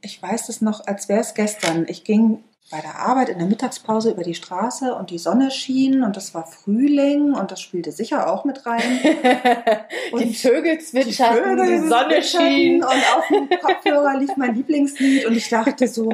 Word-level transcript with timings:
ich 0.00 0.22
weiß 0.22 0.48
es 0.48 0.60
noch, 0.60 0.86
als 0.86 1.08
wäre 1.08 1.20
es 1.20 1.34
gestern. 1.34 1.86
Ich 1.88 2.04
ging 2.04 2.42
bei 2.70 2.80
der 2.80 2.98
Arbeit 2.98 3.28
in 3.28 3.38
der 3.38 3.46
Mittagspause 3.46 4.10
über 4.10 4.24
die 4.24 4.34
Straße 4.34 4.92
und 4.92 5.10
die 5.10 5.18
Sonne 5.18 5.52
schien 5.52 6.02
und 6.02 6.16
es 6.16 6.34
war 6.34 6.46
Frühling 6.46 7.32
und 7.32 7.52
das 7.52 7.60
spielte 7.60 7.92
sicher 7.92 8.28
auch 8.28 8.44
mit 8.44 8.66
rein. 8.66 8.82
Und 10.12 10.22
die 10.22 10.34
Vögel 10.34 10.78
zwitscherten, 10.78 11.56
die, 11.56 11.80
die 11.80 11.88
Sonne 11.88 12.22
schien. 12.22 12.82
Und 12.82 13.04
auf 13.16 13.24
dem 13.28 13.48
Kopfhörer 13.60 14.18
lief 14.18 14.36
mein 14.36 14.54
Lieblingslied 14.54 15.26
und 15.26 15.36
ich 15.36 15.48
dachte 15.48 15.86
so, 15.86 16.08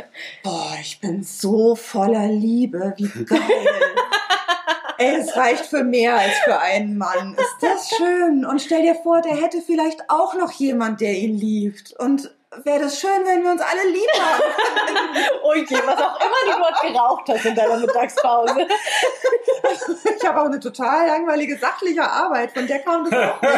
boah, 0.42 0.76
ich 0.80 1.00
bin 1.00 1.22
so 1.22 1.74
voller 1.74 2.28
Liebe, 2.28 2.94
wie 2.96 3.24
geil. 3.24 3.40
Ey, 4.98 5.16
es 5.16 5.36
reicht 5.36 5.66
für 5.66 5.84
mehr 5.84 6.16
als 6.16 6.34
für 6.44 6.58
einen 6.58 6.98
Mann. 6.98 7.36
Ist 7.38 7.56
das 7.60 7.90
schön? 7.96 8.44
Und 8.44 8.60
stell 8.60 8.82
dir 8.82 8.96
vor, 8.96 9.20
der 9.20 9.36
hätte 9.36 9.62
vielleicht 9.62 10.08
auch 10.08 10.34
noch 10.34 10.52
jemand, 10.52 11.00
der 11.00 11.16
ihn 11.16 11.36
liebt. 11.36 11.92
Und 11.92 12.30
wäre 12.64 12.80
das 12.80 13.00
schön, 13.00 13.24
wenn 13.24 13.42
wir 13.42 13.50
uns 13.50 13.60
alle 13.60 13.90
lieb 13.90 14.08
haben. 14.18 14.42
Ui, 15.48 15.66
was 15.86 16.00
auch 16.00 16.18
immer 16.20 16.52
du 16.52 16.58
dort 16.58 16.80
geraucht 16.82 17.28
hast 17.28 17.44
in 17.44 17.54
deiner 17.54 17.78
Mittagspause. 17.78 18.66
ich 20.16 20.26
habe 20.26 20.40
auch 20.40 20.46
eine 20.46 20.60
total 20.60 21.06
langweilige 21.06 21.58
sachliche 21.58 22.02
Arbeit, 22.02 22.52
von 22.52 22.66
der 22.66 22.80
kam 22.80 23.04
das 23.04 23.12
auch 23.12 23.42
nicht. 23.42 23.54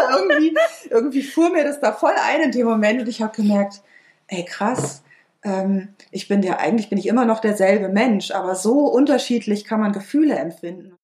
Aber 0.00 0.18
irgendwie, 0.18 0.56
irgendwie 0.90 1.22
fuhr 1.22 1.50
mir 1.50 1.64
das 1.64 1.80
da 1.80 1.92
voll 1.92 2.14
ein 2.16 2.42
in 2.42 2.52
dem 2.52 2.66
Moment 2.66 3.00
und 3.00 3.08
ich 3.08 3.20
habe 3.20 3.34
gemerkt, 3.34 3.82
ey 4.28 4.44
krass, 4.44 5.02
ähm, 5.44 5.94
ich 6.10 6.28
bin 6.28 6.42
ja 6.42 6.58
eigentlich 6.58 6.88
bin 6.88 6.98
ich 6.98 7.06
immer 7.06 7.24
noch 7.24 7.40
derselbe 7.40 7.88
Mensch, 7.88 8.30
aber 8.30 8.54
so 8.54 8.86
unterschiedlich 8.86 9.64
kann 9.64 9.80
man 9.80 9.92
Gefühle 9.92 10.36
empfinden. 10.36 10.96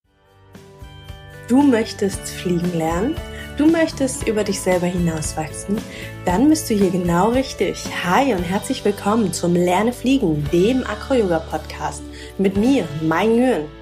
Du 1.49 1.63
möchtest 1.63 2.29
fliegen 2.29 2.77
lernen? 2.77 3.17
Du 3.59 3.67
möchtest 3.67 4.29
über 4.29 4.45
dich 4.45 4.61
selber 4.61 4.87
hinauswachsen? 4.87 5.79
Dann 6.25 6.49
bist 6.49 6.71
du 6.71 6.75
hier 6.75 6.93
genau 6.93 7.31
richtig. 7.31 7.85
Hi 8.05 8.33
und 8.33 8.45
herzlich 8.45 8.85
willkommen 8.85 9.33
zum 9.33 9.57
Lerne 9.57 9.93
Fliegen, 9.93 10.49
dem 10.53 10.85
Acro-Yoga-Podcast 10.85 12.05
mit 12.39 12.57
mir, 12.57 12.87
Mai 13.03 13.27
Nguyen. 13.27 13.78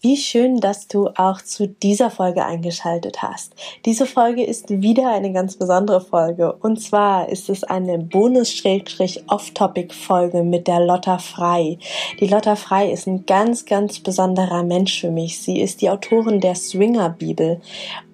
Wie 0.00 0.16
schön, 0.16 0.60
dass 0.60 0.86
du 0.86 1.08
auch 1.16 1.42
zu 1.42 1.66
dieser 1.66 2.08
Folge 2.08 2.44
eingeschaltet 2.44 3.20
hast. 3.20 3.54
Diese 3.84 4.06
Folge 4.06 4.44
ist 4.44 4.70
wieder 4.70 5.10
eine 5.10 5.32
ganz 5.32 5.56
besondere 5.56 6.00
Folge. 6.00 6.52
Und 6.52 6.80
zwar 6.80 7.28
ist 7.28 7.48
es 7.48 7.64
eine 7.64 7.98
Bonus-Off-Topic-Folge 7.98 10.44
mit 10.44 10.68
der 10.68 10.86
Lotta 10.86 11.18
Frei. 11.18 11.78
Die 12.20 12.28
Lotta 12.28 12.54
Frei 12.54 12.92
ist 12.92 13.08
ein 13.08 13.26
ganz, 13.26 13.66
ganz 13.66 13.98
besonderer 13.98 14.62
Mensch 14.62 15.00
für 15.00 15.10
mich. 15.10 15.40
Sie 15.40 15.60
ist 15.60 15.82
die 15.82 15.90
Autorin 15.90 16.40
der 16.40 16.54
Swinger-Bibel 16.54 17.60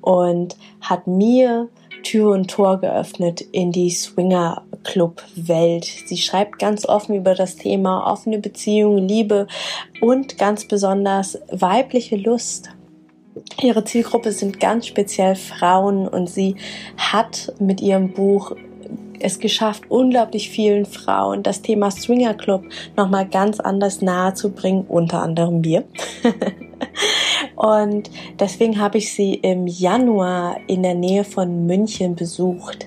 und 0.01 0.57
hat 0.81 1.07
mir 1.07 1.69
Tür 2.05 2.31
und 2.31 2.49
Tor 2.49 2.81
geöffnet 2.81 3.41
in 3.41 3.73
die 3.73 3.91
Swinger-Club-Welt. 3.91 5.85
Sie 6.07 6.17
schreibt 6.17 6.61
ganz 6.61 6.87
offen 6.87 7.17
über 7.17 7.35
das 7.35 7.57
Thema 7.57 8.07
offene 8.07 8.39
Beziehungen, 8.39 9.09
Liebe 9.09 9.49
und 10.01 10.39
ganz 10.39 10.69
besonders 10.69 11.39
weibliche 11.51 12.17
Lust. 12.17 12.71
Ihre 13.61 13.83
Zielgruppe 13.85 14.31
sind 14.31 14.61
ganz 14.61 14.87
speziell 14.87 15.35
Frauen 15.35 16.07
und 16.07 16.31
sie 16.31 16.55
hat 16.97 17.53
mit 17.59 17.81
ihrem 17.81 18.13
Buch 18.13 18.55
es 19.21 19.39
geschafft, 19.39 19.85
unglaublich 19.89 20.51
vielen 20.51 20.87
Frauen 20.87 21.43
das 21.43 21.63
Thema 21.63 21.91
Swinger 21.91 22.35
Club 22.35 22.65
nochmal 22.97 23.27
ganz 23.27 23.59
anders 23.59 24.03
nahe 24.03 24.35
zu 24.35 24.53
bringen, 24.53 24.85
unter 24.87 25.23
anderem 25.23 25.61
mir. 25.61 25.85
Und 27.57 28.11
deswegen 28.39 28.81
habe 28.81 28.99
ich 28.99 29.13
sie 29.13 29.35
im 29.35 29.67
Januar 29.67 30.57
in 30.67 30.83
der 30.83 30.95
Nähe 30.95 31.25
von 31.25 31.67
München 31.67 32.15
besucht. 32.15 32.87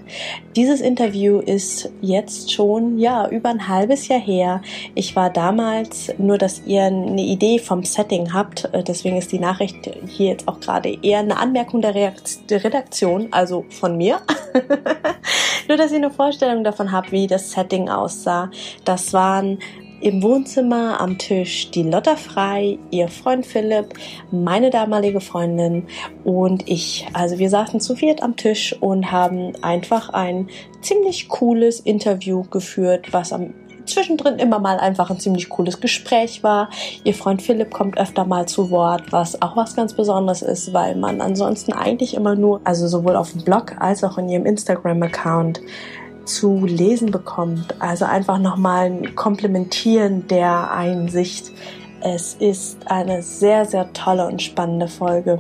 Dieses 0.56 0.82
Interview 0.82 1.40
ist 1.40 1.90
jetzt 2.02 2.52
schon, 2.52 2.98
ja, 2.98 3.28
über 3.30 3.50
ein 3.50 3.68
halbes 3.68 4.08
Jahr 4.08 4.20
her. 4.20 4.62
Ich 4.96 5.16
war 5.16 5.30
damals, 5.30 6.12
nur 6.18 6.38
dass 6.38 6.64
ihr 6.66 6.84
eine 6.84 7.22
Idee 7.22 7.60
vom 7.60 7.84
Setting 7.84 8.34
habt, 8.34 8.66
äh, 8.74 8.84
deswegen 8.84 9.18
ist 9.18 9.32
die 9.32 9.40
Nachricht 9.40 9.90
hier 10.08 10.28
jetzt 10.28 10.48
auch 10.48 10.60
gerade 10.60 10.98
eher 11.02 11.20
eine 11.20 11.38
Anmerkung 11.38 11.82
der, 11.82 11.96
Redaktion, 11.96 13.28
also 13.32 13.66
von 13.70 13.98
mir. 13.98 14.20
nur 15.68 15.78
dass 15.78 15.92
ihr 15.92 15.98
eine 15.98 16.12
Vorstellung 16.12 16.64
davon 16.64 16.92
habt, 16.92 17.12
wie 17.12 17.28
das 17.28 17.52
Setting 17.52 17.90
aussah. 17.90 18.50
Das 18.86 19.14
waren 19.14 19.60
im 20.02 20.22
Wohnzimmer 20.22 21.00
am 21.02 21.18
Tisch 21.18 21.72
die 21.72 21.84
Lotta 21.84 22.16
Frei, 22.16 22.78
ihr 22.92 23.08
Freund 23.08 23.46
Philipp, 23.46 23.94
meine 24.32 24.70
damalige 24.70 25.22
Freundin 25.22 25.88
und 26.24 26.68
ich. 26.70 27.08
Also 27.14 27.40
wir 27.40 27.50
saßen 27.50 27.80
zu 27.80 27.96
viert 27.96 28.22
am 28.22 28.36
Tisch 28.36 28.76
und 28.80 29.12
haben 29.12 29.54
einfach 29.62 30.10
ein 30.10 30.50
ziemlich 30.82 31.28
cooles 31.30 31.80
Interview 31.80 32.44
geführt, 32.44 33.14
was 33.14 33.34
am 33.34 33.54
zwischendrin 33.88 34.38
immer 34.38 34.60
mal 34.60 34.80
einfach 34.80 35.10
ein 35.10 35.20
ziemlich 35.20 35.50
cooles 35.50 35.80
Gespräch 35.80 36.44
war. 36.44 36.70
Ihr 37.04 37.14
Freund 37.14 37.42
Philipp 37.42 37.72
kommt 37.72 37.98
öfter 37.98 38.26
mal 38.26 38.46
zu 38.46 38.70
Wort, 38.70 39.12
was 39.12 39.42
auch 39.42 39.56
was 39.56 39.76
ganz 39.76 39.94
Besonderes 39.94 40.42
ist, 40.42 40.74
weil 40.74 40.96
man 40.96 41.22
ansonsten 41.22 41.74
eigentlich 41.74 42.14
immer 42.14 42.36
nur, 42.36 42.62
also 42.64 42.88
sowohl 42.88 43.16
auf 43.16 43.32
dem 43.32 43.44
Blog 43.44 43.76
als 43.80 44.04
auch 44.04 44.18
in 44.18 44.30
ihrem 44.30 44.46
Instagram-Account 44.46 45.62
zu 46.28 46.66
lesen 46.66 47.12
bekommt. 47.12 47.76
Also 47.80 48.06
einfach 48.06 48.40
nochmal 48.40 48.88
ein 48.88 49.16
Komplementieren 49.16 50.28
der 50.28 50.72
Einsicht. 50.72 51.52
Es 52.02 52.36
ist 52.36 52.78
eine 52.90 53.24
sehr, 53.24 53.66
sehr 53.66 53.92
tolle 53.94 54.28
und 54.28 54.42
spannende 54.42 54.88
Folge. 54.88 55.40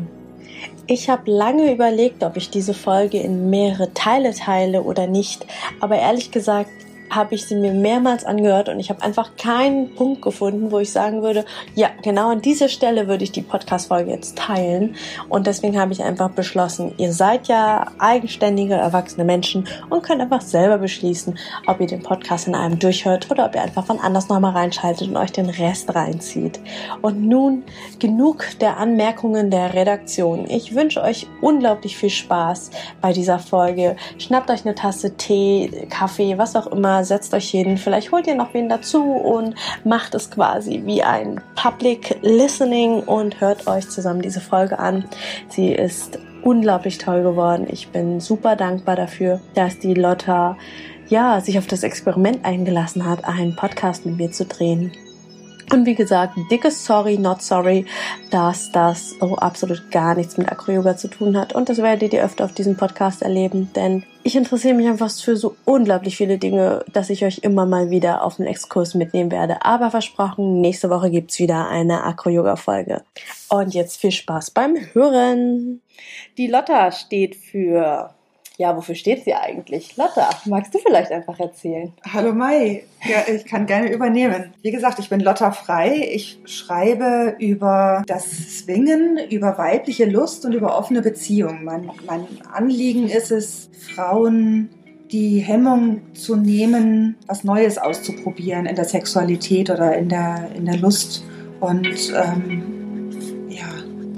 Ich 0.87 1.09
habe 1.09 1.29
lange 1.29 1.71
überlegt, 1.71 2.23
ob 2.23 2.37
ich 2.37 2.49
diese 2.49 2.73
Folge 2.73 3.19
in 3.19 3.49
mehrere 3.49 3.93
Teile 3.93 4.33
teile 4.33 4.83
oder 4.83 5.05
nicht, 5.05 5.45
aber 5.81 5.97
ehrlich 5.97 6.31
gesagt 6.31 6.71
habe 7.09 7.35
ich 7.35 7.45
sie 7.45 7.55
mir 7.55 7.73
mehrmals 7.73 8.25
angehört 8.25 8.69
und 8.69 8.79
ich 8.79 8.89
habe 8.89 9.01
einfach 9.03 9.35
keinen 9.37 9.95
Punkt 9.95 10.21
gefunden, 10.21 10.71
wo 10.71 10.79
ich 10.79 10.91
sagen 10.91 11.21
würde, 11.21 11.45
ja, 11.75 11.89
genau 12.03 12.31
an 12.31 12.41
dieser 12.41 12.69
Stelle 12.69 13.07
würde 13.07 13.23
ich 13.23 13.31
die 13.31 13.41
Podcast-Folge 13.41 14.11
jetzt 14.11 14.37
teilen. 14.37 14.95
Und 15.29 15.47
deswegen 15.47 15.79
habe 15.79 15.93
ich 15.93 16.03
einfach 16.03 16.29
beschlossen, 16.31 16.93
ihr 16.97 17.13
seid 17.13 17.47
ja 17.47 17.87
eigenständige, 17.99 18.75
erwachsene 18.75 19.23
Menschen 19.23 19.67
und 19.89 20.03
könnt 20.03 20.21
einfach 20.21 20.41
selber 20.41 20.77
beschließen, 20.77 21.37
ob 21.65 21.79
ihr 21.79 21.87
den 21.87 22.03
Podcast 22.03 22.47
in 22.47 22.55
einem 22.55 22.79
durchhört 22.79 23.29
oder 23.31 23.45
ob 23.45 23.55
ihr 23.55 23.61
einfach 23.61 23.85
von 23.85 23.99
anders 23.99 24.29
nochmal 24.29 24.51
reinschaltet 24.53 25.07
und 25.07 25.17
euch 25.17 25.31
den 25.31 25.49
Rest 25.49 25.93
reinzieht. 25.93 26.59
Und 27.01 27.21
nun 27.21 27.63
genug 27.99 28.45
der 28.59 28.77
Anmerkungen 28.77 29.49
der 29.49 29.73
Redaktion. 29.73 30.45
Ich 30.49 30.75
wünsche 30.75 31.01
euch 31.01 31.27
unglaublich 31.41 31.97
viel 31.97 32.09
Spaß 32.09 32.71
bei 33.01 33.13
dieser 33.13 33.39
Folge. 33.39 33.95
Schnappt 34.17 34.49
euch 34.49 34.65
eine 34.65 34.75
Tasse 34.75 35.15
Tee, 35.15 35.87
Kaffee, 35.89 36.37
was 36.37 36.55
auch 36.55 36.67
immer 36.67 36.96
setzt 37.03 37.33
euch 37.33 37.49
hin, 37.49 37.77
vielleicht 37.77 38.11
holt 38.11 38.27
ihr 38.27 38.35
noch 38.35 38.53
wen 38.53 38.69
dazu 38.69 39.03
und 39.03 39.55
macht 39.83 40.15
es 40.15 40.29
quasi 40.29 40.81
wie 40.85 41.03
ein 41.03 41.41
Public 41.55 42.17
Listening 42.21 43.01
und 43.01 43.41
hört 43.41 43.67
euch 43.67 43.89
zusammen 43.89 44.21
diese 44.21 44.41
Folge 44.41 44.79
an. 44.79 45.05
Sie 45.49 45.71
ist 45.71 46.19
unglaublich 46.43 46.97
toll 46.97 47.23
geworden. 47.23 47.67
Ich 47.69 47.89
bin 47.89 48.19
super 48.19 48.55
dankbar 48.55 48.95
dafür, 48.95 49.39
dass 49.53 49.79
die 49.79 49.93
Lotta 49.93 50.57
ja, 51.09 51.39
sich 51.41 51.57
auf 51.57 51.67
das 51.67 51.83
Experiment 51.83 52.43
eingelassen 52.43 53.05
hat, 53.05 53.25
einen 53.25 53.55
Podcast 53.55 54.05
mit 54.05 54.17
mir 54.17 54.31
zu 54.31 54.45
drehen. 54.45 54.91
Und 55.71 55.85
wie 55.85 55.95
gesagt, 55.95 56.37
dickes 56.49 56.85
Sorry, 56.85 57.17
not 57.17 57.41
sorry, 57.41 57.85
dass 58.31 58.71
das 58.71 59.11
so 59.19 59.35
absolut 59.35 59.91
gar 59.91 60.15
nichts 60.15 60.37
mit 60.37 60.49
Acro-Yoga 60.49 60.95
zu 60.95 61.09
tun 61.09 61.37
hat. 61.37 61.53
Und 61.53 61.67
das 61.67 61.79
werdet 61.79 62.13
ihr 62.13 62.23
öfter 62.23 62.45
auf 62.45 62.53
diesem 62.53 62.77
Podcast 62.77 63.21
erleben, 63.21 63.69
denn 63.75 64.03
ich 64.23 64.35
interessiere 64.35 64.73
mich 64.75 64.87
einfach 64.87 65.11
für 65.11 65.35
so 65.35 65.55
unglaublich 65.65 66.15
viele 66.15 66.37
Dinge, 66.37 66.85
dass 66.93 67.09
ich 67.09 67.25
euch 67.25 67.39
immer 67.39 67.65
mal 67.65 67.89
wieder 67.89 68.23
auf 68.23 68.39
einen 68.39 68.47
Exkurs 68.47 68.93
mitnehmen 68.93 69.31
werde. 69.31 69.65
Aber 69.65 69.91
versprochen, 69.91 70.61
nächste 70.61 70.89
Woche 70.89 71.11
gibt's 71.11 71.37
wieder 71.39 71.67
eine 71.67 72.03
Acro-Yoga-Folge. 72.03 73.03
Und 73.49 73.73
jetzt 73.73 73.99
viel 73.99 74.11
Spaß 74.11 74.51
beim 74.51 74.77
Hören. 74.93 75.81
Die 76.37 76.47
Lotta 76.47 76.91
steht 76.91 77.35
für 77.35 78.13
ja, 78.57 78.75
wofür 78.75 78.95
steht 78.95 79.23
sie 79.23 79.35
eigentlich? 79.35 79.97
Lotta, 79.97 80.29
magst 80.45 80.73
du 80.73 80.79
vielleicht 80.79 81.11
einfach 81.11 81.39
erzählen? 81.39 81.93
Hallo 82.11 82.33
Mai, 82.33 82.83
ja, 83.07 83.31
ich 83.33 83.45
kann 83.45 83.67
gerne 83.67 83.91
übernehmen. 83.91 84.51
Wie 84.63 84.71
gesagt, 84.71 84.97
ich 84.97 85.09
bin 85.09 85.19
Lotta 85.19 85.51
Frei. 85.51 86.09
Ich 86.11 86.39
schreibe 86.45 87.35
über 87.37 88.03
das 88.07 88.25
Swingen, 88.59 89.19
über 89.29 89.59
weibliche 89.59 90.05
Lust 90.05 90.43
und 90.43 90.53
über 90.53 90.75
offene 90.75 91.03
Beziehungen. 91.03 91.63
Mein, 91.63 91.91
mein 92.07 92.25
Anliegen 92.51 93.07
ist 93.07 93.31
es, 93.31 93.69
Frauen 93.95 94.69
die 95.11 95.39
Hemmung 95.39 96.01
zu 96.15 96.35
nehmen, 96.35 97.15
was 97.27 97.43
Neues 97.43 97.77
auszuprobieren 97.77 98.65
in 98.65 98.75
der 98.75 98.85
Sexualität 98.85 99.69
oder 99.69 99.95
in 99.95 100.09
der, 100.09 100.49
in 100.55 100.65
der 100.65 100.77
Lust. 100.77 101.23
Und 101.59 102.13
ähm, 102.13 102.76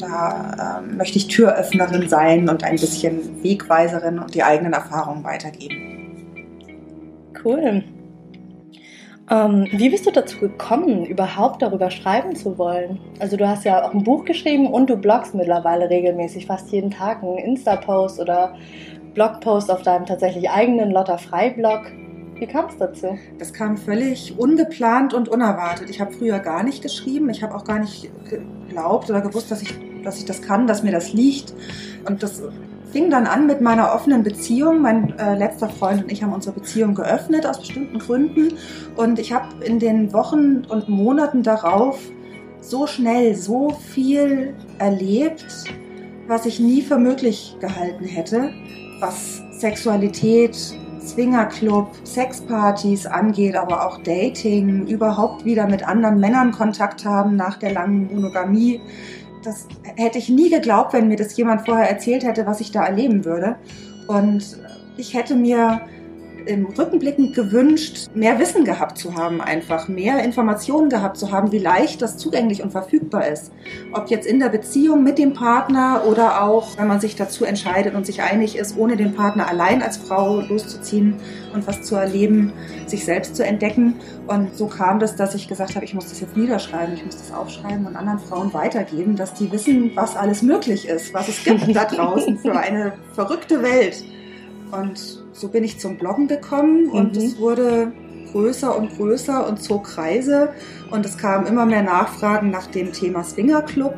da 0.02 0.82
äh, 0.82 0.96
möchte 0.96 1.18
ich 1.18 1.28
Türöffnerin 1.28 2.10
sein 2.10 2.50
und 2.50 2.64
ein 2.64 2.78
bisschen 2.78 3.44
Wegweiserin 3.44 4.20
und 4.20 4.34
die 4.34 4.44
eigenen 4.44 4.74
Erfahrungen 4.74 5.24
weitergeben. 5.24 6.00
Cool. 7.44 7.84
Ähm, 9.32 9.68
wie 9.72 9.90
bist 9.90 10.08
du 10.08 10.12
dazu 10.12 10.40
gekommen, 10.40 11.06
überhaupt 11.06 11.62
darüber 11.62 11.92
schreiben 11.92 12.36
zu 12.36 12.58
wollen? 12.58 13.00
Also 13.20 13.38
du 13.38 13.48
hast 13.48 13.64
ja 13.64 13.84
auch 13.84 13.94
ein 13.94 14.04
Buch 14.04 14.26
geschrieben 14.26 14.68
und 14.68 14.90
du 14.90 14.98
bloggst 14.98 15.36
mittlerweile 15.36 15.90
regelmäßig, 15.90 16.48
fast 16.48 16.72
jeden 16.72 16.90
Tag 16.90 17.22
einen 17.22 17.38
Insta-Post 17.38 18.20
oder 18.20 18.56
Blogpost 19.14 19.70
auf 19.70 19.84
deinem 19.84 20.06
tatsächlich 20.08 20.50
eigenen 20.50 20.90
Lotta 20.92 21.18
Frei-Blog. 21.18 21.92
Wie 22.40 22.48
kam 22.48 22.68
es 22.70 22.78
dazu? 22.78 23.20
Das 23.38 23.54
kam 23.54 23.78
völlig 23.78 24.40
ungeplant 24.40 25.14
und 25.14 25.30
unerwartet. 25.30 25.90
Ich 25.90 26.00
habe 26.00 26.12
früher 26.12 26.40
gar 26.40 26.64
nicht 26.64 26.82
geschrieben. 26.82 27.30
Ich 27.30 27.44
habe 27.44 27.54
auch 27.54 27.66
gar 27.66 27.80
nicht 27.80 28.10
geglaubt 28.30 29.10
oder 29.10 29.22
gewusst, 29.22 29.52
dass 29.52 29.62
ich, 29.62 29.76
dass 30.04 30.18
ich 30.18 30.26
das 30.26 30.42
kann, 30.42 30.68
dass 30.68 30.84
mir 30.84 30.92
das 30.92 31.14
liegt. 31.14 31.54
Und 32.06 32.24
das 32.24 32.42
fing 32.92 33.10
dann 33.10 33.28
an 33.28 33.48
mit 33.48 33.62
meiner 33.62 33.94
offenen 33.94 34.24
Beziehung. 34.24 34.82
Mein 34.82 35.18
äh, 35.20 35.36
letzter 35.36 35.70
Freund 35.70 36.04
und 36.04 36.12
ich 36.12 36.24
haben 36.24 36.34
unsere 36.34 36.56
Beziehung 36.56 36.96
geöffnet 36.96 37.46
aus 37.46 37.60
bestimmten 37.60 38.00
Gründen. 38.00 38.54
Und 38.96 39.20
ich 39.20 39.32
habe 39.32 39.64
in 39.64 39.80
den 39.80 40.14
Wochen 40.14 40.66
und 40.68 40.90
Monaten 40.90 41.44
darauf 41.44 42.00
so 42.62 42.88
schnell 42.88 43.36
so 43.36 43.70
viel 43.70 44.54
erlebt, 44.80 45.46
was 46.28 46.46
ich 46.46 46.60
nie 46.60 46.82
für 46.82 46.98
möglich 46.98 47.56
gehalten 47.60 48.06
hätte, 48.06 48.52
was 49.00 49.42
Sexualität, 49.52 50.56
Swingerclub, 51.02 51.90
Sexpartys 52.04 53.06
angeht, 53.06 53.56
aber 53.56 53.88
auch 53.88 54.02
Dating, 54.04 54.86
überhaupt 54.86 55.46
wieder 55.46 55.68
mit 55.68 55.88
anderen 55.88 56.20
Männern 56.20 56.52
Kontakt 56.52 57.04
haben 57.06 57.36
nach 57.36 57.58
der 57.58 57.74
langen 57.74 58.14
Monogamie 58.14 58.82
das 59.44 59.68
hätte 59.96 60.18
ich 60.18 60.30
nie 60.30 60.50
geglaubt, 60.50 60.94
wenn 60.94 61.08
mir 61.08 61.18
das 61.18 61.36
jemand 61.38 61.66
vorher 61.66 61.90
erzählt 61.90 62.24
hätte, 62.24 62.46
was 62.46 62.60
ich 62.62 62.72
da 62.72 62.86
erleben 62.86 63.26
würde. 63.26 63.56
Und 64.08 64.58
ich 64.98 65.14
hätte 65.14 65.36
mir 65.36 65.82
im 66.46 66.66
Rückenblickend 66.66 67.36
gewünscht, 67.36 68.10
mehr 68.14 68.40
Wissen 68.40 68.66
gehabt 68.66 68.98
zu 68.98 69.16
haben, 69.16 69.42
einfach 69.42 69.88
mehr 69.88 70.24
Informationen 70.24 70.90
gehabt 70.90 71.18
zu 71.18 71.32
haben, 71.32 71.52
wie 71.52 71.60
leicht 71.60 72.02
das 72.02 72.18
zugänglich 72.18 72.64
und 72.64 72.72
verfügbar 72.72 73.28
ist. 73.28 73.52
Ob 73.94 74.10
jetzt 74.10 74.26
in 74.26 74.40
der 74.40 74.50
Beziehung 74.50 75.04
mit 75.04 75.18
dem 75.18 75.34
Partner 75.34 76.04
oder 76.08 76.44
auch, 76.44 76.78
wenn 76.78 76.88
man 76.88 77.00
sich 77.00 77.16
dazu 77.16 77.46
entscheidet 77.46 77.96
und 77.96 78.06
sich 78.06 78.22
einig 78.22 78.58
ist, 78.58 78.78
ohne 78.78 78.98
den 78.98 79.14
Partner 79.14 79.48
allein 79.48 79.82
als 79.82 79.98
Frau 79.98 80.42
loszuziehen 80.42 81.16
und 81.54 81.68
was 81.68 81.84
zu 81.84 81.96
erleben, 81.96 82.54
sich 82.88 83.06
selbst 83.06 83.36
zu 83.36 83.46
entdecken. 83.46 83.96
Und 84.28 84.56
so 84.56 84.68
kam 84.68 85.00
das, 85.00 85.16
dass 85.16 85.36
ich 85.36 85.48
gesagt 85.48 85.76
habe, 85.76 85.86
ich 85.86 85.94
muss 85.94 86.10
das 86.10 86.20
jetzt 86.20 86.38
niederschreiben, 86.38 86.94
ich 86.94 87.06
muss 87.06 87.18
das 87.18 87.32
aufschreiben 87.32 87.86
und 87.86 87.96
anderen 87.96 88.20
Frauen 88.20 88.54
weitergeben, 88.54 89.16
dass 89.16 89.34
die 89.34 89.52
wissen, 89.52 89.92
was 89.96 90.16
alles 90.16 90.42
möglich 90.42 90.88
ist, 90.88 91.14
was 91.14 91.28
es 91.28 91.44
gibt 91.44 91.76
da 91.76 91.86
draußen 91.86 92.38
für 92.40 92.58
eine 92.58 92.94
verrückte 93.14 93.62
Welt. 93.62 94.04
Und 94.72 95.24
so 95.40 95.48
bin 95.48 95.64
ich 95.64 95.80
zum 95.80 95.98
Bloggen 95.98 96.28
gekommen 96.28 96.90
und 96.90 97.16
mhm. 97.16 97.22
es 97.22 97.40
wurde 97.40 97.94
größer 98.32 98.78
und 98.78 98.96
größer 98.96 99.48
und 99.48 99.64
zog 99.64 99.86
Kreise 99.86 100.50
und 100.92 101.06
es 101.06 101.18
kamen 101.18 101.48
immer 101.48 101.66
mehr 101.66 101.82
Nachfragen 101.82 102.52
nach 102.52 102.68
dem 102.68 102.92
Thema 102.92 103.24
Swingerclub. 103.24 103.96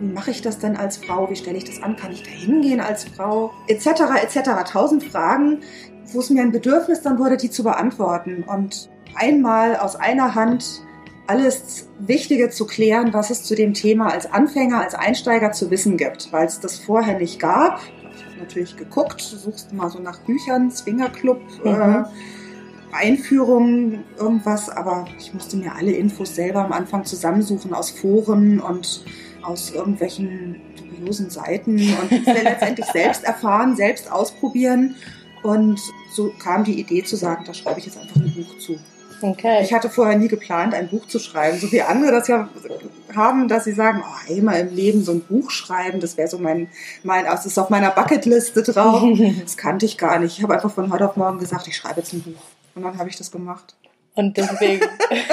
Wie 0.00 0.12
mache 0.12 0.30
ich 0.30 0.42
das 0.42 0.58
denn 0.58 0.76
als 0.76 0.98
Frau? 0.98 1.30
Wie 1.30 1.36
stelle 1.36 1.56
ich 1.56 1.64
das 1.64 1.82
an? 1.82 1.96
Kann 1.96 2.12
ich 2.12 2.22
da 2.22 2.30
hingehen 2.30 2.80
als 2.80 3.04
Frau? 3.04 3.52
Etc. 3.66 3.86
etc. 4.22 4.70
Tausend 4.70 5.02
Fragen, 5.02 5.60
wo 6.12 6.20
es 6.20 6.28
mir 6.28 6.42
ein 6.42 6.52
Bedürfnis 6.52 7.00
dann 7.00 7.18
wurde, 7.18 7.38
die 7.38 7.50
zu 7.50 7.64
beantworten 7.64 8.44
und 8.46 8.90
einmal 9.14 9.76
aus 9.76 9.96
einer 9.96 10.34
Hand 10.34 10.82
alles 11.26 11.88
Wichtige 11.98 12.50
zu 12.50 12.66
klären, 12.66 13.12
was 13.14 13.30
es 13.30 13.42
zu 13.42 13.54
dem 13.56 13.72
Thema 13.72 14.12
als 14.12 14.30
Anfänger, 14.30 14.80
als 14.82 14.94
Einsteiger 14.94 15.50
zu 15.52 15.70
wissen 15.70 15.96
gibt, 15.96 16.30
weil 16.32 16.46
es 16.46 16.60
das 16.60 16.78
vorher 16.78 17.18
nicht 17.18 17.40
gab 17.40 17.80
natürlich 18.38 18.76
geguckt, 18.76 19.20
suchst 19.20 19.72
mal 19.72 19.90
so 19.90 19.98
nach 19.98 20.18
Büchern, 20.20 20.70
Swingerclub, 20.70 21.40
äh, 21.64 21.72
mhm. 21.72 21.80
äh, 21.80 22.04
Einführungen, 22.92 24.04
irgendwas, 24.18 24.68
aber 24.70 25.06
ich 25.18 25.34
musste 25.34 25.56
mir 25.56 25.74
alle 25.74 25.92
Infos 25.92 26.34
selber 26.34 26.64
am 26.64 26.72
Anfang 26.72 27.04
zusammensuchen 27.04 27.74
aus 27.74 27.90
Foren 27.90 28.60
und 28.60 29.04
aus 29.42 29.70
irgendwelchen 29.70 30.60
dubiosen 30.76 31.30
Seiten 31.30 31.72
und 31.72 32.26
letztendlich 32.26 32.86
selbst 32.92 33.24
erfahren, 33.24 33.76
selbst 33.76 34.10
ausprobieren. 34.10 34.96
Und 35.42 35.80
so 36.12 36.32
kam 36.42 36.64
die 36.64 36.80
Idee 36.80 37.04
zu 37.04 37.16
sagen, 37.16 37.44
da 37.46 37.54
schreibe 37.54 37.78
ich 37.78 37.86
jetzt 37.86 37.98
einfach 37.98 38.16
ein 38.16 38.34
Buch 38.34 38.58
zu. 38.58 38.78
Okay. 39.20 39.62
Ich 39.62 39.72
hatte 39.72 39.90
vorher 39.90 40.16
nie 40.16 40.28
geplant, 40.28 40.74
ein 40.74 40.88
Buch 40.88 41.06
zu 41.06 41.18
schreiben, 41.18 41.58
so 41.58 41.70
wie 41.72 41.82
andere 41.82 42.12
das 42.12 42.28
ja 42.28 42.48
haben, 43.14 43.48
dass 43.48 43.64
sie 43.64 43.72
sagen, 43.72 44.02
oh, 44.04 44.32
einmal 44.32 44.60
im 44.60 44.74
Leben 44.74 45.02
so 45.02 45.12
ein 45.12 45.22
Buch 45.22 45.50
schreiben, 45.50 46.00
das 46.00 46.16
wäre 46.16 46.28
so 46.28 46.38
mein, 46.38 46.68
mein, 47.02 47.24
das 47.24 47.46
ist 47.46 47.58
auf 47.58 47.70
meiner 47.70 47.90
Bucketliste 47.90 48.62
drauf. 48.62 49.02
das 49.42 49.56
kannte 49.56 49.86
ich 49.86 49.96
gar 49.96 50.18
nicht. 50.18 50.36
Ich 50.36 50.42
habe 50.42 50.54
einfach 50.54 50.70
von 50.70 50.92
heute 50.92 51.08
auf 51.08 51.16
morgen 51.16 51.38
gesagt, 51.38 51.66
ich 51.66 51.76
schreibe 51.76 52.00
jetzt 52.00 52.12
ein 52.12 52.22
Buch. 52.22 52.42
Und 52.74 52.82
dann 52.82 52.98
habe 52.98 53.08
ich 53.08 53.16
das 53.16 53.30
gemacht. 53.30 53.74
Und 54.14 54.36
deswegen, 54.36 54.80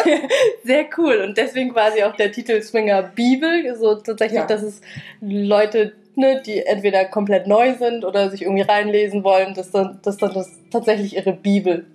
sehr 0.63 0.85
cool. 0.97 1.23
Und 1.27 1.37
deswegen 1.37 1.71
quasi 1.71 2.03
auch 2.03 2.15
der 2.15 2.31
Titel 2.31 2.61
Swinger 2.61 3.03
Bibel, 3.03 3.75
so 3.77 3.95
tatsächlich, 3.95 4.39
ja. 4.39 4.45
dass 4.45 4.61
es 4.61 4.81
Leute 5.21 5.93
ne, 6.15 6.41
die 6.45 6.65
entweder 6.65 7.05
komplett 7.05 7.47
neu 7.47 7.75
sind 7.75 8.05
oder 8.05 8.29
sich 8.29 8.43
irgendwie 8.43 8.61
reinlesen 8.61 9.23
wollen, 9.23 9.53
dass 9.53 9.71
dann, 9.71 9.99
dass 10.03 10.17
dann 10.17 10.33
das 10.33 10.49
tatsächlich 10.71 11.15
ihre 11.15 11.33
Bibel 11.33 11.85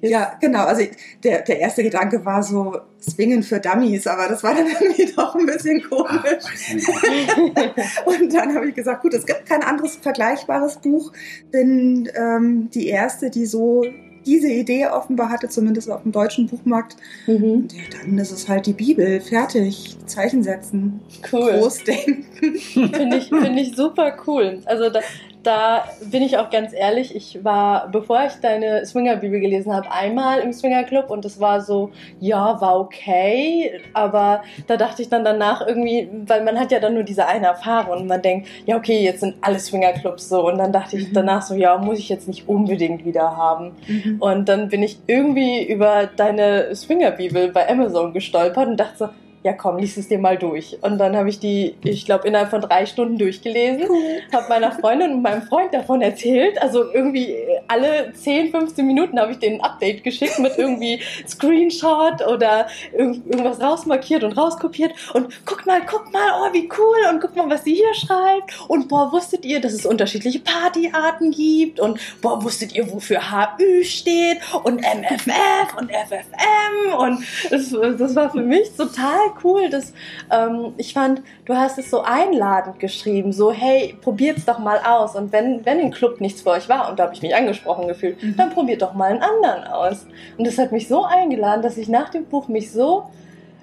ja, 0.00 0.36
genau. 0.40 0.64
Also 0.64 0.84
der, 1.24 1.42
der 1.42 1.58
erste 1.58 1.82
Gedanke 1.82 2.24
war 2.24 2.42
so 2.42 2.78
Swingen 3.00 3.42
für 3.42 3.60
Dummies, 3.60 4.06
aber 4.06 4.28
das 4.28 4.42
war 4.42 4.54
dann 4.54 4.66
irgendwie 4.80 5.12
doch 5.14 5.34
ein 5.34 5.46
bisschen 5.46 5.82
komisch. 5.82 6.44
Ach, 6.88 8.06
und 8.06 8.32
dann 8.32 8.54
habe 8.54 8.68
ich 8.68 8.74
gesagt, 8.74 9.02
gut, 9.02 9.14
es 9.14 9.26
gibt 9.26 9.46
kein 9.46 9.62
anderes 9.62 9.96
vergleichbares 9.96 10.76
Buch. 10.76 11.12
Bin 11.50 12.08
ähm, 12.14 12.70
die 12.70 12.88
erste, 12.88 13.30
die 13.30 13.46
so 13.46 13.84
diese 14.26 14.48
Idee 14.48 14.86
offenbar 14.86 15.30
hatte, 15.30 15.48
zumindest 15.48 15.90
auf 15.90 16.02
dem 16.02 16.12
deutschen 16.12 16.46
Buchmarkt. 16.48 16.96
Mhm. 17.26 17.44
Und 17.44 17.72
ja, 17.72 17.82
dann 18.02 18.18
ist 18.18 18.30
es 18.30 18.48
halt 18.48 18.66
die 18.66 18.74
Bibel. 18.74 19.20
Fertig. 19.20 19.96
Zeichen 20.06 20.42
setzen. 20.42 21.00
Cool. 21.32 21.52
Groß 21.52 21.84
denken. 21.84 22.24
Finde 22.58 23.16
ich, 23.16 23.28
find 23.28 23.58
ich 23.58 23.74
super 23.74 24.16
cool. 24.26 24.60
Also 24.66 24.90
da, 24.90 25.00
da 25.48 25.84
bin 26.02 26.22
ich 26.22 26.36
auch 26.36 26.50
ganz 26.50 26.74
ehrlich, 26.74 27.16
ich 27.16 27.42
war, 27.42 27.88
bevor 27.88 28.22
ich 28.26 28.34
deine 28.34 28.84
Swinger-Bibel 28.84 29.40
gelesen 29.40 29.72
habe, 29.72 29.90
einmal 29.90 30.40
im 30.40 30.52
Swinger-Club 30.52 31.08
und 31.08 31.24
es 31.24 31.40
war 31.40 31.62
so, 31.62 31.90
ja, 32.20 32.60
war 32.60 32.78
okay, 32.78 33.80
aber 33.94 34.42
da 34.66 34.76
dachte 34.76 35.00
ich 35.00 35.08
dann 35.08 35.24
danach 35.24 35.66
irgendwie, 35.66 36.10
weil 36.26 36.44
man 36.44 36.60
hat 36.60 36.70
ja 36.70 36.80
dann 36.80 36.92
nur 36.92 37.02
diese 37.02 37.26
eine 37.26 37.46
Erfahrung 37.46 38.00
und 38.00 38.06
man 38.08 38.20
denkt, 38.20 38.46
ja, 38.66 38.76
okay, 38.76 39.02
jetzt 39.02 39.20
sind 39.20 39.36
alle 39.40 39.58
Swinger-Clubs 39.58 40.28
so 40.28 40.46
und 40.46 40.58
dann 40.58 40.70
dachte 40.70 40.98
ich 40.98 41.08
mhm. 41.08 41.14
danach 41.14 41.40
so, 41.40 41.54
ja, 41.54 41.78
muss 41.78 41.98
ich 41.98 42.10
jetzt 42.10 42.28
nicht 42.28 42.46
unbedingt 42.46 43.06
wieder 43.06 43.34
haben. 43.34 43.74
Mhm. 43.86 44.20
Und 44.20 44.50
dann 44.50 44.68
bin 44.68 44.82
ich 44.82 44.98
irgendwie 45.06 45.66
über 45.66 46.10
deine 46.14 46.74
Swinger-Bibel 46.76 47.52
bei 47.52 47.66
Amazon 47.70 48.12
gestolpert 48.12 48.68
und 48.68 48.76
dachte 48.76 48.98
so, 48.98 49.08
ja 49.42 49.52
komm, 49.52 49.78
lies 49.78 49.96
es 49.96 50.08
dir 50.08 50.18
mal 50.18 50.36
durch. 50.36 50.78
Und 50.82 50.98
dann 50.98 51.16
habe 51.16 51.28
ich 51.28 51.38
die, 51.38 51.76
ich 51.82 52.04
glaube, 52.04 52.26
innerhalb 52.26 52.50
von 52.50 52.60
drei 52.60 52.86
Stunden 52.86 53.18
durchgelesen, 53.18 53.84
cool. 53.88 54.20
habe 54.32 54.48
meiner 54.48 54.72
Freundin 54.72 55.12
und 55.12 55.22
meinem 55.22 55.42
Freund 55.42 55.72
davon 55.72 56.02
erzählt. 56.02 56.60
Also 56.60 56.92
irgendwie 56.92 57.36
alle 57.68 58.12
10, 58.12 58.50
15 58.50 58.86
Minuten 58.86 59.18
habe 59.18 59.32
ich 59.32 59.38
denen 59.38 59.60
ein 59.60 59.64
Update 59.64 60.02
geschickt 60.02 60.38
mit 60.38 60.58
irgendwie 60.58 61.00
Screenshot 61.26 62.26
oder 62.26 62.66
irgendwas 62.92 63.60
rausmarkiert 63.60 64.24
und 64.24 64.32
rauskopiert. 64.32 64.92
Und 65.14 65.28
guck 65.44 65.66
mal, 65.66 65.82
guck 65.86 66.12
mal, 66.12 66.28
oh 66.42 66.52
wie 66.52 66.68
cool 66.76 67.10
und 67.10 67.20
guck 67.20 67.36
mal, 67.36 67.48
was 67.48 67.64
sie 67.64 67.74
hier 67.74 67.94
schreibt. 67.94 68.68
Und 68.68 68.88
boah, 68.88 69.12
wusstet 69.12 69.44
ihr, 69.44 69.60
dass 69.60 69.72
es 69.72 69.86
unterschiedliche 69.86 70.40
Partyarten 70.40 71.30
gibt? 71.30 71.78
Und 71.78 72.00
boah, 72.20 72.42
wusstet 72.42 72.74
ihr, 72.74 72.90
wofür 72.92 73.20
HÜ 73.30 73.84
steht? 73.84 74.38
Und 74.64 74.80
MFF 74.80 75.76
und 75.78 75.90
FFM? 75.90 76.98
Und 76.98 77.24
das, 77.50 77.70
das 77.98 78.16
war 78.16 78.30
für 78.30 78.42
mich 78.42 78.74
total 78.76 79.27
cool, 79.44 79.70
dass 79.70 79.92
ähm, 80.30 80.74
ich 80.76 80.94
fand, 80.94 81.22
du 81.44 81.54
hast 81.54 81.78
es 81.78 81.90
so 81.90 82.02
einladend 82.02 82.80
geschrieben, 82.80 83.32
so 83.32 83.52
hey, 83.52 83.96
probiert's 84.00 84.44
doch 84.44 84.58
mal 84.58 84.80
aus. 84.86 85.16
Und 85.16 85.32
wenn, 85.32 85.64
wenn 85.64 85.80
ein 85.80 85.90
Club 85.90 86.20
nichts 86.20 86.42
für 86.42 86.50
euch 86.50 86.68
war, 86.68 86.90
und 86.90 86.98
da 86.98 87.04
habe 87.04 87.14
ich 87.14 87.22
mich 87.22 87.34
angesprochen 87.34 87.88
gefühlt, 87.88 88.22
mhm. 88.22 88.36
dann 88.36 88.50
probiert 88.50 88.82
doch 88.82 88.94
mal 88.94 89.10
einen 89.10 89.22
anderen 89.22 89.64
aus. 89.64 90.06
Und 90.36 90.46
das 90.46 90.58
hat 90.58 90.72
mich 90.72 90.88
so 90.88 91.04
eingeladen, 91.04 91.62
dass 91.62 91.76
ich 91.76 91.88
nach 91.88 92.08
dem 92.10 92.24
Buch 92.24 92.48
mich 92.48 92.70
so 92.70 93.10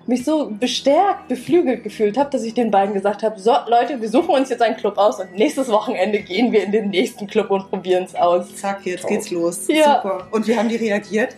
mich 0.08 0.24
so 0.24 0.52
bestärkt, 0.52 1.28
beflügelt 1.28 1.84
gefühlt 1.84 2.18
habe, 2.18 2.30
dass 2.30 2.44
ich 2.44 2.54
den 2.54 2.70
beiden 2.70 2.94
gesagt 2.94 3.24
habe, 3.24 3.40
so 3.40 3.52
Leute, 3.68 4.02
wir 4.02 4.10
suchen 4.10 4.36
uns 4.36 4.50
jetzt 4.50 4.62
einen 4.62 4.78
Club 4.78 4.98
aus 4.98 5.20
und 5.20 5.34
nächstes 5.34 5.70
Wochenende 5.70 6.20
gehen 6.20 6.52
wir 6.52 6.64
in 6.64 6.72
den 6.72 6.90
nächsten 6.90 7.28
Club 7.28 7.50
und 7.50 7.70
probieren 7.70 8.04
es 8.04 8.14
aus. 8.14 8.56
Zack, 8.56 8.86
jetzt 8.86 9.08
geht's 9.08 9.32
los. 9.32 9.68
Ja. 9.68 10.02
Super. 10.04 10.28
Und 10.32 10.48
wie 10.48 10.56
haben 10.58 10.70
die 10.70 10.76
reagiert? 10.76 11.36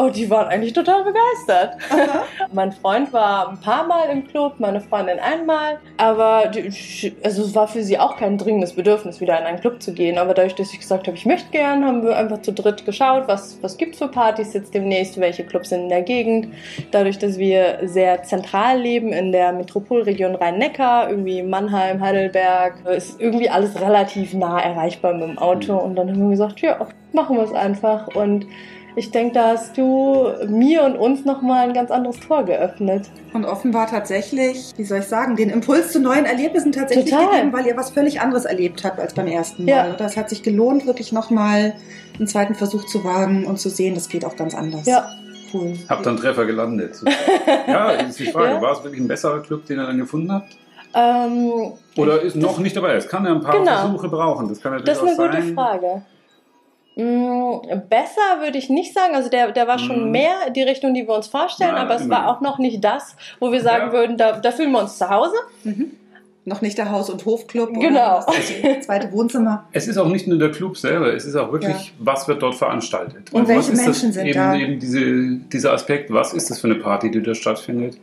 Oh, 0.00 0.08
die 0.08 0.30
waren 0.30 0.48
eigentlich 0.48 0.72
total 0.72 1.04
begeistert. 1.04 1.76
mein 2.52 2.72
Freund 2.72 3.12
war 3.12 3.50
ein 3.50 3.60
paar 3.60 3.86
Mal 3.86 4.08
im 4.08 4.26
Club, 4.26 4.54
meine 4.58 4.80
Freundin 4.80 5.18
einmal. 5.18 5.78
Aber 5.98 6.46
die, 6.46 7.12
also 7.22 7.42
es 7.42 7.54
war 7.54 7.68
für 7.68 7.82
sie 7.82 7.98
auch 7.98 8.16
kein 8.16 8.38
dringendes 8.38 8.72
Bedürfnis, 8.72 9.20
wieder 9.20 9.38
in 9.38 9.44
einen 9.44 9.60
Club 9.60 9.82
zu 9.82 9.92
gehen. 9.92 10.16
Aber 10.16 10.32
dadurch, 10.32 10.54
dass 10.54 10.72
ich 10.72 10.80
gesagt 10.80 11.06
habe, 11.06 11.18
ich 11.18 11.26
möchte 11.26 11.50
gern, 11.50 11.84
haben 11.84 12.02
wir 12.02 12.16
einfach 12.16 12.40
zu 12.40 12.52
dritt 12.52 12.86
geschaut, 12.86 13.24
was, 13.26 13.58
was 13.60 13.76
es 13.76 13.98
für 13.98 14.08
Partys 14.08 14.54
jetzt 14.54 14.72
demnächst, 14.72 15.20
welche 15.20 15.44
Clubs 15.44 15.68
sind 15.68 15.82
in 15.82 15.88
der 15.90 16.02
Gegend. 16.02 16.48
Dadurch, 16.92 17.18
dass 17.18 17.36
wir 17.36 17.80
sehr 17.82 18.22
zentral 18.22 18.80
leben 18.80 19.12
in 19.12 19.32
der 19.32 19.52
Metropolregion 19.52 20.34
Rhein-Neckar, 20.34 21.10
irgendwie 21.10 21.42
Mannheim, 21.42 22.00
Heidelberg, 22.00 22.86
ist 22.86 23.20
irgendwie 23.20 23.50
alles 23.50 23.78
relativ 23.78 24.32
nah 24.32 24.60
erreichbar 24.60 25.12
mit 25.12 25.28
dem 25.28 25.38
Auto. 25.38 25.76
Und 25.76 25.96
dann 25.96 26.08
haben 26.08 26.22
wir 26.22 26.30
gesagt, 26.30 26.60
ja, 26.60 26.88
machen 27.12 27.36
wir 27.36 27.44
es 27.44 27.52
einfach. 27.52 28.08
Und 28.14 28.46
Ich 28.96 29.10
denke, 29.10 29.34
da 29.34 29.48
hast 29.48 29.78
du 29.78 30.28
mir 30.48 30.82
und 30.84 30.96
uns 30.96 31.24
nochmal 31.24 31.68
ein 31.68 31.74
ganz 31.74 31.90
anderes 31.90 32.18
Tor 32.20 32.44
geöffnet. 32.44 33.08
Und 33.32 33.44
offenbar 33.44 33.86
tatsächlich, 33.86 34.72
wie 34.76 34.84
soll 34.84 34.98
ich 34.98 35.04
sagen, 35.06 35.36
den 35.36 35.50
Impuls 35.50 35.92
zu 35.92 36.00
neuen 36.00 36.24
Erlebnissen 36.24 36.72
tatsächlich 36.72 37.10
Total. 37.10 37.28
gegeben, 37.30 37.52
weil 37.52 37.66
ihr 37.66 37.76
was 37.76 37.90
völlig 37.90 38.20
anderes 38.20 38.44
erlebt 38.44 38.82
habt 38.84 38.98
als 38.98 39.14
beim 39.14 39.26
ersten 39.28 39.64
Mal. 39.64 39.70
Ja. 39.70 39.92
Das 39.92 40.16
hat 40.16 40.28
sich 40.28 40.42
gelohnt, 40.42 40.86
wirklich 40.86 41.12
nochmal 41.12 41.74
einen 42.18 42.26
zweiten 42.26 42.54
Versuch 42.54 42.84
zu 42.86 43.04
wagen 43.04 43.44
und 43.46 43.58
zu 43.58 43.70
sehen, 43.70 43.94
das 43.94 44.08
geht 44.08 44.24
auch 44.24 44.36
ganz 44.36 44.54
anders. 44.54 44.86
Ja. 44.86 45.08
Cool. 45.52 45.74
Hab 45.88 46.02
dann 46.04 46.16
Treffer 46.16 46.46
gelandet. 46.46 46.96
ja, 47.66 47.90
ist 47.90 48.20
die 48.20 48.26
Frage. 48.26 48.54
Ja. 48.54 48.62
War 48.62 48.72
es 48.72 48.84
wirklich 48.84 49.00
ein 49.00 49.08
besserer 49.08 49.40
Club, 49.40 49.66
den 49.66 49.78
ihr 49.80 49.86
dann 49.86 49.98
gefunden 49.98 50.32
habt? 50.32 50.56
Ähm, 50.94 51.72
Oder 51.96 52.20
ist 52.22 52.36
noch 52.36 52.58
nicht 52.58 52.76
dabei? 52.76 52.94
Es 52.94 53.08
kann 53.08 53.24
ja 53.24 53.32
ein 53.32 53.40
paar 53.40 53.58
Genau. 53.58 53.76
Versuche 53.78 54.08
brauchen. 54.08 54.48
Das 54.48 54.60
kann 54.60 54.72
das 54.72 54.98
natürlich 54.98 55.12
ist 55.12 55.18
eine 55.20 55.28
gute 55.30 55.42
sein. 55.42 55.54
Frage. 55.54 56.02
Mm, 56.96 57.60
Besser 57.88 58.40
würde 58.40 58.58
ich 58.58 58.68
nicht 58.68 58.92
sagen. 58.94 59.14
Also 59.14 59.30
der, 59.30 59.52
der 59.52 59.66
war 59.68 59.78
schon 59.78 60.06
Mhm. 60.06 60.10
mehr 60.10 60.50
die 60.54 60.62
Richtung, 60.62 60.92
die 60.94 61.06
wir 61.06 61.14
uns 61.14 61.28
vorstellen, 61.28 61.72
Na, 61.74 61.82
aber 61.82 61.94
es 61.94 62.08
war 62.10 62.28
auch 62.28 62.40
noch 62.40 62.58
nicht 62.58 62.82
das, 62.84 63.16
wo 63.38 63.52
wir 63.52 63.62
sagen 63.62 63.86
Ja. 63.88 63.92
würden, 63.92 64.16
da, 64.16 64.32
da 64.32 64.50
fühlen 64.52 64.72
wir 64.72 64.80
uns 64.80 64.98
zu 64.98 65.08
Hause. 65.08 65.34
Mhm. 65.64 65.92
Noch 66.46 66.62
nicht 66.62 66.78
der 66.78 66.90
Haus- 66.90 67.10
und 67.10 67.26
Hofclub. 67.26 67.74
Genau. 67.74 68.18
Oder 68.18 68.24
das 68.62 68.86
zweite 68.86 69.12
Wohnzimmer. 69.12 69.68
Es 69.72 69.86
ist 69.88 69.98
auch 69.98 70.08
nicht 70.08 70.26
nur 70.26 70.38
der 70.38 70.50
Club 70.50 70.76
selber, 70.76 71.12
es 71.14 71.24
ist 71.24 71.36
auch 71.36 71.52
wirklich, 71.52 71.94
was 71.98 72.26
wird 72.28 72.42
dort 72.42 72.54
veranstaltet. 72.54 73.32
Und 73.32 73.42
was 73.42 73.48
welche 73.48 73.72
ist 73.72 73.84
Menschen 73.84 74.08
das, 74.08 74.14
sind 74.14 74.26
eben, 74.26 74.34
da? 74.34 74.56
Eben 74.56 74.78
diese, 74.78 75.36
dieser 75.52 75.72
Aspekt, 75.72 76.12
was 76.12 76.32
ist 76.32 76.50
das 76.50 76.60
für 76.60 76.68
eine 76.68 76.76
Party, 76.76 77.10
die 77.10 77.22
da 77.22 77.34
stattfindet? 77.34 77.98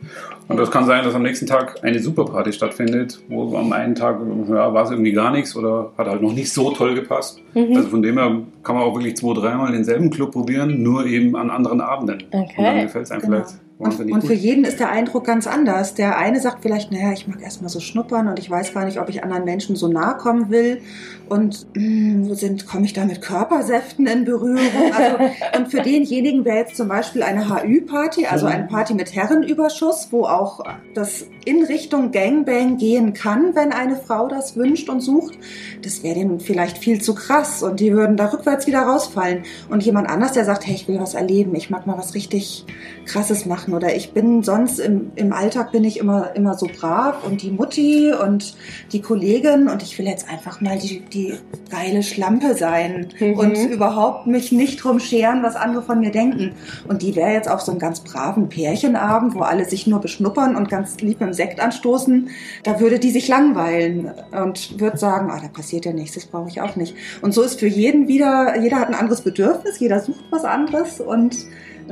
Und 0.46 0.56
das 0.56 0.70
kann 0.70 0.86
sein, 0.86 1.04
dass 1.04 1.14
am 1.14 1.22
nächsten 1.22 1.46
Tag 1.46 1.82
eine 1.82 1.98
Superparty 1.98 2.52
stattfindet, 2.52 3.20
wo 3.28 3.56
am 3.56 3.72
einen 3.72 3.94
Tag 3.94 4.20
ja, 4.48 4.72
war 4.72 4.84
es 4.84 4.90
irgendwie 4.90 5.12
gar 5.12 5.30
nichts 5.30 5.56
oder 5.56 5.92
hat 5.98 6.06
halt 6.06 6.22
noch 6.22 6.32
nicht 6.32 6.52
so 6.52 6.70
toll 6.70 6.94
gepasst. 6.94 7.40
Mhm. 7.54 7.76
Also 7.76 7.88
von 7.88 8.02
dem 8.02 8.18
her 8.18 8.40
kann 8.62 8.76
man 8.76 8.84
auch 8.84 8.94
wirklich 8.94 9.16
zwei, 9.16 9.34
dreimal 9.34 9.72
denselben 9.72 10.10
Club 10.10 10.32
probieren, 10.32 10.82
nur 10.82 11.06
eben 11.06 11.36
an 11.36 11.50
anderen 11.50 11.80
Abenden. 11.80 12.24
Okay. 12.30 12.54
Und 12.56 12.64
dann 12.64 12.82
gefällt 12.82 13.04
es 13.04 13.10
einem 13.10 13.22
Genau. 13.22 13.36
vielleicht 13.44 13.67
wahnsinnig 13.78 14.14
und 14.14 14.22
für 14.22 14.34
gut. 14.34 14.42
jeden 14.42 14.64
ist 14.64 14.80
der 14.80 14.90
Eindruck 14.90 15.24
ganz 15.24 15.46
anders. 15.46 15.94
Der 15.94 16.18
eine 16.18 16.40
sagt 16.40 16.62
vielleicht, 16.62 16.90
naja, 16.90 17.12
ich 17.12 17.28
mag 17.28 17.42
erstmal 17.42 17.70
so 17.70 17.80
schnuppern 17.80 18.28
und 18.28 18.38
ich 18.38 18.50
weiß 18.50 18.74
gar 18.74 18.84
nicht, 18.84 19.00
ob 19.00 19.08
ich 19.08 19.22
anderen 19.22 19.44
Menschen 19.44 19.76
so 19.76 19.88
nahe 19.88 20.16
kommen 20.16 20.50
will. 20.50 20.80
Und 21.28 21.66
mh, 21.74 22.34
sind, 22.34 22.66
komme 22.66 22.86
ich 22.86 22.92
da 22.92 23.04
mit 23.04 23.20
Körpersäften 23.20 24.06
in 24.06 24.24
Berührung? 24.24 24.92
Also, 24.92 25.16
und 25.58 25.70
für 25.70 25.82
denjenigen 25.82 26.44
wäre 26.44 26.58
jetzt 26.58 26.76
zum 26.76 26.88
Beispiel 26.88 27.22
eine 27.22 27.48
HÜ-Party, 27.48 28.26
also 28.26 28.46
eine 28.46 28.64
Party 28.64 28.94
mit 28.94 29.14
Herrenüberschuss, 29.14 30.08
wo 30.10 30.24
auch 30.24 30.64
das 30.94 31.26
in 31.44 31.62
Richtung 31.64 32.12
Gangbang 32.12 32.76
gehen 32.78 33.12
kann, 33.12 33.54
wenn 33.54 33.72
eine 33.72 33.96
Frau 33.96 34.28
das 34.28 34.56
wünscht 34.56 34.88
und 34.88 35.00
sucht. 35.00 35.38
Das 35.82 36.02
wäre 36.02 36.14
dem 36.16 36.40
vielleicht 36.40 36.78
viel 36.78 37.00
zu 37.00 37.14
krass 37.14 37.62
und 37.62 37.80
die 37.80 37.92
würden 37.92 38.16
da 38.16 38.26
rückwärts 38.26 38.66
wieder 38.66 38.82
rausfallen. 38.82 39.44
Und 39.70 39.84
jemand 39.84 40.08
anders, 40.08 40.32
der 40.32 40.44
sagt, 40.44 40.66
hey, 40.66 40.74
ich 40.74 40.88
will 40.88 40.98
was 40.98 41.14
erleben, 41.14 41.54
ich 41.54 41.70
mag 41.70 41.86
mal 41.86 41.96
was 41.96 42.14
richtig 42.14 42.64
Krasses 43.04 43.46
machen 43.46 43.67
oder 43.74 43.94
ich 43.94 44.12
bin 44.12 44.42
sonst 44.42 44.78
im, 44.78 45.10
im 45.16 45.32
Alltag 45.32 45.72
bin 45.72 45.84
ich 45.84 45.98
immer, 45.98 46.34
immer 46.34 46.54
so 46.54 46.66
brav 46.66 47.24
und 47.24 47.42
die 47.42 47.50
Mutti 47.50 48.12
und 48.12 48.54
die 48.92 49.00
Kollegin 49.00 49.68
und 49.68 49.82
ich 49.82 49.98
will 49.98 50.06
jetzt 50.06 50.28
einfach 50.28 50.60
mal 50.60 50.78
die, 50.78 51.00
die 51.00 51.34
geile 51.70 52.02
Schlampe 52.02 52.54
sein 52.54 53.08
Mhm. 53.20 53.38
und 53.38 53.56
überhaupt 53.56 54.26
mich 54.26 54.52
nicht 54.52 54.82
drum 54.82 55.00
scheren, 55.00 55.42
was 55.42 55.56
andere 55.56 55.82
von 55.82 56.00
mir 56.00 56.10
denken. 56.10 56.52
Und 56.86 57.02
die 57.02 57.16
wäre 57.16 57.32
jetzt 57.32 57.50
auf 57.50 57.60
so 57.60 57.72
einem 57.72 57.80
ganz 57.80 58.00
braven 58.00 58.48
Pärchenabend, 58.48 59.34
wo 59.34 59.40
alle 59.40 59.64
sich 59.64 59.86
nur 59.86 60.00
beschnuppern 60.00 60.56
und 60.56 60.68
ganz 60.68 61.00
lieb 61.00 61.20
im 61.20 61.32
Sekt 61.32 61.60
anstoßen, 61.60 62.30
da 62.62 62.80
würde 62.80 62.98
die 62.98 63.10
sich 63.10 63.28
langweilen 63.28 64.10
und 64.32 64.80
würde 64.80 64.98
sagen, 64.98 65.30
ah, 65.30 65.40
da 65.40 65.48
passiert 65.48 65.84
ja 65.84 65.92
nichts, 65.92 66.14
das 66.14 66.26
brauche 66.26 66.48
ich 66.48 66.60
auch 66.60 66.76
nicht. 66.76 66.94
Und 67.22 67.32
so 67.32 67.42
ist 67.42 67.58
für 67.60 67.66
jeden 67.66 68.08
wieder, 68.08 68.58
jeder 68.60 68.78
hat 68.78 68.88
ein 68.88 68.94
anderes 68.94 69.22
Bedürfnis, 69.22 69.78
jeder 69.78 70.00
sucht 70.00 70.24
was 70.30 70.44
anderes 70.44 71.00
und 71.00 71.36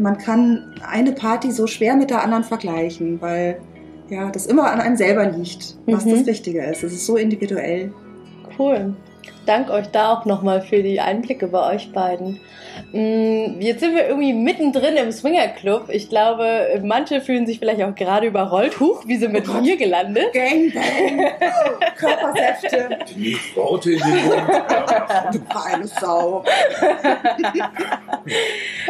man 0.01 0.19
kann 0.19 0.75
eine 0.89 1.13
Party 1.13 1.51
so 1.51 1.67
schwer 1.67 1.97
mit 1.97 2.11
der 2.11 2.23
anderen 2.23 2.45
vergleichen, 2.45 3.21
weil 3.21 3.59
ja, 4.09 4.31
das 4.31 4.47
immer 4.47 4.71
an 4.71 4.81
einem 4.81 4.97
selber 4.97 5.27
liegt, 5.27 5.77
was 5.87 6.05
Mhm. 6.05 6.11
das 6.19 6.27
Richtige 6.27 6.63
ist. 6.65 6.83
Es 6.85 6.93
ist 6.93 7.07
so 7.07 7.17
individuell. 7.17 7.93
Cool. 8.59 8.95
Dank 9.47 9.71
euch 9.71 9.87
da 9.89 10.13
auch 10.13 10.25
nochmal 10.25 10.61
für 10.61 10.83
die 10.83 11.01
Einblicke 11.01 11.47
bei 11.47 11.75
euch 11.75 11.93
beiden. 11.93 12.41
Mm, 12.93 13.61
Jetzt 13.61 13.81
sind 13.81 13.95
wir 13.95 14.07
irgendwie 14.09 14.33
mittendrin 14.33 14.97
im 14.97 15.13
Swinger 15.13 15.49
Club. 15.49 15.85
Ich 15.89 16.09
glaube, 16.09 16.81
manche 16.83 17.21
fühlen 17.21 17.47
sich 17.47 17.59
vielleicht 17.59 17.83
auch 17.83 17.95
gerade 17.95 18.27
überrollt. 18.27 18.79
Huch, 18.81 19.05
wie 19.07 19.17
sind 19.17 19.33
wir 19.33 19.43
Oh 19.49 19.61
hier 19.63 19.77
gelandet? 19.77 20.33
Gangbang, 20.33 21.31
Körpersäfte, 21.97 22.99
Die 23.15 23.37
Worte 23.55 23.93
in 23.93 23.99
den 24.01 24.27
Mund. 24.27 24.43
Du 25.33 25.41
geile 25.45 25.87
Sau. 25.87 26.45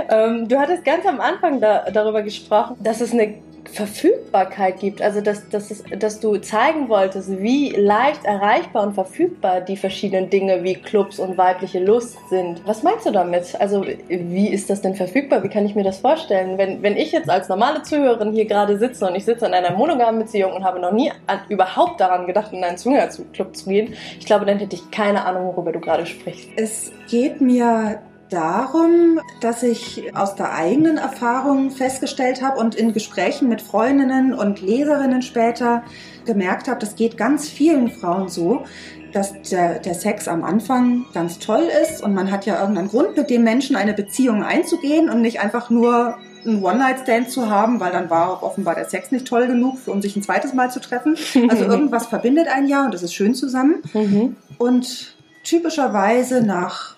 Ähm, 0.08 0.48
du 0.48 0.58
hattest 0.58 0.84
ganz 0.84 1.04
am 1.06 1.20
Anfang 1.20 1.60
da, 1.60 1.84
darüber 1.92 2.22
gesprochen, 2.22 2.76
dass 2.80 3.00
es 3.00 3.12
eine 3.12 3.34
Verfügbarkeit 3.68 4.80
gibt. 4.80 5.02
Also, 5.02 5.20
dass, 5.20 5.48
dass, 5.48 5.70
es, 5.70 5.82
dass 5.98 6.20
du 6.20 6.36
zeigen 6.38 6.88
wolltest, 6.88 7.40
wie 7.40 7.70
leicht 7.70 8.24
erreichbar 8.24 8.84
und 8.84 8.94
verfügbar 8.94 9.60
die 9.60 9.76
verschiedenen 9.76 10.30
Dinge 10.30 10.62
wie 10.62 10.74
Clubs 10.74 11.18
und 11.18 11.36
weibliche 11.36 11.78
Lust 11.78 12.16
sind. 12.30 12.62
Was 12.66 12.82
meinst 12.82 13.06
du 13.06 13.10
damit? 13.10 13.58
Also, 13.60 13.84
wie 14.08 14.48
ist 14.48 14.70
das 14.70 14.80
denn 14.82 14.94
verfügbar? 14.94 15.42
Wie 15.42 15.48
kann 15.48 15.66
ich 15.66 15.74
mir 15.74 15.84
das 15.84 15.98
vorstellen? 15.98 16.58
Wenn, 16.58 16.82
wenn 16.82 16.96
ich 16.96 17.12
jetzt 17.12 17.30
als 17.30 17.48
normale 17.48 17.82
Zuhörerin 17.82 18.32
hier 18.32 18.46
gerade 18.46 18.78
sitze 18.78 19.06
und 19.06 19.14
ich 19.14 19.24
sitze 19.24 19.46
in 19.46 19.54
einer 19.54 19.72
monogamen 19.72 20.20
Beziehung 20.20 20.52
und 20.52 20.64
habe 20.64 20.80
noch 20.80 20.92
nie 20.92 21.12
an, 21.26 21.40
überhaupt 21.48 22.00
daran 22.00 22.26
gedacht, 22.26 22.52
in 22.52 22.64
einen 22.64 22.78
Swinger-Club 22.78 23.56
zu 23.56 23.68
gehen, 23.68 23.94
ich 24.18 24.26
glaube, 24.26 24.44
dann 24.46 24.58
hätte 24.58 24.76
ich 24.76 24.90
keine 24.90 25.24
Ahnung, 25.24 25.46
worüber 25.46 25.72
du 25.72 25.80
gerade 25.80 26.06
sprichst. 26.06 26.48
Es 26.56 26.92
geht 27.08 27.40
mir 27.40 28.00
darum, 28.30 29.20
dass 29.40 29.62
ich 29.62 30.14
aus 30.14 30.34
der 30.34 30.52
eigenen 30.52 30.96
Erfahrung 30.96 31.70
festgestellt 31.70 32.42
habe 32.42 32.58
und 32.58 32.74
in 32.74 32.92
Gesprächen 32.92 33.48
mit 33.48 33.62
Freundinnen 33.62 34.34
und 34.34 34.60
Leserinnen 34.60 35.22
später 35.22 35.82
gemerkt 36.24 36.68
habe, 36.68 36.80
das 36.80 36.96
geht 36.96 37.16
ganz 37.16 37.48
vielen 37.48 37.90
Frauen 37.90 38.28
so, 38.28 38.64
dass 39.12 39.40
der, 39.50 39.78
der 39.78 39.94
Sex 39.94 40.28
am 40.28 40.44
Anfang 40.44 41.06
ganz 41.14 41.38
toll 41.38 41.68
ist 41.82 42.02
und 42.02 42.14
man 42.14 42.30
hat 42.30 42.44
ja 42.46 42.60
irgendeinen 42.60 42.88
Grund, 42.88 43.16
mit 43.16 43.30
dem 43.30 43.44
Menschen 43.44 43.76
eine 43.76 43.94
Beziehung 43.94 44.42
einzugehen 44.42 45.08
und 45.08 45.22
nicht 45.22 45.40
einfach 45.40 45.70
nur 45.70 46.18
einen 46.44 46.62
One-Night-Stand 46.62 47.30
zu 47.30 47.48
haben, 47.48 47.80
weil 47.80 47.92
dann 47.92 48.10
war 48.10 48.42
offenbar 48.42 48.74
der 48.74 48.88
Sex 48.88 49.10
nicht 49.10 49.26
toll 49.26 49.46
genug, 49.46 49.78
um 49.86 50.02
sich 50.02 50.16
ein 50.16 50.22
zweites 50.22 50.52
Mal 50.52 50.70
zu 50.70 50.80
treffen. 50.80 51.16
Also 51.48 51.64
irgendwas 51.68 52.06
verbindet 52.06 52.48
ein 52.48 52.66
ja 52.66 52.84
und 52.84 52.94
das 52.94 53.02
ist 53.02 53.14
schön 53.14 53.34
zusammen. 53.34 53.82
Mhm. 53.94 54.36
Und 54.58 55.16
typischerweise 55.44 56.42
nach 56.42 56.95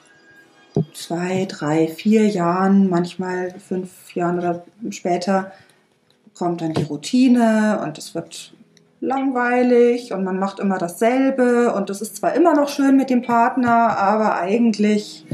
zwei, 0.95 1.47
drei, 1.49 1.89
vier 1.89 2.27
Jahren, 2.27 2.89
manchmal 2.89 3.55
fünf 3.59 4.15
Jahren 4.15 4.39
oder 4.39 4.65
später, 4.91 5.53
kommt 6.35 6.61
dann 6.61 6.75
die 6.75 6.83
Routine 6.83 7.81
und 7.85 7.99
es 7.99 8.15
wird 8.15 8.53
langweilig 9.01 10.13
und 10.13 10.25
man 10.25 10.39
macht 10.39 10.59
immer 10.59 10.79
dasselbe 10.79 11.73
und 11.75 11.91
es 11.91 12.01
ist 12.01 12.17
zwar 12.17 12.35
immer 12.35 12.55
noch 12.55 12.69
schön 12.69 12.97
mit 12.97 13.11
dem 13.11 13.23
Partner, 13.23 13.97
aber 13.99 14.39
eigentlich 14.39 15.25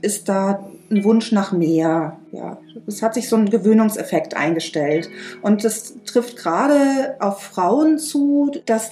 ist 0.00 0.28
da 0.28 0.64
ein 0.90 1.04
Wunsch 1.04 1.32
nach 1.32 1.52
mehr. 1.52 2.16
Ja, 2.32 2.58
es 2.86 3.02
hat 3.02 3.14
sich 3.14 3.28
so 3.28 3.36
ein 3.36 3.50
Gewöhnungseffekt 3.50 4.36
eingestellt 4.36 5.08
und 5.42 5.64
das 5.64 5.94
trifft 6.04 6.36
gerade 6.36 7.16
auf 7.18 7.42
Frauen 7.42 7.98
zu, 7.98 8.50
dass 8.66 8.90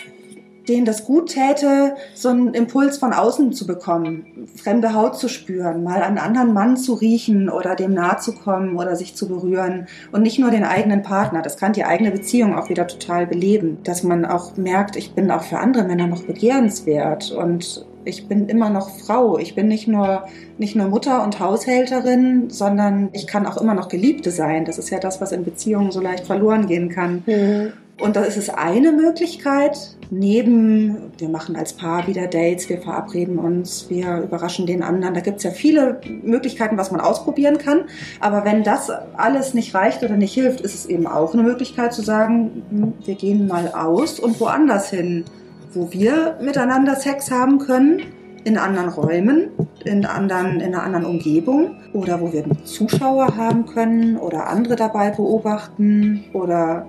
denen 0.68 0.84
das 0.84 1.04
gut 1.04 1.30
täte, 1.30 1.94
so 2.14 2.28
einen 2.28 2.54
Impuls 2.54 2.98
von 2.98 3.12
außen 3.12 3.52
zu 3.52 3.66
bekommen, 3.66 4.46
fremde 4.56 4.94
Haut 4.94 5.18
zu 5.18 5.28
spüren, 5.28 5.82
mal 5.82 6.02
einen 6.02 6.18
anderen 6.18 6.52
Mann 6.52 6.76
zu 6.76 6.94
riechen 6.94 7.48
oder 7.48 7.74
dem 7.74 7.94
nahe 7.94 8.18
zu 8.18 8.34
kommen 8.34 8.76
oder 8.76 8.96
sich 8.96 9.14
zu 9.14 9.28
berühren 9.28 9.86
und 10.12 10.22
nicht 10.22 10.38
nur 10.38 10.50
den 10.50 10.64
eigenen 10.64 11.02
Partner. 11.02 11.42
Das 11.42 11.56
kann 11.56 11.72
die 11.72 11.84
eigene 11.84 12.10
Beziehung 12.10 12.56
auch 12.56 12.68
wieder 12.68 12.86
total 12.86 13.26
beleben, 13.26 13.78
dass 13.84 14.02
man 14.02 14.24
auch 14.24 14.56
merkt, 14.56 14.96
ich 14.96 15.14
bin 15.14 15.30
auch 15.30 15.42
für 15.42 15.58
andere 15.58 15.84
Männer 15.84 16.06
noch 16.06 16.22
begehrenswert 16.22 17.32
und 17.32 17.84
ich 18.04 18.28
bin 18.28 18.48
immer 18.48 18.70
noch 18.70 18.90
Frau. 18.90 19.38
Ich 19.38 19.54
bin 19.54 19.68
nicht 19.68 19.86
nur, 19.86 20.24
nicht 20.58 20.74
nur 20.76 20.88
Mutter 20.88 21.22
und 21.22 21.38
Haushälterin, 21.38 22.50
sondern 22.50 23.10
ich 23.12 23.26
kann 23.26 23.46
auch 23.46 23.58
immer 23.58 23.74
noch 23.74 23.88
Geliebte 23.88 24.30
sein. 24.30 24.64
Das 24.64 24.78
ist 24.78 24.90
ja 24.90 24.98
das, 24.98 25.20
was 25.20 25.32
in 25.32 25.44
Beziehungen 25.44 25.90
so 25.90 26.00
leicht 26.00 26.26
verloren 26.26 26.66
gehen 26.66 26.88
kann. 26.88 27.22
Mhm. 27.26 27.72
Und 28.00 28.16
das 28.16 28.36
ist 28.36 28.50
eine 28.50 28.92
Möglichkeit. 28.92 29.96
Neben, 30.10 31.12
wir 31.18 31.28
machen 31.28 31.54
als 31.54 31.74
Paar 31.74 32.06
wieder 32.06 32.26
Dates, 32.26 32.68
wir 32.68 32.80
verabreden 32.80 33.38
uns, 33.38 33.90
wir 33.90 34.22
überraschen 34.22 34.66
den 34.66 34.82
anderen. 34.82 35.14
Da 35.14 35.20
gibt 35.20 35.38
es 35.38 35.44
ja 35.44 35.50
viele 35.50 36.00
Möglichkeiten, 36.22 36.78
was 36.78 36.90
man 36.90 37.00
ausprobieren 37.00 37.58
kann. 37.58 37.84
Aber 38.18 38.44
wenn 38.44 38.64
das 38.64 38.90
alles 39.16 39.54
nicht 39.54 39.74
reicht 39.74 40.02
oder 40.02 40.16
nicht 40.16 40.32
hilft, 40.32 40.62
ist 40.62 40.74
es 40.74 40.86
eben 40.86 41.06
auch 41.06 41.34
eine 41.34 41.42
Möglichkeit 41.42 41.92
zu 41.92 42.02
sagen, 42.02 42.62
hm, 42.70 42.92
wir 43.04 43.14
gehen 43.14 43.46
mal 43.46 43.68
aus 43.68 44.18
und 44.18 44.40
woanders 44.40 44.90
hin, 44.90 45.24
wo 45.72 45.92
wir 45.92 46.38
miteinander 46.40 46.96
Sex 46.96 47.30
haben 47.30 47.58
können, 47.58 48.02
in 48.44 48.56
anderen 48.56 48.88
Räumen, 48.88 49.50
in, 49.84 50.06
anderen, 50.06 50.60
in 50.60 50.74
einer 50.74 50.82
anderen 50.82 51.04
Umgebung 51.04 51.76
oder 51.92 52.20
wo 52.20 52.32
wir 52.32 52.44
Zuschauer 52.64 53.36
haben 53.36 53.66
können 53.66 54.16
oder 54.16 54.46
andere 54.46 54.76
dabei 54.76 55.10
beobachten 55.10 56.24
oder 56.32 56.86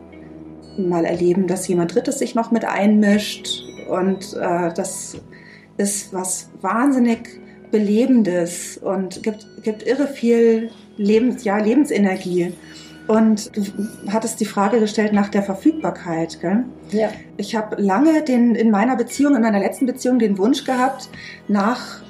mal 0.77 1.05
erleben, 1.05 1.47
dass 1.47 1.67
jemand 1.67 1.95
Drittes 1.95 2.19
sich 2.19 2.35
noch 2.35 2.51
mit 2.51 2.65
einmischt. 2.65 3.63
Und 3.89 4.33
äh, 4.33 4.73
das 4.73 5.17
ist 5.77 6.13
was 6.13 6.49
wahnsinnig 6.61 7.39
Belebendes 7.71 8.77
und 8.77 9.23
gibt, 9.23 9.47
gibt 9.63 9.83
irre 9.87 10.07
viel 10.07 10.71
Lebens, 10.97 11.43
ja, 11.45 11.57
Lebensenergie. 11.57 12.53
Und 13.07 13.55
du 13.55 13.63
hattest 14.11 14.39
die 14.39 14.45
Frage 14.45 14.79
gestellt 14.79 15.13
nach 15.13 15.29
der 15.29 15.43
Verfügbarkeit. 15.43 16.39
Gell? 16.39 16.65
Ja. 16.91 17.09
Ich 17.37 17.55
habe 17.55 17.81
lange 17.81 18.23
den, 18.23 18.55
in 18.55 18.71
meiner 18.71 18.95
Beziehung, 18.95 19.35
in 19.35 19.41
meiner 19.41 19.59
letzten 19.59 19.85
Beziehung, 19.85 20.19
den 20.19 20.37
Wunsch 20.37 20.65
gehabt, 20.65 21.09
nach 21.47 22.01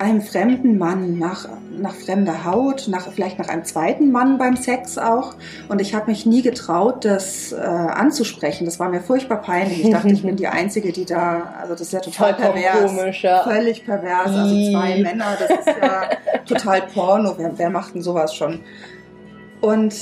einem 0.00 0.22
fremden 0.22 0.78
Mann, 0.78 1.18
nach, 1.18 1.46
nach 1.70 1.94
fremder 1.94 2.46
Haut, 2.46 2.88
nach, 2.88 3.12
vielleicht 3.12 3.38
nach 3.38 3.48
einem 3.48 3.64
zweiten 3.64 4.10
Mann 4.10 4.38
beim 4.38 4.56
Sex 4.56 4.96
auch. 4.96 5.34
Und 5.68 5.80
ich 5.80 5.94
habe 5.94 6.10
mich 6.10 6.24
nie 6.24 6.40
getraut, 6.40 7.04
das 7.04 7.52
äh, 7.52 7.56
anzusprechen. 7.56 8.64
Das 8.64 8.80
war 8.80 8.88
mir 8.88 9.02
furchtbar 9.02 9.42
peinlich. 9.42 9.84
Ich 9.84 9.90
dachte, 9.90 10.08
ich 10.08 10.22
bin 10.22 10.36
die 10.36 10.46
Einzige, 10.46 10.90
die 10.92 11.04
da, 11.04 11.52
also 11.60 11.74
das 11.74 11.82
ist 11.82 11.92
ja 11.92 12.00
total 12.00 12.34
Vollkommen 12.34 12.62
pervers. 12.62 12.96
komisch, 12.96 13.22
ja. 13.22 13.42
Völlig 13.42 13.84
pervers. 13.84 14.26
Also 14.26 14.70
zwei. 14.72 15.02
Männer, 15.02 15.36
das 15.38 15.50
ist 15.50 15.66
ja 15.66 16.08
total 16.46 16.82
Porno. 16.82 17.34
Wer, 17.36 17.58
wer 17.58 17.68
macht 17.68 17.94
denn 17.94 18.02
sowas 18.02 18.34
schon? 18.34 18.60
Und 19.60 19.94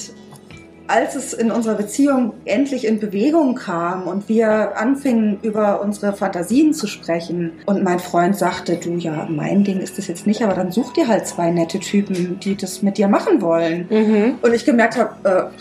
als 0.88 1.14
es 1.14 1.32
in 1.34 1.50
unserer 1.50 1.74
Beziehung 1.74 2.32
endlich 2.44 2.86
in 2.86 2.98
Bewegung 2.98 3.54
kam 3.54 4.08
und 4.08 4.28
wir 4.28 4.76
anfingen 4.76 5.38
über 5.42 5.80
unsere 5.82 6.14
Fantasien 6.14 6.72
zu 6.72 6.86
sprechen 6.86 7.52
und 7.66 7.84
mein 7.84 7.98
Freund 7.98 8.36
sagte, 8.36 8.76
du 8.76 8.94
ja, 8.94 9.26
mein 9.30 9.64
Ding 9.64 9.80
ist 9.80 9.98
das 9.98 10.08
jetzt 10.08 10.26
nicht, 10.26 10.42
aber 10.42 10.54
dann 10.54 10.72
such 10.72 10.94
dir 10.94 11.06
halt 11.06 11.26
zwei 11.26 11.50
nette 11.50 11.78
Typen, 11.78 12.40
die 12.40 12.56
das 12.56 12.82
mit 12.82 12.96
dir 12.96 13.06
machen 13.06 13.42
wollen. 13.42 13.86
Mhm. 13.90 14.38
Und 14.40 14.54
ich 14.54 14.64
gemerkt 14.64 14.96
habe, 14.96 15.50
äh, 15.54 15.58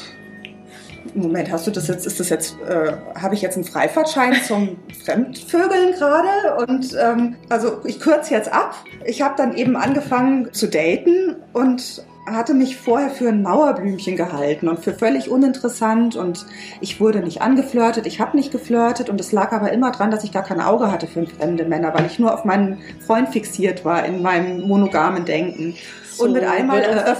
Moment, 1.14 1.52
hast 1.52 1.68
du 1.68 1.72
das 1.72 1.88
jetzt, 1.88 2.06
ist 2.06 2.20
das 2.20 2.30
jetzt, 2.30 2.58
äh, 2.68 2.94
habe 3.20 3.36
ich 3.36 3.42
jetzt 3.42 3.56
einen 3.56 3.66
Freifahrtschein 3.66 4.36
zum 4.48 4.78
Fremdvögeln 5.06 5.94
gerade? 5.94 6.66
Und 6.68 6.96
ähm, 7.00 7.36
also 7.50 7.82
ich 7.86 8.00
kürze 8.00 8.34
jetzt 8.34 8.52
ab. 8.52 8.76
Ich 9.06 9.22
habe 9.22 9.36
dann 9.38 9.56
eben 9.56 9.76
angefangen 9.76 10.54
zu 10.54 10.68
daten 10.68 11.36
und 11.54 12.06
hatte 12.36 12.54
mich 12.54 12.78
vorher 12.78 13.10
für 13.10 13.30
ein 13.30 13.42
Mauerblümchen 13.42 14.16
gehalten 14.18 14.68
und 14.68 14.80
für 14.80 14.94
völlig 14.94 15.30
uninteressant 15.30 16.16
und 16.16 16.46
ich 16.82 17.00
wurde 17.00 17.20
nicht 17.20 17.42
angeflirtet, 17.42 18.06
ich 18.06 18.20
habe 18.20 18.36
nicht 18.36 18.52
geflirtet 18.52 19.10
und 19.10 19.20
es 19.22 19.32
lag 19.32 19.54
aber 19.54 19.72
immer 19.72 19.92
dran, 19.92 20.12
dass 20.12 20.24
ich 20.24 20.34
gar 20.34 20.44
kein 20.44 20.60
Auge 20.60 20.92
hatte 20.92 21.08
für 21.08 21.26
fremde 21.26 21.66
Männer, 21.66 21.94
weil 21.94 22.06
ich 22.06 22.20
nur 22.20 22.34
auf 22.34 22.44
meinen 22.44 22.80
Freund 23.06 23.30
fixiert 23.30 23.86
war 23.86 24.06
in 24.06 24.22
meinem 24.22 24.68
monogamen 24.68 25.26
Denken. 25.26 25.76
Und 26.20 26.34
mit 26.34 26.44
einmal 26.44 26.82
wird 26.82 26.90
uns 26.90 27.20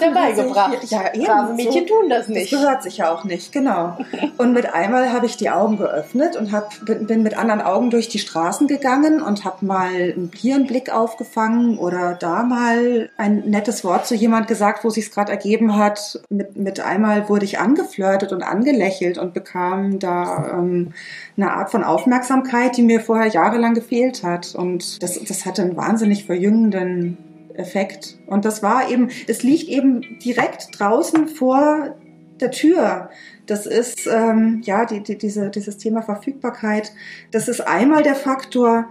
das 0.82 0.90
ja 0.90 1.14
eben, 1.14 1.26
Brave 1.26 1.54
Mädchen 1.54 1.88
so- 1.88 1.96
tun 1.96 2.10
das 2.10 2.28
nicht. 2.28 2.52
Das 2.52 2.60
gehört 2.60 2.84
sich 2.84 2.98
ja 2.98 3.14
auch 3.14 3.24
nicht, 3.24 3.52
genau. 3.52 3.98
Und 4.38 4.54
mit 4.54 4.74
einmal 4.74 5.12
habe 5.12 5.26
ich 5.26 5.38
die 5.38 5.50
Augen 5.50 5.78
geöffnet 5.78 6.36
und 6.36 6.52
hab, 6.52 6.86
bin, 6.86 7.08
bin 7.08 7.24
mit 7.24 7.38
anderen 7.38 7.62
Augen 7.62 7.90
durch 7.90 8.08
die 8.08 8.20
Straßen 8.20 8.68
gegangen 8.68 9.22
und 9.22 9.46
habe 9.46 9.66
mal 9.66 10.14
hier 10.36 10.56
einen 10.56 10.68
Blick 10.68 10.94
aufgefangen 10.94 11.78
oder 11.78 12.14
da 12.14 12.44
mal 12.44 13.10
ein 13.18 13.44
nettes 13.48 13.84
Wort 13.84 14.06
zu 14.06 14.16
jemand 14.16 14.48
gesagt, 14.48 14.84
wo 14.84 14.90
sich 14.90 15.12
gerade 15.12 15.32
ergeben 15.32 15.76
hat. 15.76 16.22
Mit, 16.30 16.56
mit 16.56 16.80
einmal 16.80 17.30
wurde 17.30 17.46
ich 17.46 17.60
angeflirtet 17.60 18.32
und 18.32 18.44
angelächelt 18.44 19.18
und 19.18 19.34
bekam 19.34 20.00
da 20.00 20.52
ähm, 20.54 20.94
eine 21.36 21.54
Art 21.54 21.72
von 21.72 21.84
Aufmerksamkeit, 21.84 22.78
die 22.78 22.84
mir 22.84 23.00
vorher 23.00 23.28
jahrelang 23.28 23.74
gefehlt 23.74 24.24
hat. 24.24 24.54
Und 24.56 25.02
das, 25.02 25.20
das 25.24 25.46
hatte 25.46 25.64
einen 25.64 25.78
wahnsinnig 25.78 26.26
verjüngenden 26.26 27.18
Effekt. 27.58 28.18
Und 28.28 28.46
das 28.46 28.64
war 28.64 28.90
eben, 28.90 29.10
es 29.28 29.44
liegt 29.44 29.68
eben 29.68 30.20
direkt 30.20 30.80
draußen 30.80 31.28
vor 31.28 31.96
der 32.40 32.52
Tür. 32.52 33.10
Das 33.46 33.66
ist 33.66 34.08
ähm, 34.08 34.62
ja 34.64 34.86
die, 34.86 35.02
die, 35.02 35.18
diese, 35.18 35.50
dieses 35.50 35.78
Thema 35.78 36.02
Verfügbarkeit. 36.02 36.92
Das 37.32 37.48
ist 37.48 37.62
einmal 37.62 38.04
der 38.04 38.16
Faktor, 38.16 38.86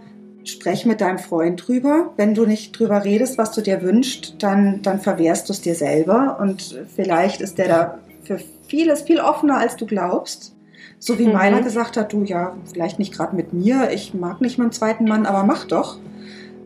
sprech 0.44 0.86
mit 0.86 1.00
deinem 1.00 1.18
Freund 1.18 1.66
drüber. 1.66 2.12
Wenn 2.16 2.34
du 2.34 2.46
nicht 2.46 2.78
drüber 2.78 3.04
redest, 3.04 3.38
was 3.38 3.52
du 3.52 3.60
dir 3.60 3.82
wünschst, 3.82 4.36
dann, 4.40 4.82
dann 4.82 5.00
verwehrst 5.00 5.48
du 5.48 5.52
es 5.52 5.60
dir 5.60 5.74
selber. 5.74 6.38
Und 6.40 6.80
vielleicht 6.94 7.40
ist 7.40 7.58
der 7.58 7.68
da 7.68 7.98
für 8.24 8.40
vieles 8.66 9.02
viel 9.02 9.20
offener, 9.20 9.58
als 9.58 9.76
du 9.76 9.86
glaubst. 9.86 10.54
So 10.98 11.18
wie 11.18 11.26
Mhm. 11.26 11.34
meiner 11.34 11.62
gesagt 11.62 11.96
hat, 11.96 12.12
du 12.12 12.24
ja, 12.24 12.56
vielleicht 12.72 12.98
nicht 12.98 13.12
gerade 13.12 13.36
mit 13.36 13.52
mir, 13.52 13.90
ich 13.92 14.14
mag 14.14 14.40
nicht 14.40 14.58
dem 14.58 14.72
zweiten 14.72 15.04
Mann, 15.04 15.26
aber 15.26 15.44
mach 15.44 15.64
doch. 15.66 15.98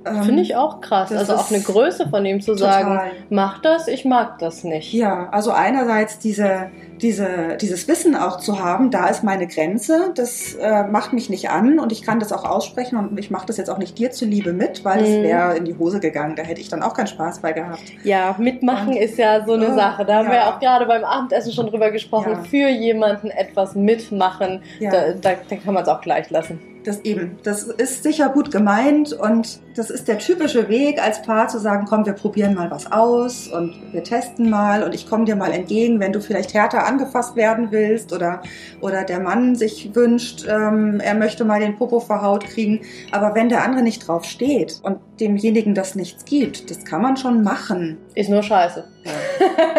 Ähm, 0.06 0.22
Finde 0.22 0.42
ich 0.42 0.56
auch 0.56 0.80
krass. 0.80 1.12
Also 1.12 1.34
auch 1.34 1.50
eine 1.50 1.60
Größe 1.60 2.08
von 2.08 2.24
ihm 2.24 2.40
zu 2.40 2.54
total. 2.54 2.72
sagen, 2.84 3.00
mach 3.28 3.60
das, 3.60 3.86
ich 3.86 4.04
mag 4.06 4.38
das 4.38 4.64
nicht. 4.64 4.92
Ja, 4.94 5.28
also 5.30 5.50
einerseits 5.50 6.18
diese, 6.18 6.70
diese, 7.02 7.56
dieses 7.60 7.86
Wissen 7.86 8.16
auch 8.16 8.38
zu 8.38 8.58
haben, 8.64 8.90
da 8.90 9.08
ist 9.08 9.22
meine 9.24 9.46
Grenze, 9.46 10.12
das 10.14 10.54
äh, 10.54 10.84
macht 10.84 11.12
mich 11.12 11.28
nicht 11.28 11.50
an 11.50 11.78
und 11.78 11.92
ich 11.92 12.00
kann 12.02 12.18
das 12.18 12.32
auch 12.32 12.44
aussprechen 12.44 12.96
und 12.96 13.18
ich 13.18 13.30
mache 13.30 13.46
das 13.46 13.58
jetzt 13.58 13.68
auch 13.68 13.76
nicht 13.76 13.98
dir 13.98 14.10
zuliebe 14.10 14.54
mit, 14.54 14.84
weil 14.86 15.02
es 15.02 15.08
Mhm. 15.10 15.22
wäre 15.22 15.56
in 15.58 15.64
die 15.66 15.76
Hose 15.76 16.00
gegangen, 16.00 16.34
da 16.34 16.44
hätte 16.44 16.60
ich 16.62 16.68
dann 16.70 16.82
auch 16.82 16.94
keinen 16.94 17.06
Spaß 17.08 17.40
bei 17.40 17.52
gehabt. 17.52 17.82
Ja, 18.02 18.34
mitmachen 18.38 18.88
Und- 18.88 18.96
ist 18.96 19.18
ja 19.18 19.44
so 19.44 19.52
eine 19.52 19.70
Oh, 19.72 19.74
Sache. 19.74 20.06
Da 20.06 20.14
haben 20.16 20.28
wir 20.28 20.34
ja. 20.36 20.40
ja 20.48 20.54
auch 20.54 20.60
gerade 20.60 20.86
beim 20.86 21.04
Abendessen 21.04 21.52
schon 21.52 21.66
drüber 21.66 21.90
gesprochen. 21.90 22.32
Ja. 22.32 22.42
Für 22.42 22.68
jemanden 22.70 23.28
etwas 23.30 23.74
mitmachen, 23.74 24.62
Ja. 24.78 24.90
da, 24.90 24.98
da, 25.12 25.30
da 25.48 25.56
kann 25.56 25.74
man 25.74 25.82
es 25.82 25.88
auch 25.90 26.00
gleich 26.00 26.30
lassen. 26.30 26.58
Das 26.84 27.00
eben, 27.02 27.38
das 27.42 27.64
ist 27.64 28.02
sicher 28.02 28.30
gut 28.30 28.50
gemeint 28.50 29.12
und 29.12 29.60
das 29.76 29.90
ist 29.90 30.08
der 30.08 30.18
typische 30.18 30.68
Weg 30.70 31.02
als 31.02 31.20
Paar 31.20 31.48
zu 31.48 31.58
sagen, 31.58 31.84
komm, 31.86 32.06
wir 32.06 32.14
probieren 32.14 32.54
mal 32.54 32.70
was 32.70 32.90
aus 32.90 33.48
und 33.48 33.74
wir 33.92 34.02
testen 34.02 34.48
mal 34.48 34.82
und 34.82 34.94
ich 34.94 35.08
komme 35.08 35.26
dir 35.26 35.36
mal 35.36 35.52
entgegen, 35.52 36.00
wenn 36.00 36.12
du 36.12 36.20
vielleicht 36.20 36.54
härter 36.54 36.86
angefasst 36.86 37.36
werden 37.36 37.68
willst 37.70 38.14
oder, 38.14 38.42
oder 38.80 39.04
der 39.04 39.20
Mann 39.20 39.56
sich 39.56 39.94
wünscht, 39.94 40.46
ähm, 40.48 41.00
er 41.00 41.14
möchte 41.14 41.44
mal 41.44 41.60
den 41.60 41.76
Popo 41.76 42.00
verhaut 42.00 42.44
kriegen. 42.44 42.80
Aber 43.12 43.34
wenn 43.34 43.50
der 43.50 43.62
andere 43.62 43.82
nicht 43.82 44.08
drauf 44.08 44.24
steht 44.24 44.80
und 44.82 44.98
demjenigen 45.20 45.74
das 45.74 45.94
nichts 45.94 46.24
gibt, 46.24 46.70
das 46.70 46.84
kann 46.84 47.02
man 47.02 47.16
schon 47.16 47.42
machen. 47.42 47.98
Ist 48.14 48.30
nur 48.30 48.42
scheiße. 48.42 48.84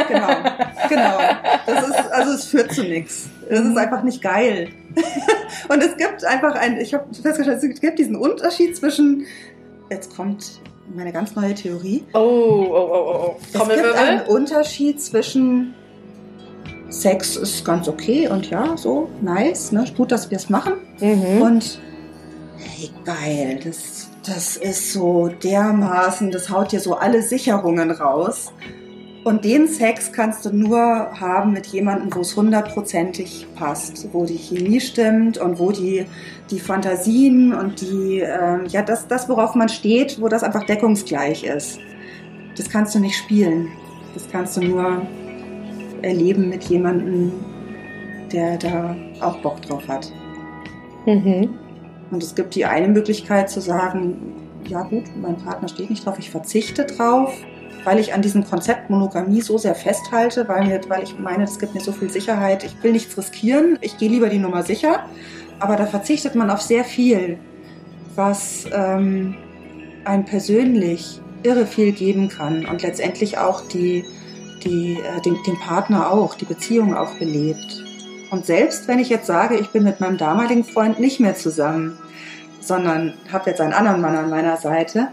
Genau, 0.08 0.27
genau. 0.89 1.17
Das 1.65 1.88
ist, 1.89 2.12
also 2.12 2.32
es 2.34 2.45
führt 2.45 2.73
zu 2.73 2.84
nichts. 2.84 3.30
Es 3.49 3.60
ist 3.60 3.77
einfach 3.77 4.04
nicht 4.04 4.21
geil. 4.21 4.69
Und 5.69 5.84
es 5.84 5.97
gibt 5.97 6.23
einfach 6.25 6.56
ein, 6.56 6.80
ich 6.80 6.93
habe 6.93 7.06
festgestellt, 7.13 7.63
es 7.63 7.82
gibt 7.82 7.99
diesen 7.99 8.15
Unterschied 8.15 8.75
zwischen, 8.75 9.25
jetzt 9.89 10.15
kommt 10.15 10.62
meine 10.95 11.12
ganz 11.12 11.36
neue 11.36 11.56
Theorie. 11.56 12.04
Oh, 12.13 12.19
oh, 12.19 12.67
oh, 12.71 12.89
oh, 12.91 13.25
oh. 13.27 13.36
Es 13.54 13.69
gibt 13.69 13.95
einen. 13.95 14.21
Unterschied 14.27 15.01
zwischen 15.01 15.73
Sex 16.89 17.38
ist 17.38 17.63
ganz 17.63 17.88
okay 17.88 18.27
und 18.27 18.49
ja, 18.49 18.75
so, 18.75 19.10
nice, 19.21 19.71
ne? 19.71 19.86
gut, 19.95 20.12
dass 20.12 20.30
wir 20.30 20.38
es 20.38 20.49
machen. 20.49 20.73
Mhm. 20.99 21.41
Und 21.41 21.80
hey, 22.58 22.89
geil, 23.06 23.60
das, 23.63 24.11
das 24.25 24.55
ist 24.55 24.93
so 24.93 25.29
dermaßen, 25.29 26.31
das 26.31 26.49
haut 26.49 26.71
dir 26.71 26.79
so 26.79 26.95
alle 26.95 27.21
Sicherungen 27.21 27.91
raus. 27.91 28.53
Und 29.23 29.45
den 29.45 29.67
Sex 29.67 30.12
kannst 30.12 30.45
du 30.45 30.55
nur 30.55 30.79
haben 30.79 31.53
mit 31.53 31.67
jemandem, 31.67 32.13
wo 32.15 32.21
es 32.21 32.36
hundertprozentig 32.36 33.45
passt, 33.55 34.07
wo 34.13 34.25
die 34.25 34.38
Chemie 34.38 34.81
stimmt 34.81 35.38
und 35.38 35.60
wo 35.60 35.71
die, 35.71 36.05
die 36.49 36.60
Fantasien 36.60 37.53
und 37.53 37.81
die, 37.81 38.19
ähm, 38.19 38.65
ja, 38.67 38.81
das, 38.81 39.07
das, 39.07 39.29
worauf 39.29 39.53
man 39.53 39.69
steht, 39.69 40.19
wo 40.19 40.27
das 40.27 40.43
einfach 40.43 40.65
deckungsgleich 40.65 41.43
ist. 41.43 41.79
Das 42.57 42.67
kannst 42.69 42.95
du 42.95 42.99
nicht 42.99 43.15
spielen. 43.15 43.69
Das 44.15 44.27
kannst 44.31 44.57
du 44.57 44.62
nur 44.62 45.03
erleben 46.01 46.49
mit 46.49 46.63
jemandem, 46.63 47.31
der 48.31 48.57
da 48.57 48.95
auch 49.19 49.38
Bock 49.38 49.62
drauf 49.62 49.88
hat. 49.88 50.12
Mhm. 51.05 51.61
Und 52.12 52.21
es 52.21 52.36
gibt 52.36 52.56
die 52.56 52.65
eine 52.65 52.89
Möglichkeit 52.89 53.50
zu 53.50 53.62
sagen, 53.62 54.36
ja 54.67 54.84
gut, 54.84 55.06
mein 55.19 55.38
Partner 55.38 55.67
steht 55.67 55.89
nicht 55.89 56.06
drauf, 56.06 56.19
ich 56.19 56.30
verzichte 56.30 56.86
drauf, 56.86 57.34
weil 57.84 58.00
ich 58.00 58.13
an 58.13 58.21
diesem 58.21 58.43
Konzept 58.43 58.89
Monogamie 58.89 59.41
so 59.41 59.58
sehr 59.58 59.76
festhalte, 59.76 60.47
weil, 60.47 60.67
mir, 60.67 60.82
weil 60.88 61.04
ich 61.04 61.17
meine, 61.17 61.45
das 61.45 61.58
gibt 61.58 61.74
mir 61.74 61.82
so 61.82 61.91
viel 61.91 62.10
Sicherheit, 62.10 62.63
ich 62.63 62.82
will 62.84 62.91
nichts 62.91 63.17
riskieren, 63.17 63.80
ich 63.82 63.97
gehe 63.97 64.10
lieber 64.10 64.30
die 64.30 64.38
Nummer 64.38 64.63
sicher, 64.63 65.06
aber 65.60 65.78
da 65.78 65.86
verzichtet 65.86 66.36
man 66.36 66.50
auf 66.50 66.62
sehr 66.62 66.84
viel, 66.84 67.39
was 68.15 68.65
ähm, 68.71 69.36
einem 70.04 70.26
persönlich 70.26 71.21
irre 71.43 71.65
viel 71.65 71.91
geben 71.91 72.30
kann 72.30 72.65
und 72.65 72.82
letztendlich 72.84 73.38
auch 73.38 73.62
die, 73.62 74.04
die, 74.63 74.93
äh, 74.93 75.21
den, 75.21 75.38
den 75.47 75.58
Partner 75.60 76.12
auch, 76.12 76.36
die 76.36 76.45
Beziehung 76.45 76.95
auch 76.95 77.15
belebt. 77.15 77.84
Und 78.31 78.45
selbst 78.45 78.87
wenn 78.87 78.99
ich 78.99 79.09
jetzt 79.09 79.27
sage, 79.27 79.57
ich 79.57 79.69
bin 79.69 79.83
mit 79.83 79.99
meinem 79.99 80.17
damaligen 80.17 80.63
Freund 80.63 80.99
nicht 80.99 81.19
mehr 81.19 81.35
zusammen, 81.35 81.99
sondern 82.61 83.13
habe 83.31 83.49
jetzt 83.49 83.59
einen 83.59 83.73
anderen 83.73 84.01
Mann 84.01 84.15
an 84.15 84.29
meiner 84.29 84.57
Seite, 84.57 85.09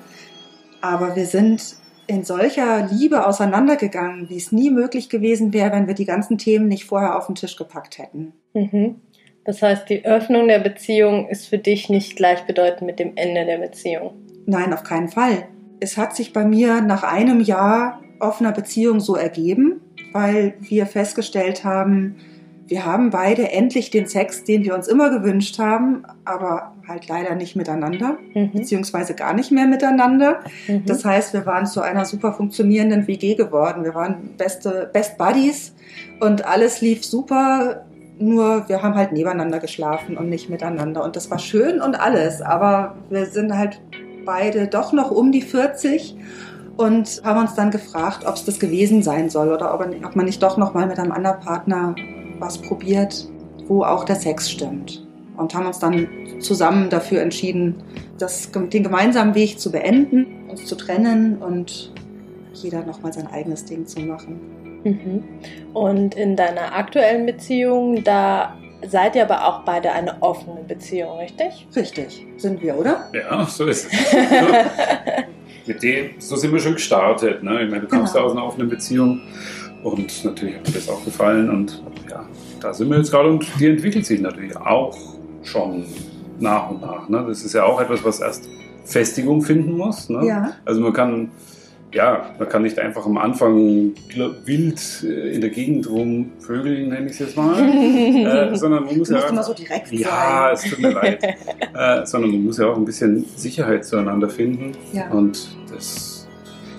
aber 0.81 1.16
wir 1.16 1.26
sind 1.26 1.76
in 2.07 2.24
solcher 2.24 2.87
Liebe 2.87 3.26
auseinandergegangen, 3.26 4.31
wie 4.31 4.37
es 4.37 4.52
nie 4.52 4.70
möglich 4.70 5.09
gewesen 5.11 5.52
wäre, 5.52 5.72
wenn 5.72 5.88
wir 5.88 5.94
die 5.94 6.04
ganzen 6.04 6.38
Themen 6.38 6.68
nicht 6.68 6.85
vorher 6.85 7.16
auf 7.16 7.26
den 7.26 7.35
Tisch 7.35 7.57
gepackt 7.57 7.98
hätten. 7.98 8.33
Mhm. 8.54 9.00
Das 9.44 9.62
heißt, 9.62 9.88
die 9.88 10.04
Öffnung 10.04 10.46
der 10.46 10.61
Beziehung 10.61 11.28
ist 11.28 11.48
für 11.48 11.59
dich 11.59 11.88
nicht 11.88 12.16
gleichbedeutend 12.16 12.83
mit 12.83 12.98
dem 12.98 13.16
Ende 13.16 13.44
der 13.44 13.59
Beziehung. 13.59 14.12
Nein, 14.46 14.72
auf 14.72 14.85
keinen 14.85 15.09
Fall. 15.09 15.48
Es 15.81 15.96
hat 15.96 16.14
sich 16.14 16.33
bei 16.33 16.44
mir 16.44 16.81
nach 16.81 17.02
einem 17.02 17.40
Jahr 17.40 18.00
offener 18.20 18.52
Beziehung 18.52 19.00
so 19.00 19.16
ergeben, 19.16 19.81
weil 20.12 20.54
wir 20.61 20.87
festgestellt 20.87 21.64
haben, 21.64 22.16
wir 22.68 22.85
haben 22.85 23.11
beide 23.11 23.50
endlich 23.50 23.90
den 23.90 24.07
Sex, 24.07 24.44
den 24.44 24.62
wir 24.62 24.74
uns 24.74 24.87
immer 24.88 25.09
gewünscht 25.11 25.59
haben, 25.59 26.02
aber 26.24 26.72
halt 26.87 27.09
leider 27.09 27.35
nicht 27.35 27.57
miteinander, 27.57 28.18
Mhm. 28.35 28.52
beziehungsweise 28.52 29.14
gar 29.14 29.33
nicht 29.35 29.50
mehr 29.50 29.66
miteinander. 29.66 30.40
Mhm. 30.66 30.85
Das 30.87 31.04
heißt, 31.04 31.33
wir 31.33 31.46
waren 31.46 31.66
zu 31.66 31.81
einer 31.81 32.04
super 32.04 32.33
funktionierenden 32.33 33.07
WG 33.07 33.35
geworden. 33.35 33.85
Wir 33.85 33.94
waren 33.94 34.31
beste 34.37 34.88
Best 34.92 35.16
Buddies 35.18 35.74
und 36.20 36.46
alles 36.46 36.81
lief 36.81 37.04
super. 37.04 37.85
Nur 38.20 38.68
wir 38.68 38.83
haben 38.83 38.94
halt 38.96 39.12
nebeneinander 39.12 39.61
geschlafen 39.61 40.16
und 40.16 40.28
nicht 40.28 40.50
miteinander. 40.50 41.04
Und 41.04 41.16
das 41.16 41.31
war 41.31 41.38
schön 41.38 41.81
und 41.81 41.98
alles. 41.98 42.42
Aber 42.42 42.96
wir 43.11 43.26
sind 43.26 43.57
halt 43.57 43.81
beide 44.26 44.66
doch 44.66 44.92
noch 44.92 45.11
um 45.11 45.31
die 45.33 45.42
40 45.42 46.16
und 46.76 47.22
haben 47.24 47.40
uns 47.40 47.54
dann 47.54 47.70
gefragt, 47.70 48.26
ob 48.26 48.35
es 48.35 48.44
das 48.44 48.59
gewesen 48.59 49.02
sein 49.02 49.31
soll 49.31 49.52
oder 49.52 49.72
ob, 49.74 49.87
ob 50.04 50.16
man 50.16 50.26
nicht 50.26 50.42
doch 50.42 50.57
noch 50.57 50.74
mal 50.74 50.87
mit 50.87 50.98
einem 50.98 51.12
anderen 51.12 51.40
Partner 51.40 51.94
was 52.38 52.59
probiert, 52.59 53.29
wo 53.66 53.83
auch 53.83 54.05
der 54.05 54.16
Sex 54.16 54.51
stimmt. 54.51 55.07
Und 55.37 55.55
haben 55.55 55.66
uns 55.66 55.79
dann 55.79 56.09
zusammen 56.40 56.90
dafür 56.90 57.20
entschieden, 57.22 57.83
das, 58.18 58.51
den 58.53 58.83
gemeinsamen 58.83 59.35
Weg 59.35 59.61
zu 59.61 59.70
beenden, 59.70 60.48
uns 60.48 60.66
zu 60.66 60.74
trennen 60.77 61.37
und 61.37 61.92
jeder 62.55 62.85
nochmal 62.85 63.12
sein 63.12 63.29
eigenes 63.29 63.64
Ding 63.64 63.87
zu 63.87 64.01
machen. 64.01 64.40
Mhm. 64.85 65.22
Und 65.74 66.14
in 66.16 66.35
deiner 66.37 66.74
aktuellen 66.74 67.27
Beziehung, 67.27 68.03
da 68.03 68.57
seid 68.87 69.16
ihr 69.16 69.22
aber 69.22 69.46
auch 69.46 69.61
beide 69.64 69.92
eine 69.92 70.22
offene 70.22 70.62
Beziehung, 70.66 71.18
richtig? 71.18 71.66
Richtig, 71.74 72.27
sind 72.37 72.62
wir, 72.62 72.77
oder? 72.77 73.09
Ja, 73.12 73.44
so 73.46 73.66
ist 73.66 73.92
es. 73.92 74.11
So, 74.11 74.16
mit 75.66 75.83
dem, 75.83 76.11
so 76.18 76.37
sind 76.37 76.53
wir 76.53 76.61
schon 76.61 76.74
gestartet. 76.74 77.42
Ne? 77.42 77.64
Ich 77.64 77.70
meine, 77.70 77.83
du 77.83 77.88
kommst 77.88 78.14
Genau. 78.14 78.24
ja 78.24 78.31
aus 78.31 78.37
einer 78.37 78.46
offenen 78.46 78.68
Beziehung 78.68 79.20
und 79.83 80.25
natürlich 80.25 80.57
hat 80.57 80.67
mir 80.67 80.75
das 80.75 80.88
auch 80.88 81.05
gefallen 81.05 81.51
und 81.51 81.83
ja, 82.11 82.25
da 82.61 82.75
sind 82.75 82.91
wir 82.91 82.99
jetzt 82.99 83.11
gerade 83.11 83.29
und 83.31 83.47
die 83.59 83.67
entwickelt 83.67 84.07
sich 84.07 84.21
natürlich 84.21 84.57
auch 84.57 84.97
schon 85.43 85.85
nach 86.41 86.71
und 86.71 86.81
nach. 86.81 87.09
Ne? 87.09 87.25
Das 87.29 87.45
ist 87.45 87.55
ja 87.55 87.64
auch 87.64 87.81
etwas, 87.81 88.05
was 88.05 88.21
erst 88.21 88.49
Festigung 88.85 89.43
finden 89.43 89.77
muss. 89.77 90.09
Ne? 90.09 90.27
Ja. 90.27 90.53
Also 90.64 90.81
man 90.81 90.93
kann, 90.93 91.31
ja, 91.93 92.31
man 92.38 92.49
kann 92.49 92.62
nicht 92.62 92.79
einfach 92.79 93.07
am 93.07 93.19
Anfang 93.19 93.93
wild 94.45 95.05
äh, 95.05 95.35
in 95.35 95.41
der 95.41 95.51
Gegend 95.51 95.88
rumvögeln, 95.88 96.88
nenne 96.88 97.07
ich 97.07 97.12
es 97.12 97.19
jetzt 97.21 97.37
mal, 97.37 97.62
äh, 97.62 98.57
sondern 98.57 98.85
man 98.85 98.99
muss 98.99 99.11
ja 99.11 99.21
immer 99.21 99.43
so 99.43 99.55
direkt 99.55 99.93
ja, 99.93 100.53
es 100.53 100.62
tut 100.62 100.81
mir 100.81 100.93
leid. 100.93 101.23
äh, 101.75 102.05
sondern 102.07 102.31
man 102.31 102.45
muss 102.45 102.59
ja 102.59 102.67
auch 102.67 102.77
ein 102.77 102.85
bisschen 102.85 103.25
Sicherheit 103.37 103.85
zueinander 103.85 104.29
finden. 104.29 104.73
Ja. 104.93 105.11
Und 105.11 105.49
das, 105.71 106.29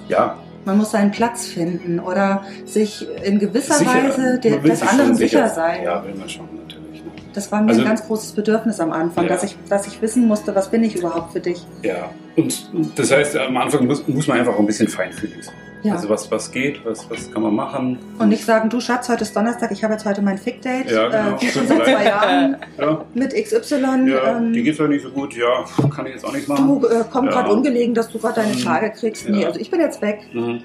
ja, 0.08 0.38
Man 0.66 0.78
muss 0.78 0.92
seinen 0.92 1.12
Platz 1.12 1.48
finden 1.48 2.00
oder 2.00 2.44
sich 2.66 3.08
in 3.24 3.40
gewisser 3.40 3.76
sicher. 3.76 3.92
Weise 3.92 4.40
de- 4.40 4.52
Man 4.52 4.64
will 4.64 4.70
des 4.72 4.82
anderen 4.82 5.08
schon 5.10 5.16
sicher 5.16 5.50
sein. 5.50 5.84
Ja, 5.84 6.04
will 6.06 6.14
man 6.16 6.30
schon, 6.30 6.46
natürlich. 6.56 7.04
ne? 7.04 7.12
Das 7.34 7.52
war 7.52 7.62
mir 7.62 7.70
Also- 7.70 7.82
ein 7.82 7.88
ganz 7.88 8.06
großes 8.06 8.32
Bedürfnis 8.34 8.80
am 8.80 8.92
Anfang, 8.92 9.24
Ja. 9.26 9.30
dass, 9.32 9.44
ich, 9.44 9.58
dass 9.70 9.88
ich 9.88 10.02
wissen 10.02 10.28
musste, 10.28 10.54
was 10.56 10.70
bin 10.70 10.84
ich 10.84 10.96
überhaupt 10.98 11.32
für 11.34 11.40
dich. 11.40 11.66
Ja, 11.84 12.10
und 12.36 12.70
das 12.96 13.12
heißt, 13.12 13.38
am 13.38 13.56
Anfang 13.58 13.88
muss, 13.88 14.08
muss 14.08 14.28
man 14.28 14.40
einfach 14.40 14.54
auch 14.54 14.60
ein 14.60 14.66
bisschen 14.66 14.88
feinfühlig 14.88 15.44
sein. 15.46 15.54
Ja. 15.82 15.94
Also 15.94 16.10
was, 16.10 16.30
was 16.30 16.52
geht, 16.52 16.84
was, 16.86 17.10
was 17.10 17.32
kann 17.32 17.42
man 17.42 17.56
machen. 17.56 17.98
und 18.18 18.28
nicht 18.28 18.44
sagen, 18.44 18.70
du 18.70 18.82
Schatz, 18.82 19.08
heute 19.08 19.22
ist 19.24 19.34
Donnerstag, 19.34 19.72
ich 19.72 19.82
habe 19.82 19.94
jetzt 19.94 20.06
heute 20.06 20.22
mein 20.22 20.38
Fick-Date, 20.38 20.92
Ja, 20.92 21.08
genau. 21.08 21.38
äh, 21.38 21.46
schon 21.50 21.68
seit 21.68 21.86
zwei 21.86 22.06
Jahren 22.06 22.58
Ja, 22.78 23.06
mit 23.14 23.34
XY. 23.34 23.76
ja 24.10 24.38
ähm, 24.38 24.52
die 24.52 24.62
geht's 24.64 24.78
ja 24.78 24.88
nicht 24.88 25.04
so 25.04 25.10
gut. 25.10 25.34
Ja, 25.38 25.64
kann 25.96 26.06
ich 26.06 26.14
jetzt 26.16 26.26
auch 26.26 26.34
nichts 26.34 26.50
machen. 26.50 26.68
du 26.82 26.86
äh, 26.88 27.06
komm 27.10 27.26
Ja. 27.26 27.32
gerade 27.32 27.54
ungelegen, 27.54 27.94
dass 27.96 28.10
du 28.10 28.20
gerade 28.20 28.42
deine 28.42 28.56
Mhm. 28.56 28.60
Tage 28.64 28.92
kriegst. 28.92 29.26
Ja. 29.26 29.32
Nee, 29.32 29.46
also 29.46 29.58
ich 29.58 29.72
bin 29.72 29.80
jetzt 29.80 30.02
weg. 30.02 30.20
Mhm. 30.34 30.62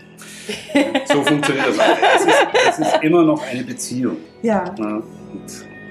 So 1.12 1.22
funktioniert 1.22 1.66
das. 1.68 1.76
Es 2.16 2.24
ist, 2.26 2.46
es 2.70 2.78
ist 2.80 3.02
immer 3.02 3.22
noch 3.22 3.40
eine 3.46 3.62
Beziehung. 3.62 4.16
Ja? 4.42 4.64
Und 4.78 5.04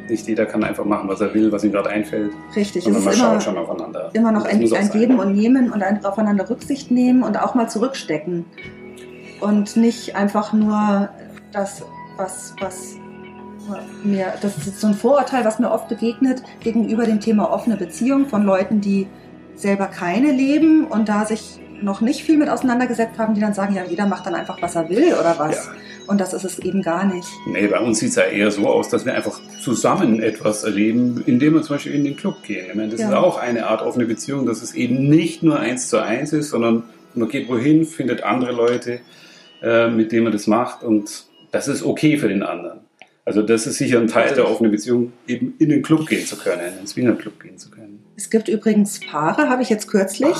nicht 0.09 0.27
jeder 0.27 0.45
kann 0.45 0.65
einfach 0.65 0.83
machen, 0.83 1.07
was 1.07 1.21
er 1.21 1.33
will, 1.33 1.49
was 1.49 1.63
ihm 1.63 1.71
gerade 1.71 1.89
einfällt. 1.89 2.31
richtig. 2.57 2.79
Es 2.79 2.83
Sondern 2.83 3.03
man 3.05 3.13
ist 3.13 3.19
immer, 3.19 3.31
schaut 3.35 3.43
schon 3.43 3.57
aufeinander. 3.57 4.09
immer 4.11 4.33
noch 4.33 4.43
Das 4.43 4.51
ein, 4.53 4.73
ein. 4.73 4.89
Geben 4.91 5.19
und 5.19 5.33
Nehmen 5.33 5.71
und 5.71 5.81
ein 5.81 6.03
aufeinander 6.03 6.49
Rücksicht 6.49 6.91
nehmen 6.91 7.23
und 7.23 7.41
auch 7.41 7.55
mal 7.55 7.69
zurückstecken. 7.69 8.45
Und 9.43 9.75
nicht 9.75 10.15
einfach 10.15 10.53
nur 10.53 11.09
das, 11.51 11.83
was, 12.17 12.53
was 12.59 12.95
mir, 14.03 14.33
das 14.41 14.57
ist 14.57 14.79
so 14.79 14.87
ein 14.87 14.93
Vorurteil, 14.93 15.45
was 15.45 15.59
mir 15.59 15.71
oft 15.71 15.87
begegnet 15.89 16.43
gegenüber 16.59 17.05
dem 17.05 17.19
Thema 17.19 17.51
offene 17.51 17.77
Beziehung 17.77 18.27
von 18.27 18.43
Leuten, 18.43 18.81
die 18.81 19.07
selber 19.55 19.87
keine 19.87 20.31
leben 20.31 20.85
und 20.85 21.09
da 21.09 21.25
sich 21.25 21.59
noch 21.81 21.99
nicht 22.01 22.23
viel 22.23 22.37
mit 22.37 22.49
auseinandergesetzt 22.49 23.17
haben, 23.19 23.33
die 23.33 23.41
dann 23.41 23.53
sagen, 23.53 23.75
ja, 23.75 23.83
jeder 23.83 24.05
macht 24.05 24.25
dann 24.25 24.35
einfach, 24.35 24.61
was 24.61 24.75
er 24.75 24.89
will 24.89 25.13
oder 25.13 25.35
was. 25.37 25.55
Ja. 25.55 25.71
Und 26.07 26.21
das 26.21 26.33
ist 26.33 26.45
es 26.45 26.59
eben 26.59 26.81
gar 26.81 27.05
nicht. 27.05 27.27
Nee, 27.45 27.67
bei 27.67 27.79
uns 27.79 27.99
sieht 27.99 28.09
es 28.09 28.15
ja 28.15 28.23
eher 28.23 28.51
so 28.51 28.67
aus, 28.67 28.89
dass 28.89 29.05
wir 29.05 29.13
einfach 29.13 29.39
zusammen 29.61 30.21
etwas 30.21 30.63
erleben, 30.63 31.21
indem 31.25 31.55
wir 31.55 31.61
zum 31.61 31.75
Beispiel 31.75 31.93
in 31.93 32.03
den 32.05 32.15
Club 32.15 32.43
gehen. 32.43 32.67
Ich 32.69 32.75
meine, 32.75 32.89
das 32.89 33.01
Ja. 33.01 33.09
ist 33.09 33.13
auch 33.13 33.37
eine 33.37 33.67
Art 33.67 33.81
offene 33.81 34.05
Beziehung, 34.05 34.45
dass 34.45 34.61
es 34.61 34.73
eben 34.73 35.09
nicht 35.09 35.43
nur 35.43 35.59
eins 35.59 35.89
zu 35.89 36.01
eins 36.01 36.31
ist, 36.33 36.49
sondern 36.49 36.83
man 37.15 37.27
geht 37.29 37.49
wohin, 37.49 37.85
findet 37.85 38.23
andere 38.23 38.53
Leute, 38.53 38.99
äh, 39.63 39.89
mit 39.89 40.11
denen 40.11 40.25
man 40.25 40.33
das 40.33 40.45
macht 40.45 40.83
und 40.83 41.25
das 41.51 41.67
ist 41.67 41.83
okay 41.83 42.17
für 42.17 42.27
den 42.27 42.43
anderen. 42.43 42.81
Also 43.25 43.41
das 43.41 43.65
ist 43.65 43.77
sicher 43.77 43.99
ein 43.99 44.07
Teil 44.07 44.35
der 44.35 44.49
offenen 44.49 44.71
Beziehung, 44.71 45.13
eben 45.27 45.53
in 45.57 45.69
den 45.69 45.81
Club 45.81 46.07
gehen 46.07 46.25
zu 46.25 46.37
können, 46.37 46.77
ins 46.79 46.91
Swinger 46.91 47.13
Club 47.13 47.39
gehen 47.39 47.57
zu 47.57 47.71
können. 47.71 48.03
Es 48.15 48.29
gibt 48.29 48.47
übrigens 48.47 48.99
Paare, 48.99 49.49
habe 49.49 49.63
ich 49.63 49.69
jetzt 49.69 49.87
kürzlich 49.87 50.37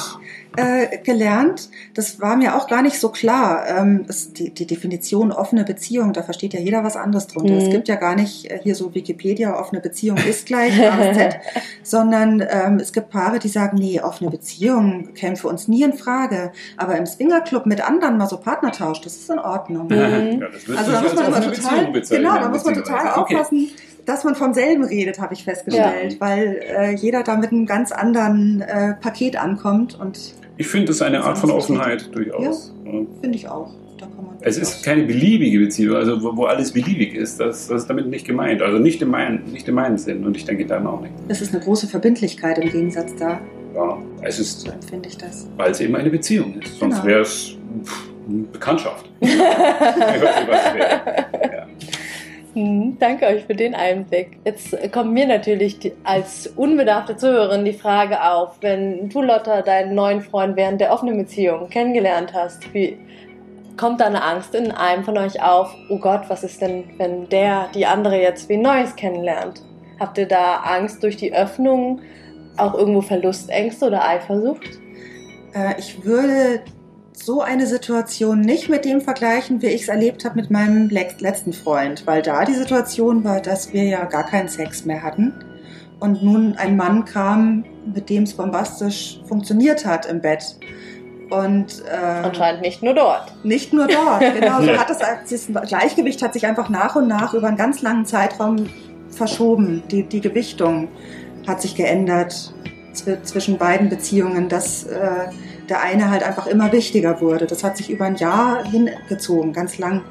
äh, 0.56 1.00
gelernt. 1.00 1.70
Das 1.96 2.22
war 2.22 2.36
mir 2.36 2.56
auch 2.56 2.68
gar 2.68 2.84
nicht 2.84 3.00
so 3.00 3.10
klar. 3.10 3.66
Ähm, 3.68 4.04
das, 4.06 4.32
die, 4.32 4.52
die 4.52 4.68
Definition 4.68 5.32
offene 5.32 5.64
Beziehung, 5.64 6.14
da 6.14 6.22
versteht 6.22 6.54
ja 6.54 6.60
jeder 6.60 6.84
was 6.84 6.96
anderes 6.96 7.26
drunter. 7.28 7.54
Mhm. 7.54 7.60
Es 7.60 7.70
gibt 7.72 7.88
ja 7.88 7.96
gar 7.96 8.16
nicht 8.16 8.52
äh, 8.52 8.60
hier 8.62 8.76
so 8.76 8.94
Wikipedia, 8.94 9.60
offene 9.60 9.82
Beziehung 9.82 10.18
ist 10.18 10.46
gleich 10.46 10.80
A 10.80 10.96
bis 10.96 11.18
Z, 11.18 11.40
sondern 11.84 12.46
ähm, 12.48 12.78
es 12.80 12.94
gibt 12.94 13.10
Paare, 13.10 13.40
die 13.40 13.48
sagen, 13.48 13.78
nee, 13.80 14.00
offene 14.00 14.30
Beziehung 14.30 15.16
käme 15.16 15.36
für 15.36 15.48
uns 15.48 15.68
nie 15.68 15.82
in 15.82 15.94
Frage. 15.94 16.52
Aber 16.78 16.96
im 16.96 17.08
Swingerclub 17.08 17.66
mit 17.66 17.82
anderen 17.82 18.18
mal 18.18 18.28
so 18.28 18.38
Partnertausch, 18.38 19.02
das 19.02 19.16
ist 19.16 19.30
in 19.32 19.40
Ordnung. 19.40 19.88
Mhm. 19.88 20.42
Ja, 20.42 20.48
Also 20.78 20.92
da 20.92 21.02
muss 21.02 21.16
man 21.16 21.26
immer 21.26 21.42
total, 21.42 21.92
genau, 21.92 22.36
da 22.36 22.50
muss 22.50 22.64
man 22.64 22.76
total. 22.76 23.20
Okay. 23.20 23.36
aufpassen, 23.38 23.70
dass 24.06 24.24
man 24.24 24.36
vom 24.36 24.54
selben 24.54 24.84
redet, 24.84 25.20
habe 25.20 25.34
ich 25.34 25.44
festgestellt, 25.44 26.18
weil 26.20 26.60
äh, 26.78 26.96
jeder 26.96 27.24
da 27.24 27.36
mit 27.38 27.52
einem 27.52 27.66
ganz 27.66 27.92
anderen 27.92 28.62
äh, 28.62 28.94
Paket 28.96 29.36
ankommt 29.42 30.00
und 30.00 30.34
Ich 30.58 30.68
finde, 30.68 30.88
das 30.88 30.98
ist 30.98 31.02
eine 31.02 31.24
Art 31.24 31.38
von 31.38 31.52
Offenheit 31.52 32.13
durchaus. 32.13 32.74
Ja. 32.86 32.92
finde 33.22 33.36
ich 33.38 33.48
auch. 33.48 33.72
Da 33.98 34.06
kann 34.08 34.26
man 34.26 34.36
Es 34.42 34.58
ist 34.58 34.84
keine 34.84 35.04
beliebige 35.04 35.60
Beziehung, 35.60 35.96
also 35.96 36.22
wo, 36.22 36.36
wo 36.36 36.46
alles 36.46 36.72
beliebig 36.74 37.13
ist, 37.16 37.39
das, 37.39 37.68
das 37.68 37.84
ist 37.84 37.89
damit 37.89 38.08
nicht 38.08 38.26
gemeint. 38.26 38.62
Also 38.62 38.78
nicht 38.80 39.02
in, 39.02 39.10
meinen, 39.10 39.44
nicht 39.52 39.68
in 39.68 39.76
meinem 39.76 39.98
Sinn 39.98 40.26
und 40.26 40.36
ich 40.36 40.46
denke 40.46 40.66
dann 40.66 40.86
auch 40.88 41.00
nicht. 41.02 41.13
es 41.30 41.42
ist 41.42 41.54
eine 41.54 41.63
große 41.63 41.88
Verbindlichkeit 41.88 42.58
im 42.58 42.70
Gegensatz 42.70 43.16
da, 43.18 43.39
Ja, 43.74 43.98
es 44.22 44.39
ist, 44.39 44.62
so 44.62 44.72
empfinde 44.72 45.08
ich 45.10 45.18
das. 45.18 45.48
weil 45.58 45.72
es 45.72 45.80
eben 45.80 45.96
eine 45.96 46.10
Beziehung 46.10 46.56
ist. 46.62 46.78
Sonst 46.80 46.96
Genau. 46.96 47.06
wäre 47.08 47.22
es 47.22 47.56
Bekanntschaft. 48.52 49.10
ich 49.20 49.30
weiß 49.30 49.38
nicht, 49.38 50.50
was 50.50 50.66
es 50.68 50.74
wäre. 50.76 51.53
Hm, 52.54 52.98
Danke 53.00 53.26
euch 53.26 53.46
für 53.46 53.56
den 53.56 53.74
Einblick. 53.74 54.38
Jetzt 54.46 54.76
kommt 54.92 55.12
mir 55.12 55.26
natürlich 55.26 55.80
die, 55.80 55.94
als 56.04 56.48
unbedarfte 56.56 57.18
Zuhörerin 57.18 57.66
die 57.66 57.74
Frage 57.74 58.24
auf, 58.24 58.58
wenn 58.62 59.10
du, 59.10 59.22
Lotta, 59.22 59.63
deinen 59.63 59.96
neuen 59.96 60.22
Freund 60.22 60.56
während 60.56 60.80
der 60.80 60.94
offenen 60.94 61.18
Beziehung 61.18 61.70
kennengelernt 61.70 62.34
hast, 62.34 62.72
wie 62.74 62.98
kommt 63.76 64.02
da 64.02 64.06
eine 64.06 64.24
Angst 64.24 64.54
in 64.54 64.72
einem 64.72 65.04
von 65.04 65.18
euch 65.18 65.42
auf, 65.42 65.74
oh 65.89 65.98
Gott, 65.98 66.26
was 66.28 66.44
ist 66.44 66.62
denn, 66.62 66.84
wenn 66.98 67.28
der 67.30 67.70
die 67.74 67.88
andere 67.88 68.22
jetzt 68.22 68.48
wie 68.50 68.58
Neues 68.58 68.96
kennenlernt? 68.96 69.63
Habt 70.00 70.20
ihr 70.20 70.28
da 70.28 70.58
Angst 70.58 71.02
durch 71.02 71.18
die 71.18 71.34
Öffnung, 71.34 72.02
auch 72.58 72.76
irgendwo 72.76 73.02
Verlustängste 73.02 73.88
oder 73.88 74.08
Eifersucht? 74.08 74.80
Äh, 75.56 75.74
ich 75.80 76.06
würde 76.06 76.62
so 77.26 77.42
eine 77.42 77.68
Situation 77.68 78.42
nicht 78.42 78.70
mit 78.70 78.86
dem 78.86 79.02
vergleichen, 79.02 79.62
wie 79.62 79.68
ich 79.68 79.84
es 79.84 79.88
erlebt 79.88 80.26
habe 80.26 80.36
mit 80.36 80.52
meinem 80.52 80.90
letzten 80.90 81.54
Freund, 81.54 82.06
weil 82.06 82.22
da 82.22 82.44
die 82.44 82.54
Situation 82.54 83.24
war, 83.24 83.40
dass 83.40 83.72
wir 83.72 83.84
ja 83.84 84.06
gar 84.06 84.26
keinen 84.26 84.50
Sex 84.50 84.86
mehr 84.86 85.02
hatten 85.04 85.34
und 86.00 86.22
nun 86.22 86.56
ein 86.58 86.76
Mann 86.76 87.06
kam, 87.06 87.64
mit 87.94 88.10
dem 88.10 88.24
es 88.24 88.34
bombastisch 88.34 89.22
funktioniert 89.26 89.86
hat 89.86 90.06
im 90.06 90.22
Bett. 90.22 90.58
Und 91.30 91.84
äh, 91.90 91.96
Anscheinend 91.96 92.62
nicht 92.62 92.84
nur 92.84 92.94
dort. 92.94 93.34
nicht 93.46 93.72
nur 93.74 93.88
dort, 93.88 94.20
genau. 94.40 94.62
So 94.62 94.78
hat 94.78 94.90
es, 94.90 95.48
das 95.48 95.68
Gleichgewicht 95.68 96.22
hat 96.22 96.34
sich 96.34 96.46
einfach 96.46 96.70
nach 96.70 96.96
und 96.96 97.08
nach 97.08 97.34
über 97.34 97.48
einen 97.48 97.58
ganz 97.58 97.82
langen 97.82 98.06
Zeitraum 98.06 98.70
verschoben. 99.10 99.84
Die, 99.90 100.04
die 100.04 100.20
Gewichtung 100.22 100.90
hat 101.48 101.62
sich 101.62 101.76
geändert 101.76 102.54
zw 102.92 103.18
zwischen 103.24 103.58
beiden 103.58 103.90
Beziehungen, 103.90 104.50
dass 104.50 104.84
äh, 104.84 105.30
der 105.69 105.82
eine 105.82 106.10
halt 106.10 106.23
einfach 106.23 106.47
immer 106.47 106.71
wichtiger 106.71 107.21
wurde. 107.21 107.45
Das 107.47 107.63
hat 107.63 107.78
sich 107.78 107.89
über 107.89 108.06
ein 108.06 108.15
Jahr 108.15 108.63
hingezogen, 108.63 109.54
ganz 109.54 109.78
lang. 109.78 110.02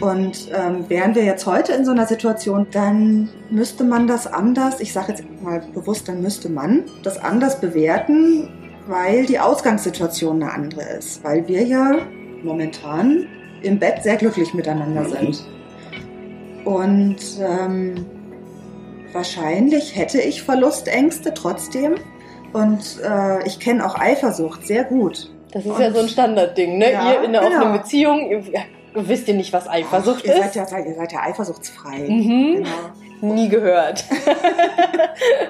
Und 0.00 0.48
ähm, 0.52 0.88
wären 0.88 1.14
wir 1.14 1.24
jetzt 1.24 1.46
heute 1.46 1.72
in 1.72 1.84
so 1.84 1.92
einer 1.92 2.06
Situation, 2.06 2.66
dann 2.72 3.28
müsste 3.50 3.84
man 3.84 4.06
das 4.06 4.26
anders, 4.26 4.80
ich 4.80 4.92
sage 4.92 5.12
jetzt 5.12 5.24
mal 5.42 5.62
bewusst, 5.72 6.08
dann 6.08 6.20
müsste 6.20 6.48
man 6.48 6.84
das 7.02 7.18
anders 7.18 7.60
bewerten, 7.60 8.48
weil 8.88 9.24
die 9.26 9.38
Ausgangssituation 9.38 10.42
eine 10.42 10.52
andere 10.52 10.82
ist. 10.98 11.22
Weil 11.22 11.46
wir 11.46 11.62
ja 11.62 11.98
momentan 12.42 13.26
im 13.62 13.78
Bett 13.78 14.02
sehr 14.02 14.16
glücklich 14.16 14.52
miteinander 14.52 15.04
sind. 15.04 15.44
Und 16.64 17.16
ähm, 17.40 18.06
wahrscheinlich 19.12 19.96
hätte 19.96 20.20
ich 20.20 20.42
Verlustängste 20.42 21.32
trotzdem. 21.34 21.94
Und 22.54 23.00
äh, 23.02 23.46
ich 23.46 23.58
kenne 23.60 23.84
auch 23.84 23.96
Eifersucht 24.00 24.66
sehr 24.66 24.84
gut. 24.84 25.30
Das 25.52 25.64
ist 25.64 25.70
Und- 25.72 25.80
ja 25.80 25.92
so 25.92 26.00
ein 26.00 26.08
Standardding, 26.08 26.78
ne? 26.78 26.92
Ja, 26.92 27.12
ihr 27.12 27.22
in 27.24 27.36
einer 27.36 27.40
genau. 27.46 27.58
offenen 27.60 27.72
Beziehung, 27.80 28.30
ihr, 28.30 28.42
wisst 28.94 29.28
ihr 29.28 29.34
nicht, 29.34 29.52
was 29.52 29.68
Eifersucht 29.68 30.20
Ach, 30.22 30.24
ihr, 30.26 30.34
ist? 30.44 30.54
seid 30.54 30.70
ja, 30.70 30.78
ihr 30.78 30.94
seid 30.94 31.12
ja 31.12 31.20
eifersuchtsfrei. 31.22 31.98
Mhm. 32.08 32.64
Genau. 33.20 33.34
Nie 33.34 33.48
gehört. 33.48 34.04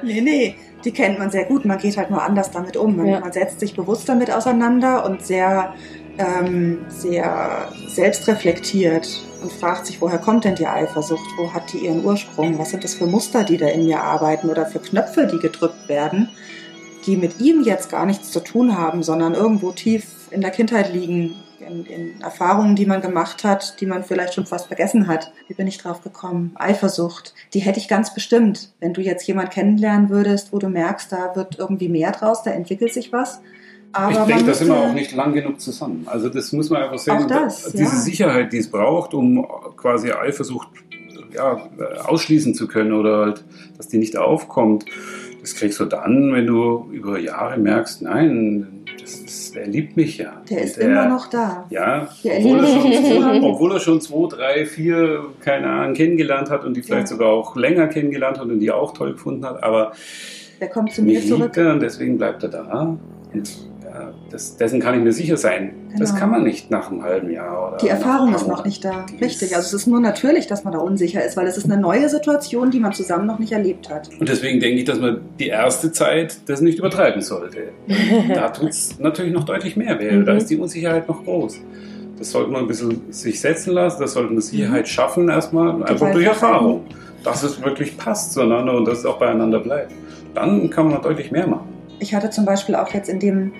Nee, 0.03 0.21
nee, 0.21 0.55
die 0.85 0.93
kennt 0.93 1.19
man 1.19 1.31
sehr 1.31 1.45
gut. 1.45 1.65
Man 1.65 1.79
geht 1.79 1.97
halt 1.97 2.11
nur 2.11 2.23
anders 2.23 2.51
damit 2.51 2.77
um. 2.77 2.97
Man, 2.97 3.07
Ja. 3.07 3.21
man 3.21 3.33
setzt 3.33 3.61
sich 3.61 3.75
bewusst 3.75 4.09
damit 4.09 4.31
auseinander 4.31 5.05
und 5.07 5.25
sehr, 5.25 5.73
ähm, 6.19 6.85
sehr 6.89 7.69
selbstreflektiert 7.89 9.09
und 9.43 9.53
fragt 9.53 9.87
sich, 9.87 10.01
woher 10.01 10.19
kommt 10.19 10.45
denn 10.45 10.55
die 10.55 10.67
Eifersucht? 10.67 11.25
Wo 11.39 11.53
hat 11.53 11.73
die 11.73 11.79
ihren 11.87 12.05
Ursprung? 12.05 12.59
Was 12.59 12.71
sind 12.71 12.85
das 12.85 12.95
für 12.95 13.07
Muster, 13.07 13.45
die 13.45 13.57
da 13.57 13.67
in 13.69 13.87
mir 13.87 14.03
arbeiten 14.03 14.51
oder 14.51 14.67
für 14.67 14.79
Knöpfe, 14.81 15.27
die 15.27 15.39
gedrückt 15.39 15.89
werden, 15.89 16.29
die 17.07 17.17
mit 17.17 17.41
ihm 17.41 17.63
jetzt 17.63 17.91
gar 17.91 18.07
nichts 18.07 18.31
zu 18.31 18.41
tun 18.41 18.77
haben, 18.77 19.03
sondern 19.03 19.35
irgendwo 19.35 19.73
tief 19.73 20.07
in 20.31 20.41
der 20.41 20.51
Kindheit 20.51 20.93
liegen, 20.93 21.35
in, 21.61 21.87
in 21.87 22.21
Erfahrungen, 22.21 22.77
die 22.77 22.87
man 22.87 23.01
gemacht 23.01 23.45
hat, 23.45 23.81
die 23.81 23.87
man 23.87 24.05
vielleicht 24.05 24.35
schon 24.35 24.47
fast 24.47 24.67
vergessen 24.67 25.07
hat. 25.07 25.33
Wie 25.49 25.55
bin 25.55 25.67
ich 25.67 25.79
drauf 25.79 26.03
gekommen? 26.03 26.53
Eifersucht. 26.57 27.35
Die 27.55 27.61
hätte 27.61 27.79
ich 27.79 27.89
ganz 27.89 28.13
bestimmt. 28.13 28.73
Wenn 28.81 28.93
du 28.93 29.01
jetzt 29.01 29.27
jemand 29.27 29.51
kennenlernen 29.51 30.11
würdest, 30.11 30.53
wo 30.53 30.59
du 30.59 30.69
merkst, 30.69 31.11
da 31.13 31.35
wird 31.37 31.59
irgendwie 31.59 31.89
mehr 31.89 32.13
draus, 32.13 32.43
da 32.43 32.51
entwickelt 32.51 32.93
sich 32.93 33.13
was. 33.13 33.41
Aber 33.93 34.11
ich 34.11 34.19
denke, 34.27 34.45
da 34.45 34.55
sind 34.55 34.69
wir 34.69 34.75
müsste- 34.75 34.89
auch 34.91 34.93
nicht 34.95 35.13
lang 35.15 35.33
genug 35.33 35.61
zusammen. 35.61 36.03
Also 36.07 36.29
das 36.29 36.53
muss 36.53 36.69
man 36.69 36.83
einfach 36.83 36.99
sehen. 36.99 37.29
Das, 37.29 37.71
diese 37.73 37.85
ja. 37.85 37.89
Sicherheit, 37.91 38.53
die 38.53 38.59
es 38.59 38.71
braucht, 38.71 39.15
um 39.15 39.47
quasi 39.77 40.11
Eifersucht 40.11 40.69
ja, 41.33 41.69
ausschließen 42.05 42.55
zu 42.55 42.67
können 42.69 42.93
oder 42.93 43.19
halt, 43.19 43.45
dass 43.77 43.89
die 43.89 43.99
nicht 43.99 44.17
aufkommt. 44.17 44.85
Das 45.45 45.55
kriegst 45.57 45.79
du 45.79 45.85
dann, 45.85 46.33
wenn 46.33 46.47
du 46.47 46.89
über 46.91 47.19
Jahre 47.19 47.59
merkst, 47.59 48.01
nein, 48.01 48.67
das 48.99 49.13
ist, 49.17 49.55
der 49.55 49.67
liebt 49.67 49.95
mich 49.95 50.17
ja. 50.17 50.41
Der 50.49 50.63
ist 50.63 50.79
immer 50.79 51.07
noch 51.07 51.27
da. 51.29 51.67
Ja, 51.69 52.09
obwohl 52.25 52.61
er, 52.61 52.67
schon 52.67 53.45
obwohl 53.45 53.73
er 53.73 53.81
schon 53.81 54.01
zwei, 54.01 54.27
drei, 54.35 54.65
vier, 54.65 55.27
keine 55.41 55.67
Ahnung, 55.69 55.93
kennengelernt 55.95 56.49
hat 56.49 56.65
und 56.65 56.75
die 56.75 56.83
vielleicht 56.83 57.09
Ja. 57.11 57.17
sogar 57.17 57.29
auch 57.29 57.57
länger 57.57 57.89
kennengelernt 57.89 58.39
hat 58.39 58.47
und 58.47 58.59
die 58.59 58.71
auch 58.71 58.95
toll 58.95 59.13
gefunden 59.13 59.45
hat, 59.45 59.63
aber 59.63 59.93
Der 60.63 60.69
kommt 60.71 60.93
zu 60.93 61.03
mir 61.03 61.21
zurück. 61.21 61.55
er 61.59 61.73
und 61.75 61.81
deswegen 61.81 62.17
bleibt 62.17 62.43
er 62.43 62.49
da. 62.49 62.97
Und 63.35 63.51
das, 64.31 64.57
dessen 64.57 64.81
kann 64.81 64.97
ich 64.97 65.05
mir 65.05 65.13
sicher 65.13 65.37
sein. 65.37 65.73
Das 65.99 66.11
Genau. 66.11 66.21
kann 66.21 66.31
man 66.31 66.43
nicht 66.43 66.71
nach 66.71 66.91
einem 66.91 67.03
halben 67.03 67.31
Jahr. 67.31 67.69
Oder 67.69 67.77
Die 67.79 67.89
Erfahrung 67.89 68.35
ist 68.35 68.49
noch 68.49 68.65
nicht 68.65 68.85
da. 68.85 69.07
Richtig. 69.21 69.55
Also 69.55 69.69
es 69.69 69.73
ist 69.83 69.87
nur 69.87 70.01
natürlich, 70.01 70.47
dass 70.49 70.65
man 70.65 70.73
da 70.73 70.81
unsicher 70.81 71.25
ist, 71.25 71.37
weil 71.37 71.47
es 71.47 71.57
ist 71.57 71.67
eine 71.67 71.77
neue 71.81 72.09
Situation, 72.09 72.71
die 72.71 72.81
man 72.81 72.93
zusammen 72.93 73.27
noch 73.27 73.39
nicht 73.39 73.53
erlebt 73.53 73.89
hat. 73.91 74.11
Und 74.19 74.29
deswegen 74.29 74.59
denke 74.59 74.79
ich, 74.81 74.85
dass 74.85 74.99
man 74.99 75.21
die 75.39 75.47
erste 75.49 75.93
Zeit 75.93 76.37
das 76.47 76.61
nicht 76.61 76.79
übertreiben 76.79 77.23
sollte. 77.23 77.69
Da 78.35 78.49
tut 78.49 78.71
es 78.71 78.99
natürlich 78.99 79.33
noch 79.33 79.45
deutlich 79.45 79.77
mehr 79.77 79.99
weh. 80.01 80.11
Mhm. 80.11 80.25
Da 80.25 80.35
ist 80.35 80.51
die 80.51 80.57
Unsicherheit 80.57 81.09
noch 81.09 81.23
groß. 81.25 81.61
Das 82.19 82.31
sollte 82.31 82.51
man 82.51 82.63
ein 82.63 82.67
bisschen 82.69 83.13
sich 83.13 83.41
setzen 83.41 83.73
lassen, 83.75 84.01
das 84.01 84.13
sollte 84.15 84.33
man 84.33 84.41
Sicherheit 84.43 84.89
schaffen 84.89 85.29
erstmal, 85.29 85.83
einfach 85.85 86.11
durch 86.13 86.25
Erfahrung. 86.27 86.85
Dass 87.23 87.43
es 87.43 87.63
wirklich 87.63 87.97
passt 87.97 88.33
zueinander 88.33 88.77
und 88.77 88.87
dass 88.87 88.99
es 88.99 89.07
auch 89.07 89.19
beieinander 89.19 89.59
bleibt. 89.59 89.93
Dann 90.35 90.69
kann 90.71 90.89
man 90.91 91.01
deutlich 91.01 91.31
mehr 91.31 91.47
machen. 91.47 91.69
Ich 92.01 92.15
hatte 92.15 92.29
zum 92.31 92.45
Beispiel 92.45 92.75
auch 92.75 92.89
jetzt 92.93 93.09
in 93.09 93.19
dem 93.21 93.53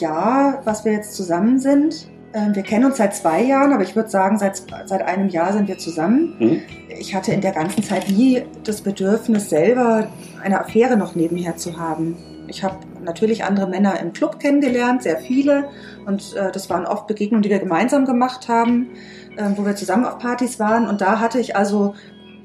Jahr, 0.00 0.60
was 0.64 0.84
wir 0.84 0.92
jetzt 0.92 1.14
zusammen 1.14 1.58
sind, 1.58 2.08
äh, 2.32 2.54
wir 2.54 2.62
kennen 2.62 2.86
uns 2.86 2.96
seit 2.96 3.14
zwei 3.14 3.42
Jahren, 3.42 3.72
aber 3.72 3.82
ich 3.82 3.94
würde 3.94 4.08
sagen, 4.08 4.38
seit, 4.38 4.62
seit 4.86 5.02
einem 5.02 5.28
Jahr 5.28 5.52
sind 5.52 5.68
wir 5.68 5.78
zusammen. 5.78 6.34
Mhm. 6.38 6.62
Ich 6.88 7.14
hatte 7.14 7.32
in 7.32 7.40
der 7.40 7.52
ganzen 7.52 7.82
Zeit 7.82 8.08
nie 8.08 8.42
das 8.64 8.80
Bedürfnis, 8.80 9.50
selber 9.50 10.08
eine 10.42 10.60
Affäre 10.60 10.96
noch 10.96 11.14
nebenher 11.14 11.56
zu 11.56 11.78
haben. 11.78 12.16
Ich 12.48 12.64
habe 12.64 12.76
natürlich 13.02 13.44
andere 13.44 13.68
Männer 13.68 14.00
im 14.00 14.12
Club 14.12 14.38
kennengelernt, 14.38 15.02
sehr 15.02 15.18
viele. 15.18 15.68
Und 16.06 16.34
äh, 16.34 16.50
das 16.52 16.68
waren 16.70 16.86
oft 16.86 17.06
Begegnungen, 17.06 17.42
die 17.42 17.50
wir 17.50 17.58
gemeinsam 17.58 18.04
gemacht 18.04 18.48
haben, 18.48 18.90
äh, 19.36 19.44
wo 19.56 19.64
wir 19.64 19.76
zusammen 19.76 20.04
auf 20.04 20.18
Partys 20.18 20.58
waren. 20.58 20.88
Und 20.88 21.00
da 21.00 21.20
hatte 21.20 21.38
ich 21.38 21.56
also 21.56 21.94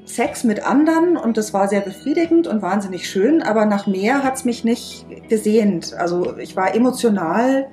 Sex 0.08 0.42
mit 0.44 0.64
anderen 0.66 1.16
und 1.16 1.36
das 1.36 1.52
war 1.52 1.68
sehr 1.68 1.80
befriedigend 1.80 2.46
und 2.46 2.62
wahnsinnig 2.62 3.08
schön, 3.08 3.42
aber 3.42 3.66
nach 3.66 3.86
mehr 3.86 4.24
hat 4.24 4.36
es 4.36 4.44
mich 4.44 4.64
nicht 4.64 5.04
gesehnt. 5.28 5.94
Also 5.94 6.36
ich 6.38 6.56
war 6.56 6.74
emotional 6.74 7.66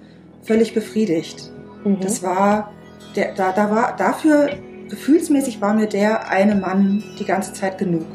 völlig 0.43 0.73
befriedigt. 0.73 1.51
Mhm. 1.83 1.99
Das 2.01 2.21
war, 2.23 2.71
der, 3.15 3.33
da, 3.35 3.51
da 3.51 3.71
war, 3.71 3.95
dafür, 3.95 4.49
gefühlsmäßig 4.89 5.61
war 5.61 5.73
mir 5.73 5.87
der 5.87 6.29
eine 6.29 6.55
Mann 6.55 7.03
die 7.19 7.25
ganze 7.25 7.53
Zeit 7.53 7.77
genug. 7.77 8.05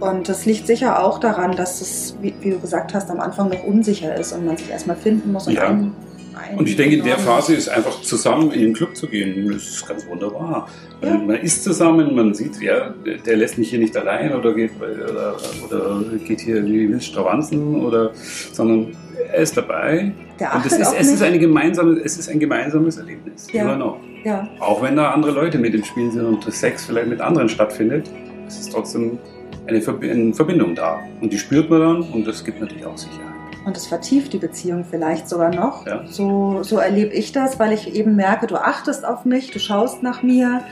Und 0.00 0.28
das 0.28 0.44
liegt 0.44 0.66
sicher 0.66 1.02
auch 1.02 1.18
daran, 1.18 1.56
dass 1.56 1.80
es, 1.80 2.16
wie, 2.20 2.34
wie 2.40 2.50
du 2.50 2.58
gesagt 2.58 2.94
hast, 2.94 3.10
am 3.10 3.20
Anfang 3.20 3.48
noch 3.48 3.64
unsicher 3.64 4.14
ist 4.14 4.32
und 4.32 4.44
man 4.44 4.56
sich 4.56 4.70
erstmal 4.70 4.96
finden 4.96 5.32
muss. 5.32 5.46
Ja. 5.50 5.68
ein- 5.68 5.92
ein- 6.36 6.58
Und 6.58 6.68
ich 6.68 6.76
denke, 6.76 6.96
in 6.96 7.04
der 7.04 7.18
Phase 7.18 7.54
ist 7.54 7.68
einfach 7.68 8.00
zusammen 8.02 8.50
in 8.52 8.60
den 8.60 8.74
Club 8.74 8.94
zu 8.96 9.06
gehen, 9.08 9.50
das 9.52 9.62
ist 9.68 9.86
ganz 9.88 10.06
wunderbar. 10.06 10.68
Ja. 11.02 11.16
Man, 11.18 11.36
ist 11.36 11.64
zusammen, 11.64 12.14
man 12.14 12.34
sieht, 12.34 12.60
ja, 12.60 12.94
der- 13.24 13.36
lässt 13.36 13.58
mich 13.58 13.70
hier 13.70 13.78
nicht 13.78 13.96
allein 13.96 14.34
oder 14.34 14.54
geht, 14.54 14.70
oder, 14.80 15.36
oder 15.66 16.02
geht 16.26 16.40
hier 16.40 16.64
wie 16.64 16.88
wild 16.88 17.02
stravanzen, 17.02 17.76
oder, 17.84 18.12
sondern 18.52 18.96
er 19.32 19.38
ist 19.42 19.56
dabei. 19.56 20.12
Der 20.38 20.54
Und 20.54 20.66
ist, 20.66 20.78
es, 20.78 20.92
ist 21.12 21.22
eine 21.22 21.38
gemeinsame, 21.38 22.00
es 22.04 22.18
ist 22.18 22.28
ein 22.28 22.38
gemeinsames 22.38 22.96
Erlebnis. 22.98 23.46
Ja. 23.52 23.62
Immer 23.62 23.76
noch. 23.76 23.96
ja, 24.24 24.48
Auch 24.60 24.82
wenn 24.82 24.96
da 24.96 25.10
andere 25.10 25.32
Leute 25.32 25.58
mit 25.58 25.74
im 25.74 25.84
Spiel 25.84 26.10
sind 26.10 26.24
und 26.24 26.44
Sex 26.52 26.84
vielleicht 26.86 27.08
mit 27.08 27.20
anderen 27.20 27.48
stattfindet, 27.48 28.10
es 28.46 28.60
ist 28.60 28.72
trotzdem 28.72 29.18
eine 29.66 29.80
Verbindung 29.82 30.74
da. 30.74 31.00
Und 31.20 31.32
die 31.32 31.38
spürt 31.38 31.68
man 31.70 31.80
dann 31.80 32.02
und 32.02 32.26
das 32.26 32.44
gibt 32.44 32.60
natürlich 32.60 32.84
auch 32.86 32.96
Sicherheit. 32.96 33.22
Und 33.66 33.76
es 33.76 33.86
vertieft 33.86 34.32
die 34.32 34.38
Beziehung 34.38 34.84
vielleicht 34.88 35.28
sogar 35.28 35.50
noch. 35.50 35.84
Ja. 35.86 36.04
So, 36.08 36.62
so 36.62 36.78
erlebe 36.78 37.12
ich 37.12 37.32
das, 37.32 37.58
weil 37.58 37.72
ich 37.72 37.92
eben 37.94 38.14
merke, 38.14 38.46
du 38.46 38.54
achtest 38.56 39.04
auf 39.04 39.24
mich, 39.24 39.50
du 39.50 39.58
schaust 39.58 40.04
nach 40.04 40.22
mir. 40.22 40.62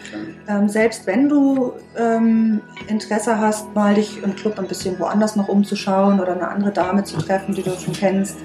Ähm, 0.48 0.68
selbst 0.68 1.04
wenn 1.06 1.28
du 1.28 1.72
ähm, 1.98 2.60
Interesse 2.86 3.38
hast, 3.40 3.74
mal 3.74 3.94
dich 3.94 4.22
im 4.22 4.36
Club 4.36 4.60
ein 4.60 4.68
bisschen 4.68 4.96
woanders 5.00 5.34
noch 5.34 5.48
umzuschauen 5.48 6.20
oder 6.20 6.32
eine 6.34 6.46
andere 6.48 6.70
Dame 6.70 7.02
zu 7.02 7.16
treffen, 7.18 7.52
die 7.52 7.62
du 7.64 7.72
schon 7.76 7.94
kennst, 7.94 8.36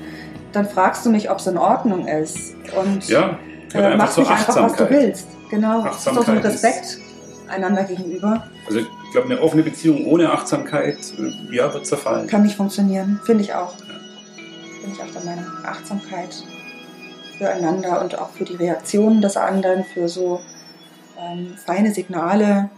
dann 0.52 0.68
fragst 0.68 1.06
du 1.06 1.12
mich, 1.12 1.30
ob 1.30 1.38
es 1.38 1.46
in 1.46 1.58
Ordnung 1.60 2.08
ist. 2.08 2.56
Und 2.76 3.08
Ja, 3.08 3.38
äh, 3.76 3.96
machst 3.96 4.16
zur 4.16 4.24
nicht 4.24 4.32
einfach, 4.32 4.48
was 4.48 4.56
du 4.56 4.62
Achtsamkeit. 4.64 4.90
willst. 4.90 5.28
Genau. 5.52 5.84
Das 5.84 5.98
ist 5.98 6.08
doch 6.08 6.14
so 6.14 6.20
ein 6.32 6.38
Achtsamkeit 6.40 6.46
Respekt 6.46 6.98
einander 7.50 7.84
gegenüber. 7.84 8.48
Also 8.66 8.80
ich 8.80 9.12
glaube, 9.12 9.30
eine 9.30 9.40
offene 9.42 9.62
Beziehung 9.62 10.06
ohne 10.08 10.32
Achtsamkeit, 10.32 10.98
äh, 11.20 11.56
ja, 11.56 11.72
wird 11.72 11.86
zerfallen. 11.86 12.26
Kann 12.28 12.42
nicht 12.42 12.56
funktionieren, 12.56 13.20
finde 13.26 13.44
ich 13.44 13.54
auch. 13.54 13.74
Ich 14.92 15.02
auch 15.02 15.12
der 15.12 15.24
Meinung. 15.24 15.46
Achtsamkeit 15.64 16.44
füreinander 17.38 18.02
und 18.02 18.20
auch 18.20 18.32
für 18.32 18.44
die 18.44 18.56
Reaktionen 18.56 19.22
des 19.22 19.38
anderen, 19.38 19.84
für 19.84 20.10
so 20.10 20.42
ähm, 21.18 21.56
feine 21.66 21.94
Signale, 21.94 22.70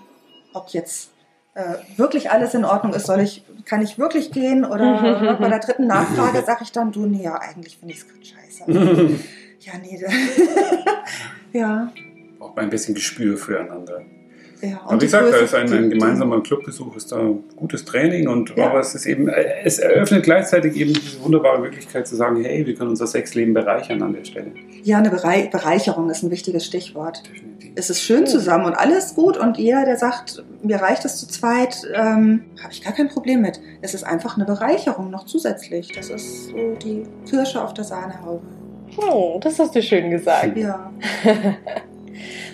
ob 0.53 0.69
jetzt 0.69 1.11
äh, 1.53 1.75
wirklich 1.97 2.31
alles 2.31 2.53
in 2.53 2.65
Ordnung 2.65 2.93
ist, 2.93 3.07
soll 3.07 3.21
ich, 3.21 3.43
kann 3.65 3.81
ich 3.81 3.97
wirklich 3.97 4.31
gehen 4.31 4.63
oder 4.65 5.37
bei 5.41 5.49
der 5.49 5.59
dritten 5.59 5.87
Nachfrage 5.87 6.43
sage 6.45 6.63
ich 6.63 6.71
dann, 6.71 6.91
du, 6.91 7.05
nee, 7.05 7.23
ja, 7.23 7.35
eigentlich 7.39 7.77
finde 7.77 7.93
ich 7.93 8.01
es 8.01 8.07
gerade 8.07 8.25
scheiße. 8.25 8.71
ja, 9.59 9.73
nee, 9.81 10.05
ja, 11.57 11.91
Auch 12.39 12.55
ein 12.57 12.69
bisschen 12.69 12.95
Gespür 12.95 13.37
füreinander. 13.37 14.01
Ja. 14.61 14.81
Aber 14.85 15.01
wie 15.01 15.05
gesagt, 15.05 15.31
da 15.33 15.37
ist 15.37 15.53
ein, 15.55 15.71
ein 15.71 15.89
gemeinsamer 15.89 16.41
Clubbesuch, 16.41 16.95
ist 16.95 17.11
da 17.11 17.19
gutes 17.55 17.85
Training 17.85 18.27
und 18.27 18.55
Ja. 18.55 18.69
aber 18.69 18.79
es 18.79 18.93
ist 18.95 19.05
eben, 19.05 19.27
es 19.27 19.79
eröffnet 19.79 20.23
gleichzeitig 20.23 20.75
eben 20.75 20.93
diese 20.93 21.21
wunderbare 21.23 21.59
Möglichkeit 21.59 22.07
zu 22.07 22.15
sagen, 22.15 22.43
hey, 22.43 22.65
wir 22.65 22.75
können 22.75 22.89
unser 22.91 23.07
Sexleben 23.07 23.53
bereichern 23.53 24.01
an 24.01 24.13
der 24.13 24.23
Stelle. 24.25 24.51
Ja, 24.83 24.97
eine 24.97 25.09
Berei 25.09 25.47
Bereicherung 25.51 26.09
ist 26.09 26.23
ein 26.23 26.31
wichtiges 26.31 26.65
Stichwort. 26.65 27.23
Definitiv. 27.27 27.71
es 27.75 27.89
ist 27.89 28.01
schön 28.01 28.25
zusammen 28.27 28.65
und 28.65 28.73
alles 28.73 29.15
gut 29.15 29.37
und 29.37 29.57
jeder, 29.57 29.85
der 29.85 29.97
sagt, 29.97 30.43
mir 30.63 30.77
reicht 30.77 31.05
es 31.05 31.17
zu 31.17 31.27
zweit, 31.27 31.81
ähm, 31.93 32.43
habe 32.61 32.71
ich 32.73 32.83
gar 32.83 32.93
kein 32.93 33.07
Problem 33.09 33.41
mit. 33.41 33.59
Es 33.81 33.93
ist 33.93 34.03
einfach 34.03 34.35
eine 34.37 34.45
Bereicherung 34.45 35.09
noch 35.09 35.25
zusätzlich. 35.25 35.91
Das 35.95 36.09
ist 36.09 36.47
so 36.47 36.75
die 36.83 37.03
Kirsche 37.29 37.61
auf 37.63 37.73
der 37.73 37.83
Sahnehaube. 37.83 38.41
Oh, 38.97 39.39
das 39.41 39.57
hast 39.59 39.73
du 39.75 39.81
schön 39.81 40.09
gesagt. 40.11 40.57
Ja. 40.57 40.91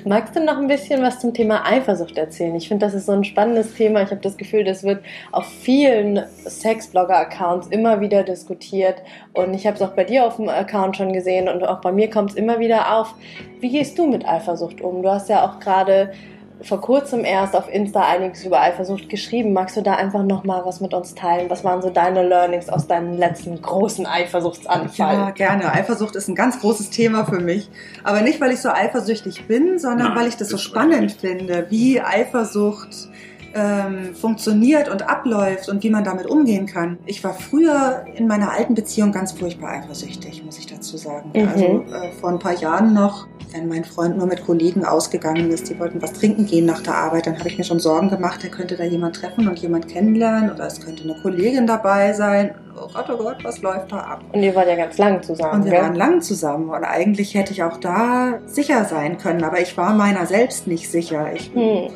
Magst 0.05 0.35
du 0.35 0.43
noch 0.43 0.57
ein 0.57 0.67
bisschen 0.67 1.01
was 1.01 1.19
zum 1.19 1.33
Thema 1.33 1.65
Eifersucht 1.65 2.17
erzählen? 2.17 2.55
Ich 2.55 2.67
finde, 2.67 2.85
das 2.85 2.93
ist 2.93 3.05
so 3.05 3.11
ein 3.11 3.23
spannendes 3.23 3.73
Thema. 3.73 4.01
Ich 4.01 4.11
habe 4.11 4.21
das 4.21 4.37
Gefühl, 4.37 4.63
das 4.63 4.83
wird 4.83 5.03
auf 5.31 5.45
vielen 5.45 6.23
Sexblogger-Accounts 6.45 7.67
immer 7.67 7.99
wieder 8.01 8.23
diskutiert. 8.23 9.01
Und 9.33 9.53
ich 9.53 9.65
habe 9.65 9.75
es 9.75 9.81
auch 9.81 9.93
bei 9.93 10.03
dir 10.03 10.25
auf 10.25 10.37
dem 10.37 10.49
Account 10.49 10.97
schon 10.97 11.13
gesehen 11.13 11.49
und 11.49 11.63
auch 11.63 11.81
bei 11.81 11.91
mir 11.91 12.09
kommt 12.09 12.31
es 12.31 12.35
immer 12.35 12.59
wieder 12.59 12.95
auf. 12.95 13.13
Wie 13.59 13.69
gehst 13.69 13.97
du 13.97 14.07
mit 14.07 14.27
Eifersucht 14.27 14.81
um? 14.81 15.01
Du 15.01 15.09
hast 15.09 15.29
ja 15.29 15.45
auch 15.45 15.59
gerade 15.59 16.11
vor 16.61 16.81
kurzem 16.81 17.23
erst 17.23 17.55
auf 17.55 17.71
Insta 17.71 18.01
einiges 18.01 18.43
über 18.43 18.61
Eifersucht 18.61 19.09
geschrieben. 19.09 19.53
Magst 19.53 19.77
du 19.77 19.81
da 19.81 19.93
einfach 19.93 20.23
nochmal 20.23 20.63
was 20.65 20.81
mit 20.81 20.93
uns 20.93 21.13
teilen? 21.13 21.49
Was 21.49 21.63
waren 21.63 21.81
so 21.81 21.89
deine 21.89 22.27
Learnings 22.27 22.69
aus 22.69 22.87
deinem 22.87 23.17
letzten 23.17 23.61
großen 23.61 24.05
Eifersuchtsanfall? 24.05 25.15
Ja, 25.15 25.29
gerne. 25.31 25.71
Eifersucht 25.71 26.15
ist 26.15 26.27
ein 26.27 26.35
ganz 26.35 26.59
großes 26.59 26.89
Thema 26.89 27.25
für 27.25 27.39
mich. 27.39 27.69
Aber 28.03 28.21
nicht, 28.21 28.41
weil 28.41 28.51
ich 28.51 28.61
so 28.61 28.69
eifersüchtig 28.69 29.47
bin, 29.47 29.77
sondern 29.77 30.09
Nein, 30.09 30.17
weil 30.17 30.27
ich 30.27 30.37
das 30.37 30.49
so 30.49 30.57
spannend 30.57 31.11
finde, 31.11 31.67
wie 31.69 32.01
Eifersucht 32.01 33.09
ähm, 33.57 34.15
funktioniert 34.15 34.89
und 34.89 35.07
abläuft 35.09 35.69
und 35.69 35.83
wie 35.83 35.89
man 35.89 36.03
damit 36.03 36.27
umgehen 36.27 36.65
kann. 36.65 36.97
Ich 37.05 37.23
war 37.23 37.33
früher 37.33 38.05
in 38.15 38.27
meiner 38.27 38.51
alten 38.51 38.75
Beziehung 38.75 39.11
ganz 39.11 39.31
furchtbar 39.31 39.69
eifersüchtig, 39.69 40.43
muss 40.45 40.59
ich 40.59 40.67
dazu 40.67 40.97
sagen. 40.97 41.31
Mhm. 41.33 41.47
Also 41.47 41.65
äh, 41.65 42.11
vor 42.19 42.29
ein 42.29 42.39
paar 42.39 42.55
Jahren 42.55 42.93
noch, 42.93 43.27
wenn 43.51 43.67
mein 43.67 43.83
Freund 43.83 44.17
nur 44.17 44.27
mit 44.27 44.45
Kollegen 44.45 44.85
ausgegangen 44.85 45.49
ist, 45.49 45.69
die 45.69 45.79
wollten 45.79 46.01
was 46.01 46.13
trinken 46.13 46.45
gehen 46.45 46.65
nach 46.65 46.81
der 46.81 46.95
Arbeit, 46.95 47.27
dann 47.27 47.39
habe 47.39 47.49
ich 47.49 47.57
mir 47.57 47.63
schon 47.63 47.79
Sorgen 47.79 48.09
gemacht, 48.09 48.43
er 48.43 48.49
könnte 48.49 48.75
da 48.75 48.83
jemand 48.83 49.15
treffen 49.15 49.47
und 49.47 49.57
jemand 49.59 49.87
kennenlernen 49.87 50.51
oder 50.51 50.67
es 50.67 50.79
könnte 50.79 51.03
eine 51.03 51.15
Kollegin 51.21 51.65
dabei 51.65 52.13
sein. 52.13 52.53
Oh 52.75 52.87
Gott, 52.93 53.09
oh 53.09 53.17
Gott, 53.17 53.37
was 53.43 53.61
läuft 53.61 53.91
da 53.91 53.97
ab? 53.97 54.23
Und 54.33 54.43
ihr 54.43 54.53
wart 54.53 54.67
ja 54.67 54.75
ganz 54.75 54.97
lang 54.99 55.23
zusammen. 55.23 55.61
Und 55.61 55.65
wir 55.65 55.71
gell? 55.71 55.81
waren 55.81 55.95
lang 55.95 56.21
zusammen 56.21 56.69
und 56.69 56.83
eigentlich 56.83 57.33
hätte 57.33 57.53
ich 57.53 57.63
auch 57.63 57.77
da 57.77 58.39
sicher 58.45 58.85
sein 58.85 59.17
können, 59.17 59.43
aber 59.43 59.59
ich 59.59 59.75
war 59.77 59.95
meiner 59.95 60.27
selbst 60.27 60.67
nicht 60.67 60.91
sicher. 60.91 61.33
Ich 61.33 61.51
hm 61.53 61.89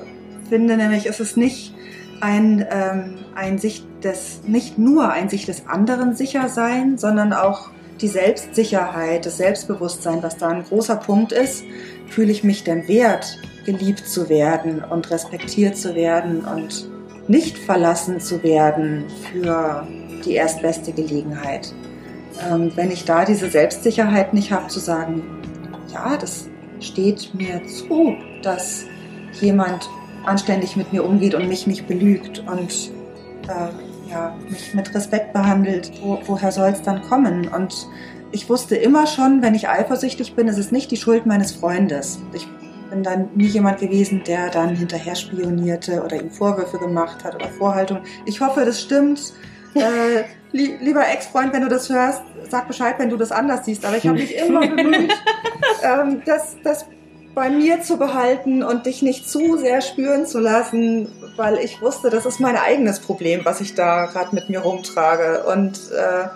finde 0.51 0.75
nämlich, 0.75 1.05
ist 1.05 1.21
es 1.21 1.37
nicht 1.37 1.73
ein, 2.19 2.67
ähm, 2.69 3.19
ein 3.35 3.57
sich 3.57 3.85
des, 4.03 4.41
nicht 4.45 4.77
nur 4.77 5.09
ein 5.09 5.29
sich 5.29 5.45
des 5.45 5.65
anderen 5.65 6.13
sicher 6.13 6.49
sein, 6.49 6.97
sondern 6.97 7.31
auch 7.31 7.69
die 8.01 8.09
Selbstsicherheit, 8.09 9.25
das 9.25 9.37
Selbstbewusstsein, 9.37 10.21
was 10.21 10.35
da 10.35 10.49
ein 10.49 10.65
großer 10.65 10.97
Punkt 10.97 11.31
ist. 11.31 11.63
Fühle 12.09 12.33
ich 12.33 12.43
mich 12.43 12.65
denn 12.65 12.89
wert, 12.89 13.39
geliebt 13.65 14.05
zu 14.05 14.27
werden 14.27 14.83
und 14.83 15.09
respektiert 15.09 15.77
zu 15.77 15.95
werden 15.95 16.41
und 16.43 16.89
nicht 17.29 17.57
verlassen 17.57 18.19
zu 18.19 18.43
werden 18.43 19.05
für 19.31 19.87
die 20.25 20.33
erstbeste 20.33 20.91
Gelegenheit. 20.91 21.73
Ähm, 22.51 22.73
wenn 22.75 22.91
ich 22.91 23.05
da 23.05 23.23
diese 23.23 23.49
Selbstsicherheit 23.49 24.33
nicht 24.33 24.51
habe, 24.51 24.67
zu 24.67 24.81
sagen, 24.81 25.23
ja, 25.93 26.17
das 26.17 26.49
steht 26.81 27.33
mir 27.33 27.61
zu, 27.67 28.17
dass 28.43 28.83
jemand 29.39 29.89
anständig 30.25 30.75
mit 30.75 30.93
mir 30.93 31.03
umgeht 31.03 31.35
und 31.35 31.47
mich 31.47 31.67
nicht 31.67 31.87
belügt 31.87 32.39
und 32.47 32.91
äh, 33.47 34.09
ja, 34.09 34.35
mich 34.49 34.73
mit 34.73 34.93
Respekt 34.93 35.33
behandelt, 35.33 35.91
wo, 36.01 36.19
woher 36.25 36.51
soll 36.51 36.69
es 36.69 36.81
dann 36.81 37.01
kommen? 37.01 37.47
Und 37.47 37.87
ich 38.31 38.49
wusste 38.49 38.75
immer 38.75 39.07
schon, 39.07 39.41
wenn 39.41 39.55
ich 39.55 39.69
eifersüchtig 39.69 40.35
bin, 40.35 40.47
ist 40.47 40.57
es 40.57 40.71
nicht 40.71 40.91
die 40.91 40.97
Schuld 40.97 41.25
meines 41.25 41.51
Freundes. 41.51 42.19
Ich 42.33 42.47
bin 42.89 43.03
dann 43.03 43.29
nie 43.35 43.47
jemand 43.47 43.79
gewesen, 43.79 44.21
der 44.25 44.49
dann 44.49 44.75
hinterher 44.75 45.15
spionierte 45.15 46.03
oder 46.03 46.21
ihm 46.21 46.29
Vorwürfe 46.29 46.77
gemacht 46.77 47.23
hat 47.23 47.35
oder 47.35 47.47
Vorhaltungen. 47.47 48.03
Ich 48.25 48.41
hoffe, 48.41 48.65
das 48.65 48.81
stimmt. 48.81 49.33
Äh, 49.73 50.25
li 50.51 50.75
lieber 50.81 51.07
Ex-Freund, 51.07 51.53
wenn 51.53 51.61
du 51.61 51.69
das 51.69 51.89
hörst, 51.89 52.23
sag 52.49 52.67
Bescheid, 52.67 52.95
wenn 52.97 53.09
du 53.09 53.15
das 53.15 53.31
anders 53.31 53.63
siehst. 53.63 53.85
Aber 53.85 53.95
ich 53.95 54.05
habe 54.05 54.19
mich 54.19 54.35
immer 54.45 54.67
bemüht, 54.67 55.13
ähm, 55.81 56.21
dass, 56.25 56.57
dass 56.61 56.85
bei 57.33 57.49
mir 57.49 57.81
zu 57.81 57.97
behalten 57.97 58.63
und 58.63 58.85
dich 58.85 59.01
nicht 59.01 59.29
zu 59.29 59.57
sehr 59.57 59.81
spüren 59.81 60.25
zu 60.25 60.39
lassen, 60.39 61.11
weil 61.37 61.57
ich 61.57 61.81
wusste, 61.81 62.09
das 62.09 62.25
ist 62.25 62.39
mein 62.39 62.57
eigenes 62.57 62.99
Problem, 62.99 63.41
was 63.43 63.61
ich 63.61 63.75
da 63.75 64.05
gerade 64.07 64.35
mit 64.35 64.49
mir 64.49 64.59
rumtrage. 64.59 65.43
Und 65.45 65.91
äh, 65.91 66.27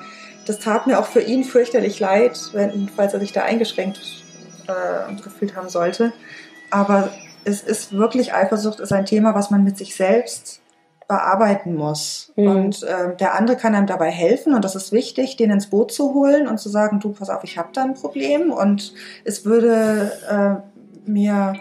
das 0.46 0.60
tat 0.60 0.88
mir 0.88 1.00
auch 1.00 1.06
für 1.06 1.22
ihn 1.22 1.44
fürchterlich 1.44 2.00
leid, 2.00 2.40
wenn, 2.54 2.90
falls 2.96 3.14
er 3.14 3.20
sich 3.20 3.34
da 3.34 3.44
eingeschränkt 3.44 4.00
äh, 4.68 5.22
gefühlt 5.22 5.56
haben 5.56 5.70
sollte. 5.70 6.14
Aber 6.72 7.10
es 7.44 7.62
ist 7.62 7.94
wirklich, 7.94 8.34
Eifersucht 8.34 8.80
ist 8.80 8.94
ein 8.94 9.06
Thema, 9.06 9.36
was 9.36 9.52
man 9.52 9.64
mit 9.64 9.78
sich 9.78 9.96
selbst 9.96 10.62
bearbeiten 11.08 11.76
muss. 11.76 12.32
Mhm. 12.36 12.48
Und 12.48 12.84
äh, 12.84 13.16
der 13.16 13.36
andere 13.36 13.58
kann 13.58 13.76
einem 13.76 13.88
dabei 13.88 14.10
helfen 14.10 14.56
und 14.56 14.66
das 14.66 14.76
ist 14.76 14.92
wichtig, 14.92 15.38
den 15.38 15.52
ins 15.52 15.70
Boot 15.70 15.92
zu 15.92 16.14
holen 16.14 16.48
und 16.48 16.60
zu 16.60 16.70
sagen, 16.70 17.00
du, 17.00 17.12
pass 17.12 17.30
auf, 17.30 17.44
ich 17.44 17.58
habe 17.58 17.70
da 17.74 17.84
ein 17.84 17.94
Problem 17.94 18.52
und 18.52 18.94
es 19.24 19.46
würde 19.46 20.12
äh, 20.28 20.75
mir 21.08 21.56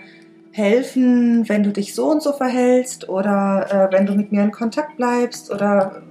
helfen, 0.52 1.48
wenn 1.48 1.62
du 1.64 1.72
dich 1.72 1.94
so 1.94 2.06
und 2.10 2.22
so 2.22 2.32
verhältst 2.32 3.08
oder 3.08 3.90
äh, 3.90 3.92
wenn 3.92 4.06
du 4.06 4.14
mit 4.14 4.30
mir 4.30 4.42
in 4.42 4.52
Kontakt 4.52 4.96
bleibst 4.96 5.50
oder 5.50 6.02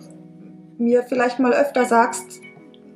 mir 0.78 1.04
vielleicht 1.04 1.40
mal 1.40 1.54
öfter 1.54 1.86
sagst, 1.86 2.42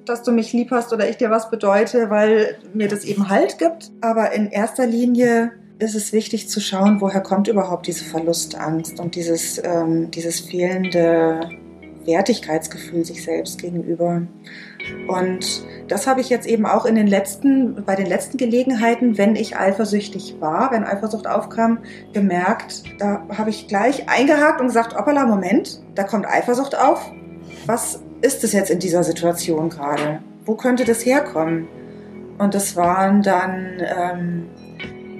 dass 0.05 0.23
du 0.23 0.31
mich 0.31 0.53
lieb 0.53 0.71
hast 0.71 0.91
oder 0.93 1.09
ich 1.09 1.17
dir 1.17 1.29
was 1.29 1.49
bedeute, 1.49 2.09
weil 2.09 2.57
mir 2.73 2.87
das 2.87 3.03
eben 3.03 3.29
Halt 3.29 3.57
gibt. 3.57 3.91
Aber 4.01 4.31
in 4.33 4.47
erster 4.47 4.85
Linie 4.85 5.51
ist 5.79 5.95
es 5.95 6.11
wichtig 6.11 6.49
zu 6.49 6.59
schauen, 6.59 7.01
woher 7.01 7.21
kommt 7.21 7.47
überhaupt 7.47 7.87
diese 7.87 8.05
Verlustangst 8.05 8.99
und 8.99 9.15
dieses, 9.15 9.61
ähm, 9.63 10.11
dieses 10.11 10.39
fehlende 10.39 11.49
Wertigkeitsgefühl 12.05 13.05
sich 13.05 13.23
selbst 13.23 13.61
gegenüber. 13.61 14.23
Und 15.07 15.65
das 15.87 16.07
habe 16.07 16.21
ich 16.21 16.29
jetzt 16.29 16.47
eben 16.47 16.65
auch 16.65 16.85
in 16.85 16.95
den 16.95 17.07
letzten, 17.07 17.85
bei 17.85 17.95
den 17.95 18.07
letzten 18.07 18.37
Gelegenheiten, 18.37 19.17
wenn 19.17 19.35
ich 19.35 19.57
eifersüchtig 19.57 20.35
war, 20.39 20.71
wenn 20.71 20.83
Eifersucht 20.83 21.27
aufkam, 21.27 21.79
gemerkt, 22.13 22.83
da 22.99 23.21
habe 23.37 23.49
ich 23.49 23.67
gleich 23.67 24.09
eingehakt 24.09 24.59
und 24.59 24.67
gesagt, 24.67 24.95
hoppala, 24.97 25.25
Moment, 25.25 25.81
da 25.95 26.03
kommt 26.03 26.27
Eifersucht 26.27 26.77
auf. 26.77 27.11
Was 27.65 28.01
ist 28.21 28.43
es 28.43 28.53
jetzt 28.53 28.69
in 28.69 28.79
dieser 28.79 29.03
Situation 29.03 29.69
gerade? 29.69 30.19
Wo 30.45 30.55
könnte 30.55 30.85
das 30.85 31.05
herkommen? 31.05 31.67
Und 32.37 32.53
das 32.53 32.75
waren 32.75 33.21
dann 33.23 33.81
ähm, 33.81 34.49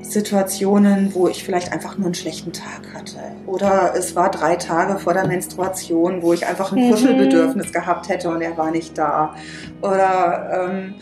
Situationen, 0.10 1.13
wo 1.13 1.28
ich 1.28 1.43
vielleicht 1.43 1.74
einfach 1.74 1.98
nur 1.98 2.06
einen 2.08 2.15
schlechten 2.15 2.54
Tag 2.54 2.93
hatte. 2.93 3.20
Oder 3.46 3.93
es 3.96 4.15
war 4.15 4.32
drei 4.32 4.56
Tage 4.56 5.00
vor 5.00 5.13
der 5.13 5.28
Menstruation, 5.28 6.22
wo 6.22 6.34
ich 6.34 6.46
einfach 6.48 6.72
ein 6.72 6.86
mhm. 6.86 6.91
Kuschelbedürfnis 6.91 7.74
gehabt 7.74 8.10
hätte 8.10 8.30
und 8.30 8.41
er 8.41 8.58
war 8.58 8.72
nicht 8.72 8.98
da. 8.98 9.36
Oder 9.82 10.70
ähm, 10.70 10.96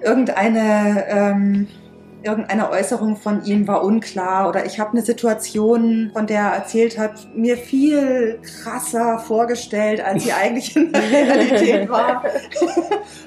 irgendeine, 0.00 1.04
ähm, 1.08 1.66
irgendeine 2.22 2.70
Äußerung 2.70 3.16
von 3.16 3.44
ihm 3.44 3.66
war 3.66 3.82
unklar. 3.82 4.48
Oder 4.48 4.64
ich 4.64 4.78
habe 4.78 4.92
eine 4.92 5.02
Situation, 5.02 6.10
von 6.12 6.26
der 6.26 6.40
er 6.40 6.52
erzählt 6.54 6.98
hat, 6.98 7.28
mir 7.34 7.56
viel 7.56 8.40
krasser 8.42 9.18
vorgestellt, 9.18 10.04
als 10.04 10.24
sie 10.24 10.32
eigentlich 10.32 10.76
in 10.76 10.92
der 10.92 11.02
Realität 11.10 11.88
war. 11.88 12.22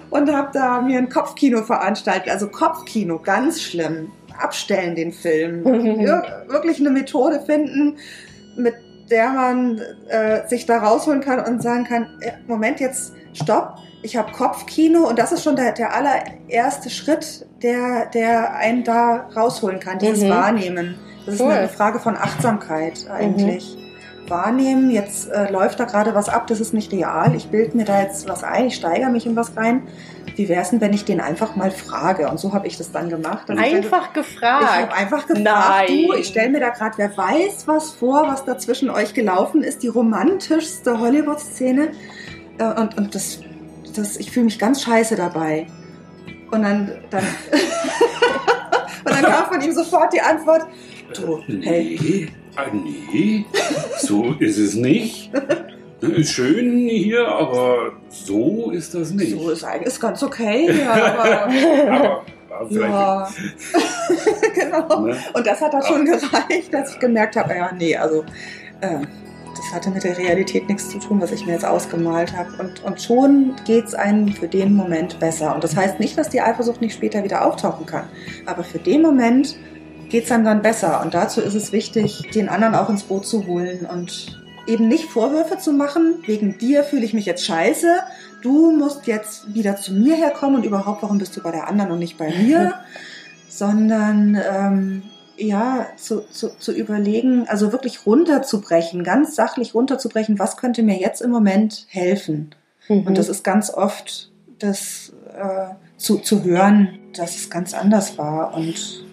und 0.09 0.31
habe 0.33 0.49
da 0.53 0.81
mir 0.81 0.97
ein 0.97 1.09
Kopfkino 1.09 1.63
veranstaltet. 1.63 2.29
Also 2.29 2.47
Kopfkino, 2.47 3.19
ganz 3.19 3.61
schlimm 3.61 4.11
abstellen, 4.43 4.95
den 4.95 5.11
Film. 5.11 5.63
wirklich 6.47 6.79
eine 6.79 6.89
Methode 6.89 7.41
finden, 7.45 7.97
mit 8.55 8.75
der 9.09 9.29
man 9.29 9.81
äh, 10.07 10.47
sich 10.47 10.65
da 10.65 10.79
rausholen 10.79 11.21
kann 11.21 11.39
und 11.41 11.61
sagen 11.61 11.83
kann, 11.83 12.07
Moment, 12.47 12.79
jetzt 12.79 13.13
stopp, 13.33 13.77
ich 14.03 14.15
habe 14.15 14.31
Kopfkino 14.31 15.07
und 15.07 15.19
das 15.19 15.31
ist 15.31 15.43
schon 15.43 15.55
der, 15.55 15.73
der 15.73 15.93
allererste 15.93 16.89
Schritt, 16.89 17.45
der, 17.61 18.07
der 18.07 18.55
einen 18.55 18.83
da 18.83 19.29
rausholen 19.35 19.79
kann, 19.79 19.99
dieses 19.99 20.23
mhm. 20.23 20.29
Wahrnehmen. 20.29 20.95
Das 21.25 21.35
ist 21.35 21.41
eine 21.41 21.69
Frage 21.69 21.99
von 21.99 22.15
Achtsamkeit 22.17 23.07
eigentlich. 23.09 23.75
Mhm 23.75 23.80
wahrnehmen, 24.31 24.89
jetzt 24.89 25.29
äh, 25.29 25.51
läuft 25.51 25.79
da 25.79 25.85
gerade 25.85 26.15
was 26.15 26.27
ab, 26.27 26.47
das 26.47 26.59
ist 26.59 26.73
nicht 26.73 26.91
real, 26.91 27.35
ich 27.35 27.49
bilde 27.49 27.77
mir 27.77 27.85
da 27.85 28.01
jetzt 28.01 28.27
was 28.27 28.43
ein, 28.43 28.67
ich 28.67 28.75
steigere 28.75 29.11
mich 29.11 29.27
in 29.27 29.35
was 29.35 29.55
rein. 29.55 29.83
Wie 30.35 30.49
wäre 30.49 30.61
es 30.61 30.69
denn, 30.69 30.81
wenn 30.81 30.93
ich 30.93 31.05
den 31.05 31.19
einfach 31.19 31.55
mal 31.55 31.69
frage? 31.69 32.29
Und 32.29 32.39
so 32.39 32.53
habe 32.53 32.65
ich 32.65 32.77
das 32.77 32.91
dann 32.91 33.09
gemacht. 33.09 33.49
Also 33.49 33.61
einfach 33.61 34.07
ich, 34.07 34.13
gefragt? 34.13 34.63
Ich 34.63 34.81
habe 34.81 34.93
einfach 34.93 35.27
gefragt, 35.27 35.43
Nein. 35.43 36.07
du, 36.07 36.13
ich 36.13 36.27
stelle 36.27 36.49
mir 36.49 36.59
da 36.59 36.69
gerade, 36.69 36.97
wer 36.97 37.15
weiß 37.15 37.67
was 37.67 37.91
vor, 37.91 38.27
was 38.27 38.45
da 38.45 38.57
zwischen 38.57 38.89
euch 38.89 39.13
gelaufen 39.13 39.61
ist, 39.61 39.83
die 39.83 39.89
romantischste 39.89 40.99
Hollywood-Szene. 40.99 41.91
Äh, 42.57 42.63
und 42.63 42.97
und 42.97 43.13
das, 43.13 43.39
das, 43.95 44.17
ich 44.17 44.31
fühle 44.31 44.45
mich 44.45 44.57
ganz 44.57 44.81
scheiße 44.81 45.15
dabei. 45.15 45.67
Und 46.51 46.63
dann, 46.63 46.91
dann, 47.09 47.23
und 49.05 49.11
dann 49.11 49.23
kam 49.23 49.45
von 49.45 49.61
ihm 49.61 49.73
sofort 49.73 50.13
die 50.13 50.21
Antwort, 50.21 50.65
du, 51.17 51.41
hey, 51.61 52.29
Ah, 52.55 52.65
nee, 52.73 53.45
so 53.99 54.33
ist 54.39 54.57
es 54.57 54.75
nicht. 54.75 55.31
Ist 56.01 56.31
schön 56.31 56.87
hier, 56.89 57.27
aber 57.27 57.93
so 58.09 58.71
ist 58.71 58.93
das 58.93 59.11
nicht. 59.11 59.31
So 59.31 59.51
ist 59.51 59.63
eigentlich 59.63 59.87
ist 59.87 60.01
ganz 60.01 60.21
okay, 60.21 60.69
ja, 60.69 60.91
aber, 60.91 61.23
aber, 61.91 62.25
aber 62.59 62.71
ja. 62.75 63.29
genau. 64.53 65.05
Ne? 65.05 65.17
Und 65.33 65.47
das 65.47 65.61
hat 65.61 65.73
da 65.73 65.81
schon 65.81 66.05
gereicht, 66.05 66.73
dass 66.73 66.93
ich 66.93 66.99
gemerkt 66.99 67.35
habe, 67.37 67.55
ja, 67.55 67.71
nee, 67.71 67.95
also 67.95 68.25
äh, 68.81 69.05
das 69.55 69.73
hatte 69.73 69.91
mit 69.91 70.03
der 70.03 70.17
Realität 70.17 70.67
nichts 70.67 70.89
zu 70.89 70.99
tun, 70.99 71.21
was 71.21 71.31
ich 71.31 71.45
mir 71.45 71.53
jetzt 71.53 71.65
ausgemalt 71.65 72.35
habe. 72.35 72.51
Und, 72.57 72.83
und 72.83 73.01
schon 73.01 73.55
geht 73.65 73.85
es 73.85 73.93
einem 73.93 74.33
für 74.33 74.47
den 74.47 74.75
Moment 74.75 75.19
besser. 75.19 75.53
Und 75.55 75.63
das 75.63 75.75
heißt 75.75 75.99
nicht, 75.99 76.17
dass 76.17 76.29
die 76.29 76.41
Eifersucht 76.41 76.81
nicht 76.81 76.95
später 76.95 77.23
wieder 77.23 77.45
auftauchen 77.45 77.85
kann. 77.85 78.09
Aber 78.45 78.63
für 78.63 78.79
den 78.79 79.01
Moment 79.01 79.55
geht 80.11 80.25
es 80.25 80.31
einem 80.31 80.43
dann 80.43 80.61
besser. 80.61 81.01
Und 81.01 81.13
dazu 81.13 81.41
ist 81.41 81.55
es 81.55 81.71
wichtig, 81.71 82.29
den 82.33 82.49
anderen 82.49 82.75
auch 82.75 82.89
ins 82.89 83.03
Boot 83.03 83.25
zu 83.25 83.47
holen 83.47 83.87
und 83.91 84.41
eben 84.67 84.87
nicht 84.87 85.05
Vorwürfe 85.05 85.57
zu 85.57 85.71
machen, 85.71 86.15
wegen 86.25 86.57
dir 86.57 86.83
fühle 86.83 87.05
ich 87.05 87.13
mich 87.13 87.25
jetzt 87.25 87.45
scheiße, 87.45 87.87
du 88.41 88.71
musst 88.71 89.07
jetzt 89.07 89.53
wieder 89.53 89.77
zu 89.77 89.93
mir 89.93 90.15
herkommen 90.15 90.57
und 90.57 90.65
überhaupt, 90.65 91.01
warum 91.01 91.17
bist 91.17 91.35
du 91.35 91.41
bei 91.41 91.51
der 91.51 91.67
anderen 91.67 91.91
und 91.91 91.99
nicht 91.99 92.17
bei 92.17 92.29
mir, 92.29 92.73
sondern 93.49 94.39
ähm, 94.49 95.03
ja, 95.37 95.87
zu, 95.95 96.21
zu, 96.29 96.49
zu 96.57 96.71
überlegen, 96.71 97.47
also 97.47 97.71
wirklich 97.71 98.05
runterzubrechen, 98.05 99.03
ganz 99.03 99.35
sachlich 99.35 99.73
runterzubrechen, 99.73 100.37
was 100.37 100.57
könnte 100.57 100.83
mir 100.83 100.99
jetzt 100.99 101.21
im 101.21 101.31
Moment 101.31 101.85
helfen. 101.87 102.53
Mhm. 102.87 103.07
Und 103.07 103.17
das 103.17 103.29
ist 103.29 103.43
ganz 103.43 103.73
oft 103.73 104.31
das 104.59 105.13
äh, 105.33 105.73
zu, 105.97 106.17
zu 106.17 106.43
hören, 106.43 106.99
dass 107.15 107.35
es 107.35 107.49
ganz 107.49 107.73
anders 107.73 108.17
war 108.17 108.53
und 108.53 109.03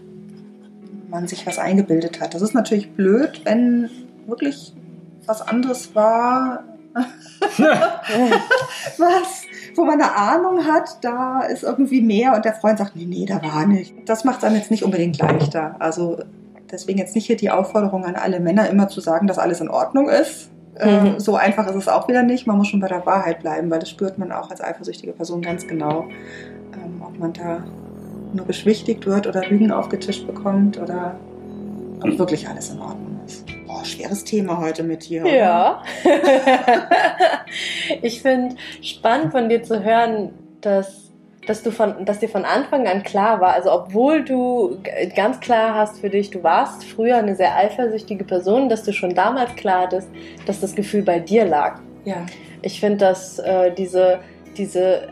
man 1.09 1.27
sich 1.27 1.47
was 1.47 1.59
eingebildet 1.59 2.21
hat. 2.21 2.35
Das 2.35 2.43
ist 2.43 2.55
natürlich 2.55 2.93
blöd, 2.93 3.43
wenn 3.45 3.91
wirklich 4.27 4.75
was 5.27 5.43
anderes 5.43 5.95
war, 5.95 6.65
was, 8.99 9.43
wo 9.77 9.85
man 9.85 10.01
eine 10.01 10.17
Ahnung 10.17 10.65
hat, 10.67 10.99
da 11.03 11.43
ist 11.43 11.63
irgendwie 11.63 12.01
mehr 12.01 12.35
und 12.35 12.45
der 12.45 12.55
Freund 12.55 12.79
sagt, 12.79 12.97
nee, 12.97 13.05
nee, 13.05 13.27
da 13.27 13.43
war 13.43 13.67
nicht. 13.67 13.95
Das 14.07 14.25
macht 14.25 14.39
es 14.39 14.45
einem 14.45 14.57
jetzt 14.57 14.71
nicht 14.71 14.85
unbedingt 14.85 15.19
leichter. 15.19 15.77
Also 15.79 16.19
deswegen 16.71 16.99
jetzt 16.99 17.15
nicht 17.15 17.27
hier 17.27 17.37
die 17.37 17.51
Aufforderung 17.51 18.05
an 18.05 18.17
alle 18.17 18.41
Männer, 18.41 18.69
immer 18.69 18.89
zu 18.89 19.01
sagen, 19.01 19.27
dass 19.27 19.39
alles 19.39 19.61
in 19.61 19.69
Ordnung 19.69 20.09
ist. 20.09 20.51
Äh, 20.77 21.01
mhm. 21.01 21.21
so 21.21 21.37
einfach 21.37 21.67
ist 21.69 21.77
es 21.77 21.89
auch 21.89 22.09
wieder 22.09 22.23
nicht. 22.23 22.47
Man 22.47 22.57
muss 22.57 22.69
schon 22.69 22.81
bei 22.81 22.89
der 22.89 23.05
Wahrheit 23.05 23.41
bleiben, 23.41 23.71
weil 23.71 23.81
das 23.81 23.91
spürt 23.91 24.19
man 24.19 24.33
auch 24.33 24.51
als 24.51 24.61
eifersüchtige 24.61 25.13
Person 25.13 25.43
ganz 25.43 25.67
genau, 25.67 26.07
ähm, 26.75 27.03
ob 27.05 27.19
man 27.19 27.33
da 27.33 27.65
nur 28.33 28.47
beschwichtigt 28.47 29.07
wird 29.07 29.27
oder 29.27 29.47
Lügen 29.47 29.71
aufgetischt 29.71 30.27
bekommt 30.27 30.79
oder 30.79 31.19
ob 32.01 32.07
mhm. 32.07 32.19
wirklich 32.19 32.49
alles 32.49 32.71
in 32.71 32.81
Ordnung 32.81 33.21
ist. 33.27 33.45
Boah, 33.67 33.85
schweres 33.85 34.25
Thema 34.25 34.59
heute 34.59 34.83
mit 34.83 35.09
dir. 35.09 35.27
Ja. 35.27 35.83
ich 38.03 38.23
finde 38.23 38.57
spannend 38.83 39.33
von 39.33 39.49
dir 39.49 39.63
zu 39.63 39.83
hören, 39.83 40.31
dass 40.61 41.09
dass 41.49 41.63
du 41.63 41.71
von, 41.71 42.05
dass 42.05 42.19
dir 42.19 42.29
von 42.29 42.45
Anfang 42.45 42.87
an 42.87 43.03
klar 43.03 43.41
war, 43.41 43.55
also 43.55 43.73
obwohl 43.73 44.23
du 44.23 44.79
ganz 45.17 45.41
klar 45.41 45.75
hast 45.75 45.99
für 45.99 46.11
dich, 46.11 46.29
du 46.29 46.43
warst 46.43 46.85
früher 46.85 47.17
eine 47.17 47.35
sehr 47.37 47.57
eifersüchtige 47.57 48.23
Person, 48.23 48.69
dass 48.69 48.83
du 48.83 48.93
schon 48.93 49.15
damals 49.15 49.55
klar 49.57 49.85
hattest, 49.85 50.11
dass 50.45 50.61
das 50.61 50.75
Gefühl 50.75 51.03
bei 51.03 51.19
dir 51.19 51.47
lag. 51.47 51.81
Ja. 52.05 52.27
Ich 52.61 52.79
finde, 52.81 52.99
dass 52.99 53.39
äh, 53.39 53.73
diese, 53.73 54.21
diese 54.59 55.09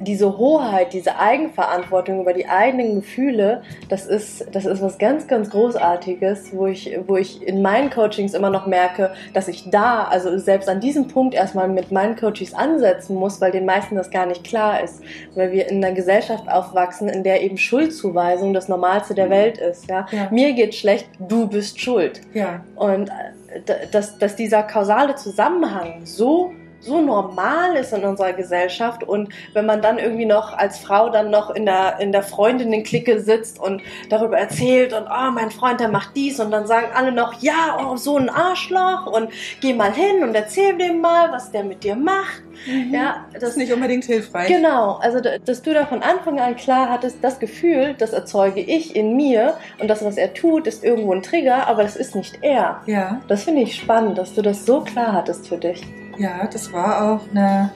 diese 0.00 0.38
Hoheit, 0.38 0.92
diese 0.92 1.18
Eigenverantwortung 1.18 2.20
über 2.20 2.32
die 2.32 2.46
eigenen 2.46 2.96
Gefühle, 2.96 3.62
das 3.88 4.06
ist, 4.06 4.46
das 4.52 4.64
ist 4.64 4.82
was 4.82 4.98
ganz, 4.98 5.26
ganz 5.26 5.50
Großartiges, 5.50 6.50
wo 6.52 6.66
ich, 6.66 6.98
wo 7.06 7.16
ich 7.16 7.46
in 7.46 7.62
meinen 7.62 7.90
Coachings 7.90 8.34
immer 8.34 8.50
noch 8.50 8.66
merke, 8.66 9.12
dass 9.32 9.48
ich 9.48 9.70
da, 9.70 10.04
also 10.04 10.36
selbst 10.38 10.68
an 10.68 10.80
diesem 10.80 11.08
Punkt 11.08 11.34
erstmal 11.34 11.68
mit 11.68 11.92
meinen 11.92 12.16
Coaches 12.16 12.54
ansetzen 12.54 13.16
muss, 13.16 13.40
weil 13.40 13.52
den 13.52 13.64
meisten 13.64 13.94
das 13.94 14.10
gar 14.10 14.26
nicht 14.26 14.44
klar 14.44 14.82
ist. 14.82 15.02
Weil 15.34 15.52
wir 15.52 15.68
in 15.68 15.84
einer 15.84 15.94
Gesellschaft 15.94 16.48
aufwachsen, 16.48 17.08
in 17.08 17.22
der 17.22 17.42
eben 17.42 17.56
Schuldzuweisung 17.56 18.52
das 18.52 18.68
Normalste 18.68 19.14
der 19.14 19.30
Welt 19.30 19.58
ist. 19.58 19.88
Ja? 19.88 20.06
ja. 20.10 20.28
Mir 20.30 20.52
geht 20.54 20.74
schlecht, 20.74 21.08
du 21.18 21.48
bist 21.48 21.80
schuld. 21.80 22.20
Ja. 22.32 22.64
Und 22.76 23.10
äh, 23.10 23.86
dass, 23.90 24.18
dass 24.18 24.36
dieser 24.36 24.62
kausale 24.62 25.14
Zusammenhang 25.14 26.00
so 26.04 26.52
so 26.84 27.00
normal 27.00 27.76
ist 27.76 27.92
in 27.92 28.04
unserer 28.04 28.32
Gesellschaft 28.32 29.02
und 29.02 29.28
wenn 29.52 29.66
man 29.66 29.82
dann 29.82 29.98
irgendwie 29.98 30.26
noch 30.26 30.56
als 30.56 30.78
Frau 30.78 31.08
dann 31.08 31.30
noch 31.30 31.50
in 31.50 31.66
der, 31.66 31.98
in 32.00 32.12
der 32.12 32.22
Freundinnen-Clique 32.22 33.20
sitzt 33.20 33.58
und 33.58 33.82
darüber 34.10 34.38
erzählt 34.38 34.92
und 34.92 35.06
oh, 35.06 35.30
mein 35.32 35.50
Freund, 35.50 35.80
der 35.80 35.88
macht 35.88 36.10
dies 36.14 36.40
und 36.40 36.50
dann 36.50 36.66
sagen 36.66 36.88
alle 36.94 37.12
noch, 37.12 37.40
ja, 37.40 37.78
oh, 37.80 37.96
so 37.96 38.16
ein 38.16 38.28
Arschloch 38.28 39.06
und 39.06 39.30
geh 39.60 39.72
mal 39.72 39.92
hin 39.92 40.22
und 40.22 40.34
erzähl 40.34 40.76
dem 40.76 41.00
mal, 41.00 41.32
was 41.32 41.50
der 41.50 41.64
mit 41.64 41.84
dir 41.84 41.96
macht. 41.96 42.42
Mhm. 42.66 42.94
Ja, 42.94 43.26
das 43.32 43.50
ist 43.50 43.56
nicht 43.56 43.72
unbedingt 43.72 44.04
hilfreich. 44.04 44.48
Genau, 44.48 44.98
also 45.00 45.20
dass 45.20 45.62
du 45.62 45.74
da 45.74 45.86
von 45.86 46.02
Anfang 46.02 46.38
an 46.40 46.56
klar 46.56 46.90
hattest, 46.90 47.18
das 47.22 47.38
Gefühl, 47.38 47.94
das 47.98 48.12
erzeuge 48.12 48.60
ich 48.60 48.94
in 48.94 49.16
mir 49.16 49.54
und 49.80 49.88
das, 49.88 50.04
was 50.04 50.16
er 50.16 50.34
tut, 50.34 50.66
ist 50.66 50.84
irgendwo 50.84 51.12
ein 51.12 51.22
Trigger, 51.22 51.66
aber 51.66 51.82
das 51.82 51.96
ist 51.96 52.14
nicht 52.14 52.38
er. 52.42 52.80
Ja. 52.86 53.20
Das 53.28 53.44
finde 53.44 53.62
ich 53.62 53.76
spannend, 53.76 54.18
dass 54.18 54.34
du 54.34 54.42
das 54.42 54.66
so 54.66 54.80
klar 54.80 55.12
hattest 55.12 55.48
für 55.48 55.58
dich. 55.58 55.82
Ja, 56.18 56.46
das 56.46 56.72
war 56.72 57.02
auch 57.02 57.30
eine, 57.30 57.72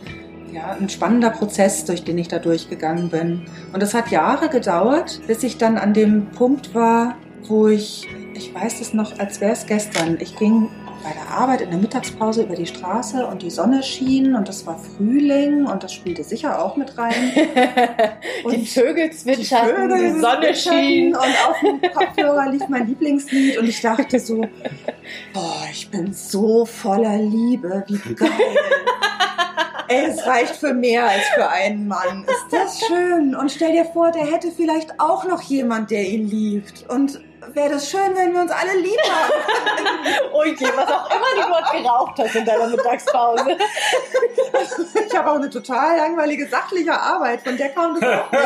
ja, 0.53 0.77
ein 0.79 0.89
spannender 0.89 1.31
Prozess, 1.31 1.85
durch 1.85 2.05
den 2.05 2.19
ich 2.19 2.29
da 2.29 2.39
durchgegangen 2.39 3.09
bin. 3.09 3.47
Und 3.73 3.83
es 3.83 3.95
hat 3.95 4.11
Jahre 4.11 4.49
gedauert, 4.49 5.21
bis 5.27 5.43
ich 5.43 5.59
dann 5.59 5.77
an 5.77 5.95
dem 5.95 6.31
Punkt 6.31 6.75
war, 6.75 7.17
wo 7.47 7.69
ich, 7.69 8.07
ich 8.35 8.55
weiß 8.55 8.81
es 8.81 8.95
noch, 8.95 9.19
als 9.19 9.41
wäre 9.41 9.53
es 9.53 9.67
gestern, 9.67 10.19
ich 10.21 10.37
ging 10.37 10.69
bei 11.03 11.13
der 11.13 11.29
Arbeit 11.29 11.61
in 11.61 11.71
der 11.71 11.79
Mittagspause 11.79 12.43
über 12.43 12.55
die 12.55 12.67
Straße 12.67 13.27
und 13.27 13.43
die 13.43 13.51
Sonne 13.51 13.83
schien 13.83 14.35
und 14.35 14.49
es 14.49 14.67
war 14.67 14.79
Frühling 14.79 15.67
und 15.67 15.83
das 15.83 15.93
spielte 15.93 16.25
sicher 16.25 16.63
auch 16.63 16.77
mit 16.77 16.97
rein. 16.99 17.15
Und 18.45 18.57
die 18.57 18.67
Vögel 18.67 19.11
zwitscherten, 19.11 19.89
die, 19.89 20.13
die 20.13 20.21
Sonne 20.21 20.55
schien. 20.55 21.15
Und 21.15 21.19
auf 21.19 21.57
dem 21.61 21.81
Kopfhörer 21.91 22.51
lief 22.51 22.69
mein 22.69 22.87
Lieblingslied 22.87 23.59
und 23.59 23.69
ich 23.69 23.81
dachte 23.81 24.19
so, 24.19 24.43
boah, 25.33 25.67
ich 25.71 25.91
bin 25.91 26.13
so 26.13 26.65
voller 26.65 27.19
Liebe, 27.19 27.85
wie 27.89 28.15
geil. 28.15 28.31
Ey, 29.89 30.05
es 30.07 30.27
reicht 30.27 30.57
für 30.57 30.75
mehr 30.75 31.07
als 31.07 31.25
für 31.35 31.49
einen 31.49 31.89
Mann. 31.89 32.25
Ist 32.25 32.53
das 32.53 32.81
schön? 32.87 33.35
Und 33.35 33.51
stell 33.51 33.73
dir 33.73 33.87
vor, 33.87 34.11
der 34.11 34.27
hätte 34.27 34.51
vielleicht 34.51 35.01
auch 35.01 35.25
noch 35.25 35.41
jemand, 35.43 35.91
der 35.91 36.07
ihn 36.07 36.29
liebt. 36.29 36.85
Und 36.89 37.21
wäre 37.55 37.71
das 37.71 37.91
schön, 37.91 38.15
wenn 38.15 38.33
wir 38.33 38.41
uns 38.41 38.51
alle 38.51 38.79
lieb 38.79 39.01
haben. 39.09 40.33
Oje, 40.33 40.57
was 40.77 40.91
auch 40.91 41.11
immer 41.11 41.43
du 41.43 41.49
dort 41.49 41.73
geraucht 41.73 42.19
hast 42.19 42.35
in 42.37 42.45
deiner 42.45 42.69
Mittagspause. 42.69 43.57
ich 45.07 45.17
habe 45.17 45.31
auch 45.31 45.37
eine 45.37 45.51
total 45.51 45.97
langweilige 45.97 46.49
sachliche 46.49 46.93
Arbeit, 46.93 47.43
von 47.43 47.57
der 47.57 47.71
kam 47.71 47.99
das 47.99 48.03
auch 48.03 48.31
nicht. 48.31 48.45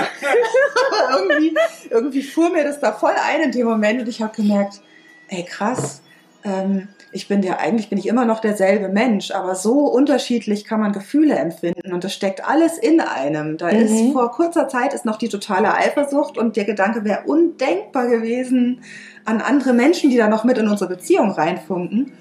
Aber 0.89 1.19
irgendwie, 1.19 1.57
irgendwie 1.91 2.23
fuhr 2.23 2.51
mir 2.51 2.65
das 2.65 2.81
da 2.81 2.93
voll 2.93 3.15
ein 3.15 3.43
in 3.43 3.53
dem 3.53 3.67
Moment 3.67 4.01
und 4.01 4.09
ich 4.09 4.21
habe 4.23 4.35
gemerkt, 4.35 4.81
ey 5.29 5.45
krass, 5.45 6.03
ähm, 6.45 6.89
ich 7.13 7.29
bin 7.29 7.43
ja 7.43 7.59
eigentlich 7.59 7.91
bin 7.91 7.99
ich 7.99 8.07
immer 8.07 8.25
noch 8.25 8.41
derselbe 8.41 8.89
Mensch, 8.89 9.31
aber 9.31 9.55
so 9.55 9.87
unterschiedlich 9.87 10.65
kann 10.65 10.81
man 10.81 10.93
Gefühle 10.93 11.35
empfinden 11.37 11.93
und 11.93 12.05
das 12.05 12.15
steckt 12.15 12.49
alles 12.49 12.79
in 12.79 13.01
einem. 13.01 13.59
Da 13.59 13.71
mhm. 13.73 13.81
ist 13.81 14.13
vor 14.13 14.31
kurzer 14.33 14.69
Zeit 14.69 14.95
ist 14.95 15.05
noch 15.05 15.19
die 15.19 15.29
totale 15.29 15.75
Eifersucht 15.75 16.39
und 16.39 16.57
der 16.57 16.65
Gedanke 16.65 17.05
wäre 17.05 17.25
undenkbar 17.27 18.09
gewesen 18.09 18.81
an 19.25 19.41
andere 19.41 19.75
Menschen, 19.75 20.11
die 20.11 20.17
da 20.17 20.29
noch 20.29 20.45
mit 20.45 20.57
in 20.59 20.69
unsere 20.69 20.89
Beziehung 20.89 21.31
reinfunken. 21.31 22.13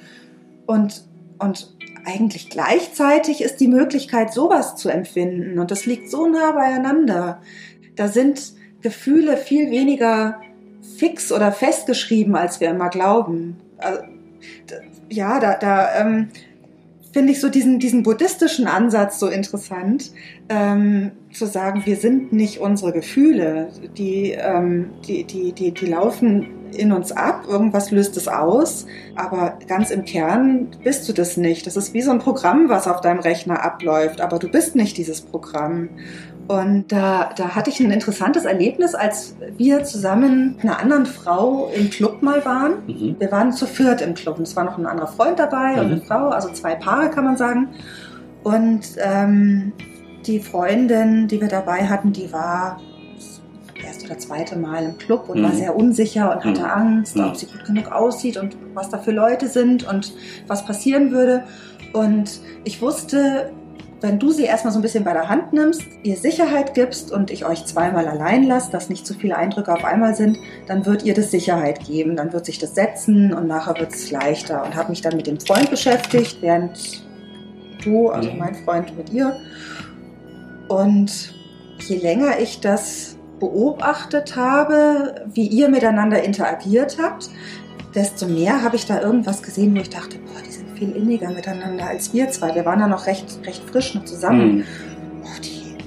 Und 0.66 1.06
und 1.40 1.76
eigentlich 2.06 2.50
gleichzeitig 2.50 3.42
ist 3.42 3.60
die 3.62 3.68
Möglichkeit, 3.68 4.34
sowas 4.34 4.76
zu 4.76 4.90
empfinden 4.90 5.58
und 5.58 5.72
das 5.72 5.86
liegt 5.86 6.10
so 6.10 6.28
nah 6.28 6.52
beieinander. 6.52 7.42
Da 7.96 8.08
sind 8.08 8.54
Gefühle 8.82 9.38
viel 9.38 9.72
weniger 9.72 10.42
fix 10.98 11.32
oder 11.32 11.52
festgeschrieben, 11.52 12.36
als 12.36 12.60
wir 12.60 12.70
immer 12.70 12.90
glauben. 12.90 13.58
Also, 13.78 14.02
ja, 15.12 15.40
da, 15.40 15.56
da 15.56 16.00
ähm, 16.00 16.30
finde 17.12 17.34
ich 17.34 17.42
so 17.42 17.50
diesen, 17.50 17.80
diesen 17.80 18.04
buddhistischen 18.04 18.68
Ansatz 18.68 19.20
so 19.20 19.28
interessant, 19.28 20.12
ähm, 20.50 21.12
zu 21.34 21.46
sagen, 21.46 21.84
wir 21.86 21.98
sind 21.98 22.34
nicht 22.34 22.60
unsere 22.60 22.94
Gefühle, 22.94 23.70
die, 23.98 24.32
ähm, 24.32 24.92
die, 25.08 25.24
die, 25.26 25.52
die, 25.52 25.72
die 25.72 25.86
laufen 25.86 26.48
in 26.74 26.94
uns 26.94 27.12
ab, 27.12 27.46
irgendwas 27.50 27.92
löst 27.92 28.16
es 28.16 28.30
aus, 28.30 28.86
aber 29.16 29.60
ganz 29.68 29.92
im 29.92 30.06
Kern 30.06 30.70
bist 30.84 31.08
du 31.10 31.14
das 31.14 31.36
nicht. 31.36 31.68
Das 31.68 31.76
ist 31.76 31.94
wie 31.94 32.02
so 32.02 32.12
ein 32.12 32.20
Programm, 32.20 32.70
was 32.70 32.88
auf 32.88 33.02
deinem 33.02 33.20
Rechner 33.20 33.62
abläuft, 33.64 34.22
aber 34.22 34.40
du 34.40 34.48
bist 34.48 34.76
nicht 34.76 34.98
dieses 34.98 35.22
Programm. 35.22 35.90
Und 36.52 36.92
da, 36.92 37.30
da 37.34 37.56
hatte 37.56 37.70
ich 37.70 37.80
ein 37.80 37.92
interessantes 37.92 38.44
Erlebnis, 38.44 38.94
als 38.94 39.38
wir 39.56 39.86
zusammen 39.86 40.56
mit 40.58 40.66
einer 40.66 40.80
anderen 40.80 41.06
Frau 41.06 41.72
im 41.74 41.90
Club 41.90 42.22
mal 42.22 42.44
waren. 42.44 42.74
Mhm. 42.88 43.16
Wir 43.20 43.32
waren 43.32 43.54
zu 43.54 43.66
viert 43.66 44.02
im 44.02 44.16
Club 44.16 44.38
und 44.38 44.44
es 44.44 44.54
war 44.58 44.66
noch 44.66 44.78
ein 44.78 44.86
anderer 44.86 45.08
Freund 45.08 45.40
dabei 45.40 45.76
mhm. 45.76 45.80
und 45.80 45.86
eine 45.86 46.02
Frau, 46.02 46.28
also 46.28 46.50
zwei 46.50 46.76
Paare 46.76 47.10
kann 47.10 47.24
man 47.24 47.38
sagen. 47.38 47.70
Und 48.44 48.82
ähm, 48.98 49.72
die 50.26 50.42
Freundin, 50.42 51.30
die 51.30 51.40
wir 51.40 51.48
dabei 51.48 51.88
hatten, 51.88 52.12
die 52.12 52.34
war 52.34 52.82
das 53.16 53.86
erste 53.86 54.08
oder 54.08 54.20
zweite 54.20 54.58
Mal 54.58 54.84
im 54.84 54.98
Club 54.98 55.30
und 55.30 55.40
mhm. 55.40 55.44
war 55.44 55.54
sehr 55.54 55.74
unsicher 55.74 56.36
und 56.36 56.44
hatte 56.44 56.64
mhm. 56.64 56.70
Angst, 56.70 57.18
ob 57.18 57.38
sie 57.38 57.46
gut 57.46 57.64
genug 57.64 57.94
aussieht 57.94 58.36
und 58.36 58.58
was 58.74 58.90
da 58.90 58.98
für 58.98 59.12
Leute 59.12 59.48
sind 59.48 59.88
und 59.88 60.12
was 60.48 60.66
passieren 60.66 61.12
würde. 61.12 61.46
Und 61.94 62.42
ich 62.66 62.82
wusste, 62.82 63.54
wenn 64.02 64.18
du 64.18 64.32
sie 64.32 64.46
erstmal 64.46 64.74
so 64.74 64.80
ein 64.80 64.82
bisschen 64.82 65.04
bei 65.04 65.14
der 65.14 65.30
Hand 65.30 65.54
nimmst, 65.54 65.84
ihr 66.02 66.18
Sicherheit 66.18 66.74
gibst 66.74 67.12
und 67.12 67.30
ich 67.30 67.46
euch 67.46 67.66
zweimal 67.66 68.08
allein 68.08 68.44
lasse, 68.44 68.72
dass 68.72 68.90
nicht 68.90 69.06
zu 69.06 69.14
viele 69.14 69.38
Eindrücke 69.38 69.72
auf 69.72 69.86
einmal 69.86 70.16
sind, 70.16 70.40
dann 70.68 70.88
wird 70.88 71.04
ihr 71.04 71.14
das 71.14 71.30
Sicherheit 71.30 71.86
geben, 71.86 72.16
dann 72.16 72.34
wird 72.34 72.46
sich 72.46 72.58
das 72.58 72.74
setzen 72.74 73.32
und 73.32 73.48
nachher 73.48 73.80
wird 73.80 73.94
es 73.94 74.10
leichter. 74.10 74.66
Und 74.66 74.76
habe 74.76 74.90
mich 74.90 75.02
dann 75.02 75.16
mit 75.16 75.28
dem 75.28 75.40
Freund 75.40 75.70
beschäftigt, 75.70 76.38
während 76.42 77.06
du, 77.84 78.10
also 78.10 78.32
mein 78.32 78.56
Freund 78.56 78.98
mit 78.98 79.14
ihr. 79.14 79.38
Und 80.68 81.34
je 81.80 81.98
länger 81.98 82.40
ich 82.40 82.60
das 82.60 83.18
beobachtet 83.40 84.36
habe, 84.36 85.26
wie 85.34 85.48
ihr 85.48 85.70
miteinander 85.70 86.24
interagiert 86.24 86.98
habt, 87.02 87.30
desto 87.96 88.28
mehr 88.28 88.64
habe 88.64 88.76
ich 88.76 88.86
da 88.86 89.02
irgendwas 89.02 89.44
gesehen, 89.44 89.76
wo 89.76 89.82
ich 89.82 89.90
dachte, 89.90 90.18
boah, 90.20 90.42
die 90.46 90.52
viel 90.82 90.96
inniger 90.96 91.30
miteinander 91.30 91.86
als 91.86 92.12
wir 92.12 92.32
zwei. 92.32 92.56
Wir 92.56 92.66
waren 92.66 92.80
ja 92.80 92.88
noch 92.88 93.06
recht, 93.06 93.28
recht 93.46 93.62
frisch 93.70 93.94
noch 93.94 94.04
zusammen. 94.04 94.56
Mhm. 94.56 94.64
Oh, 95.24 95.28
die, 95.44 95.78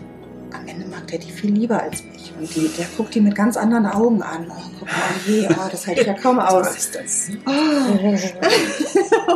am 0.55 0.69
Ende 0.69 0.87
mag 0.87 1.09
der 1.09 1.19
die 1.19 1.33
viel 1.33 1.53
lieber 1.53 1.83
als 1.83 2.05
mich. 2.05 2.33
Und 2.39 2.55
die, 2.55 2.71
der 2.79 2.87
guckt 2.97 3.13
die 3.13 3.21
mit 3.21 3.35
ganz 3.35 3.57
anderen 3.57 3.87
Augen 3.87 4.23
an. 4.23 4.47
Oh, 4.49 4.55
guck 4.79 4.87
mal, 4.87 4.95
je, 5.27 5.49
oh, 5.51 5.69
das 5.69 5.89
halte 5.89 6.03
ich 6.03 6.07
ja 6.07 6.15
kaum 6.15 6.39
aus. 6.53 6.67
Was 6.67 6.77
ist 6.77 6.95
das? 6.95 7.29
Oh. 7.45 7.51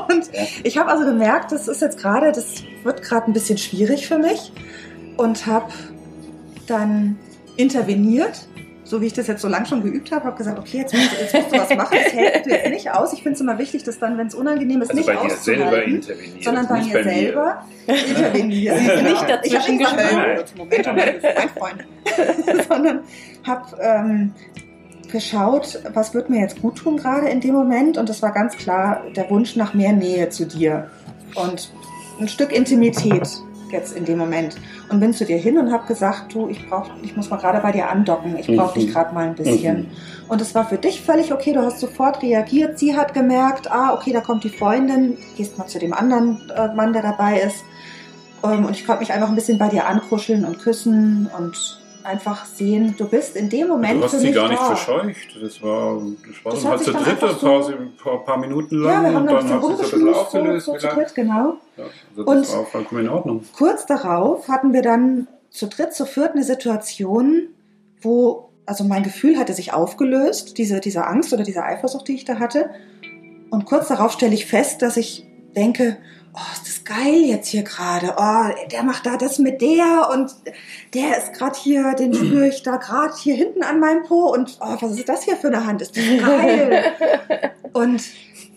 und 0.12 0.30
ich 0.62 0.78
habe 0.78 0.92
also 0.92 1.04
gemerkt, 1.04 1.50
das 1.50 1.66
ist 1.66 1.82
jetzt 1.82 1.98
gerade, 1.98 2.30
das 2.30 2.62
wird 2.84 3.02
gerade 3.02 3.26
ein 3.26 3.32
bisschen 3.32 3.58
schwierig 3.58 4.06
für 4.06 4.18
mich 4.18 4.52
und 5.16 5.44
habe 5.46 5.72
dann 6.68 7.18
interveniert, 7.56 8.46
so 8.88 9.02
wie 9.02 9.06
ich 9.06 9.12
das 9.12 9.26
jetzt 9.26 9.42
so 9.42 9.48
lange 9.48 9.66
schon 9.66 9.82
geübt 9.82 10.10
habe, 10.12 10.24
habe 10.24 10.36
gesagt, 10.36 10.58
okay, 10.58 10.78
jetzt 10.78 10.94
musst, 10.94 11.12
du, 11.12 11.16
jetzt 11.16 11.34
musst 11.34 11.52
du 11.52 11.58
was 11.58 11.76
machen, 11.76 11.98
das 12.02 12.12
hält 12.12 12.46
du 12.46 12.50
jetzt 12.50 12.70
nicht 12.70 12.90
aus. 12.90 13.12
Ich 13.12 13.22
finde 13.22 13.34
es 13.34 13.40
immer 13.42 13.58
wichtig, 13.58 13.84
dass 13.84 13.98
dann, 13.98 14.16
wenn 14.16 14.28
es 14.28 14.34
unangenehm 14.34 14.80
ist, 14.80 14.90
Also 14.90 14.98
nicht 14.98 15.06
bei 15.06 15.28
dir 15.28 15.34
selber 15.34 15.66
auszuhalten, 15.66 16.02
sondern 16.40 16.68
bei 16.68 16.78
nicht 16.78 16.94
mir 16.94 17.04
selber 17.04 17.64
intervenieren. 17.86 18.78
Sie 18.78 18.86
sind 18.86 19.02
nicht 19.02 19.12
Ich 19.12 19.18
habe 19.18 19.32
dazwischen 19.32 19.78
gesprungen. 19.78 20.38
oh, 20.38 20.58
Moment, 20.58 20.86
Moment, 20.86 21.22
mein 21.22 21.48
Freund. 21.50 21.84
sondern 22.68 23.00
habe 23.46 23.76
ähm, 23.82 24.34
geschaut, 25.12 25.80
was 25.92 26.14
wird 26.14 26.30
mir 26.30 26.40
jetzt 26.40 26.62
gut 26.62 26.78
tun 26.78 26.96
gerade 26.96 27.28
in 27.28 27.40
dem 27.40 27.52
Moment. 27.52 27.98
Und 27.98 28.08
das 28.08 28.22
war 28.22 28.32
ganz 28.32 28.56
klar 28.56 29.02
der 29.14 29.28
Wunsch 29.28 29.54
nach 29.54 29.74
mehr 29.74 29.92
Nähe 29.92 30.30
zu 30.30 30.46
dir 30.46 30.90
und 31.34 31.70
ein 32.20 32.28
Stück 32.28 32.52
Intimität 32.52 33.28
jetzt 33.72 33.96
in 33.96 34.04
dem 34.04 34.18
Moment. 34.18 34.56
Und 34.90 35.00
bin 35.00 35.12
zu 35.12 35.24
dir 35.24 35.36
hin 35.38 35.58
und 35.58 35.72
habe 35.72 35.86
gesagt, 35.86 36.34
du, 36.34 36.48
ich 36.48 36.68
brauch, 36.68 36.90
ich 37.02 37.16
muss 37.16 37.30
mal 37.30 37.36
gerade 37.36 37.60
bei 37.60 37.72
dir 37.72 37.88
andocken. 37.90 38.36
Ich 38.38 38.46
brauche 38.46 38.78
Mhm. 38.78 38.82
dich 38.82 38.92
gerade 38.92 39.14
mal 39.14 39.26
ein 39.26 39.34
bisschen. 39.34 39.78
Mhm. 39.80 39.86
Und 40.28 40.40
es 40.40 40.54
war 40.54 40.66
für 40.68 40.78
dich 40.78 41.00
völlig 41.02 41.32
okay. 41.32 41.52
Du 41.52 41.60
hast 41.60 41.80
sofort 41.80 42.22
reagiert. 42.22 42.78
Sie 42.78 42.96
hat 42.96 43.14
gemerkt, 43.14 43.70
ah, 43.70 43.94
okay, 43.94 44.12
da 44.12 44.20
kommt 44.20 44.44
die 44.44 44.50
Freundin. 44.50 45.16
Gehst 45.36 45.56
mal 45.58 45.66
zu 45.66 45.78
dem 45.78 45.92
anderen 45.92 46.40
äh, 46.56 46.74
Mann, 46.74 46.92
der 46.92 47.02
dabei 47.02 47.40
ist. 47.40 47.64
Ähm, 48.44 48.64
und 48.64 48.72
ich 48.72 48.86
konnte 48.86 49.00
mich 49.00 49.12
einfach 49.12 49.28
ein 49.28 49.34
bisschen 49.34 49.58
bei 49.58 49.68
dir 49.68 49.86
ankuscheln 49.86 50.44
und 50.44 50.58
küssen 50.58 51.28
und 51.36 51.77
einfach 52.08 52.44
sehen, 52.46 52.94
du 52.98 53.06
bist 53.08 53.36
in 53.36 53.48
dem 53.48 53.68
Moment 53.68 54.00
Du 54.00 54.04
hast 54.04 54.18
sie 54.18 54.26
mich 54.26 54.34
gar 54.34 54.48
nicht 54.48 54.60
da. 54.60 54.74
verscheucht. 54.74 55.36
Das 55.40 55.62
war, 55.62 56.02
das 56.26 56.44
war 56.44 56.52
Das 56.52 56.62
dann 56.62 56.72
hat 56.72 56.78
halt 56.78 56.84
zur 56.84 56.94
dritte 56.94 57.28
so- 57.40 57.46
Pause, 57.46 57.74
ein 57.78 57.96
paar, 57.96 58.24
paar 58.24 58.38
Minuten 58.38 58.76
lang. 58.76 58.92
Ja, 58.92 59.02
wir 59.02 59.14
haben 59.14 59.16
und 59.22 59.26
dann 59.26 59.34
dann 59.36 59.36
ein 59.36 59.42
bisschen 59.44 59.58
rumgeschmust, 59.58 60.14
so, 60.14 60.20
aufgelöst. 60.20 60.66
so 60.66 60.76
zu 60.76 60.86
dritt, 60.88 61.14
genau. 61.14 61.54
Ja, 61.76 61.84
also 62.16 62.24
das 62.24 62.50
Und- 62.50 62.56
war 62.58 62.66
vollkommen 62.66 63.00
in 63.02 63.08
Ordnung. 63.10 63.44
Kurz 63.56 63.86
darauf 63.86 64.48
hatten 64.48 64.72
wir 64.72 64.82
dann 64.82 65.28
zu 65.50 65.66
dritt, 65.68 65.92
zu 65.94 66.04
viert 66.06 66.32
eine 66.32 66.42
Situation, 66.44 67.48
wo, 68.00 68.50
also 68.66 68.84
mein 68.84 69.02
Gefühl 69.02 69.38
hatte 69.38 69.52
sich 69.54 69.72
aufgelöst, 69.72 70.58
diese, 70.58 70.80
diese 70.80 71.06
Angst 71.06 71.32
oder 71.32 71.42
diese 71.44 71.62
Eifersucht, 71.62 72.08
die 72.08 72.14
ich 72.14 72.24
da 72.24 72.38
hatte. 72.38 72.70
Und 73.50 73.64
kurz 73.64 73.88
darauf 73.88 74.12
stelle 74.12 74.34
ich 74.34 74.46
fest, 74.46 74.82
dass 74.82 74.96
ich 74.96 75.26
denke, 75.56 75.96
oh, 76.38 76.52
ist 76.52 76.66
das 76.66 76.84
geil 76.84 77.22
jetzt 77.24 77.48
hier 77.48 77.62
gerade. 77.62 78.14
Oh, 78.16 78.68
der 78.70 78.82
macht 78.82 79.06
da 79.06 79.16
das 79.16 79.38
mit 79.38 79.60
der 79.60 80.08
und 80.12 80.34
der 80.94 81.18
ist 81.18 81.32
gerade 81.32 81.58
hier, 81.58 81.94
den 81.94 82.14
spüre 82.14 82.48
ich 82.48 82.62
da 82.62 82.76
gerade 82.76 83.14
hier 83.18 83.34
hinten 83.34 83.62
an 83.62 83.80
meinem 83.80 84.04
Po 84.04 84.32
und 84.32 84.58
oh, 84.60 84.76
was 84.80 84.92
ist 84.92 85.08
das 85.08 85.24
hier 85.24 85.36
für 85.36 85.48
eine 85.48 85.66
Hand? 85.66 85.82
Ist 85.82 85.96
das 85.96 86.04
geil? 86.04 86.84
und 87.72 88.02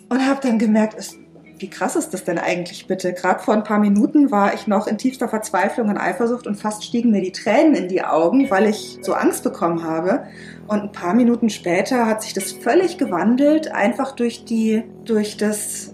und 0.10 0.28
habe 0.28 0.42
dann 0.42 0.60
gemerkt, 0.60 0.96
ist, 0.96 1.18
wie 1.60 1.70
krass 1.70 1.96
ist 1.96 2.14
das 2.14 2.26
denn 2.26 2.38
eigentlich 2.38 2.88
bitte? 2.88 3.14
Gerade 3.14 3.42
vor 3.42 3.54
ein 3.54 3.64
paar 3.64 3.80
Minuten 3.80 4.30
war 4.30 4.54
ich 4.54 4.68
noch 4.68 4.88
in 4.88 4.98
tiefster 4.98 5.30
Verzweiflung 5.30 5.88
und 5.88 5.98
Eifersucht 5.98 6.48
und 6.48 6.56
fast 6.56 6.84
stiegen 6.84 7.12
mir 7.12 7.22
die 7.22 7.32
Tränen 7.32 7.76
in 7.76 7.88
die 7.88 8.04
Augen, 8.04 8.50
weil 8.50 8.68
ich 8.68 9.00
so 9.04 9.14
Angst 9.14 9.44
bekommen 9.44 9.84
habe. 9.84 10.26
Und 10.68 10.82
ein 10.82 10.92
paar 10.92 11.14
Minuten 11.14 11.50
später 11.50 12.08
hat 12.08 12.24
sich 12.24 12.34
das 12.34 12.52
völlig 12.52 12.98
gewandelt, 12.98 13.72
einfach 13.72 14.12
durch 14.14 14.44
die, 14.44 14.84
durch 15.06 15.38
das 15.38 15.94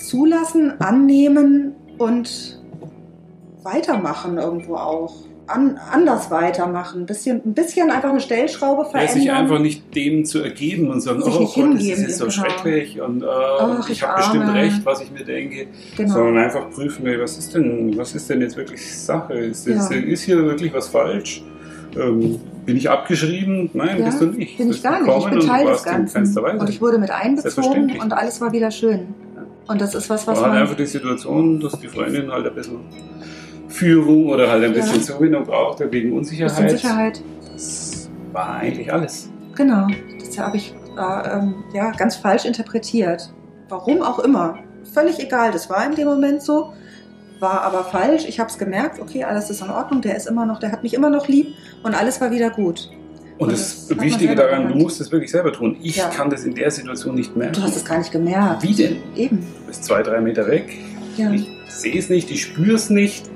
Zulassen, 0.00 0.80
Annehmen 0.80 1.74
und 1.98 2.60
Weitermachen 3.62 4.38
irgendwo 4.38 4.76
auch. 4.76 5.14
An, 5.46 5.80
anders 5.90 6.30
weitermachen. 6.30 7.00
Ein 7.02 7.06
bisschen, 7.06 7.40
ein 7.44 7.54
bisschen 7.54 7.90
einfach 7.90 8.10
eine 8.10 8.20
Stellschraube 8.20 8.82
Ja, 8.84 8.88
verändern. 8.90 9.14
sich 9.16 9.32
einfach 9.32 9.58
nicht 9.58 9.96
dem 9.96 10.24
zu 10.24 10.38
ergeben 10.44 10.88
und 10.90 11.00
sagen, 11.00 11.20
Sich 11.22 11.34
oh 11.34 11.38
Gott, 11.38 11.46
das 11.48 11.54
hingeben, 11.54 11.90
ist 11.90 12.00
jetzt 12.02 12.18
so 12.18 12.26
genau. 12.26 12.34
schrecklich 12.36 13.00
und 13.00 13.22
äh, 13.24 13.26
Ach, 13.26 13.80
ich 13.88 13.96
ich 13.96 14.02
habe 14.04 14.16
bestimmt 14.18 14.54
recht, 14.54 14.80
was 14.86 15.00
ich 15.02 15.10
mir 15.10 15.24
denke. 15.24 15.66
genau. 15.96 16.12
Sondern 16.14 16.38
einfach 16.44 16.70
prüfen, 16.70 17.04
ey, 17.08 17.20
was 17.20 17.36
ist 17.36 17.52
denn, 17.52 17.96
was 17.98 18.14
ist 18.14 18.30
denn 18.30 18.40
jetzt 18.42 18.56
wirklich 18.56 18.80
Sache? 18.96 19.34
Ist, 19.34 19.66
das, 19.66 19.90
Ja. 19.90 19.96
ist 19.96 20.22
hier 20.22 20.36
wirklich 20.36 20.72
was 20.72 20.86
falsch? 20.86 21.42
Ähm, 22.00 22.38
bin 22.64 22.76
ich 22.76 22.88
abgeschrieben? 22.88 23.70
Nein, 23.72 23.98
Ja, 23.98 24.04
bist 24.06 24.20
du 24.20 24.26
nicht. 24.26 24.56
Bin 24.56 24.70
ich 24.70 24.80
gar 24.84 25.02
nicht. 25.02 25.12
Ich 25.18 25.24
bin 25.24 25.40
und 25.40 25.46
Teil 25.48 25.66
des 25.66 25.82
Ganzen. 25.82 26.38
Und 26.60 26.70
ich 26.70 26.80
wurde 26.80 26.98
mit 26.98 27.10
einbezogen 27.10 27.98
und 28.00 28.12
alles 28.12 28.40
war 28.40 28.52
wieder 28.52 28.70
schön. 28.70 29.14
Und 29.70 29.80
das 29.80 29.94
ist 29.94 30.10
was, 30.10 30.26
was 30.26 30.36
war 30.38 30.44
halt 30.46 30.52
man. 30.54 30.62
einfach 30.62 30.76
die 30.76 30.86
Situation, 30.86 31.60
dass 31.60 31.78
die 31.78 31.86
Freundin 31.86 32.30
halt 32.32 32.44
ein 32.44 32.54
bisschen 32.54 32.80
Führung 33.68 34.28
oder 34.28 34.50
halt 34.50 34.64
ein 34.64 34.74
Ja. 34.74 34.80
bisschen 34.80 35.00
Zuwendung 35.02 35.44
brauchte 35.44 35.84
wegen 35.92 36.10
bisschen 36.16 36.18
Unsicherheit. 36.18 36.70
Sicherheit. 36.70 37.22
Das 37.52 38.10
war 38.32 38.54
eigentlich 38.56 38.92
alles. 38.92 39.30
Genau. 39.54 39.86
Das 40.18 40.38
habe 40.38 40.56
ich 40.56 40.74
äh, 40.98 41.38
ähm, 41.38 41.62
ja, 41.72 41.92
ganz 41.92 42.16
falsch 42.16 42.44
interpretiert. 42.46 43.32
Warum 43.68 44.02
auch 44.02 44.18
immer. 44.18 44.58
Völlig 44.92 45.20
egal. 45.20 45.52
Das 45.52 45.70
war 45.70 45.86
in 45.86 45.94
dem 45.94 46.08
Moment 46.08 46.42
so. 46.42 46.72
War 47.38 47.62
aber 47.62 47.84
falsch. 47.84 48.24
Ich 48.28 48.40
habe 48.40 48.50
es 48.50 48.58
gemerkt. 48.58 49.00
Okay, 49.00 49.22
alles 49.22 49.50
ist 49.50 49.62
in 49.62 49.70
Ordnung. 49.70 50.02
Der 50.02 50.16
ist 50.16 50.26
immer 50.26 50.46
noch, 50.46 50.58
der 50.58 50.72
hat 50.72 50.82
mich 50.82 50.94
immer 50.94 51.10
noch 51.10 51.28
lieb. 51.28 51.54
Und 51.84 51.94
alles 51.94 52.20
war 52.20 52.32
wieder 52.32 52.50
gut. 52.50 52.90
Und 53.40 53.50
das, 53.52 53.88
das 53.88 53.98
Wichtige 54.00 54.34
daran, 54.36 54.50
du 54.62 54.68
gemerkt. 54.68 54.82
musst 54.82 55.00
es 55.00 55.10
wirklich 55.10 55.30
selber 55.30 55.52
tun. 55.52 55.76
Ich 55.82 55.96
Ja. 55.96 56.08
kann 56.08 56.28
das 56.30 56.44
in 56.44 56.54
der 56.54 56.70
Situation 56.70 57.14
nicht 57.14 57.34
merken. 57.36 57.54
Du 57.54 57.62
hast 57.62 57.74
es 57.76 57.84
gar 57.84 57.98
nicht 57.98 58.12
gemerkt. 58.12 58.62
Wie 58.62 58.74
denn? 58.74 58.96
Eben. 59.16 59.38
Du 59.38 59.66
bist 59.66 59.84
zwei, 59.84 60.02
drei 60.02 60.20
Meter 60.20 60.46
weg. 60.46 60.76
Ja. 61.16 61.32
Ich 61.32 61.46
sehe 61.68 61.98
es 61.98 62.08
nicht, 62.10 62.30
ich 62.30 62.42
spüre 62.42 62.74
es 62.76 62.90
nicht. 62.90 63.28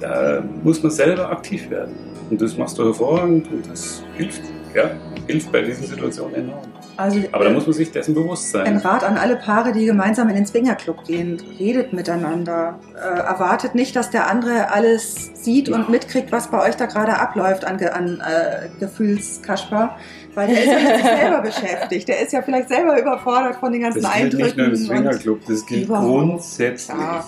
Da 0.00 0.42
muss 0.62 0.82
man 0.82 0.90
selber 0.92 1.30
aktiv 1.30 1.68
werden. 1.70 1.94
Und 2.30 2.40
das 2.40 2.56
machst 2.56 2.78
du 2.78 2.84
hervorragend 2.84 3.46
und 3.52 3.70
das 3.70 4.02
hilft. 4.16 4.40
Ja, 4.74 4.90
hilft 5.26 5.52
bei 5.52 5.62
diesen 5.62 5.86
Situationen 5.86 6.34
enorm. 6.34 6.62
Also, 6.96 7.20
Aber 7.32 7.44
da 7.44 7.50
äh, 7.50 7.54
muss 7.54 7.66
man 7.66 7.74
sich 7.74 7.90
dessen 7.90 8.14
bewusst 8.14 8.54
Ein 8.54 8.78
sein. 8.78 8.92
Rat 8.92 9.04
an 9.04 9.18
alle 9.18 9.36
Paare, 9.36 9.72
die 9.72 9.84
gemeinsam 9.86 10.28
in 10.28 10.36
den 10.36 10.46
Swingerclub 10.46 11.04
gehen. 11.04 11.42
Redet 11.58 11.92
miteinander. 11.92 12.78
Äh, 12.94 13.18
erwartet 13.18 13.74
nicht, 13.74 13.96
dass 13.96 14.10
der 14.10 14.30
andere 14.30 14.70
alles 14.70 15.30
sieht 15.34 15.68
und 15.68 15.88
mitkriegt, 15.88 16.30
was 16.30 16.50
bei 16.50 16.62
euch 16.66 16.76
da 16.76 16.86
gerade 16.86 17.18
abläuft 17.18 17.64
an, 17.64 17.82
an 17.82 18.20
äh, 18.20 18.68
Gefühlskasper. 18.78 19.96
Weil 20.34 20.48
der 20.48 20.64
ist 20.64 20.66
ja 20.66 20.78
mit 20.78 20.96
sich 20.96 21.04
selber 21.20 21.40
beschäftigt. 21.42 22.08
Der 22.08 22.20
ist 22.20 22.32
ja 22.32 22.42
vielleicht 22.42 22.68
selber 22.68 23.00
überfordert 23.00 23.56
von 23.56 23.72
den 23.72 23.82
ganzen 23.82 24.02
Das 24.02 24.12
gilt 24.14 24.34
nicht 24.34 24.56
nur 24.56 24.66
Eindrücken. 24.66 24.80
im 24.80 24.86
Swingerclub, 24.86 25.40
das 25.46 25.66
gilt 25.66 25.88
grundsätzlich. 25.88 26.96
Ja. 26.96 27.24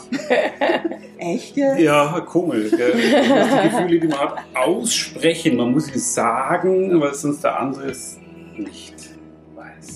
Echt 1.18 1.56
jetzt? 1.56 1.80
Ja, 1.80 2.20
komisch. 2.20 2.70
Gell? 2.76 2.94
Man 3.28 3.38
muss 3.38 3.62
die 3.62 3.68
Gefühle, 3.68 4.00
die 4.00 4.08
man 4.08 4.18
hat, 4.18 4.36
aussprechen. 4.54 5.56
Man 5.56 5.72
muss 5.72 5.86
sie 5.86 5.98
sagen, 5.98 7.00
weil 7.00 7.14
sonst 7.14 7.42
der 7.42 7.58
andere 7.58 7.90
es 7.90 8.18
nicht. 8.56 9.15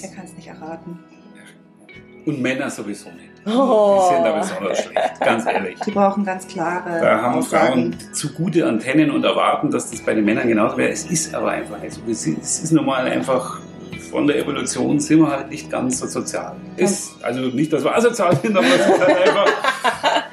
Der 0.03 0.11
kann 0.11 0.25
es 0.25 0.35
nicht 0.35 0.49
erraten. 0.49 0.99
Und 2.27 2.41
Männer 2.43 2.71
sowieso 2.71 3.11
nicht. 3.11 3.31
Oh. 3.47 4.09
Die 4.11 4.15
sind 4.15 4.25
da 4.25 4.39
besonders 4.39 4.83
schlecht, 4.83 5.21
ganz 5.21 5.47
ehrlich. 5.47 5.79
Die 5.81 5.91
brauchen 5.91 6.25
ganz 6.25 6.47
klare 6.47 7.01
Da 7.01 7.23
haben 7.23 7.39
Aussagen. 7.39 7.95
Frauen 7.95 8.15
zu 8.15 8.33
gute 8.35 8.67
Antennen 8.67 9.11
und 9.11 9.25
erwarten, 9.25 9.71
dass 9.71 9.91
das 9.91 10.03
bei 10.03 10.13
den 10.13 10.25
Männern 10.27 10.47
genauso 10.47 10.77
wäre. 10.77 10.91
Es 10.91 11.07
ist 11.07 11.35
aber 11.35 11.53
einfach 11.53 11.81
nicht 11.81 11.95
so. 11.95 12.01
Es 12.09 12.27
ist, 12.27 12.73
normal 12.73 13.07
einfach, 13.07 13.61
von 14.11 14.27
der 14.27 14.39
Evolution 14.39 15.01
sind 15.01 15.21
wir 15.21 15.31
halt 15.31 15.49
nicht 15.49 15.71
ganz 15.71 16.01
so 16.01 16.07
sozial. 16.07 16.57
Ist, 16.77 17.13
also 17.23 17.41
nicht, 17.41 17.73
dass 17.73 17.83
wir 17.83 17.97
asozial 17.97 18.37
sind, 18.37 18.55
aber 18.55 18.67
es 18.67 18.87
ist 18.87 19.01
halt 19.01 19.29
einfach, 19.29 19.47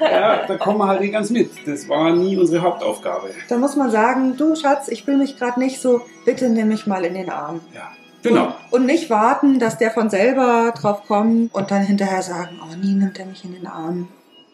ja, 0.00 0.46
da 0.46 0.56
kommen 0.58 0.78
wir 0.78 0.88
halt 0.88 1.00
nicht 1.00 1.12
ganz 1.12 1.30
mit. 1.30 1.50
Das 1.66 1.88
war 1.88 2.12
nie 2.12 2.36
unsere 2.36 2.62
Hauptaufgabe. 2.62 3.30
Da 3.48 3.56
muss 3.56 3.76
man 3.76 3.90
sagen, 3.90 4.36
du 4.36 4.54
Schatz, 4.54 4.88
ich 4.88 5.04
fühle 5.04 5.18
mich 5.18 5.38
gerade 5.38 5.58
nicht 5.58 5.80
so, 5.80 6.02
bitte 6.26 6.50
nimm 6.50 6.68
mich 6.68 6.86
mal 6.86 7.04
in 7.06 7.14
den 7.14 7.30
Arm. 7.30 7.60
Ja, 7.74 7.90
genau. 8.22 8.46
Und, 8.70 8.80
und 8.80 8.86
nicht 8.86 9.10
warten, 9.10 9.58
dass 9.58 9.78
der 9.78 9.90
von 9.90 10.10
selber 10.10 10.72
drauf 10.76 11.02
kommt 11.06 11.54
und 11.54 11.70
dann 11.70 11.82
hinterher 11.82 12.22
sagen, 12.22 12.60
oh 12.62 12.76
nie 12.76 12.94
nimmt 12.94 13.18
er 13.18 13.26
mich 13.26 13.44
in 13.44 13.52
den 13.52 13.66
Arm. 13.66 14.08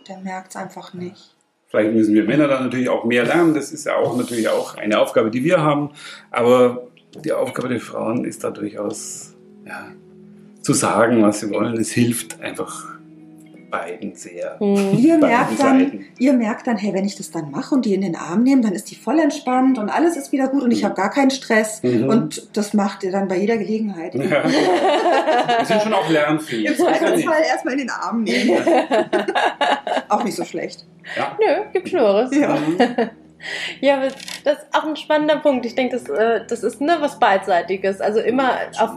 Der 0.08 0.18
merkt 0.18 0.50
es 0.50 0.56
einfach 0.56 0.92
nicht. 0.94 1.34
Vielleicht 1.68 1.92
müssen 1.92 2.14
wir 2.14 2.24
Männer 2.24 2.46
dann 2.46 2.64
natürlich 2.64 2.88
auch 2.88 3.04
mehr 3.04 3.24
lernen. 3.24 3.54
Das 3.54 3.72
ist 3.72 3.84
ja 3.84 3.96
auch 3.96 4.16
natürlich 4.16 4.48
auch 4.48 4.76
eine 4.76 4.98
Aufgabe, 5.00 5.30
die 5.30 5.42
wir 5.42 5.60
haben. 5.60 5.90
Aber 6.30 6.86
die 7.24 7.32
Aufgabe 7.32 7.68
der 7.68 7.80
Frauen 7.80 8.24
ist 8.24 8.44
da 8.44 8.50
durchaus 8.50 9.34
ja, 9.66 9.88
zu 10.62 10.72
sagen, 10.72 11.22
was 11.22 11.40
sie 11.40 11.50
wollen. 11.50 11.76
Es 11.76 11.90
hilft 11.90 12.40
einfach 12.40 12.93
beiden 13.74 14.14
sehr. 14.14 14.56
Hm. 14.58 14.98
Ihr 14.98 15.18
merkt, 15.18 15.60
dann, 15.60 15.80
Seiten. 15.80 16.06
ihr 16.18 16.32
merkt 16.32 16.66
dann, 16.66 16.76
hey, 16.76 16.92
wenn 16.94 17.04
ich 17.04 17.16
das 17.16 17.30
dann 17.30 17.50
mache 17.50 17.74
und 17.74 17.84
die 17.84 17.94
in 17.94 18.02
den 18.02 18.16
Arm 18.16 18.42
nehme, 18.42 18.62
dann 18.62 18.72
ist 18.72 18.90
die 18.90 18.94
voll 18.94 19.18
entspannt 19.18 19.78
und 19.78 19.88
alles 19.90 20.16
ist 20.16 20.32
wieder 20.32 20.48
gut 20.48 20.62
und 20.62 20.70
ich 20.70 20.84
habe 20.84 20.94
gar 20.94 21.10
keinen 21.10 21.30
Stress. 21.30 21.82
Mhm. 21.82 22.08
Und 22.08 22.56
das 22.56 22.74
macht 22.74 23.02
ihr 23.02 23.12
dann 23.12 23.28
bei 23.28 23.38
jeder 23.38 23.56
Gelegenheit. 23.56 24.14
Ja. 24.14 24.44
Wir 24.44 25.66
sind 25.66 25.82
schon 25.82 25.92
auch 25.92 26.08
lernfähig. 26.08 26.66
Im 26.66 26.76
Zweifelsfall 26.76 27.40
nicht. 27.40 27.50
erstmal 27.50 27.74
in 27.74 27.80
den 27.80 27.90
Arm 27.90 28.22
nehmen. 28.22 28.58
Auch 30.08 30.22
nicht 30.24 30.36
so 30.36 30.44
schlecht. 30.44 30.84
Ja. 31.16 31.36
Nö, 31.40 31.64
gibt 31.72 31.88
Schlimmeres. 31.88 32.34
Ja. 32.34 32.58
Ja, 33.80 34.00
das 34.44 34.58
ist 34.58 34.66
auch 34.72 34.84
ein 34.84 34.96
spannender 34.96 35.36
Punkt. 35.36 35.66
Ich 35.66 35.74
denke, 35.74 35.96
das, 35.96 36.08
äh, 36.08 36.40
das 36.46 36.62
ist 36.62 36.80
ne, 36.80 36.96
was 37.00 37.18
Beidseitiges. 37.18 38.00
Also 38.00 38.20
immer, 38.20 38.52
auf, 38.78 38.90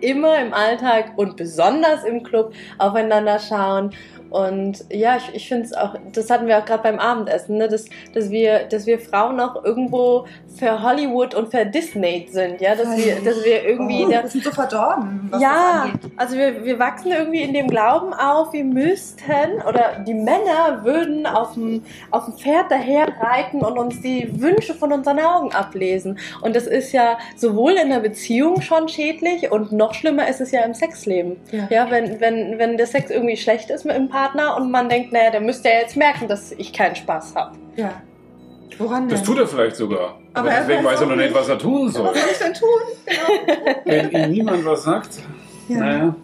immer 0.00 0.38
im 0.38 0.54
Alltag 0.54 1.12
und 1.16 1.36
besonders 1.36 2.04
im 2.04 2.22
Club 2.22 2.52
aufeinander 2.78 3.38
schauen. 3.38 3.90
Und 4.30 4.84
ja, 4.90 5.16
ich, 5.16 5.32
ich 5.32 5.48
finde 5.48 5.66
es 5.66 5.72
auch, 5.74 5.94
das 6.12 6.28
hatten 6.28 6.48
wir 6.48 6.58
auch 6.58 6.64
gerade 6.64 6.82
beim 6.82 6.98
Abendessen, 6.98 7.56
ne, 7.56 7.68
dass, 7.68 7.84
dass, 8.12 8.30
wir, 8.30 8.64
dass 8.64 8.84
wir 8.84 8.98
Frauen 8.98 9.38
auch 9.38 9.64
irgendwo 9.64 10.26
für 10.56 10.82
Hollywood 10.82 11.34
und 11.34 11.50
für 11.50 11.66
Disney 11.66 12.26
sind, 12.30 12.60
ja, 12.60 12.74
dass 12.74 12.96
wir, 12.96 13.16
dass 13.16 13.44
wir 13.44 13.64
irgendwie 13.64 14.04
oh, 14.04 14.08
wir 14.08 14.28
sind 14.28 14.44
so 14.44 14.50
verdorben. 14.50 15.28
Was 15.30 15.42
ja, 15.42 15.92
also 16.16 16.36
wir, 16.36 16.64
wir 16.64 16.78
wachsen 16.78 17.12
irgendwie 17.12 17.42
in 17.42 17.52
dem 17.52 17.68
Glauben 17.68 18.14
auf, 18.14 18.52
wir 18.52 18.64
müssten 18.64 19.62
oder 19.68 20.04
die 20.06 20.14
Männer 20.14 20.84
würden 20.84 21.26
auf 21.26 21.54
dem, 21.54 21.82
auf 22.10 22.26
dem 22.26 22.34
Pferd 22.34 22.70
daher 22.70 23.08
reiten 23.20 23.60
und 23.60 23.78
uns 23.78 24.00
die 24.00 24.40
Wünsche 24.40 24.74
von 24.74 24.92
unseren 24.92 25.18
Augen 25.18 25.52
ablesen. 25.52 26.18
Und 26.42 26.54
das 26.54 26.66
ist 26.66 26.92
ja 26.92 27.18
sowohl 27.36 27.72
in 27.72 27.90
der 27.90 28.00
Beziehung 28.00 28.60
schon 28.60 28.88
schädlich 28.88 29.50
und 29.50 29.72
noch 29.72 29.94
schlimmer 29.94 30.28
ist 30.28 30.40
es 30.40 30.50
ja 30.52 30.62
im 30.62 30.74
Sexleben. 30.74 31.36
Ja. 31.50 31.68
Ja, 31.70 31.90
wenn, 31.90 32.20
wenn, 32.20 32.58
wenn 32.58 32.76
der 32.76 32.86
Sex 32.86 33.10
irgendwie 33.10 33.36
schlecht 33.36 33.70
ist 33.70 33.84
mit 33.84 33.96
dem 33.96 34.08
Partner 34.08 34.56
und 34.56 34.70
man 34.70 34.88
denkt, 34.88 35.12
naja, 35.12 35.30
der 35.30 35.40
müsste 35.40 35.68
ja 35.68 35.80
jetzt 35.80 35.96
merken, 35.96 36.28
dass 36.28 36.52
ich 36.52 36.72
keinen 36.72 36.94
Spaß 36.94 37.34
habe. 37.34 37.56
Ja. 37.76 37.92
Woran 38.78 39.08
Das 39.08 39.20
denn? 39.20 39.26
tut 39.28 39.38
er 39.38 39.46
vielleicht 39.46 39.76
sogar. 39.76 40.18
Aber, 40.32 40.40
Aber 40.40 40.50
er 40.50 40.60
deswegen 40.62 40.84
weiß 40.84 40.92
weiß 40.94 41.00
er 41.02 41.06
noch 41.06 41.16
nicht, 41.16 41.34
was 41.34 41.48
er 41.48 41.58
tun 41.58 41.90
soll. 41.90 42.06
Was 42.06 42.20
soll 42.20 42.30
ich 42.32 42.38
denn 42.38 42.54
tun? 42.54 43.78
Wenn 43.84 44.10
ihm 44.10 44.30
niemand 44.30 44.64
was 44.64 44.82
sagt, 44.84 45.10
Ja. 45.68 45.78
naja, 45.78 46.14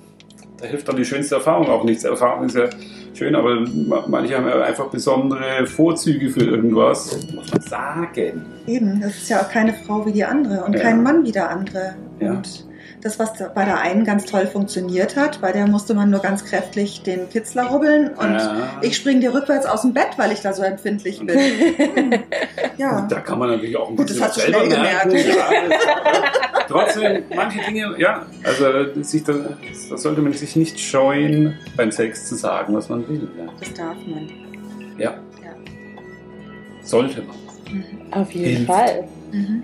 da 0.59 0.67
hilft 0.67 0.89
dann 0.89 0.97
die 0.97 1.05
schönste 1.05 1.37
Erfahrung 1.37 1.69
auch 1.69 1.85
nichts. 1.85 2.05
Erfahrung 2.05 2.47
ist 2.47 2.57
ja 2.57 2.69
schön, 3.15 3.35
aber 3.35 3.61
ma- 3.61 4.05
manche 4.07 4.37
haben 4.37 4.47
ja 4.49 4.61
einfach 4.63 4.87
besondere 4.89 5.67
Vorzüge 5.67 6.29
für 6.31 6.45
irgendwas. 6.45 7.19
Muss 7.35 7.51
man 7.51 7.61
sagen. 7.63 8.45
Eben, 8.67 9.01
das 9.01 9.17
ist 9.17 9.29
ja 9.31 9.41
auch 9.43 9.49
keine 9.51 9.73
Frau 9.73 10.05
wie 10.07 10.13
die 10.13 10.25
andere 10.25 10.65
und 10.65 10.75
Ja. 10.75 10.81
kein 10.81 11.03
Mann 11.03 11.25
wie 11.25 11.33
der 11.33 11.51
andere. 11.51 11.95
Ja. 12.21 12.33
Und 12.33 12.67
das, 13.03 13.19
was 13.19 13.33
bei 13.55 13.65
der 13.65 13.79
einen 13.81 14.05
ganz 14.05 14.27
toll 14.27 14.47
funktioniert 14.47 15.17
hat, 15.17 15.41
bei 15.41 15.53
der 15.53 15.67
musste 15.67 15.95
man 15.95 16.11
nur 16.11 16.21
ganz 16.21 16.45
kräftig 16.45 17.03
den 17.03 17.29
Kitzler 17.31 17.65
rubbeln 17.67 18.09
und 18.15 18.35
Ja. 18.35 18.69
ich 18.83 18.97
springe 18.97 19.21
dir 19.21 19.33
rückwärts 19.33 19.65
aus 19.67 19.83
dem 19.83 19.95
Bett, 19.95 20.11
weil 20.19 20.33
ich 20.33 20.41
da 20.41 20.53
so 20.53 20.63
empfindlich 20.63 21.19
bin. 21.25 22.21
Ja. 22.77 22.99
Und 23.01 23.13
da 23.13 23.21
kann 23.21 23.39
man 23.39 23.51
natürlich 23.51 23.77
auch 23.77 23.89
ein 23.89 23.97
Gut, 23.97 24.11
das 24.11 24.17
bisschen 24.19 24.29
hast 24.29 24.37
du 24.37 24.41
selber 24.43 24.65
schnell 24.67 24.81
merken. 24.81 25.09
gemerkt. 25.11 25.29
Ja, 25.39 25.69
das- 25.69 26.67
trotzdem, 26.69 27.23
manche 27.35 27.61
Dinge, 27.65 27.95
ja, 27.99 28.27
also 28.45 29.03
sich 29.03 29.25
da, 29.25 29.33
da 29.91 29.97
sollte 29.97 30.21
man 30.21 30.33
sich 30.35 30.55
nicht 30.57 30.79
scheuen, 30.79 31.59
beim 31.77 31.91
Sex 31.91 32.29
zu 32.29 32.35
sagen, 32.37 32.75
was 32.75 32.89
man 32.89 33.09
will. 33.09 33.29
Ja, 33.39 33.47
Das 33.59 33.75
darf 33.75 33.97
man. 34.07 34.29
ja. 34.99 35.11
Ja. 35.43 35.53
sollte 36.83 37.23
man. 37.23 37.37
Mhm. 37.73 37.85
Auf 38.13 38.31
jeden 38.33 38.47
Hilft. 38.49 38.67
Fall. 38.67 39.05
Mhm. 39.33 39.63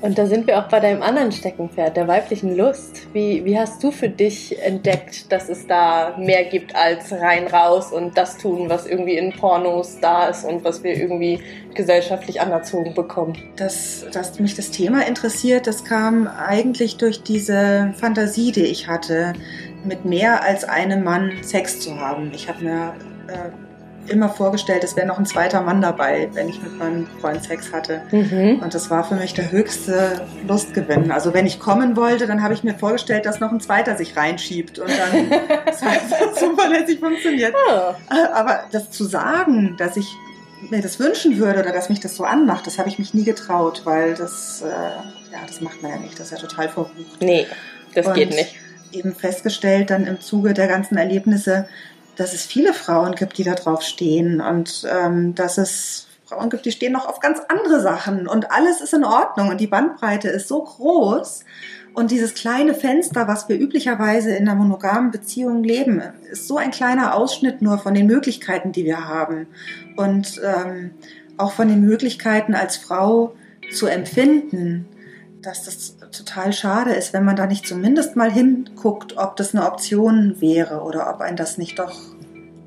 Und 0.00 0.16
da 0.16 0.26
sind 0.26 0.46
wir 0.46 0.58
auch 0.58 0.68
bei 0.68 0.78
deinem 0.78 1.02
anderen 1.02 1.32
Steckenpferd, 1.32 1.96
der 1.96 2.06
weiblichen 2.06 2.56
Lust. 2.56 3.08
Wie, 3.12 3.44
wie 3.44 3.58
hast 3.58 3.82
du 3.82 3.90
für 3.90 4.08
dich 4.08 4.56
entdeckt, 4.62 5.32
dass 5.32 5.48
es 5.48 5.66
da 5.66 6.16
mehr 6.16 6.44
gibt 6.44 6.76
als 6.76 7.12
rein 7.12 7.48
raus 7.48 7.92
und 7.92 8.16
das 8.16 8.38
tun, 8.38 8.68
was 8.68 8.86
irgendwie 8.86 9.16
in 9.16 9.32
Pornos 9.32 9.98
da 10.00 10.28
ist 10.28 10.44
und 10.44 10.62
was 10.62 10.84
wir 10.84 10.96
irgendwie 10.96 11.40
gesellschaftlich 11.74 12.40
anerzogen 12.40 12.94
bekommen? 12.94 13.36
Dass, 13.56 14.06
dass 14.12 14.38
mich 14.38 14.54
das 14.54 14.70
Thema 14.70 15.04
interessiert, 15.04 15.66
das 15.66 15.84
kam 15.84 16.28
eigentlich 16.28 16.96
durch 16.96 17.24
diese 17.24 17.92
Fantasie, 17.98 18.52
die 18.52 18.66
ich 18.66 18.86
hatte, 18.86 19.32
mit 19.84 20.04
mehr 20.04 20.44
als 20.44 20.62
einem 20.62 21.02
Mann 21.02 21.32
Sex 21.42 21.80
zu 21.80 21.98
haben. 21.98 22.30
Ich 22.32 22.48
habe 22.48 22.62
mir 22.62 22.94
äh, 23.26 23.67
immer 24.10 24.28
vorgestellt, 24.28 24.84
es 24.84 24.96
wäre 24.96 25.06
noch 25.06 25.18
ein 25.18 25.26
zweiter 25.26 25.60
Mann 25.60 25.80
dabei, 25.80 26.28
wenn 26.32 26.48
ich 26.48 26.62
mit 26.62 26.78
meinem 26.78 27.06
Freund 27.20 27.42
Sex 27.42 27.72
hatte. 27.72 28.02
Mhm. 28.10 28.60
Und 28.62 28.74
das 28.74 28.90
war 28.90 29.04
für 29.04 29.14
mich 29.14 29.34
der 29.34 29.50
höchste 29.50 30.26
Lustgewinn. 30.46 31.10
Also 31.10 31.34
wenn 31.34 31.46
ich 31.46 31.58
kommen 31.60 31.96
wollte, 31.96 32.26
dann 32.26 32.42
habe 32.42 32.54
ich 32.54 32.64
mir 32.64 32.74
vorgestellt, 32.74 33.26
dass 33.26 33.40
noch 33.40 33.52
ein 33.52 33.60
zweiter 33.60 33.96
sich 33.96 34.16
reinschiebt 34.16 34.78
und 34.78 34.90
dann 34.90 35.30
das 35.66 35.82
hat 35.82 36.00
zuverlässig 36.36 37.00
funktioniert. 37.00 37.54
Ah, 37.70 37.94
Aber 38.34 38.60
das 38.72 38.90
zu 38.90 39.04
sagen, 39.04 39.76
dass 39.78 39.96
ich 39.96 40.06
mir 40.70 40.82
das 40.82 40.98
wünschen 40.98 41.38
würde 41.38 41.60
oder 41.60 41.72
dass 41.72 41.88
mich 41.88 42.00
das 42.00 42.16
so 42.16 42.24
anmacht, 42.24 42.66
das 42.66 42.78
habe 42.78 42.88
ich 42.88 42.98
mich 42.98 43.14
nie 43.14 43.24
getraut, 43.24 43.82
weil 43.84 44.14
das, 44.14 44.62
äh, 44.62 44.66
ja, 44.66 45.38
das 45.46 45.60
macht 45.60 45.82
man 45.82 45.92
ja 45.92 45.98
nicht. 45.98 46.18
Das 46.18 46.32
ist 46.32 46.42
ja 46.42 46.48
total 46.48 46.68
verrucht. 46.68 46.90
nee, 47.20 47.46
das 47.94 48.06
Und 48.06 48.14
geht 48.14 48.30
nicht. 48.30 48.56
Eben 48.92 49.14
festgestellt 49.14 49.90
dann 49.90 50.06
im 50.06 50.20
Zuge 50.20 50.54
der 50.54 50.66
ganzen 50.66 50.96
Erlebnisse, 50.96 51.68
dass 52.18 52.34
es 52.34 52.44
viele 52.44 52.74
Frauen 52.74 53.14
gibt, 53.14 53.38
die 53.38 53.44
da 53.44 53.54
drauf 53.54 53.82
stehen 53.82 54.40
und 54.40 54.86
ähm, 54.90 55.34
dass 55.36 55.56
es 55.56 56.08
Frauen 56.26 56.50
gibt, 56.50 56.66
die 56.66 56.72
stehen 56.72 56.92
noch 56.92 57.08
auf 57.08 57.20
ganz 57.20 57.40
andere 57.48 57.80
Sachen 57.80 58.26
und 58.28 58.50
alles 58.50 58.80
ist 58.80 58.92
in 58.92 59.04
Ordnung 59.04 59.48
und 59.48 59.60
die 59.60 59.68
Bandbreite 59.68 60.28
ist 60.28 60.48
so 60.48 60.62
groß 60.62 61.44
und 61.94 62.10
dieses 62.10 62.34
kleine 62.34 62.74
Fenster, 62.74 63.28
was 63.28 63.48
wir 63.48 63.58
üblicherweise 63.58 64.34
in 64.34 64.48
einer 64.48 64.56
monogamen 64.56 65.12
Beziehung 65.12 65.62
leben, 65.62 66.02
ist 66.30 66.48
so 66.48 66.56
ein 66.56 66.72
kleiner 66.72 67.14
Ausschnitt 67.14 67.62
nur 67.62 67.78
von 67.78 67.94
den 67.94 68.06
Möglichkeiten, 68.06 68.72
die 68.72 68.84
wir 68.84 69.06
haben 69.06 69.46
und 69.96 70.40
ähm, 70.44 70.90
auch 71.36 71.52
von 71.52 71.68
den 71.68 71.82
Möglichkeiten 71.82 72.54
als 72.54 72.76
Frau 72.76 73.36
zu 73.72 73.86
empfinden, 73.86 74.88
dass 75.40 75.64
das 75.64 75.96
total 76.12 76.52
schade 76.52 76.92
ist, 76.92 77.12
wenn 77.12 77.24
man 77.24 77.36
da 77.36 77.46
nicht 77.46 77.66
zumindest 77.66 78.16
mal 78.16 78.30
hinguckt, 78.30 79.16
ob 79.16 79.36
das 79.36 79.54
eine 79.54 79.66
Option 79.66 80.40
wäre 80.40 80.80
oder 80.82 81.12
ob 81.12 81.20
ein 81.20 81.36
das 81.36 81.58
nicht 81.58 81.78
doch 81.78 81.98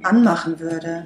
anmachen 0.03 0.59
würde. 0.59 1.05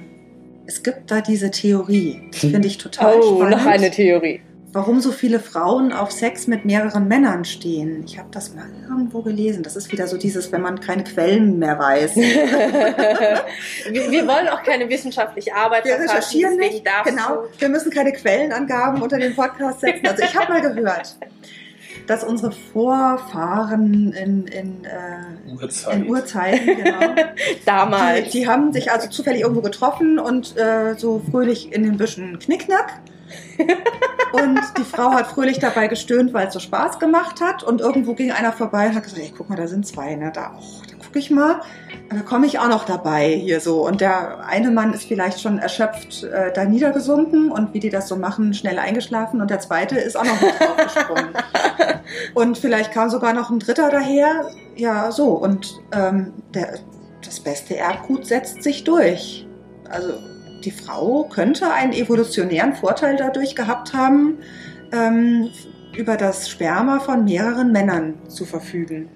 Es 0.65 0.81
gibt 0.83 1.11
da 1.11 1.21
diese 1.21 1.51
Theorie, 1.51 2.29
die 2.33 2.49
finde 2.51 2.67
ich 2.67 2.77
total 2.77 3.15
Oh, 3.19 3.35
spannend, 3.35 3.57
noch 3.57 3.65
eine 3.67 3.91
Theorie. 3.91 4.41
warum 4.73 4.99
so 4.99 5.11
viele 5.11 5.39
Frauen 5.39 5.93
auf 5.93 6.11
Sex 6.11 6.47
mit 6.47 6.65
mehreren 6.65 7.07
Männern 7.07 7.45
stehen. 7.45 8.03
Ich 8.05 8.17
habe 8.17 8.29
das 8.31 8.55
mal 8.55 8.65
irgendwo 8.89 9.21
gelesen. 9.21 9.61
Das 9.63 9.75
ist 9.75 9.91
wieder 9.91 10.07
so 10.07 10.17
dieses, 10.17 10.51
wenn 10.51 10.61
man 10.61 10.79
keine 10.79 11.03
Quellen 11.03 11.59
mehr 11.59 11.77
weiß. 11.77 12.15
wir, 12.15 14.11
wir 14.11 14.27
wollen 14.27 14.47
auch 14.47 14.63
keine 14.63 14.89
wissenschaftliche 14.89 15.53
Arbeit 15.55 15.85
Wir 15.85 15.99
recherchieren 15.99 16.57
nicht. 16.57 16.83
Genau, 17.05 17.43
wir 17.59 17.69
müssen 17.69 17.91
keine 17.91 18.11
Quellenangaben 18.11 19.01
unter 19.01 19.17
den 19.17 19.35
Podcast 19.35 19.81
setzen. 19.81 20.07
Also 20.07 20.23
ich 20.23 20.35
habe 20.35 20.51
mal 20.51 20.61
gehört, 20.61 21.15
dass 22.07 22.23
unsere 22.23 22.51
Vorfahren 22.51 24.13
in, 24.13 24.47
in, 24.47 24.85
äh, 24.85 25.51
Uhrzeit. 25.51 25.95
in 25.95 26.09
Urzeiten, 26.09 26.83
genau, 26.83 27.15
Damals. 27.65 28.25
die, 28.25 28.39
die 28.39 28.47
haben 28.47 28.73
sich 28.73 28.91
also 28.91 29.09
zufällig 29.09 29.41
irgendwo 29.41 29.61
getroffen 29.61 30.19
und 30.19 30.57
äh, 30.57 30.95
so 30.97 31.21
fröhlich 31.31 31.73
in 31.73 31.83
den 31.83 31.97
Büschen 31.97 32.39
Knickknack. 32.39 33.01
Und 34.33 34.59
die 34.77 34.83
Frau 34.83 35.11
hat 35.11 35.27
fröhlich 35.27 35.59
dabei 35.59 35.87
gestöhnt, 35.87 36.33
weil 36.33 36.47
es 36.47 36.53
so 36.53 36.59
Spaß 36.59 36.99
gemacht 36.99 37.41
hat. 37.41 37.63
Und 37.63 37.81
irgendwo 37.81 38.13
ging 38.13 38.31
einer 38.31 38.51
vorbei 38.51 38.87
und 38.87 38.95
hat 38.95 39.03
gesagt, 39.03 39.21
ey, 39.21 39.33
guck 39.35 39.49
mal, 39.49 39.55
da 39.55 39.67
sind 39.67 39.87
zwei, 39.87 40.15
ne? 40.15 40.31
Da, 40.33 40.57
oh, 40.59 40.81
da 40.89 40.95
gucke 40.97 41.19
ich 41.19 41.31
mal. 41.31 41.61
Da 42.09 42.21
komme 42.21 42.45
ich 42.45 42.59
auch 42.59 42.69
noch 42.69 42.85
dabei 42.85 43.29
hier 43.29 43.59
so. 43.59 43.85
Und 43.85 43.99
der 43.99 44.45
eine 44.45 44.69
Mann 44.69 44.93
ist 44.93 45.05
vielleicht 45.05 45.41
schon 45.41 45.57
erschöpft 45.57 46.23
äh, 46.23 46.53
da 46.53 46.65
niedergesunken 46.65 47.51
und 47.51 47.73
wie 47.73 47.79
die 47.79 47.89
das 47.89 48.07
so 48.07 48.15
machen, 48.15 48.53
schnell 48.53 48.77
eingeschlafen. 48.77 49.41
Und 49.41 49.49
der 49.49 49.59
zweite 49.59 49.97
ist 49.97 50.15
auch 50.15 50.23
noch 50.23 50.39
mit 50.39 50.53
draufgesprungen. 50.59 51.29
und 52.35 52.57
vielleicht 52.57 52.91
kam 52.91 53.09
sogar 53.09 53.33
noch 53.33 53.49
ein 53.49 53.59
dritter 53.59 53.89
daher. 53.89 54.51
Ja, 54.75 55.11
so. 55.11 55.29
Und 55.29 55.79
ähm, 55.93 56.33
der, 56.53 56.79
das 57.23 57.39
beste 57.39 57.75
Erbgut 57.75 58.27
setzt 58.27 58.61
sich 58.61 58.83
durch. 58.83 59.47
Also 59.89 60.13
die 60.63 60.71
Frau 60.71 61.23
könnte 61.23 61.71
einen 61.71 61.93
evolutionären 61.93 62.73
Vorteil 62.73 63.17
dadurch 63.17 63.55
gehabt 63.55 63.93
haben, 63.93 64.39
ähm, 64.91 65.49
über 65.95 66.17
das 66.17 66.49
Sperma 66.49 66.99
von 66.99 67.23
mehreren 67.23 67.71
Männern 67.71 68.15
zu 68.27 68.45
verfügen. 68.45 69.09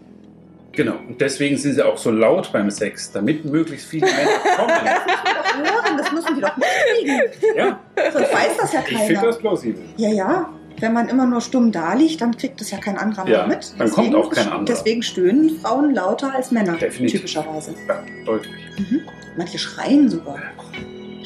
Genau. 0.79 0.95
Und 1.09 1.19
deswegen 1.19 1.57
sind 1.57 1.73
sie 1.73 1.85
auch 1.85 1.97
so 1.97 2.09
laut 2.09 2.53
beim 2.53 2.71
Sex, 2.71 3.11
damit 3.11 3.43
möglichst 3.43 3.85
viele 3.87 4.05
Männer 4.05 4.29
kommen. 4.55 4.69
Doch 4.69 5.57
hören, 5.57 5.97
das 5.97 6.11
müssen 6.13 6.35
die 6.35 6.41
doch 6.41 6.55
mitkriegen. 6.55 7.21
ja, 7.57 7.79
Sonst 8.13 8.33
weiß 8.33 8.57
das 8.61 8.71
ja 8.71 8.79
ich 8.87 8.97
finde 8.97 9.13
keiner. 9.15 9.27
das 9.27 9.37
plausibel. 9.39 9.81
Ja, 9.97 10.07
ja. 10.09 10.53
Wenn 10.79 10.93
man 10.93 11.09
immer 11.09 11.25
nur 11.25 11.41
stumm 11.41 11.73
da 11.73 11.95
liegt, 11.95 12.21
dann 12.21 12.37
kriegt 12.37 12.61
das 12.61 12.71
ja 12.71 12.77
kein 12.77 12.97
anderer 12.97 13.27
Ja, 13.27 13.45
mehr 13.45 13.57
mit. 13.57 13.73
dann 13.77 13.91
kommt 13.91 14.15
auch 14.15 14.29
kein 14.31 14.45
anderer. 14.47 14.63
Deswegen 14.63 15.03
stöhnen 15.03 15.59
Frauen 15.59 15.93
lauter 15.93 16.33
als 16.33 16.51
Männer, 16.51 16.77
Definitiv. 16.77 17.19
typischerweise. 17.19 17.75
Ja, 17.89 18.01
deutlich. 18.25 18.53
Mhm. 18.77 19.01
Manche 19.37 19.59
schreien 19.59 20.07
sogar. 20.09 20.39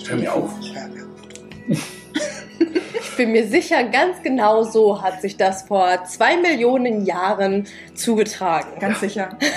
Hör 0.07 0.17
mir 0.17 0.33
auf. 0.33 0.49
Hör 0.73 0.87
mir 0.87 1.03
auf. 1.75 1.77
Ich 3.13 3.17
bin 3.17 3.31
mir 3.31 3.45
sicher, 3.45 3.83
ganz 3.83 4.23
genau 4.23 4.63
so 4.63 5.03
hat 5.03 5.21
sich 5.21 5.37
das 5.37 5.67
vor 5.67 6.03
zwei 6.05 6.35
Millionen 6.35 7.05
Jahren 7.05 7.67
zugetragen. 7.93 8.79
Ganz 8.79 9.01
sicher. 9.01 9.37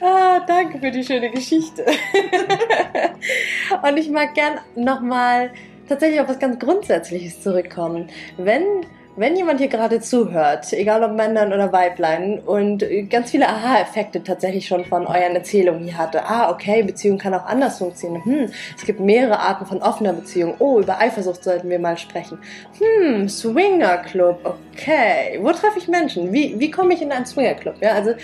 Ah, 0.00 0.40
danke 0.46 0.78
für 0.78 0.90
die 0.90 1.02
schöne 1.02 1.30
Geschichte. 1.30 1.84
Und 3.82 3.96
ich 3.96 4.10
mag 4.10 4.34
gern 4.34 4.60
nochmal 4.76 5.50
tatsächlich 5.88 6.20
auf 6.20 6.28
was 6.28 6.38
ganz 6.38 6.58
Grundsätzliches 6.58 7.40
zurückkommen. 7.40 8.10
Wenn, 8.36 8.62
wenn 9.16 9.36
jemand 9.36 9.60
hier 9.60 9.68
gerade 9.68 10.00
zuhört, 10.00 10.72
egal 10.72 11.02
ob 11.04 11.12
Männern 11.12 11.52
oder 11.52 11.72
Weiblein, 11.72 12.40
und 12.40 12.84
ganz 13.10 13.30
viele 13.30 13.48
Aha-Effekte 13.48 14.24
tatsächlich 14.24 14.66
schon 14.66 14.84
von 14.84 15.06
euren 15.06 15.36
Erzählungen 15.36 15.84
hier 15.84 15.98
hatte. 15.98 16.24
Ah, 16.24 16.50
okay, 16.50 16.82
Beziehung 16.82 17.18
kann 17.18 17.34
auch 17.34 17.46
anders 17.46 17.78
funktionieren. 17.78 18.24
Hm, 18.24 18.52
es 18.76 18.84
gibt 18.84 19.00
mehrere 19.00 19.38
Arten 19.38 19.66
von 19.66 19.82
offener 19.82 20.12
Beziehung. 20.12 20.54
Oh, 20.58 20.80
über 20.80 20.98
Eifersucht 20.98 21.44
sollten 21.44 21.70
wir 21.70 21.78
mal 21.78 21.96
sprechen. 21.96 22.38
Hm, 22.78 23.28
Swinger 23.28 23.98
Club, 23.98 24.40
okay. 24.44 25.38
Wo 25.40 25.52
treffe 25.52 25.78
ich 25.78 25.86
Menschen? 25.86 26.32
Wie, 26.32 26.58
wie 26.58 26.70
komme 26.70 26.94
ich 26.94 27.02
in 27.02 27.12
einen 27.12 27.26
Swinger 27.26 27.54
Club? 27.54 27.76
Ja, 27.80 27.92
also, 27.92 28.10
äh, 28.10 28.16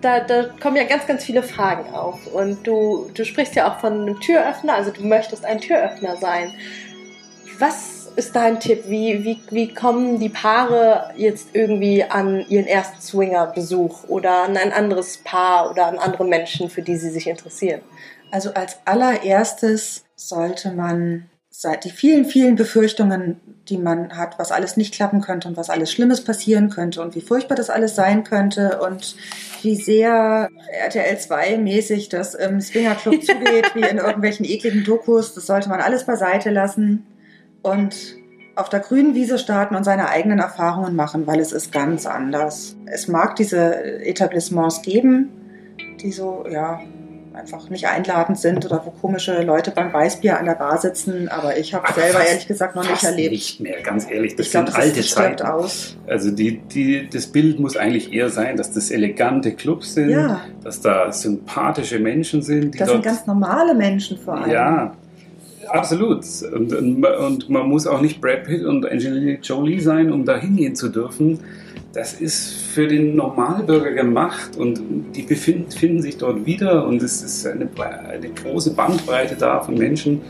da, 0.00 0.20
da 0.20 0.44
kommen 0.60 0.76
ja 0.76 0.84
ganz, 0.84 1.06
ganz 1.06 1.24
viele 1.24 1.42
Fragen 1.42 1.94
auf. 1.94 2.26
Und 2.32 2.66
du, 2.66 3.10
du 3.14 3.24
sprichst 3.24 3.54
ja 3.54 3.70
auch 3.70 3.80
von 3.80 4.02
einem 4.02 4.20
Türöffner, 4.20 4.74
also 4.74 4.90
du 4.90 5.06
möchtest 5.06 5.44
ein 5.44 5.60
Türöffner 5.60 6.16
sein. 6.16 6.52
Was 7.58 7.93
ist 8.16 8.36
dein 8.36 8.60
Tipp? 8.60 8.84
Wie, 8.88 9.24
wie, 9.24 9.40
wie 9.50 9.74
kommen 9.74 10.18
die 10.18 10.28
Paare 10.28 11.12
jetzt 11.16 11.48
irgendwie 11.52 12.04
an 12.04 12.44
ihren 12.48 12.66
ersten 12.66 13.00
Swinger-Besuch 13.00 14.04
oder 14.08 14.44
an 14.44 14.56
ein 14.56 14.72
anderes 14.72 15.18
Paar 15.18 15.70
oder 15.70 15.86
an 15.86 15.98
andere 15.98 16.24
Menschen, 16.24 16.70
für 16.70 16.82
die 16.82 16.96
sie 16.96 17.10
sich 17.10 17.26
interessieren? 17.26 17.80
Also 18.30 18.52
als 18.54 18.78
allererstes 18.84 20.04
sollte 20.16 20.72
man 20.72 21.30
die 21.84 21.90
vielen, 21.90 22.24
vielen 22.24 22.56
Befürchtungen, 22.56 23.40
die 23.68 23.78
man 23.78 24.18
hat, 24.18 24.38
was 24.40 24.50
alles 24.50 24.76
nicht 24.76 24.92
klappen 24.92 25.20
könnte 25.20 25.46
und 25.46 25.56
was 25.56 25.70
alles 25.70 25.92
Schlimmes 25.92 26.24
passieren 26.24 26.68
könnte 26.68 27.00
und 27.00 27.14
wie 27.14 27.20
furchtbar 27.20 27.54
das 27.54 27.70
alles 27.70 27.94
sein 27.94 28.24
könnte 28.24 28.80
und 28.80 29.16
wie 29.62 29.76
sehr 29.76 30.50
RTL 30.84 31.16
2 31.16 31.58
mäßig 31.58 32.08
das 32.08 32.34
im 32.34 32.60
Swingerclub 32.60 33.24
zugeht, 33.24 33.74
wie 33.74 33.88
in 33.88 33.98
irgendwelchen 33.98 34.44
ekligen 34.44 34.84
Dokus, 34.84 35.32
das 35.32 35.46
sollte 35.46 35.68
man 35.68 35.80
alles 35.80 36.04
beiseite 36.04 36.50
lassen 36.50 37.06
und 37.64 38.16
auf 38.56 38.68
der 38.68 38.80
grünen 38.80 39.14
Wiese 39.14 39.38
starten 39.38 39.74
und 39.74 39.82
seine 39.82 40.08
eigenen 40.10 40.38
Erfahrungen 40.38 40.94
machen, 40.94 41.26
weil 41.26 41.40
es 41.40 41.50
ist 41.50 41.72
ganz 41.72 42.06
anders. 42.06 42.76
Es 42.86 43.08
mag 43.08 43.34
diese 43.34 44.04
Etablissements 44.04 44.82
geben, 44.82 45.30
die 46.00 46.12
so, 46.12 46.44
ja, 46.48 46.80
einfach 47.32 47.68
nicht 47.68 47.88
einladend 47.88 48.38
sind 48.38 48.64
oder 48.64 48.82
wo 48.84 48.90
komische 48.90 49.42
Leute 49.42 49.72
beim 49.72 49.92
Weißbier 49.92 50.38
an 50.38 50.44
der 50.44 50.54
Bar 50.54 50.78
sitzen. 50.78 51.28
Aber 51.28 51.56
ich 51.56 51.74
habe 51.74 51.92
selber 51.92 52.18
fast, 52.18 52.28
ehrlich 52.28 52.46
gesagt 52.46 52.76
noch 52.76 52.88
nicht 52.88 53.02
erlebt. 53.02 53.32
Nicht 53.32 53.60
mehr, 53.60 53.82
ganz 53.82 54.08
ehrlich. 54.08 54.36
Das 54.36 54.46
ich 54.46 54.52
sind 54.52 54.66
glaub, 54.66 54.76
das 54.76 54.84
alte 54.84 55.00
Zeiten. 55.02 55.42
Aus. 55.44 55.96
Also 56.06 56.30
die, 56.30 56.58
die, 56.58 57.08
das 57.08 57.26
Bild 57.26 57.58
muss 57.58 57.76
eigentlich 57.76 58.12
eher 58.12 58.30
sein, 58.30 58.56
dass 58.56 58.70
das 58.70 58.92
elegante 58.92 59.52
Clubs 59.52 59.94
sind, 59.94 60.10
ja. 60.10 60.42
dass 60.62 60.80
da 60.80 61.10
sympathische 61.10 61.98
Menschen 61.98 62.40
sind. 62.40 62.80
das 62.80 62.88
sind 62.88 63.02
ganz 63.02 63.26
normale 63.26 63.74
Menschen 63.74 64.16
vor 64.16 64.34
allem. 64.34 64.52
Ja, 64.52 64.94
Absolut. 65.68 66.24
Und, 66.52 66.72
und, 66.72 67.50
man 67.50 67.68
muss 67.68 67.86
auch 67.86 68.00
nicht 68.00 68.20
Brad 68.20 68.44
Pitt 68.44 68.64
und 68.64 68.84
Angelina 68.86 69.38
Jolie 69.42 69.80
sein, 69.80 70.12
um 70.12 70.24
da 70.24 70.36
hingehen 70.36 70.74
zu 70.74 70.88
dürfen 70.88 71.38
das 71.94 72.14
ist 72.14 72.54
für 72.54 72.88
den 72.88 73.14
Normalbürger 73.14 73.92
gemacht 73.92 74.56
und 74.56 74.80
die 75.14 75.22
befinden, 75.22 75.70
finden 75.70 76.02
sich 76.02 76.18
dort 76.18 76.44
wieder 76.44 76.86
und 76.86 77.02
es 77.02 77.22
ist 77.22 77.46
eine, 77.46 77.68
eine 77.78 78.28
große 78.30 78.74
Bandbreite 78.74 79.36
da 79.36 79.60
von 79.60 79.76
Menschen. 79.76 80.20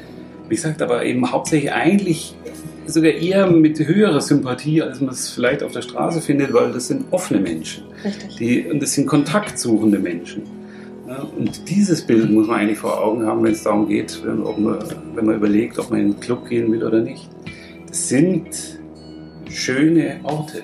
Wie 0.49 0.55
gesagt, 0.55 0.83
aber 0.83 1.05
eben 1.05 1.33
hauptsächlich 1.33 1.73
eigentlich 1.73 2.35
sogar 2.87 3.13
eher 3.13 3.51
mit 3.51 3.79
höherer 3.79 4.21
Sympathie, 4.21 4.83
als 4.83 5.01
man 5.01 5.15
es 5.15 5.31
vielleicht 5.31 5.63
auf 5.63 5.73
der 5.73 5.81
Straße 5.81 6.21
findet, 6.21 6.53
weil 6.53 6.71
das 6.71 6.89
sind 6.89 7.07
offene 7.11 7.41
Menschen. 7.41 7.85
Richtig. 8.05 8.37
Die, 8.37 8.67
und 8.71 8.83
das 8.83 8.93
sind 8.93 9.07
kontaktsuchende 9.07 9.99
Menschen. 9.99 10.43
Und 11.37 11.69
dieses 11.69 12.03
Bild 12.03 12.31
muss 12.31 12.47
man 12.47 12.61
eigentlich 12.61 12.79
vor 12.79 12.99
Augen 12.99 13.27
haben, 13.27 13.43
wenn 13.43 13.53
es 13.53 13.63
darum 13.63 13.87
geht, 13.87 14.25
wenn, 14.25 14.43
man, 14.43 14.79
wenn 15.15 15.27
man 15.27 15.35
überlegt, 15.37 15.79
ob 15.79 15.91
man 15.91 16.01
in 16.01 16.05
einen 16.07 16.21
Club 16.21 16.49
gehen 16.49 16.73
will 16.73 16.83
oder 16.83 17.01
nicht. 17.01 17.29
Das 17.87 18.09
sind 18.09 18.47
schöne 19.51 20.21
Orte. 20.23 20.63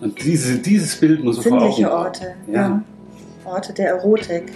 Und 0.00 0.24
diese, 0.24 0.58
dieses 0.58 0.96
Bild 0.96 1.22
muss 1.22 1.36
man 1.36 1.60
Sinnliche 1.60 1.92
Orte, 1.92 2.34
ja. 2.46 2.52
ja. 2.52 2.82
Orte 3.44 3.72
der 3.72 3.90
Erotik. 3.90 4.52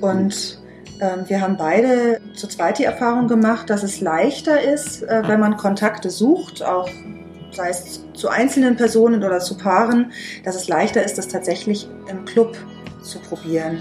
Und 0.00 0.62
ähm, 1.00 1.24
wir 1.26 1.40
haben 1.40 1.56
beide 1.56 2.20
zu 2.34 2.46
zweit 2.46 2.78
die 2.78 2.84
Erfahrung 2.84 3.28
gemacht, 3.28 3.68
dass 3.70 3.82
es 3.82 4.00
leichter 4.00 4.62
ist, 4.62 5.02
äh, 5.02 5.22
wenn 5.26 5.40
man 5.40 5.56
Kontakte 5.56 6.10
sucht, 6.10 6.62
auch 6.62 6.88
sei 7.50 7.68
es 7.68 8.04
zu 8.14 8.28
einzelnen 8.28 8.76
Personen 8.76 9.22
oder 9.22 9.38
zu 9.40 9.56
Paaren, 9.56 10.12
dass 10.44 10.56
es 10.56 10.68
leichter 10.68 11.04
ist, 11.04 11.18
das 11.18 11.28
tatsächlich 11.28 11.88
im 12.10 12.24
Club 12.24 12.56
zu 13.02 13.18
probieren. 13.20 13.78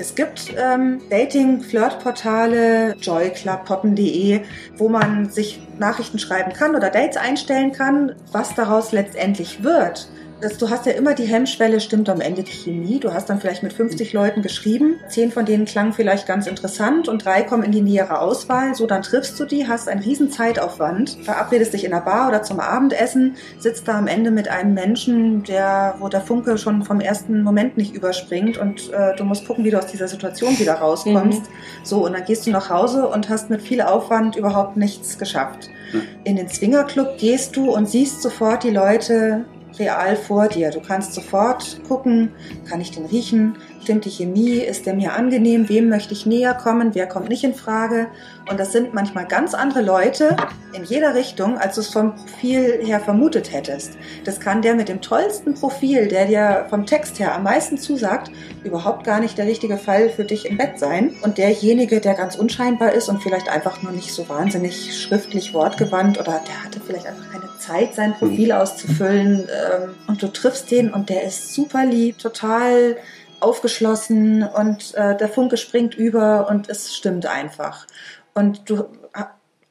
Es 0.00 0.14
gibt 0.14 0.54
ähm, 0.56 1.00
Dating-Flirt-Portale, 1.10 2.94
joyclub, 3.00 3.64
poppen.de, 3.64 4.42
wo 4.76 4.88
man 4.88 5.28
sich 5.28 5.60
Nachrichten 5.80 6.20
schreiben 6.20 6.52
kann 6.52 6.76
oder 6.76 6.88
Dates 6.88 7.16
einstellen 7.16 7.72
kann. 7.72 8.14
Was 8.30 8.54
daraus 8.54 8.92
letztendlich 8.92 9.64
wird, 9.64 10.08
das, 10.40 10.58
du 10.58 10.70
hast 10.70 10.86
ja 10.86 10.92
immer 10.92 11.14
die 11.14 11.24
Hemmschwelle, 11.24 11.80
stimmt 11.80 12.08
am 12.08 12.20
Ende 12.20 12.42
die 12.42 12.52
Chemie. 12.52 13.00
Du 13.00 13.12
hast 13.12 13.28
dann 13.28 13.40
vielleicht 13.40 13.62
mit 13.62 13.72
50 13.72 14.12
Leuten 14.12 14.42
geschrieben. 14.42 15.00
Zehn 15.08 15.32
von 15.32 15.44
denen 15.44 15.64
klangen 15.64 15.92
vielleicht 15.92 16.26
ganz 16.26 16.46
interessant 16.46 17.08
und 17.08 17.24
drei 17.24 17.42
kommen 17.42 17.64
in 17.64 17.72
die 17.72 17.80
nähere 17.80 18.20
Auswahl. 18.20 18.74
So, 18.74 18.86
dann 18.86 19.02
triffst 19.02 19.38
du 19.40 19.44
die, 19.44 19.66
hast 19.66 19.88
einen 19.88 20.02
riesen 20.02 20.30
Zeitaufwand, 20.30 21.18
verabredest 21.22 21.72
dich 21.72 21.84
in 21.84 21.90
der 21.90 22.00
Bar 22.00 22.28
oder 22.28 22.42
zum 22.42 22.60
Abendessen, 22.60 23.36
sitzt 23.58 23.88
da 23.88 23.98
am 23.98 24.06
Ende 24.06 24.30
mit 24.30 24.48
einem 24.48 24.74
Menschen, 24.74 25.42
der, 25.42 25.96
wo 25.98 26.08
der 26.08 26.20
Funke 26.20 26.56
schon 26.56 26.84
vom 26.84 27.00
ersten 27.00 27.42
Moment 27.42 27.76
nicht 27.76 27.94
überspringt 27.94 28.58
und 28.58 28.92
äh, 28.92 29.16
du 29.16 29.24
musst 29.24 29.46
gucken, 29.46 29.64
wie 29.64 29.70
du 29.70 29.78
aus 29.78 29.86
dieser 29.86 30.08
Situation 30.08 30.58
wieder 30.58 30.74
rauskommst. 30.74 31.42
Mhm. 31.42 31.54
So, 31.82 32.06
und 32.06 32.12
dann 32.12 32.24
gehst 32.24 32.46
du 32.46 32.50
nach 32.50 32.70
Hause 32.70 33.08
und 33.08 33.28
hast 33.28 33.50
mit 33.50 33.62
viel 33.62 33.82
Aufwand 33.82 34.36
überhaupt 34.36 34.76
nichts 34.76 35.18
geschafft. 35.18 35.68
Mhm. 35.92 36.02
In 36.24 36.36
den 36.36 36.48
Swingerclub 36.48 37.18
gehst 37.18 37.56
du 37.56 37.70
und 37.72 37.88
siehst 37.88 38.22
sofort 38.22 38.62
die 38.62 38.70
Leute, 38.70 39.44
real 39.78 40.16
vor 40.16 40.48
dir. 40.48 40.70
Du 40.70 40.80
kannst 40.80 41.14
sofort 41.14 41.80
gucken, 41.86 42.30
kann 42.68 42.80
ich 42.80 42.90
den 42.90 43.06
riechen, 43.06 43.56
stimmt 43.82 44.04
die 44.04 44.10
Chemie, 44.10 44.56
ist 44.58 44.86
der 44.86 44.94
mir 44.94 45.14
angenehm, 45.14 45.68
wem 45.68 45.88
möchte 45.88 46.12
ich 46.12 46.26
näher 46.26 46.54
kommen, 46.54 46.94
wer 46.94 47.06
kommt 47.06 47.28
nicht 47.28 47.44
in 47.44 47.54
Frage. 47.54 48.08
Und 48.50 48.58
das 48.58 48.72
sind 48.72 48.94
manchmal 48.94 49.26
ganz 49.26 49.54
andere 49.54 49.82
Leute 49.82 50.36
in 50.72 50.84
jeder 50.84 51.14
Richtung, 51.14 51.58
als 51.58 51.76
du 51.76 51.80
es 51.80 51.88
vom 51.88 52.14
Profil 52.14 52.80
her 52.82 53.00
vermutet 53.00 53.52
hättest. 53.52 53.92
Das 54.24 54.40
kann 54.40 54.62
der 54.62 54.74
mit 54.74 54.88
dem 54.88 55.00
tollsten 55.00 55.54
Profil, 55.54 56.08
der 56.08 56.26
dir 56.26 56.66
vom 56.70 56.86
Text 56.86 57.18
her 57.18 57.34
am 57.34 57.42
meisten 57.42 57.78
zusagt, 57.78 58.30
überhaupt 58.64 59.04
gar 59.04 59.20
nicht 59.20 59.38
der 59.38 59.46
richtige 59.46 59.78
Fall 59.78 60.10
für 60.10 60.24
dich 60.24 60.46
im 60.46 60.56
Bett 60.56 60.78
sein. 60.78 61.14
Und 61.22 61.38
derjenige, 61.38 62.00
der 62.00 62.14
ganz 62.14 62.36
unscheinbar 62.36 62.92
ist 62.92 63.08
und 63.08 63.22
vielleicht 63.22 63.48
einfach 63.48 63.82
nur 63.82 63.92
nicht 63.92 64.12
so 64.12 64.28
wahnsinnig 64.28 64.98
schriftlich 65.00 65.54
wortgewandt 65.54 66.18
oder 66.18 66.42
der 66.46 66.64
hatte 66.64 66.80
vielleicht 66.84 67.06
einfach 67.06 67.30
keine 67.32 67.48
Zeit, 67.58 67.94
sein 67.94 68.14
Profil 68.14 68.52
auszufüllen. 68.52 69.48
Ähm, 69.48 69.94
und 70.06 70.22
du 70.22 70.28
triffst 70.28 70.70
den 70.70 70.92
und 70.92 71.08
der 71.08 71.24
ist 71.24 71.54
super 71.54 71.84
lieb, 71.84 72.18
total 72.18 72.96
aufgeschlossen 73.40 74.42
und 74.42 74.94
äh, 74.94 75.16
der 75.16 75.28
Funke 75.28 75.56
springt 75.56 75.94
über 75.94 76.48
und 76.50 76.68
es 76.68 76.94
stimmt 76.96 77.26
einfach. 77.26 77.86
Und 78.34 78.68
du 78.70 78.84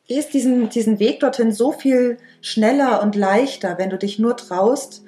gehst 0.07 0.34
diesen, 0.34 0.70
diesen 0.70 0.99
Weg 0.99 1.20
dorthin 1.20 1.51
so 1.51 1.72
viel 1.72 2.18
schneller 2.41 3.01
und 3.01 3.15
leichter, 3.15 3.78
wenn 3.78 3.89
du 3.89 3.97
dich 3.97 4.20
nur 4.20 4.38
traust, 4.38 5.03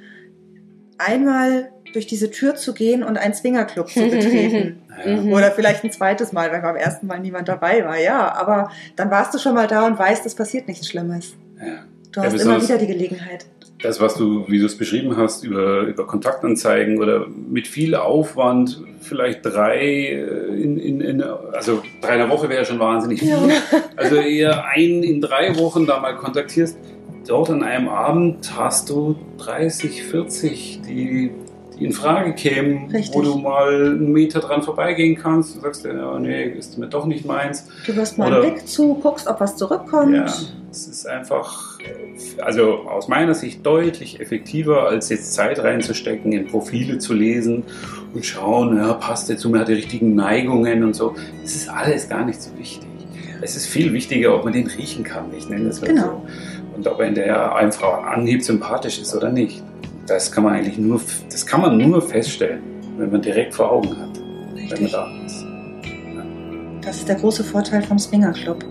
einmal 0.97 1.71
durch 1.93 2.05
diese 2.05 2.29
Tür 2.29 2.55
zu 2.55 2.73
gehen 2.73 3.03
und 3.03 3.17
einen 3.17 3.33
Swingerclub 3.33 3.89
zu 3.89 4.01
betreten. 4.09 4.81
Ja. 5.05 5.35
Oder 5.35 5.51
vielleicht 5.51 5.83
ein 5.83 5.91
zweites 5.91 6.33
Mal, 6.33 6.51
wenn 6.51 6.61
beim 6.61 6.75
ersten 6.75 7.07
Mal 7.07 7.19
niemand 7.19 7.47
dabei 7.47 7.83
war. 7.85 7.97
Ja, 7.97 8.33
aber 8.33 8.71
dann 8.95 9.09
warst 9.09 9.33
du 9.33 9.39
schon 9.39 9.55
mal 9.55 9.67
da 9.67 9.87
und 9.87 9.97
weißt, 9.97 10.25
es 10.25 10.35
passiert 10.35 10.67
nichts 10.67 10.87
Schlimmes. 10.87 11.33
Ja. 11.59 11.85
Du 12.11 12.21
hast 12.21 12.35
ja, 12.35 12.41
immer 12.41 12.61
wieder 12.61 12.77
die 12.77 12.87
Gelegenheit 12.87 13.45
das, 13.81 14.01
was 14.01 14.15
du, 14.15 14.45
wie 14.47 14.59
du 14.59 14.65
es 14.65 14.77
beschrieben 14.77 15.15
hast, 15.15 15.43
über, 15.43 15.81
über 15.81 16.05
Kontaktanzeigen 16.05 16.99
oder 16.99 17.27
mit 17.27 17.67
viel 17.67 17.95
Aufwand, 17.95 18.81
vielleicht 19.01 19.45
drei 19.45 19.79
äh, 19.79 20.61
in, 20.61 20.77
in, 20.77 21.01
in 21.01 21.21
also 21.21 21.81
drei 22.01 22.13
in 22.13 22.19
der 22.19 22.29
Woche 22.29 22.49
wäre 22.49 22.65
schon 22.65 22.79
wahnsinnig 22.79 23.19
viel. 23.19 23.29
Ja. 23.29 23.37
Also 23.95 24.17
eher 24.17 24.65
ein 24.65 25.03
in 25.03 25.21
drei 25.21 25.57
Wochen 25.57 25.85
da 25.85 25.99
mal 25.99 26.15
kontaktierst. 26.15 26.77
Dort 27.27 27.49
an 27.49 27.63
einem 27.63 27.89
Abend 27.89 28.57
hast 28.57 28.89
du 28.89 29.15
30, 29.37 30.03
40, 30.03 30.81
die, 30.87 31.31
die 31.79 31.85
in 31.85 31.93
Frage 31.93 32.33
kämen, 32.33 32.89
Richtig. 32.91 33.15
wo 33.15 33.21
du 33.21 33.37
mal 33.37 33.73
einen 33.73 34.11
Meter 34.11 34.39
dran 34.39 34.63
vorbeigehen 34.63 35.15
kannst. 35.15 35.55
Du 35.55 35.61
sagst, 35.61 35.85
ja, 35.85 36.19
nee, 36.19 36.43
ist 36.43 36.77
mir 36.77 36.87
doch 36.87 37.05
nicht 37.05 37.25
meins. 37.25 37.67
Du 37.85 37.95
wirst 37.95 38.17
mal 38.17 38.33
einen 38.33 38.41
Blick 38.41 38.67
zu, 38.67 38.95
guckst, 38.95 39.27
ob 39.27 39.39
was 39.39 39.55
zurückkommt. 39.55 40.15
Ja, 40.15 40.25
es 40.71 40.87
ist 40.87 41.07
einfach 41.07 41.79
also 42.41 42.87
aus 42.87 43.07
meiner 43.07 43.33
Sicht 43.33 43.65
deutlich 43.65 44.19
effektiver, 44.19 44.87
als 44.87 45.09
jetzt 45.09 45.33
Zeit 45.33 45.59
reinzustecken, 45.59 46.31
in 46.31 46.47
Profile 46.47 46.97
zu 46.97 47.13
lesen 47.13 47.63
und 48.13 48.25
schauen, 48.25 48.77
ja, 48.77 48.93
passt 48.93 49.29
der 49.29 49.37
zu 49.37 49.49
mir, 49.49 49.59
hat 49.59 49.67
die 49.67 49.73
richtigen 49.73 50.15
Neigungen 50.15 50.83
und 50.83 50.95
so. 50.95 51.15
Das 51.41 51.55
ist 51.55 51.69
alles 51.69 52.09
gar 52.09 52.25
nicht 52.25 52.41
so 52.41 52.51
wichtig. 52.57 52.87
Es 53.41 53.55
ist 53.55 53.67
viel 53.67 53.93
wichtiger, 53.93 54.35
ob 54.35 54.43
man 54.43 54.53
den 54.53 54.67
riechen 54.67 55.03
kann, 55.03 55.25
ich 55.37 55.47
nenne 55.47 55.65
das 55.65 55.81
mal 55.81 55.87
genau. 55.87 56.03
so. 56.03 56.21
Und 56.75 56.87
ob 56.87 56.99
er 56.99 57.07
in 57.07 57.15
der 57.15 57.55
einfach 57.55 58.03
Anhieb 58.03 58.43
sympathisch 58.43 58.99
ist 59.01 59.15
oder 59.15 59.31
nicht. 59.31 59.63
Das 60.09 60.31
kann 60.31 60.43
man 60.43 60.53
eigentlich 60.53 60.79
nur, 60.79 60.99
das 61.31 61.45
kann 61.45 61.61
man 61.61 61.77
nur 61.77 62.01
feststellen, 62.01 62.63
wenn 62.97 63.11
man 63.11 63.21
direkt 63.21 63.53
vor 63.53 63.71
Augen 63.71 63.95
hat, 63.95 64.09
Richtig. 64.55 64.71
wenn 64.71 64.81
man 64.81 64.91
da 64.91 65.07
ist. 65.25 65.45
Ja. 66.15 66.23
Das 66.81 66.97
ist 66.97 67.07
der 67.07 67.15
große 67.15 67.43
Vorteil 67.43 67.83
vom 67.83 67.99
Swinger 67.99 68.33
Club. 68.33 68.65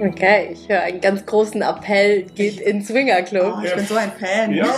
Okay, 0.00 0.48
ich 0.52 0.68
höre 0.68 0.80
einen 0.80 1.00
ganz 1.00 1.24
großen 1.24 1.62
Appell, 1.62 2.24
geht 2.34 2.60
in 2.60 2.84
Swingerclub. 2.84 3.58
Oh, 3.58 3.60
ich 3.62 3.70
ja. 3.70 3.76
bin 3.76 3.86
so 3.86 3.94
ein 3.94 4.10
Fan. 4.18 4.52
Ja. 4.52 4.66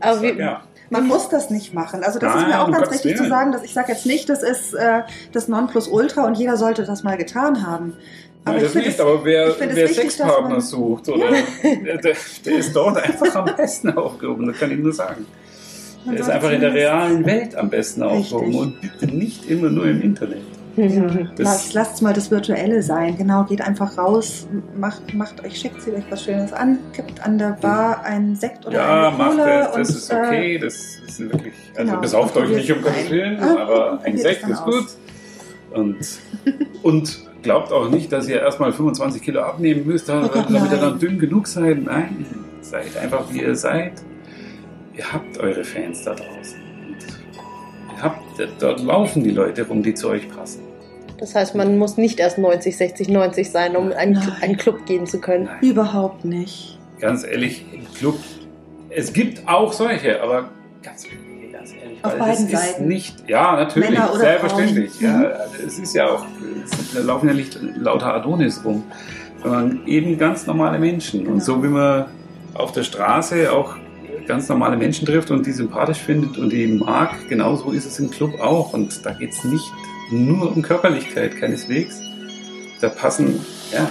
Aber 0.00 0.22
wie, 0.22 0.38
ja. 0.38 0.62
Man 0.90 1.08
muss 1.08 1.28
das 1.28 1.50
nicht 1.50 1.74
machen. 1.74 2.04
Also 2.04 2.20
das 2.20 2.32
Nein, 2.32 2.42
ist 2.42 2.48
mir 2.48 2.62
auch 2.62 2.70
ganz 2.70 2.92
wichtig 2.92 3.16
zu 3.16 3.26
sagen, 3.26 3.50
dass 3.50 3.64
ich 3.64 3.72
sage 3.72 3.90
jetzt 3.90 4.06
nicht, 4.06 4.28
das 4.28 4.44
ist 4.44 4.74
äh, 4.74 5.02
das 5.32 5.48
Nonplusultra 5.48 6.24
und 6.24 6.38
jeder 6.38 6.56
sollte 6.56 6.84
das 6.84 7.02
mal 7.02 7.16
getan 7.16 7.66
haben. 7.66 7.96
Aber 8.46 8.56
Nein, 8.56 8.64
das 8.64 8.74
nicht, 8.74 9.00
aber 9.00 9.24
wer, 9.24 9.54
wer 9.58 9.88
Sexpartner 9.88 10.60
sucht, 10.60 11.08
oder 11.08 11.30
der, 11.62 11.96
der, 11.98 12.56
ist 12.58 12.76
dort 12.76 12.98
einfach 12.98 13.34
am 13.36 13.56
besten 13.56 13.90
aufgehoben, 13.96 14.46
das 14.46 14.58
kann 14.58 14.70
ich 14.70 14.78
nur 14.78 14.92
sagen. 14.92 15.26
Der 16.06 16.20
ist 16.20 16.28
einfach 16.28 16.50
in 16.50 16.60
der 16.60 16.74
realen 16.74 17.24
Welt 17.24 17.54
am 17.56 17.70
besten 17.70 18.02
aufgehoben 18.02 18.54
und 18.54 18.80
bitte 18.82 19.06
nicht 19.06 19.48
immer 19.48 19.70
nur 19.70 19.86
im 19.86 20.02
Internet. 20.02 20.42
Lasst, 21.38 21.72
lasst 21.72 22.02
mal 22.02 22.12
das 22.12 22.30
Virtuelle 22.32 22.82
sein. 22.82 23.16
Genau, 23.16 23.44
geht 23.44 23.62
einfach 23.62 23.96
raus, 23.96 24.46
macht, 24.76 25.14
macht 25.14 25.42
euch 25.44 25.56
schick, 25.58 25.80
zieht 25.80 25.94
euch 25.94 26.02
was 26.10 26.24
Schönes 26.24 26.52
an, 26.52 26.78
kippt 26.92 27.24
an 27.24 27.38
der 27.38 27.50
Bar 27.60 28.02
einen 28.04 28.34
Sekt 28.34 28.66
oder 28.66 28.76
Ja, 28.76 29.08
eine 29.08 29.16
macht 29.16 29.30
Cola. 29.30 29.46
das, 29.46 29.68
das 29.68 29.76
und, 29.76 29.96
ist 29.96 30.10
äh, 30.10 30.14
okay, 30.16 30.58
das 30.58 30.74
ist 31.06 31.20
wirklich, 31.20 31.54
also 31.76 31.90
genau. 31.90 32.00
besauft 32.02 32.36
euch 32.36 32.48
nicht 32.50 32.72
um 32.72 32.78
es 32.78 32.84
Gottes. 32.84 33.10
Willen, 33.10 33.40
Ah, 33.40 33.56
aber 33.62 34.00
ein 34.02 34.18
Sekt 34.18 34.48
ist 34.48 34.58
aus. 34.60 34.64
gut. 34.64 34.86
Und, 35.72 35.96
und 36.82 37.24
glaubt 37.44 37.70
auch 37.70 37.88
nicht, 37.88 38.10
dass 38.10 38.28
ihr 38.28 38.40
erstmal 38.40 38.72
25 38.72 39.22
Kilo 39.22 39.42
abnehmen 39.42 39.86
müsst, 39.86 40.08
damit 40.08 40.34
ihr 40.72 40.78
dann 40.78 40.98
dünn 40.98 41.18
genug 41.18 41.46
seid. 41.46 41.84
Nein, 41.84 42.26
seid 42.60 42.96
einfach 42.96 43.32
wie 43.32 43.42
ihr 43.42 43.54
seid. 43.54 43.92
Ihr 44.96 45.12
habt 45.12 45.38
eure 45.38 45.62
Fans 45.62 46.02
da 46.04 46.14
draußen. 46.14 46.58
Und 46.88 47.96
ihr 47.96 48.02
habt, 48.02 48.22
dort 48.60 48.82
laufen 48.82 49.22
die 49.22 49.30
Leute 49.30 49.66
rum, 49.66 49.82
die 49.82 49.94
zu 49.94 50.08
euch 50.08 50.28
passen. 50.28 50.62
Das 51.18 51.34
heißt, 51.34 51.54
man 51.54 51.78
muss 51.78 51.96
nicht 51.96 52.18
erst 52.18 52.38
90, 52.38 52.76
60, 52.76 53.08
90 53.08 53.50
sein, 53.50 53.76
um 53.76 53.90
in 53.90 53.92
einen, 53.92 54.18
einen 54.40 54.56
Club 54.56 54.84
gehen 54.86 55.06
zu 55.06 55.20
können. 55.20 55.44
Nein. 55.44 55.62
Überhaupt 55.62 56.24
nicht. 56.24 56.78
ganz 56.98 57.24
ehrlich, 57.24 57.64
im 57.72 57.92
Club, 57.94 58.18
es 58.90 59.12
gibt 59.12 59.46
auch 59.48 59.72
solche, 59.72 60.20
aber 60.22 60.50
ganz 60.82 61.04
ehrlich. 61.04 61.23
Auf 62.04 62.18
beiden 62.18 62.46
es 62.46 62.52
ist 62.52 62.66
Seiten. 62.66 62.88
nicht, 62.88 63.28
ja, 63.28 63.56
natürlich, 63.56 63.90
Männer 63.90 64.10
oder 64.10 64.20
selbstverständlich. 64.20 64.92
Frauen. 64.92 65.04
Ja, 65.04 65.18
Mhm. 65.18 65.66
es 65.66 65.78
ist 65.78 65.94
ja 65.94 66.06
auch, 66.10 66.24
da 66.94 67.00
laufen 67.00 67.28
ja 67.28 67.34
nicht 67.34 67.58
lauter 67.76 68.14
Adonis 68.14 68.60
rum, 68.64 68.84
sondern 69.42 69.86
eben 69.86 70.18
ganz 70.18 70.46
normale 70.46 70.78
Menschen. 70.78 71.20
Genau. 71.20 71.32
Und 71.34 71.42
so 71.42 71.62
wie 71.62 71.68
man 71.68 72.06
auf 72.54 72.72
der 72.72 72.82
Straße 72.82 73.52
auch 73.52 73.76
ganz 74.26 74.48
normale 74.48 74.76
Menschen 74.76 75.06
trifft 75.06 75.30
und 75.30 75.44
die 75.46 75.52
sympathisch 75.52 75.98
findet 75.98 76.38
und 76.38 76.50
die 76.50 76.66
mag, 76.66 77.28
genauso 77.28 77.72
ist 77.72 77.84
es 77.86 77.98
im 77.98 78.10
Club 78.10 78.40
auch. 78.40 78.72
Und 78.72 79.04
da 79.04 79.12
geht 79.12 79.32
es 79.32 79.44
nicht 79.44 79.64
nur 80.10 80.54
um 80.54 80.62
Körperlichkeit, 80.62 81.36
keineswegs. 81.38 82.00
Da 82.80 82.88
passen, 82.88 83.40
ja, 83.72 83.90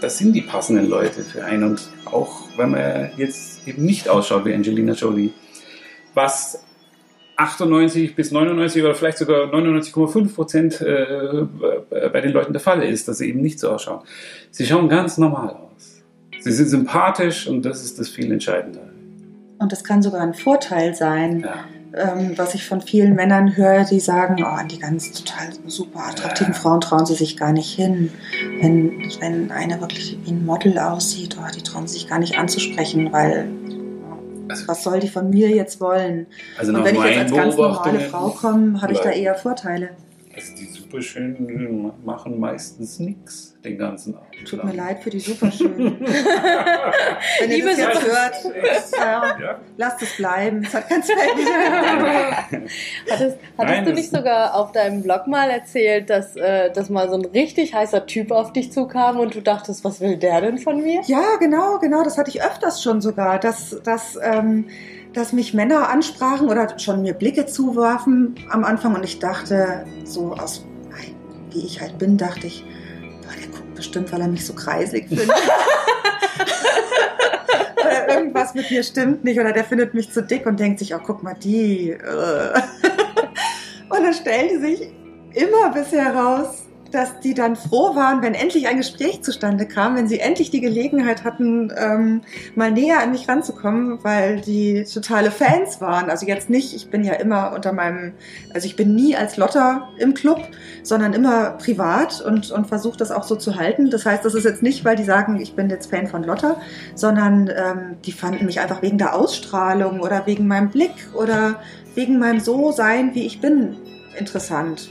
das 0.00 0.18
sind 0.18 0.32
die 0.34 0.42
passenden 0.42 0.88
Leute 0.88 1.22
für 1.22 1.44
einen. 1.44 1.64
Und 1.64 1.82
auch 2.06 2.48
wenn 2.56 2.70
man 2.70 3.10
jetzt 3.16 3.66
eben 3.66 3.84
nicht 3.84 4.08
ausschaut 4.08 4.44
wie 4.44 4.54
Angelina 4.54 4.92
Jolie, 4.92 5.30
was 6.14 6.62
98 7.36 8.14
bis 8.14 8.30
99 8.30 8.82
oder 8.82 8.94
vielleicht 8.94 9.18
sogar 9.18 9.52
99,5 9.52 10.34
Prozent 10.34 10.80
äh, 10.80 11.44
bei 12.12 12.20
den 12.20 12.32
Leuten 12.32 12.52
der 12.52 12.60
Fall 12.60 12.82
ist, 12.82 13.08
dass 13.08 13.18
sie 13.18 13.28
eben 13.28 13.40
nicht 13.40 13.58
so 13.58 13.70
ausschauen. 13.70 14.00
Sie 14.50 14.66
schauen 14.66 14.88
ganz 14.88 15.18
normal 15.18 15.50
aus. 15.50 16.02
Sie 16.40 16.52
sind 16.52 16.68
sympathisch 16.68 17.46
und 17.46 17.62
das 17.64 17.82
ist 17.84 17.98
das 17.98 18.08
viel 18.08 18.30
Entscheidende. 18.32 18.80
Und 19.58 19.70
das 19.72 19.84
kann 19.84 20.02
sogar 20.02 20.20
ein 20.22 20.34
Vorteil 20.34 20.94
sein, 20.94 21.40
Ja. 21.94 22.14
ähm, 22.14 22.32
was 22.36 22.54
ich 22.54 22.66
von 22.66 22.80
vielen 22.80 23.14
Männern 23.14 23.56
höre, 23.56 23.84
die 23.84 24.00
sagen, 24.00 24.42
oh, 24.42 24.46
an 24.46 24.66
die 24.68 24.78
ganz 24.80 25.12
total 25.12 25.48
super 25.68 26.00
attraktiven 26.08 26.52
Ja. 26.52 26.58
Frauen 26.58 26.80
trauen 26.80 27.06
sie 27.06 27.14
sich 27.14 27.36
gar 27.36 27.52
nicht 27.52 27.72
hin. 27.72 28.10
Wenn, 28.60 29.08
wenn 29.20 29.50
eine 29.52 29.80
wirklich 29.80 30.18
wie 30.24 30.30
ein 30.32 30.44
Model 30.44 30.78
aussieht, 30.78 31.36
oh, 31.40 31.46
die 31.56 31.62
trauen 31.62 31.86
sie 31.86 31.94
sich 32.00 32.08
gar 32.08 32.18
nicht 32.18 32.38
anzusprechen, 32.38 33.12
weil 33.12 33.46
Also- 34.48 34.68
was 34.68 34.82
soll 34.82 35.00
die 35.00 35.08
von 35.08 35.30
mir 35.30 35.48
jetzt 35.50 35.80
wollen? 35.80 36.26
Also 36.58 36.72
Und 36.72 36.84
wenn 36.84 36.94
ich 36.96 37.04
jetzt 37.04 37.18
als 37.18 37.32
ganz 37.32 37.56
normale 37.56 38.00
Frau 38.00 38.28
komme, 38.30 38.80
habe 38.82 38.92
ich 38.92 38.98
da 39.00 39.10
eher 39.10 39.34
Vorteile. 39.34 39.90
Also 40.34 40.54
die 40.56 40.64
Superschönen 40.64 41.92
machen 42.04 42.40
meistens 42.40 42.98
nichts 42.98 43.54
den 43.62 43.76
ganzen 43.76 44.14
Abend. 44.16 44.28
Tut 44.46 44.58
lang. 44.58 44.68
mir 44.70 44.76
leid 44.76 45.02
für 45.02 45.10
die 45.10 45.20
Superschönen. 45.20 46.00
Wenn 47.40 47.50
ihr 47.50 47.56
Liebe 47.56 47.68
das 47.68 47.78
jetzt 47.78 48.06
hört, 48.06 48.34
ja, 48.98 49.38
Ja. 49.40 49.60
lasst 49.76 50.02
es 50.02 50.16
bleiben. 50.16 50.64
Es 50.66 50.72
hat 50.74 50.88
keinen 50.88 51.02
Zweck. 51.02 51.18
Hattest, 53.10 53.36
hattest 53.38 53.38
Nein, 53.58 53.84
du 53.84 53.92
nicht 53.92 54.10
sogar 54.10 54.54
auf 54.54 54.72
deinem 54.72 55.02
Blog 55.02 55.26
mal 55.26 55.50
erzählt, 55.50 56.08
dass, 56.10 56.34
äh, 56.36 56.70
dass 56.72 56.88
mal 56.90 57.08
so 57.08 57.16
ein 57.16 57.24
richtig 57.26 57.74
heißer 57.74 58.06
Typ 58.06 58.30
auf 58.32 58.52
dich 58.52 58.72
zukam 58.72 59.20
und 59.20 59.34
du 59.34 59.40
dachtest, 59.42 59.84
was 59.84 60.00
will 60.00 60.16
der 60.16 60.40
denn 60.40 60.58
von 60.58 60.82
mir? 60.82 61.02
Ja, 61.06 61.36
genau, 61.38 61.78
genau. 61.78 62.02
Das 62.04 62.16
hatte 62.18 62.30
ich 62.30 62.42
öfters 62.42 62.82
schon 62.82 63.00
sogar, 63.00 63.38
dass, 63.38 63.80
dass, 63.84 64.18
ähm, 64.22 64.66
dass 65.12 65.32
mich 65.32 65.54
Männer 65.54 65.88
ansprachen 65.88 66.48
oder 66.48 66.78
schon 66.78 67.02
mir 67.02 67.14
Blicke 67.14 67.46
zuwarfen 67.46 68.34
am 68.50 68.64
Anfang 68.64 68.94
und 68.94 69.04
ich 69.04 69.18
dachte, 69.18 69.84
so 70.04 70.32
aus, 70.34 70.64
wie 71.50 71.64
ich 71.66 71.80
halt 71.80 71.98
bin, 71.98 72.16
dachte 72.16 72.46
ich, 72.46 72.64
boah, 73.22 73.34
der 73.38 73.48
guckt 73.48 73.74
bestimmt, 73.74 74.12
weil 74.12 74.20
er 74.20 74.28
mich 74.28 74.46
so 74.46 74.54
kreisig 74.54 75.08
findet. 75.08 75.28
oder 77.80 78.08
irgendwas 78.08 78.54
mit 78.54 78.70
mir 78.70 78.82
stimmt 78.82 79.24
nicht 79.24 79.38
oder 79.38 79.52
der 79.52 79.64
findet 79.64 79.94
mich 79.94 80.10
zu 80.10 80.22
dick 80.22 80.46
und 80.46 80.58
denkt 80.58 80.78
sich, 80.78 80.94
oh, 80.94 81.00
guck 81.04 81.22
mal, 81.22 81.34
die. 81.34 81.90
äh. 81.90 82.54
und 83.88 84.02
dann 84.02 84.14
stellte 84.14 84.60
sich 84.60 84.92
immer 85.34 85.70
bisher 85.72 86.14
raus, 86.14 86.61
dass 86.92 87.20
die 87.20 87.34
dann 87.34 87.56
froh 87.56 87.96
waren, 87.96 88.22
wenn 88.22 88.34
endlich 88.34 88.68
ein 88.68 88.76
Gespräch 88.76 89.22
zustande 89.22 89.66
kam, 89.66 89.96
wenn 89.96 90.08
sie 90.08 90.20
endlich 90.20 90.50
die 90.50 90.60
Gelegenheit 90.60 91.24
hatten, 91.24 91.72
ähm, 91.76 92.22
mal 92.54 92.70
näher 92.70 93.00
an 93.02 93.10
mich 93.10 93.28
ranzukommen, 93.28 93.98
weil 94.02 94.40
die 94.40 94.84
totale 94.84 95.30
Fans 95.30 95.80
waren. 95.80 96.10
Also 96.10 96.26
jetzt 96.26 96.50
nicht, 96.50 96.74
ich 96.74 96.90
bin 96.90 97.04
ja 97.04 97.14
immer 97.14 97.52
unter 97.54 97.72
meinem, 97.72 98.12
also 98.52 98.66
ich 98.66 98.76
bin 98.76 98.94
nie 98.94 99.16
als 99.16 99.36
Lotter 99.36 99.88
im 99.98 100.14
Club, 100.14 100.40
sondern 100.82 101.12
immer 101.14 101.52
privat 101.52 102.20
und, 102.20 102.50
und 102.50 102.66
versuche 102.66 102.98
das 102.98 103.10
auch 103.10 103.24
so 103.24 103.36
zu 103.36 103.56
halten. 103.56 103.90
Das 103.90 104.06
heißt, 104.06 104.24
das 104.24 104.34
ist 104.34 104.44
jetzt 104.44 104.62
nicht, 104.62 104.84
weil 104.84 104.96
die 104.96 105.04
sagen, 105.04 105.40
ich 105.40 105.54
bin 105.54 105.70
jetzt 105.70 105.90
Fan 105.90 106.06
von 106.06 106.22
Lotter, 106.22 106.60
sondern 106.94 107.48
ähm, 107.48 107.96
die 108.04 108.12
fanden 108.12 108.46
mich 108.46 108.60
einfach 108.60 108.82
wegen 108.82 108.98
der 108.98 109.14
Ausstrahlung 109.14 110.00
oder 110.00 110.26
wegen 110.26 110.46
meinem 110.46 110.70
Blick 110.70 110.94
oder 111.14 111.60
wegen 111.94 112.18
meinem 112.18 112.40
So-Sein, 112.40 113.14
wie 113.14 113.26
ich 113.26 113.40
bin, 113.40 113.76
interessant. 114.18 114.90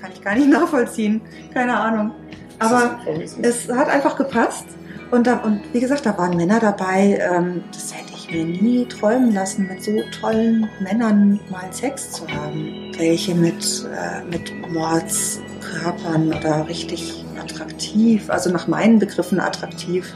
Kann, 0.00 0.12
ich 0.12 0.22
gar 0.22 0.34
nicht 0.34 0.48
nachvollziehen. 0.50 1.20
Keine 1.52 1.78
Ahnung. 1.78 2.12
Aber 2.58 2.98
es 3.42 3.68
hat 3.68 3.88
einfach 3.88 4.16
gepasst. 4.16 4.66
Und, 5.10 5.26
da, 5.26 5.38
und 5.38 5.62
wie 5.72 5.80
gesagt, 5.80 6.04
da 6.04 6.18
waren 6.18 6.36
Männer 6.36 6.60
dabei, 6.60 7.18
ähm, 7.32 7.64
das 7.72 7.94
hätte 7.94 8.12
ich 8.14 8.30
mir 8.30 8.44
nie 8.44 8.84
träumen 8.86 9.32
lassen, 9.32 9.66
mit 9.66 9.82
so 9.82 9.92
tollen 10.20 10.68
Männern 10.80 11.40
mal 11.50 11.72
Sex 11.72 12.12
zu 12.12 12.28
haben. 12.28 12.92
Welche 12.98 13.34
mit, 13.34 13.88
äh, 13.90 14.22
mit 14.30 14.52
Mordskörpern 14.70 16.28
oder 16.34 16.68
richtig 16.68 17.24
attraktiv, 17.40 18.28
also 18.28 18.50
nach 18.50 18.68
meinen 18.68 18.98
Begriffen 18.98 19.40
attraktiv. 19.40 20.14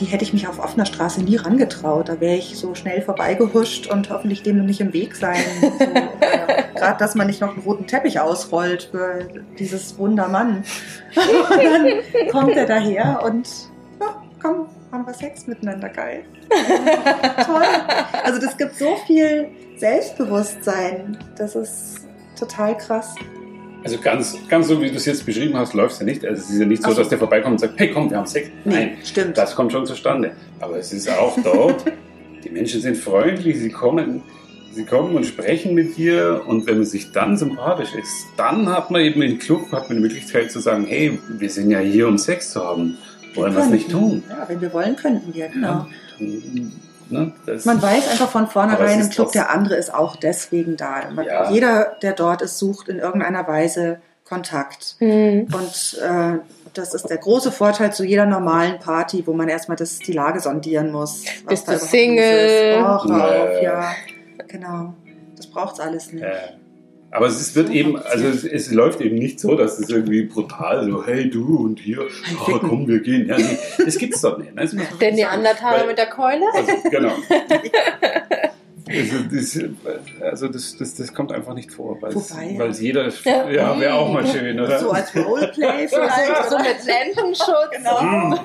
Die 0.00 0.04
hätte 0.06 0.24
ich 0.24 0.32
mich 0.32 0.48
auf 0.48 0.58
offener 0.58 0.86
Straße 0.86 1.22
nie 1.22 1.36
rangetraut. 1.36 2.08
Da 2.08 2.20
wäre 2.20 2.36
ich 2.36 2.56
so 2.56 2.74
schnell 2.74 3.02
vorbeigehuscht 3.02 3.86
und 3.86 4.10
hoffentlich 4.10 4.42
dem 4.42 4.64
nicht 4.66 4.80
im 4.80 4.92
Weg 4.92 5.14
sein. 5.14 5.36
So, 5.60 5.66
äh, 5.78 6.62
Gerade, 6.74 6.98
dass 6.98 7.14
man 7.14 7.26
nicht 7.26 7.40
noch 7.40 7.52
einen 7.52 7.62
roten 7.62 7.86
Teppich 7.86 8.20
ausrollt 8.20 8.88
für 8.90 9.26
dieses 9.58 9.98
Wundermann. 9.98 10.64
Und 11.16 11.62
dann 11.62 12.28
kommt 12.30 12.56
er 12.56 12.66
daher 12.66 13.22
und 13.24 13.48
ja, 14.00 14.22
komm, 14.42 14.66
haben 14.92 15.06
wir 15.06 15.14
Sex 15.14 15.46
miteinander, 15.46 15.88
geil. 15.88 16.24
Toll. 17.44 17.64
Also 18.24 18.40
das 18.40 18.56
gibt 18.56 18.76
so 18.76 18.96
viel 19.06 19.48
Selbstbewusstsein. 19.76 21.18
Das 21.36 21.54
ist 21.54 22.06
total 22.38 22.76
krass. 22.76 23.14
Also 23.86 23.98
ganz, 24.00 24.36
ganz 24.48 24.66
so 24.66 24.82
wie 24.82 24.90
du 24.90 24.96
es 24.96 25.04
jetzt 25.04 25.24
beschrieben 25.24 25.56
hast, 25.56 25.72
läuft 25.72 25.92
es 25.92 26.00
ja 26.00 26.06
nicht. 26.06 26.24
Also 26.24 26.42
es 26.42 26.50
ist 26.50 26.58
ja 26.58 26.66
nicht 26.66 26.82
so, 26.82 26.90
so. 26.90 26.96
dass 26.96 27.08
der 27.08 27.18
vorbeikommt 27.18 27.52
und 27.52 27.58
sagt, 27.60 27.74
hey 27.78 27.88
komm, 27.92 28.10
wir 28.10 28.16
haben 28.16 28.26
Sex. 28.26 28.50
Nein, 28.64 28.96
stimmt. 29.04 29.38
das 29.38 29.54
kommt 29.54 29.70
schon 29.70 29.86
zustande. 29.86 30.32
Aber 30.58 30.76
es 30.76 30.92
ist 30.92 31.08
auch 31.08 31.38
dort, 31.44 31.84
die 32.44 32.50
Menschen 32.50 32.80
sind 32.80 32.96
freundlich, 32.96 33.60
sie 33.60 33.70
kommen, 33.70 34.24
sie 34.72 34.84
kommen 34.84 35.14
und 35.14 35.24
sprechen 35.24 35.72
mit 35.72 35.96
dir 35.96 36.42
und 36.48 36.66
wenn 36.66 36.78
man 36.78 36.84
sich 36.84 37.12
dann 37.12 37.36
sympathisch 37.36 37.94
ist, 37.94 38.26
dann 38.36 38.68
hat 38.68 38.90
man 38.90 39.02
eben 39.02 39.22
im 39.22 39.38
Club 39.38 39.70
hat 39.70 39.88
man 39.88 39.98
die 39.98 40.02
Möglichkeit 40.02 40.50
zu 40.50 40.58
sagen, 40.58 40.84
hey, 40.88 41.20
wir 41.38 41.48
sind 41.48 41.70
ja 41.70 41.78
hier, 41.78 42.08
um 42.08 42.18
Sex 42.18 42.50
zu 42.50 42.64
haben. 42.64 42.98
Wollen 43.36 43.54
wir 43.54 43.62
es 43.62 43.70
nicht 43.70 43.88
tun? 43.88 44.24
Ja, 44.28 44.48
wenn 44.48 44.60
wir 44.60 44.72
wollen, 44.72 44.96
könnten 44.96 45.32
wir, 45.32 45.46
genau. 45.46 45.86
Ja. 46.18 46.28
Ne, 47.08 47.32
das 47.46 47.64
Man 47.64 47.80
weiß 47.80 48.08
einfach 48.08 48.30
von 48.30 48.48
vornherein 48.48 48.98
es 49.00 49.06
im 49.06 49.12
Club, 49.12 49.32
der 49.32 49.50
andere 49.50 49.76
ist 49.76 49.94
auch 49.94 50.16
deswegen 50.16 50.76
da. 50.76 51.02
Man, 51.12 51.24
Ja. 51.24 51.50
Jeder, 51.50 51.96
der 52.02 52.12
dort 52.12 52.42
ist, 52.42 52.58
sucht 52.58 52.88
in 52.88 52.98
irgendeiner 52.98 53.46
Weise 53.46 54.00
Kontakt. 54.24 54.96
Hm. 54.98 55.46
Und 55.52 56.00
äh, 56.02 56.38
das 56.74 56.94
ist 56.94 57.08
der 57.08 57.18
große 57.18 57.52
Vorteil 57.52 57.92
zu 57.92 58.04
jeder 58.04 58.26
normalen 58.26 58.80
Party, 58.80 59.26
wo 59.26 59.32
man 59.32 59.48
erstmal 59.48 59.76
das, 59.76 59.98
die 59.98 60.12
Lage 60.12 60.40
sondieren 60.40 60.90
muss. 60.90 61.22
Bist 61.48 61.68
du 61.68 61.78
Single? 61.78 62.82
Och, 62.82 63.06
hör 63.08 63.42
auf, 63.42 63.48
Nee. 63.50 63.64
ja. 63.64 63.92
Genau. 64.48 64.94
Das 65.36 65.46
braucht's 65.46 65.80
alles 65.80 66.12
nicht. 66.12 66.24
Äh, 66.24 66.34
aber 67.16 67.26
es 67.28 67.54
wird 67.54 67.70
eben, 67.70 67.96
also 67.96 68.26
es, 68.28 68.44
es 68.44 68.70
läuft 68.70 69.00
eben 69.00 69.16
nicht 69.16 69.40
so, 69.40 69.56
dass 69.56 69.78
es 69.78 69.88
irgendwie 69.88 70.24
brutal 70.24 70.84
so, 70.84 71.02
hey 71.06 71.30
du 71.30 71.64
und 71.64 71.80
hier, 71.80 72.02
oh, 72.46 72.58
komm, 72.58 72.86
wir 72.86 73.00
gehen. 73.00 73.26
Ja, 73.26 73.38
nee, 73.38 73.58
das 73.82 73.96
gibt's 73.96 74.20
doch 74.20 74.36
nicht. 74.36 74.54
Man 74.54 74.70
Der. 75.00 75.12
Neandertaler 75.12 75.86
mit 75.86 75.96
der 75.96 76.10
Keule? 76.10 76.44
Also, 76.54 76.72
genau. 76.90 77.12
Also, 78.88 79.16
das, 79.32 79.58
also 80.20 80.46
das, 80.46 80.76
das, 80.76 80.94
das 80.94 81.12
kommt 81.12 81.32
einfach 81.32 81.54
nicht 81.54 81.72
vor, 81.72 81.98
weil 82.00 82.68
es 82.70 82.80
jeder, 82.80 83.08
Ja. 83.24 83.50
ja, 83.50 83.80
wäre 83.80 83.94
auch 83.94 84.12
mal 84.12 84.24
schön, 84.32 84.60
oder? 84.60 84.78
So 84.78 84.92
als 84.92 85.12
Roleplay 85.16 85.88
vielleicht. 85.88 86.48
so 86.48 86.56
mit 86.56 86.84
Lendenschutz. 86.86 87.70
Genau. 87.76 88.00
Hm. 88.00 88.38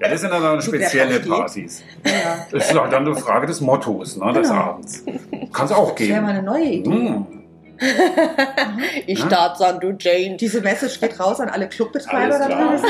Ja, 0.00 0.08
das 0.08 0.22
sind 0.22 0.30
dann 0.30 0.46
auch 0.46 0.62
spezielle. 0.62 1.20
Partys. 1.20 1.82
Ja. 2.06 2.46
Das 2.50 2.68
ist 2.68 2.74
dann 2.74 2.94
eine 2.94 3.14
Frage 3.16 3.46
des 3.46 3.60
Mottos, 3.60 4.16
ne, 4.16 4.32
des 4.32 4.48
Genau. 4.48 4.60
Abends. 4.62 5.04
Kann 5.52 5.66
es 5.66 5.72
auch 5.72 5.94
Das 5.94 6.08
wäre 6.08 6.22
mal 6.22 6.30
eine 6.30 6.42
neue 6.42 6.64
Idee. 6.64 6.90
Hm. 6.90 7.43
ich 9.06 9.18
Ja. 9.18 9.26
starte 9.26 9.66
an, 9.66 9.80
du 9.80 9.94
Jane. 9.98 10.36
Diese 10.36 10.60
Message 10.60 11.00
geht 11.00 11.18
raus 11.18 11.40
an 11.40 11.48
alle 11.48 11.68
Clubbetreiber 11.68 12.38
da 12.38 12.48
draußen. 12.48 12.86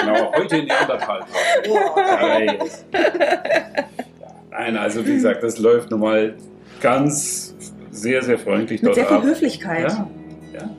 Genau, 0.00 0.32
heute 0.36 0.56
in 0.58 0.66
Neandertal. 0.66 1.24
Nein, 4.50 4.76
also 4.76 5.04
wie 5.06 5.14
gesagt, 5.14 5.42
das 5.42 5.58
läuft 5.58 5.90
nochmal 5.90 6.34
ganz 6.80 7.54
sehr, 7.90 8.22
sehr 8.22 8.38
freundlich 8.38 8.82
Mit 8.82 8.88
dort 8.88 8.94
sehr 8.96 9.06
viel 9.06 9.16
ab. 9.16 9.22
Höflichkeit. 9.24 9.90
Ja, 9.90 10.08
ja. 10.52 10.70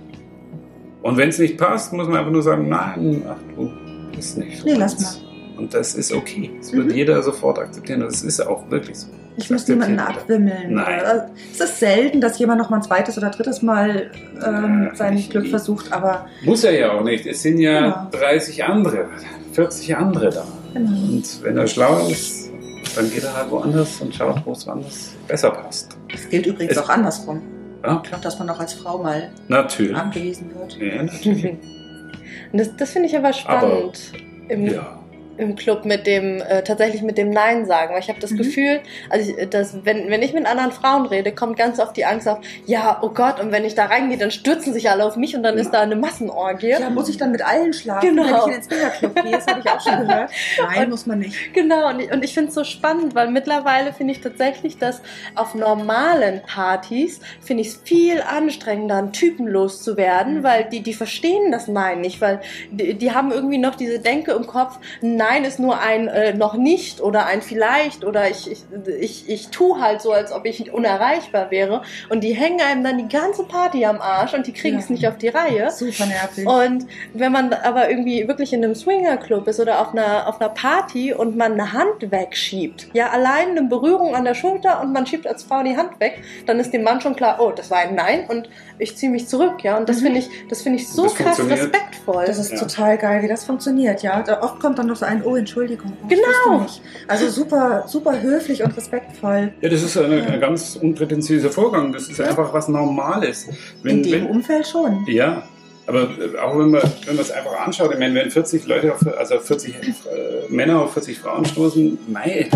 Und 1.01 1.17
wenn 1.17 1.29
es 1.29 1.39
nicht 1.39 1.57
passt, 1.57 1.93
muss 1.93 2.07
man 2.07 2.17
einfach 2.17 2.31
nur 2.31 2.43
sagen, 2.43 2.69
nein, 2.69 3.23
ach 3.27 3.37
du, 3.55 3.71
ist 4.17 4.37
nicht 4.37 4.59
so. 4.59 4.65
Nee, 4.65 4.75
lass 4.75 4.95
meins. 4.95 5.21
Und 5.57 5.73
das 5.73 5.95
ist 5.95 6.11
okay. 6.11 6.51
Das 6.59 6.73
wird 6.73 6.87
Mhm. 6.87 6.93
jeder 6.93 7.21
sofort 7.23 7.59
akzeptieren. 7.59 8.01
Und 8.03 8.11
das 8.11 8.23
ist 8.23 8.39
auch 8.45 8.69
wirklich 8.69 8.97
so. 8.97 9.07
Ich 9.37 9.49
muss 9.49 9.67
niemanden 9.67 9.99
abwimmeln. 9.99 10.73
Nein. 10.75 11.01
Oder- 11.01 11.29
Es 11.53 11.59
ist 11.59 11.79
selten, 11.79 12.21
dass 12.21 12.39
jemand 12.39 12.59
noch 12.61 12.69
mal 12.69 12.77
ein 12.77 12.83
zweites 12.83 13.17
oder 13.17 13.29
drittes 13.29 13.61
Mal 13.61 14.11
ähm, 14.45 14.83
Ja, 14.89 14.95
sein 14.95 15.17
Glück 15.29 15.47
versucht, 15.47 15.91
aber 15.91 16.27
Muss 16.43 16.63
er 16.63 16.77
ja 16.79 16.91
auch 16.93 17.03
nicht. 17.03 17.25
Es 17.25 17.41
sind 17.41 17.57
ja 17.59 17.71
Ja. 17.71 18.09
30 18.11 18.63
andere, 18.63 19.07
40 19.53 19.95
andere 19.97 20.29
da. 20.29 20.45
genau. 20.73 20.89
Und 20.89 21.43
wenn 21.43 21.57
er 21.57 21.67
schlau 21.67 22.07
ist, 22.07 22.49
dann 22.95 23.11
geht 23.11 23.23
er 23.25 23.35
halt 23.35 23.51
woanders 23.51 23.99
und 23.99 24.15
schaut, 24.15 24.41
wo 24.45 24.53
es 24.53 24.65
woanders 24.65 25.11
besser 25.27 25.51
passt. 25.51 25.97
Das 26.11 26.29
gilt 26.29 26.45
übrigens 26.45 26.73
Es- 26.73 26.77
auch 26.77 26.89
andersrum. 26.89 27.41
Ja, 27.83 28.01
Ich 28.03 28.09
glaube, 28.09 28.23
dass 28.23 28.39
man 28.39 28.49
auch 28.49 28.59
als 28.59 28.73
Frau 28.73 28.97
mal 29.03 29.29
natürlich. 29.49 29.95
angewiesen 29.95 30.49
wird. 30.57 30.77
Ja, 30.79 31.03
natürlich. 31.03 31.45
Und 32.51 32.59
das, 32.59 32.69
das 32.77 32.89
finde 32.91 33.09
ich 33.09 33.17
aber 33.17 33.33
spannend 33.33 34.13
im, 34.47 34.65
Ja. 34.67 34.97
Im 35.37 35.55
Club 35.55 35.85
mit 35.85 36.07
dem, 36.07 36.41
äh, 36.41 36.63
tatsächlich 36.63 37.01
mit 37.01 37.17
dem 37.17 37.29
Nein 37.29 37.65
sagen. 37.65 37.93
Weil 37.93 38.01
ich 38.01 38.09
habe 38.09 38.19
das 38.19 38.31
Mhm. 38.31 38.37
Gefühl, 38.37 38.79
also 39.09 39.31
ich, 39.31 39.49
dass, 39.49 39.85
wenn, 39.85 40.09
wenn 40.09 40.21
ich 40.21 40.33
mit 40.33 40.45
anderen 40.45 40.71
Frauen 40.71 41.05
rede, 41.05 41.31
kommt 41.33 41.57
ganz 41.57 41.79
oft 41.79 41.95
die 41.97 42.05
Angst 42.05 42.27
auf, 42.27 42.39
ja, 42.65 42.99
oh 43.01 43.09
Gott, 43.09 43.39
und 43.39 43.51
wenn 43.51 43.65
ich 43.65 43.75
da 43.75 43.85
reingehe, 43.85 44.17
dann 44.17 44.31
stürzen 44.31 44.73
sich 44.73 44.89
alle 44.89 45.05
auf 45.05 45.15
mich 45.15 45.35
und 45.35 45.43
dann 45.43 45.57
ist 45.57 45.71
da 45.71 45.81
eine 45.81 45.95
Massenorgie. 45.95 46.69
Ja, 46.69 46.89
muss 46.89 47.09
ich 47.09 47.17
dann 47.17 47.31
mit 47.31 47.41
allen 47.45 47.73
schlafen, 47.73 48.09
Genau. 48.15 48.23
wenn 48.23 48.35
ich 48.35 48.45
in 48.45 48.51
den 48.53 48.63
Swingerclub 48.63 49.15
gehe? 49.23 49.31
Das 49.31 49.47
habe 49.47 49.59
ich 49.59 49.69
auch 49.69 49.81
schon 49.81 50.07
gehört. 50.07 50.31
Nein, 50.75 50.89
muss 50.89 51.05
man 51.05 51.19
nicht. 51.19 51.53
Genau, 51.53 51.89
und 51.89 51.99
ich, 52.01 52.11
und 52.11 52.23
ich 52.23 52.33
finde 52.33 52.49
es 52.49 52.55
so 52.55 52.63
spannend, 52.63 53.15
weil 53.15 53.29
mittlerweile 53.29 53.93
finde 53.93 54.13
ich 54.13 54.21
tatsächlich, 54.21 54.77
dass 54.77 55.01
auf 55.35 55.55
normalen 55.55 56.41
Partys 56.43 57.19
finde 57.41 57.61
ich 57.61 57.69
es 57.69 57.81
viel 57.83 58.21
anstrengender, 58.21 58.97
einen 58.97 59.11
Typen 59.13 59.47
loszuwerden, 59.47 60.39
Mhm. 60.39 60.43
weil 60.43 60.65
die, 60.65 60.81
die 60.81 60.93
verstehen 60.93 61.51
das 61.51 61.67
Nein 61.67 62.01
nicht, 62.01 62.21
weil 62.21 62.41
die, 62.71 62.93
die 62.93 63.11
haben 63.11 63.31
irgendwie 63.31 63.57
noch 63.57 63.75
diese 63.75 63.99
Denke 63.99 64.31
im 64.31 64.47
Kopf, 64.47 64.79
Nein 65.01 65.24
ist 65.45 65.59
nur 65.59 65.79
ein 65.79 66.07
äh, 66.07 66.33
noch 66.33 66.53
nicht 66.55 67.01
oder 67.01 67.25
ein 67.25 67.41
vielleicht 67.41 68.03
oder 68.05 68.29
ich, 68.29 68.51
ich, 68.51 68.63
ich, 68.99 69.29
ich 69.29 69.47
tu 69.49 69.79
halt 69.79 70.01
so, 70.01 70.11
als 70.11 70.31
ob 70.31 70.45
ich 70.45 70.71
unerreichbar 70.73 71.51
wäre 71.51 71.81
und 72.09 72.23
die 72.23 72.33
hängen 72.33 72.61
einem 72.61 72.83
dann 72.83 72.97
die 72.97 73.07
ganze 73.07 73.43
Party 73.43 73.85
am 73.85 73.99
Arsch 74.01 74.33
und 74.33 74.45
die 74.47 74.53
kriegen 74.53 74.77
es 74.77 74.89
Ja. 74.89 74.91
nicht 74.93 75.07
auf 75.07 75.17
die 75.17 75.29
Reihe. 75.29 75.71
Super 75.71 76.05
nervig. 76.05 76.47
Und 76.47 76.87
wenn 77.13 77.31
man 77.31 77.51
aber 77.53 77.89
irgendwie 77.89 78.27
wirklich 78.27 78.53
in 78.53 78.63
einem 78.63 78.75
Swingerclub 78.75 79.47
ist 79.47 79.59
oder 79.59 79.81
auf 79.81 79.91
einer, 79.93 80.27
auf 80.27 80.39
einer 80.39 80.49
Party 80.49 81.13
und 81.13 81.35
man 81.35 81.53
eine 81.53 81.73
Hand 81.73 82.11
wegschiebt, 82.11 82.87
ja, 82.93 83.09
allein 83.09 83.49
eine 83.51 83.63
Berührung 83.63 84.15
an 84.15 84.25
der 84.25 84.33
Schulter 84.35 84.81
und 84.81 84.93
man 84.93 85.05
schiebt 85.05 85.27
als 85.27 85.43
Frau 85.43 85.63
die 85.63 85.77
Hand 85.77 85.99
weg, 85.99 86.21
dann 86.45 86.59
ist 86.59 86.71
dem 86.73 86.83
Mann 86.83 87.01
schon 87.01 87.15
klar, 87.15 87.37
oh, 87.39 87.51
das 87.51 87.71
war 87.71 87.79
ein 87.79 87.95
Nein 87.95 88.25
und 88.27 88.49
ich 88.77 88.97
ziehe 88.97 89.11
mich 89.11 89.27
zurück, 89.27 89.63
ja. 89.63 89.77
Und 89.77 89.87
das 89.89 89.97
Mhm. 90.01 90.05
finde 90.05 90.19
ich, 90.19 90.29
das 90.49 90.61
finde 90.61 90.79
ich 90.79 90.89
so 90.89 91.03
Das 91.03 91.15
krass 91.15 91.39
respektvoll. 91.39 92.25
Das 92.25 92.37
ist 92.37 92.51
Ja. 92.51 92.59
total 92.59 92.97
geil, 92.97 93.21
wie 93.23 93.27
das 93.27 93.45
funktioniert, 93.45 94.01
ja. 94.03 94.21
Da 94.21 94.41
oft 94.41 94.59
kommt 94.59 94.77
dann 94.79 94.87
noch 94.87 94.95
so 94.97 95.05
ein, 95.05 95.14
oh, 95.23 95.35
Entschuldigung. 95.35 95.93
Oh, 96.03 96.07
Genau. 96.07 96.65
Also 97.07 97.29
super, 97.29 97.85
super 97.87 98.21
höflich 98.21 98.63
und 98.63 98.75
respektvoll. 98.75 99.53
Ja, 99.61 99.69
das 99.69 99.83
ist 99.83 99.97
eine, 99.97 100.19
Ja. 100.19 100.25
ein 100.25 100.39
ganz 100.39 100.75
unprätentiöser 100.75 101.49
Vorgang. 101.49 101.91
Das 101.93 102.09
ist 102.09 102.17
Ja. 102.17 102.25
einfach 102.25 102.53
was 102.53 102.67
Normales. 102.67 103.47
Wenn, 103.83 103.97
In 103.97 104.03
dem 104.03 104.11
wenn, 104.11 104.27
Umfeld 104.27 104.67
schon. 104.67 105.05
ja, 105.07 105.43
aber 105.87 106.01
äh, 106.03 106.37
auch 106.39 106.57
wenn 106.57 106.71
man, 106.71 106.81
wenn 107.05 107.15
man 107.15 107.23
es 107.23 107.29
einfach 107.31 107.59
anschaut, 107.65 107.91
ich 107.93 107.99
meine, 107.99 108.15
wenn 108.15 108.31
40 108.31 108.65
Leute, 108.65 108.91
auf, 108.93 109.05
also 109.17 109.37
40 109.39 109.75
äh, 109.75 110.51
Männer 110.51 110.81
auf 110.81 110.93
40 110.93 111.19
Frauen 111.19 111.45
stoßen, 111.45 111.99
mei, 112.07 112.49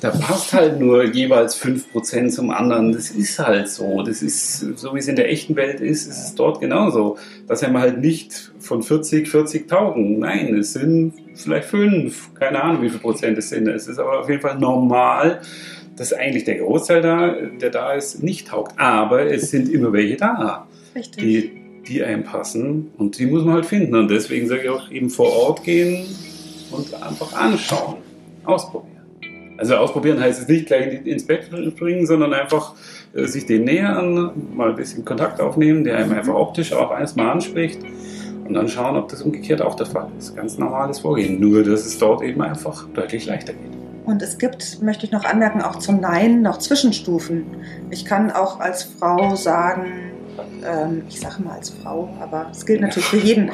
da 0.00 0.10
passt 0.10 0.52
halt 0.52 0.78
nur 0.78 1.04
jeweils 1.04 1.56
5% 1.60 2.28
zum 2.30 2.50
anderen. 2.50 2.92
Das 2.92 3.10
ist 3.10 3.38
halt 3.38 3.68
so. 3.68 4.02
Das 4.02 4.22
ist, 4.22 4.60
so 4.78 4.94
wie 4.94 4.98
es 4.98 5.08
in 5.08 5.16
der 5.16 5.28
echten 5.30 5.56
Welt 5.56 5.80
ist, 5.80 6.06
ist 6.06 6.18
es 6.24 6.34
dort 6.36 6.60
genauso. 6.60 7.16
Das 7.48 7.62
haben 7.64 7.72
wir 7.72 7.80
halt 7.80 7.98
nicht 8.00 8.52
von 8.60 8.82
40, 8.84 9.28
40 9.28 9.66
taugen. 9.68 10.20
Nein, 10.20 10.54
es 10.56 10.74
sind 10.74 11.14
vielleicht 11.34 11.68
5, 11.68 12.34
keine 12.34 12.62
Ahnung, 12.62 12.82
wie 12.82 12.88
viel 12.88 13.00
Prozent 13.00 13.38
es 13.38 13.50
sind. 13.50 13.68
Es 13.68 13.88
ist 13.88 13.98
aber 13.98 14.20
auf 14.20 14.28
jeden 14.28 14.40
Fall 14.40 14.58
normal, 14.58 15.40
dass 15.96 16.12
eigentlich 16.12 16.44
der 16.44 16.56
Großteil 16.56 17.02
da, 17.02 17.34
der 17.60 17.70
da 17.70 17.92
ist, 17.92 18.22
nicht 18.22 18.48
taugt. 18.48 18.78
Aber 18.78 19.22
es 19.22 19.50
sind 19.50 19.68
immer 19.68 19.92
welche 19.92 20.16
da 20.16 20.66
Richtig. 20.94 21.22
die, 21.22 21.50
die 21.86 22.04
einem 22.04 22.24
passen 22.24 22.90
und 22.98 23.18
die 23.18 23.26
muss 23.26 23.44
man 23.44 23.54
halt 23.54 23.66
finden. 23.66 23.94
Und 23.94 24.10
deswegen 24.10 24.48
sage 24.48 24.62
ich 24.62 24.68
auch 24.68 24.90
eben 24.90 25.10
vor 25.10 25.32
Ort 25.32 25.64
gehen 25.64 26.06
und 26.70 26.94
einfach 27.02 27.32
anschauen, 27.34 27.96
ausprobieren. 28.44 28.92
Also 29.56 29.76
ausprobieren 29.76 30.18
heißt 30.18 30.42
es 30.42 30.48
nicht 30.48 30.66
gleich 30.66 31.06
ins 31.06 31.24
Bett 31.26 31.44
springen, 31.44 32.06
sondern 32.06 32.32
einfach 32.32 32.74
äh, 33.14 33.26
sich 33.26 33.46
den 33.46 33.64
nähern, 33.64 34.32
mal 34.52 34.70
ein 34.70 34.76
bisschen 34.76 35.04
Kontakt 35.04 35.40
aufnehmen, 35.40 35.84
der 35.84 35.98
einem 35.98 36.12
einfach 36.12 36.34
optisch 36.34 36.72
auch 36.72 36.90
erstmal 36.90 37.30
anspricht 37.30 37.78
und 38.46 38.54
dann 38.54 38.68
schauen, 38.68 38.96
ob 38.96 39.08
das 39.08 39.22
umgekehrt 39.22 39.62
auch 39.62 39.74
der 39.74 39.86
Fall 39.86 40.08
ist. 40.18 40.36
Ganz 40.36 40.58
normales 40.58 41.00
Vorgehen, 41.00 41.40
nur 41.40 41.62
dass 41.62 41.86
es 41.86 41.98
dort 41.98 42.22
eben 42.22 42.42
einfach 42.42 42.86
deutlich 42.94 43.26
leichter 43.26 43.52
geht. 43.52 43.72
Und 44.04 44.20
es 44.20 44.36
gibt, 44.36 44.82
möchte 44.82 45.06
ich 45.06 45.12
noch 45.12 45.24
anmerken, 45.24 45.62
auch 45.62 45.78
zum 45.78 46.00
Nein 46.00 46.42
noch 46.42 46.58
Zwischenstufen. 46.58 47.46
Ich 47.90 48.04
kann 48.04 48.30
auch 48.30 48.60
als 48.60 48.82
Frau 48.82 49.34
sagen, 49.34 50.12
ähm, 50.64 51.02
ich 51.08 51.20
sage 51.20 51.42
mal 51.42 51.54
als 51.54 51.70
Frau, 51.70 52.10
aber 52.20 52.46
es 52.50 52.66
gilt 52.66 52.82
natürlich 52.82 53.06
für 53.06 53.16
jeden. 53.16 53.50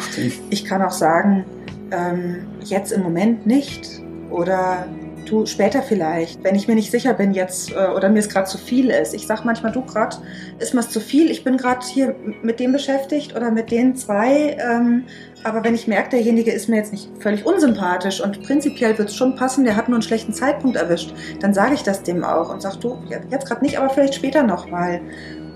Ich 0.50 0.64
kann 0.64 0.82
auch 0.82 0.90
sagen, 0.90 1.44
ähm, 1.92 2.46
jetzt 2.64 2.90
im 2.90 3.02
Moment 3.02 3.46
nicht 3.46 4.02
oder 4.30 4.86
du 5.26 5.46
später 5.46 5.82
vielleicht, 5.82 6.42
wenn 6.44 6.54
ich 6.54 6.68
mir 6.68 6.74
nicht 6.74 6.90
sicher 6.90 7.14
bin 7.14 7.32
jetzt 7.32 7.72
äh, 7.72 7.88
oder 7.94 8.08
mir 8.08 8.18
es 8.18 8.28
gerade 8.28 8.48
zu 8.48 8.58
viel 8.58 8.90
ist. 8.90 9.14
Ich 9.14 9.26
sage 9.26 9.42
manchmal, 9.44 9.72
du 9.72 9.82
gerade 9.82 10.16
ist 10.58 10.74
mir 10.74 10.80
es 10.80 10.90
zu 10.90 11.00
viel, 11.00 11.30
ich 11.30 11.44
bin 11.44 11.56
gerade 11.56 11.84
hier 11.86 12.14
mit 12.42 12.60
dem 12.60 12.72
beschäftigt 12.72 13.36
oder 13.36 13.50
mit 13.50 13.70
den 13.70 13.96
zwei. 13.96 14.56
Ähm, 14.58 15.04
aber 15.42 15.64
wenn 15.64 15.74
ich 15.74 15.86
merke, 15.86 16.10
derjenige 16.10 16.52
ist 16.52 16.68
mir 16.68 16.76
jetzt 16.76 16.92
nicht 16.92 17.10
völlig 17.20 17.46
unsympathisch 17.46 18.20
und 18.20 18.42
prinzipiell 18.42 18.98
wird 18.98 19.08
es 19.08 19.16
schon 19.16 19.36
passen, 19.36 19.64
der 19.64 19.76
hat 19.76 19.88
nur 19.88 19.96
einen 19.96 20.02
schlechten 20.02 20.34
Zeitpunkt 20.34 20.76
erwischt, 20.76 21.14
dann 21.40 21.54
sage 21.54 21.74
ich 21.74 21.82
das 21.82 22.02
dem 22.02 22.24
auch 22.24 22.52
und 22.52 22.60
sage, 22.60 22.78
du, 22.78 22.98
jetzt 23.30 23.46
gerade 23.46 23.64
nicht, 23.64 23.78
aber 23.78 23.90
vielleicht 23.90 24.14
später 24.14 24.42
nochmal. 24.42 25.00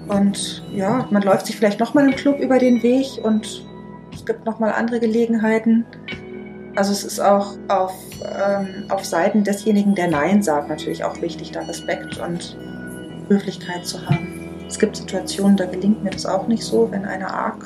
Und 0.09 0.62
ja, 0.75 1.07
man 1.11 1.23
läuft 1.23 1.47
sich 1.47 1.57
vielleicht 1.57 1.81
nochmal 1.81 2.07
im 2.07 2.17
Club 2.17 2.39
über 2.41 2.59
den 2.59 2.83
Weg 2.83 3.07
und 3.23 3.65
es 4.15 4.25
gibt 4.25 4.45
nochmal 4.47 4.73
andere 4.73 5.01
Gelegenheiten. 5.01 5.85
Also 6.77 6.93
es 6.93 7.05
ist 7.05 7.20
auch 7.20 7.55
auf, 7.68 7.93
ähm, 8.25 8.85
auf 8.89 9.05
Seiten 9.05 9.45
desjenigen, 9.45 9.95
der 9.95 10.09
Nein 10.09 10.43
sagt, 10.43 10.68
natürlich 10.68 11.05
auch 11.05 11.20
wichtig, 11.22 11.53
da 11.53 11.61
Respekt 11.61 12.18
und 12.18 12.57
Höflichkeit 13.29 13.87
zu 13.87 14.05
haben. 14.05 14.64
Es 14.66 14.79
gibt 14.79 14.97
Situationen, 14.97 15.57
da 15.57 15.66
gelingt 15.66 16.03
mir 16.03 16.11
das 16.11 16.27
auch 16.27 16.49
nicht 16.49 16.64
so, 16.64 16.91
wenn 16.91 17.05
einer 17.05 17.33
arg 17.33 17.64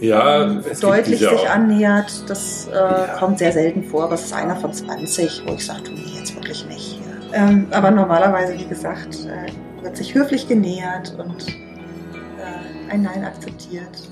Ja, 0.00 0.42
ähm, 0.44 0.62
deutlich 0.80 1.20
sich 1.20 1.28
auch. 1.28 1.48
annähert. 1.50 2.28
Das 2.28 2.66
äh, 2.68 2.74
Ja. 2.74 3.16
kommt 3.18 3.38
sehr 3.38 3.52
selten 3.52 3.84
vor, 3.84 4.04
aber 4.04 4.14
es 4.14 4.24
ist 4.24 4.32
einer 4.32 4.56
von 4.56 4.72
20, 4.72 5.42
wo 5.46 5.54
ich 5.54 5.64
sage, 5.64 5.82
du, 5.84 5.92
nee, 5.92 6.00
jetzt 6.18 6.34
wirklich 6.34 6.66
nicht. 6.66 7.00
Ähm, 7.32 7.68
aber 7.70 7.92
normalerweise, 7.92 8.54
wie 8.58 8.66
gesagt, 8.66 9.26
äh, 9.26 9.82
wird 9.84 9.96
sich 9.96 10.14
höflich 10.14 10.48
genähert 10.48 11.14
und 11.16 11.46
äh, 11.48 12.92
ein 12.92 13.02
Nein 13.02 13.24
akzeptiert. 13.24 14.09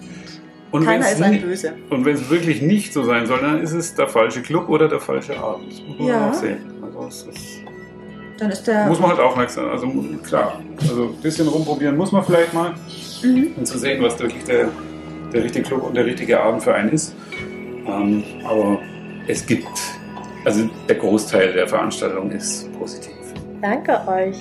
Und 0.71 0.85
Keiner 0.85 1.11
ist 1.11 1.23
ein 1.23 1.41
Böse. 1.41 1.73
Und 1.91 2.05
wenn 2.05 2.15
es 2.15 2.29
wirklich 2.29 2.61
nicht 2.61 2.93
so 2.93 3.03
sein 3.03 3.27
soll, 3.27 3.41
dann 3.41 3.63
ist 3.63 3.73
es 3.73 3.95
der 3.95 4.07
falsche 4.09 4.43
Club 4.43 4.69
oder 4.69 4.89
der 4.89 5.01
falsche 5.01 5.39
Abend. 5.39 5.73
Das 5.73 5.81
muss 5.89 5.99
man 5.99 6.07
Ja. 6.09 6.29
auch 6.31 6.35
sehen. 6.35 6.59
Also 6.83 7.07
es 7.09 7.23
ist, 7.23 7.47
Dann 8.39 8.51
ist 8.51 8.67
der. 8.67 8.87
muss 8.87 9.01
man 9.01 9.11
halt 9.11 9.21
aufmerksam 9.21 9.69
Also 9.71 9.89
klar, 10.27 10.61
also 10.81 11.05
ein 11.05 11.23
bisschen 11.23 11.49
rumprobieren 11.49 11.97
muss 11.97 12.13
man 12.13 12.23
vielleicht 12.25 12.53
mal, 12.53 12.75
Mhm. 13.23 13.53
um 13.57 13.65
zu 13.65 13.79
sehen, 13.79 14.03
was 14.03 14.19
wirklich 14.21 14.45
der, 14.45 14.69
der 15.33 15.43
richtige 15.45 15.65
Club 15.65 15.83
und 15.85 15.97
der 15.97 16.05
richtige 16.05 16.39
Abend 16.41 16.63
für 16.63 16.75
einen 16.75 16.91
ist. 16.91 17.15
Ähm, 17.87 18.23
aber 18.45 18.79
es 19.27 19.45
gibt, 19.47 19.67
also 20.45 20.69
der 20.89 20.97
Großteil 20.97 21.53
der 21.55 21.67
Veranstaltung 21.67 22.31
ist 22.31 22.71
positiv. 22.79 23.15
Danke 23.63 23.99
euch 24.07 24.37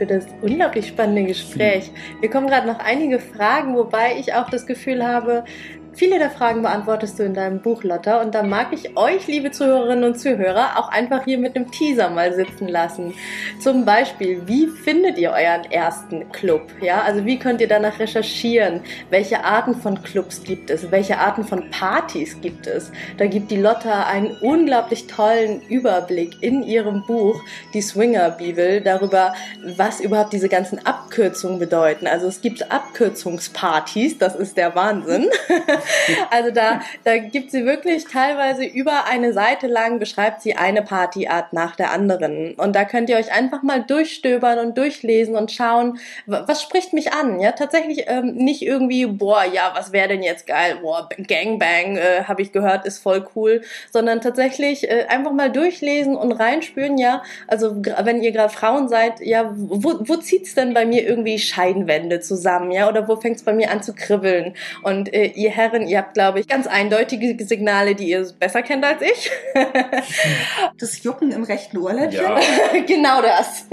für 0.00 0.06
das 0.06 0.26
unglaublich 0.40 0.88
spannende 0.88 1.24
Gespräch. 1.24 1.90
Mir 2.22 2.30
kommen 2.30 2.46
gerade 2.46 2.66
noch 2.66 2.78
einige 2.78 3.18
Fragen, 3.18 3.76
wobei 3.76 4.18
ich 4.18 4.32
auch 4.32 4.48
das 4.48 4.64
Gefühl 4.64 5.06
habe, 5.06 5.44
Viele 5.92 6.18
der 6.18 6.30
Fragen 6.30 6.62
beantwortest 6.62 7.18
du 7.18 7.24
in 7.24 7.34
deinem 7.34 7.60
Buch, 7.60 7.82
Lotta. 7.82 8.20
Und 8.22 8.34
da 8.34 8.42
mag 8.42 8.68
ich 8.72 8.96
euch, 8.96 9.26
liebe 9.26 9.50
Zuhörerinnen 9.50 10.04
und 10.04 10.18
Zuhörer, 10.18 10.78
auch 10.78 10.88
einfach 10.88 11.24
hier 11.24 11.36
mit 11.36 11.56
einem 11.56 11.70
Teaser 11.70 12.10
mal 12.10 12.32
sitzen 12.32 12.68
lassen. 12.68 13.12
Zum 13.60 13.84
Beispiel, 13.84 14.42
wie 14.46 14.68
findet 14.68 15.18
ihr 15.18 15.30
euren 15.30 15.70
ersten 15.70 16.30
Club? 16.30 16.62
Ja, 16.80 17.02
also 17.02 17.24
wie 17.26 17.38
könnt 17.38 17.60
ihr 17.60 17.68
danach 17.68 17.98
recherchieren? 17.98 18.80
Welche 19.10 19.44
Arten 19.44 19.74
von 19.74 20.00
Clubs 20.02 20.42
gibt 20.44 20.70
es? 20.70 20.90
Welche 20.90 21.18
Arten 21.18 21.44
von 21.44 21.68
Partys 21.70 22.40
gibt 22.40 22.68
es? 22.68 22.92
Da 23.18 23.26
gibt 23.26 23.50
die 23.50 23.56
Lotta 23.56 24.04
einen 24.04 24.36
unglaublich 24.40 25.08
tollen 25.08 25.60
Überblick 25.68 26.40
in 26.40 26.62
ihrem 26.62 27.04
Buch, 27.04 27.42
die 27.74 27.82
Swinger 27.82 28.30
Bibel, 28.30 28.80
darüber, 28.80 29.34
was 29.76 30.00
überhaupt 30.00 30.32
diese 30.32 30.48
ganzen 30.48 30.84
Abkürzungen 30.86 31.58
bedeuten. 31.58 32.06
Also 32.06 32.28
es 32.28 32.40
gibt 32.40 32.70
Abkürzungspartys, 32.70 34.18
das 34.18 34.36
ist 34.36 34.56
der 34.56 34.74
Wahnsinn. 34.76 35.28
also 36.30 36.50
da, 36.50 36.80
da 37.04 37.18
gibt 37.18 37.50
sie 37.50 37.64
wirklich 37.64 38.04
teilweise 38.04 38.64
über 38.64 39.06
eine 39.06 39.32
Seite 39.32 39.66
lang 39.66 39.98
beschreibt 39.98 40.42
sie 40.42 40.56
eine 40.56 40.82
Partyart 40.82 41.52
nach 41.52 41.76
der 41.76 41.90
anderen. 41.90 42.54
Und 42.54 42.74
da 42.74 42.84
könnt 42.84 43.08
ihr 43.08 43.16
euch 43.16 43.32
einfach 43.32 43.62
mal 43.62 43.82
durchstöbern 43.82 44.58
und 44.58 44.78
durchlesen 44.78 45.36
und 45.36 45.52
schauen, 45.52 45.98
was 46.26 46.62
spricht 46.62 46.92
mich 46.92 47.12
an. 47.12 47.40
Ja, 47.40 47.52
tatsächlich 47.52 48.04
ähm, 48.08 48.34
nicht 48.34 48.62
irgendwie, 48.62 49.06
boah, 49.06 49.44
ja, 49.44 49.72
was 49.74 49.92
wäre 49.92 50.08
denn 50.08 50.22
jetzt 50.22 50.46
geil? 50.46 50.78
Boah, 50.82 51.08
Gangbang, 51.28 51.96
äh, 51.96 52.24
habe 52.24 52.42
ich 52.42 52.52
gehört, 52.52 52.86
ist 52.86 52.98
voll 52.98 53.26
cool. 53.34 53.62
Sondern 53.90 54.20
tatsächlich 54.20 54.90
äh, 54.90 55.06
einfach 55.08 55.32
mal 55.32 55.50
durchlesen 55.50 56.16
und 56.16 56.32
reinspüren, 56.32 56.98
ja, 56.98 57.22
also 57.46 57.76
wenn 58.02 58.22
ihr 58.22 58.32
gerade 58.32 58.52
Frauen 58.52 58.88
seid, 58.88 59.20
ja, 59.20 59.52
wo, 59.56 59.94
wo 60.00 60.16
zieht's 60.16 60.54
denn 60.54 60.74
bei 60.74 60.86
mir 60.86 61.06
irgendwie 61.06 61.38
Scheidenwände 61.38 62.20
zusammen, 62.20 62.70
ja, 62.72 62.88
oder 62.88 63.08
wo 63.08 63.16
fängt's 63.16 63.42
bei 63.42 63.52
mir 63.52 63.70
an 63.70 63.82
zu 63.82 63.94
kribbeln? 63.94 64.54
Und 64.82 65.12
äh, 65.12 65.26
ihr 65.26 65.50
Herren, 65.70 65.86
ihr 65.86 65.98
habt, 65.98 66.14
glaube 66.14 66.40
ich, 66.40 66.48
ganz 66.48 66.66
eindeutige 66.66 67.44
Signale, 67.44 67.94
die 67.94 68.10
ihr 68.10 68.26
besser 68.38 68.62
kennt 68.62 68.84
als 68.84 69.02
ich. 69.02 69.30
das 70.78 71.02
Jucken 71.02 71.30
im 71.30 71.44
rechten 71.44 71.78
Ohrläppchen? 71.78 72.24
Ja. 72.24 72.80
genau 72.86 73.22
das. 73.22 73.66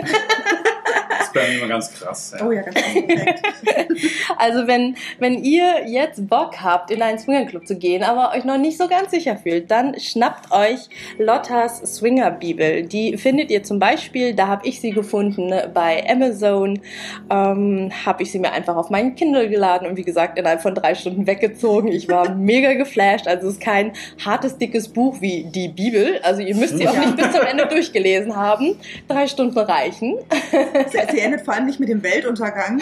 Das 1.09 1.27
ist 1.27 1.33
bei 1.33 1.47
mir 1.47 1.57
immer 1.57 1.67
ganz 1.67 1.93
krass. 1.93 2.35
Ja. 2.37 2.45
Oh 2.45 2.51
ja, 2.51 2.61
ganz 2.61 2.75
perfekt. 2.75 3.41
Also 4.37 4.67
wenn, 4.67 4.95
wenn 5.19 5.43
ihr 5.43 5.87
jetzt 5.87 6.27
Bock 6.27 6.61
habt, 6.61 6.91
in 6.91 7.01
einen 7.01 7.17
Swingerclub 7.17 7.65
zu 7.65 7.77
gehen, 7.77 8.03
aber 8.03 8.35
euch 8.35 8.43
noch 8.43 8.57
nicht 8.57 8.77
so 8.77 8.87
ganz 8.87 9.11
sicher 9.11 9.37
fühlt, 9.37 9.71
dann 9.71 9.99
schnappt 9.99 10.51
euch 10.51 10.89
Lottas 11.17 11.79
Swinger 11.95 12.31
Bibel. 12.31 12.83
Die 12.83 13.17
findet 13.17 13.49
ihr 13.49 13.63
zum 13.63 13.79
Beispiel, 13.79 14.35
da 14.35 14.47
habe 14.47 14.67
ich 14.67 14.79
sie 14.79 14.91
gefunden, 14.91 15.53
bei 15.73 16.07
Amazon. 16.07 16.79
Ähm, 17.29 17.91
habe 18.05 18.23
ich 18.23 18.31
sie 18.31 18.39
mir 18.39 18.51
einfach 18.51 18.75
auf 18.75 18.89
meinen 18.89 19.15
Kindle 19.15 19.49
geladen 19.49 19.87
und 19.87 19.97
wie 19.97 20.03
gesagt 20.03 20.37
innerhalb 20.37 20.61
von 20.61 20.75
drei 20.75 20.93
Stunden 20.93 21.25
weggezogen. 21.25 21.86
Ich 21.89 22.07
war 22.09 22.33
mega 22.35 22.73
geflasht. 22.73 23.27
Also 23.27 23.47
es 23.47 23.53
ist 23.55 23.61
kein 23.61 23.93
hartes, 24.23 24.57
dickes 24.57 24.87
Buch 24.89 25.21
wie 25.21 25.43
die 25.45 25.67
Bibel. 25.69 26.19
Also 26.23 26.41
ihr 26.41 26.55
müsst 26.55 26.77
sie 26.77 26.87
auch 26.87 26.97
nicht 26.97 27.15
bis 27.15 27.31
zum 27.31 27.41
Ende 27.45 27.65
durchgelesen 27.67 28.35
haben. 28.35 28.75
Drei 29.07 29.27
Stunden 29.27 29.57
reichen. 29.57 30.17
Sie, 30.89 30.97
sie 31.11 31.19
endet 31.19 31.41
vor 31.41 31.53
allem 31.53 31.65
nicht 31.65 31.79
mit 31.79 31.89
dem 31.89 32.01
Weltuntergang. 32.03 32.81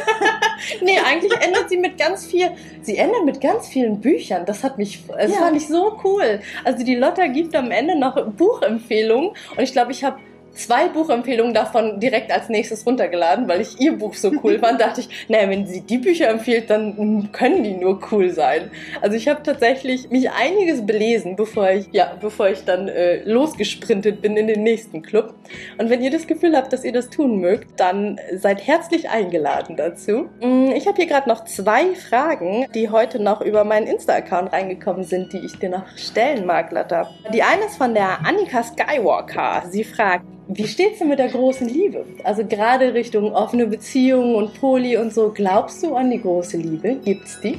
nee, 0.82 0.98
eigentlich 1.04 1.32
endet 1.40 1.68
sie 1.68 1.76
mit 1.78 1.98
ganz 1.98 2.26
viel, 2.26 2.50
sie 2.82 2.96
endet 2.96 3.24
mit 3.24 3.40
ganz 3.40 3.68
vielen 3.68 4.00
Büchern. 4.00 4.44
Das 4.46 4.64
hat 4.64 4.78
mich, 4.78 5.04
das 5.06 5.32
Ja. 5.32 5.38
fand 5.38 5.56
ich 5.56 5.66
so 5.68 5.98
cool. 6.04 6.40
Also 6.64 6.84
die 6.84 6.94
Lotta 6.96 7.26
gibt 7.26 7.54
am 7.54 7.70
Ende 7.70 7.98
noch 7.98 8.16
Buchempfehlungen 8.32 9.30
und 9.30 9.60
ich 9.62 9.72
glaube, 9.72 9.92
ich 9.92 10.04
habe 10.04 10.18
zwei 10.56 10.88
Buchempfehlungen 10.88 11.54
davon 11.54 12.00
direkt 12.00 12.32
als 12.32 12.48
nächstes 12.48 12.86
runtergeladen, 12.86 13.46
weil 13.48 13.60
ich 13.60 13.80
ihr 13.80 13.92
Buch 13.96 14.14
so 14.14 14.32
cool 14.42 14.58
fand. 14.60 14.80
Dachte 14.80 15.00
ich, 15.02 15.08
naja, 15.28 15.48
wenn 15.48 15.66
sie 15.66 15.82
die 15.82 15.98
Bücher 15.98 16.28
empfiehlt, 16.28 16.70
dann 16.70 17.30
können 17.32 17.62
die 17.62 17.74
nur 17.74 18.00
cool 18.10 18.30
sein. 18.30 18.70
Also 19.00 19.16
ich 19.16 19.28
habe 19.28 19.42
tatsächlich 19.42 20.10
mich 20.10 20.30
einiges 20.30 20.84
belesen, 20.84 21.36
bevor 21.36 21.70
ich, 21.70 21.86
ja, 21.92 22.16
bevor 22.20 22.48
ich 22.48 22.64
dann 22.64 22.88
äh, 22.88 23.22
losgesprintet 23.24 24.22
bin 24.22 24.36
in 24.36 24.46
den 24.46 24.62
nächsten 24.62 25.02
Club. 25.02 25.34
Und 25.78 25.90
wenn 25.90 26.02
ihr 26.02 26.10
das 26.10 26.26
Gefühl 26.26 26.56
habt, 26.56 26.72
dass 26.72 26.84
ihr 26.84 26.92
das 26.92 27.10
tun 27.10 27.40
mögt, 27.40 27.78
dann 27.78 28.18
seid 28.34 28.66
herzlich 28.66 29.10
eingeladen 29.10 29.76
dazu. 29.76 30.28
Mm, 30.40 30.70
Ich 30.74 30.86
habe 30.86 30.96
hier 30.96 31.06
gerade 31.06 31.28
noch 31.28 31.44
zwei 31.44 31.94
Fragen, 31.94 32.66
die 32.74 32.90
heute 32.90 33.22
noch 33.22 33.40
über 33.40 33.64
meinen 33.64 33.86
Insta-Account 33.86 34.52
reingekommen 34.52 35.04
sind, 35.04 35.32
die 35.32 35.38
ich 35.44 35.58
dir 35.58 35.68
noch 35.68 35.86
stellen 35.96 36.46
mag, 36.46 36.70
Lotta. 36.72 37.10
Die 37.32 37.42
eine 37.42 37.64
ist 37.66 37.76
von 37.76 37.94
der 37.94 38.26
Annika 38.26 38.62
Skywalker. 38.62 39.64
Sie 39.70 39.84
fragt, 39.84 40.24
wie 40.48 40.66
steht's 40.66 41.00
denn 41.00 41.08
mit 41.08 41.18
der 41.18 41.28
großen 41.28 41.68
Liebe? 41.68 42.04
Also 42.22 42.44
gerade 42.44 42.94
Richtung 42.94 43.32
offene 43.32 43.66
Beziehungen 43.66 44.36
und 44.36 44.54
Poli 44.60 44.96
und 44.96 45.12
so. 45.12 45.32
Glaubst 45.34 45.82
du 45.82 45.94
an 45.94 46.10
die 46.10 46.20
große 46.20 46.56
Liebe? 46.56 46.96
Gibt's 47.04 47.40
die? 47.40 47.58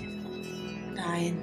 Nein. 0.96 1.38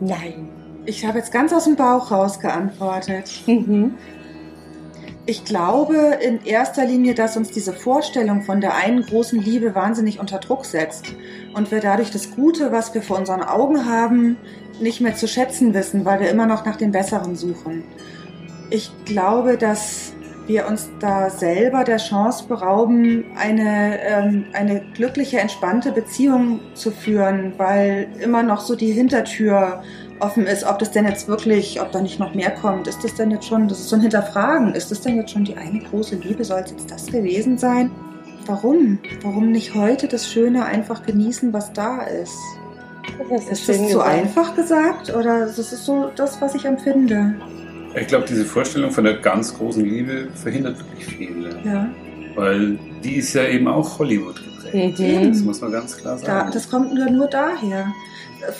Nein. 0.00 0.48
Ich 0.86 1.04
habe 1.04 1.18
jetzt 1.18 1.32
ganz 1.32 1.52
aus 1.52 1.64
dem 1.64 1.76
Bauch 1.76 2.10
raus 2.10 2.40
geantwortet. 2.40 3.30
Mhm. 3.46 3.94
Ich 5.26 5.44
glaube 5.44 6.18
in 6.22 6.44
erster 6.46 6.86
Linie, 6.86 7.14
dass 7.14 7.36
uns 7.36 7.50
diese 7.50 7.74
Vorstellung 7.74 8.42
von 8.42 8.62
der 8.62 8.76
einen 8.76 9.02
großen 9.02 9.40
Liebe 9.40 9.74
wahnsinnig 9.74 10.18
unter 10.18 10.38
Druck 10.38 10.64
setzt 10.64 11.14
und 11.54 11.70
wir 11.70 11.80
dadurch 11.80 12.10
das 12.10 12.34
Gute, 12.34 12.72
was 12.72 12.94
wir 12.94 13.02
vor 13.02 13.18
unseren 13.18 13.42
Augen 13.42 13.84
haben, 13.84 14.38
nicht 14.80 15.02
mehr 15.02 15.14
zu 15.14 15.28
schätzen 15.28 15.74
wissen, 15.74 16.06
weil 16.06 16.20
wir 16.20 16.30
immer 16.30 16.46
noch 16.46 16.64
nach 16.64 16.76
dem 16.76 16.90
Besseren 16.90 17.36
suchen. 17.36 17.84
Ich 18.70 18.90
glaube, 19.04 19.56
dass 19.56 20.12
wir 20.46 20.66
uns 20.66 20.88
da 21.00 21.30
selber 21.30 21.84
der 21.84 21.98
Chance 21.98 22.44
berauben, 22.48 23.24
eine, 23.36 24.00
ähm, 24.02 24.46
eine 24.52 24.80
glückliche, 24.94 25.38
entspannte 25.38 25.92
Beziehung 25.92 26.60
zu 26.74 26.90
führen, 26.90 27.52
weil 27.56 28.08
immer 28.20 28.42
noch 28.42 28.60
so 28.60 28.74
die 28.74 28.92
Hintertür 28.92 29.82
offen 30.20 30.46
ist, 30.46 30.64
ob 30.64 30.78
das 30.78 30.90
denn 30.90 31.06
jetzt 31.06 31.28
wirklich, 31.28 31.80
ob 31.80 31.92
da 31.92 32.00
nicht 32.00 32.18
noch 32.18 32.34
mehr 32.34 32.50
kommt. 32.50 32.86
Ist 32.86 33.02
das 33.04 33.14
denn 33.14 33.30
jetzt 33.30 33.46
schon, 33.46 33.68
das 33.68 33.80
ist 33.80 33.88
so 33.88 33.96
ein 33.96 34.02
Hinterfragen, 34.02 34.74
ist 34.74 34.90
das 34.90 35.00
denn 35.00 35.16
jetzt 35.16 35.30
schon 35.30 35.44
die 35.44 35.56
eine 35.56 35.80
große 35.80 36.16
Liebe? 36.16 36.44
Soll 36.44 36.60
es 36.60 36.70
jetzt 36.70 36.90
das 36.90 37.06
gewesen 37.06 37.58
sein? 37.58 37.90
Warum? 38.46 38.98
Warum 39.22 39.50
nicht 39.50 39.74
heute 39.74 40.08
das 40.08 40.30
Schöne 40.30 40.64
einfach 40.64 41.04
genießen, 41.04 41.52
was 41.52 41.72
da 41.72 42.02
ist? 42.02 42.36
Das 43.28 43.48
Ist 43.48 43.68
das 43.68 43.88
zu 43.88 44.00
einfach 44.00 44.54
gesagt 44.54 45.14
oder 45.14 45.46
ist 45.46 45.58
es 45.58 45.84
so 45.84 46.10
das, 46.16 46.40
was 46.40 46.54
ich 46.54 46.64
empfinde? 46.64 47.34
Ich 47.94 48.06
glaube, 48.06 48.24
diese 48.28 48.44
Vorstellung 48.44 48.90
von 48.92 49.04
der 49.04 49.14
ganz 49.14 49.56
großen 49.56 49.84
Liebe 49.84 50.28
verhindert 50.34 50.78
wirklich 50.78 51.06
viele. 51.06 51.50
Ja. 51.64 51.88
Weil 52.36 52.78
die 53.02 53.16
ist 53.16 53.34
ja 53.34 53.44
eben 53.48 53.66
auch 53.66 53.98
Hollywood 53.98 54.36
geprägt. 54.62 54.98
Mhm. 55.00 55.28
Das 55.32 55.40
muss 55.42 55.60
man 55.60 55.72
ganz 55.72 55.96
klar 55.96 56.16
Da, 56.20 56.26
sagen. 56.26 56.50
das 56.52 56.70
kommt 56.70 56.96
ja 56.96 57.10
nur 57.10 57.26
daher. 57.26 57.92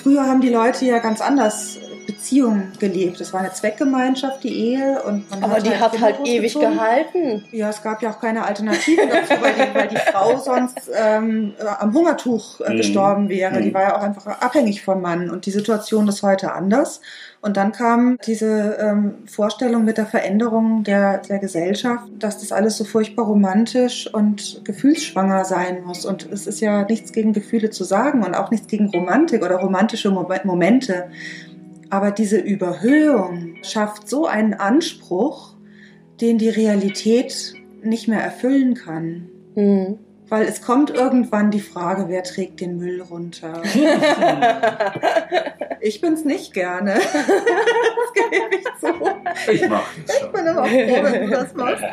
Früher 0.03 0.27
haben 0.27 0.41
die 0.41 0.49
Leute 0.49 0.85
ja 0.85 0.99
ganz 0.99 1.21
anders 1.21 1.79
Beziehungen 2.13 2.73
gelebt. 2.79 3.21
Es 3.21 3.33
war 3.33 3.41
eine 3.41 3.53
Zweckgemeinschaft, 3.53 4.43
die 4.43 4.53
Ehe. 4.55 5.03
Und 5.03 5.31
man 5.31 5.45
Aber 5.45 5.61
die 5.61 5.71
hat 5.71 5.93
Kinder 5.93 6.07
halt 6.07 6.27
ewig 6.27 6.55
gehalten. 6.55 7.45
Ja, 7.53 7.71
es 7.71 7.83
gab 7.83 8.03
ja 8.03 8.11
auch 8.11 8.21
keine 8.21 8.45
Alternativen 8.45 9.09
dazu, 9.09 9.41
weil 9.41 9.55
die, 9.55 9.75
weil 9.75 9.89
die 9.89 9.97
Frau 9.97 10.37
sonst 10.45 10.91
ähm, 10.95 11.55
äh, 11.59 11.67
am 11.67 11.95
Hungertuch 11.95 12.61
äh, 12.61 12.71
Mhm. 12.73 12.77
gestorben 12.77 13.29
wäre. 13.29 13.61
Die 13.61 13.69
Mhm. 13.71 13.75
war 13.75 13.83
ja 13.83 13.97
auch 13.97 14.03
einfach 14.03 14.27
abhängig 14.27 14.83
vom 14.83 15.01
Mann. 15.03 15.31
Und 15.31 15.47
die 15.47 15.51
Situation 15.51 16.09
ist 16.09 16.23
heute 16.23 16.53
anders. 16.53 17.01
Und 17.43 17.57
dann 17.57 17.73
kam 17.73 18.19
diese 18.27 18.77
ähm, 18.81 19.15
Vorstellung 19.27 19.85
mit 19.87 19.97
der 19.97 20.05
Veränderung 20.05 20.85
der, 20.85 21.19
der 21.19 21.39
Gesellschaft, 21.39 22.05
dass 22.19 22.39
das 22.39 22.53
alles 22.53 22.77
so 22.77 22.85
furchtbar 22.85 23.25
romantisch 23.25 24.13
und 24.13 24.61
gefühlsschwanger 24.65 25.47
sein 25.47 25.83
muss. 25.85 26.05
Und 26.05 26.31
es 26.31 26.47
ist 26.47 26.61
ja 26.61 26.85
nichts 26.85 27.13
gegen 27.13 27.33
Gefühle 27.33 27.71
zu 27.71 27.85
sagen 27.85 28.23
und 28.25 28.35
auch 28.35 28.51
nichts 28.51 28.67
gegen 28.67 28.89
Romantik 28.91 29.43
oder 29.43 29.57
romantische 29.57 30.11
Mo 30.11 30.29
Momente. 30.45 31.11
Aber 31.91 32.13
diese 32.13 32.39
Überhöhung 32.39 33.57
schafft 33.63 34.09
so 34.09 34.27
einen 34.27 34.55
Anspruch, 34.55 35.55
den 36.21 36.39
die 36.39 36.49
Realität 36.49 37.55
nicht 37.83 38.09
mehr 38.09 38.21
erfüllen 38.21 38.75
kann. 38.75 39.29
Mhm. 39.55 39.99
Weil 40.29 40.45
es 40.45 40.63
kommt 40.63 40.91
irgendwann 40.91 41.51
die 41.51 41.61
Frage, 41.61 42.05
wer 42.09 42.23
trägt 42.23 42.61
den 42.61 42.79
Müll 42.79 43.03
runter? 43.03 43.63
Ich 45.83 46.01
bin's 46.01 46.25
nicht 46.25 46.53
gerne. 46.53 46.95
Das 46.95 48.13
gebe 48.15 48.55
ich 48.55 48.65
zu. 48.79 49.51
Ich 49.51 49.69
mache 49.69 50.01
das 50.07 50.17
Ich 50.21 50.27
bin 50.31 50.47
aber 50.47 50.67
froh, 50.67 51.05
wenn 51.05 51.23
du 51.23 51.31
das 51.31 51.55
machst. 51.55 51.85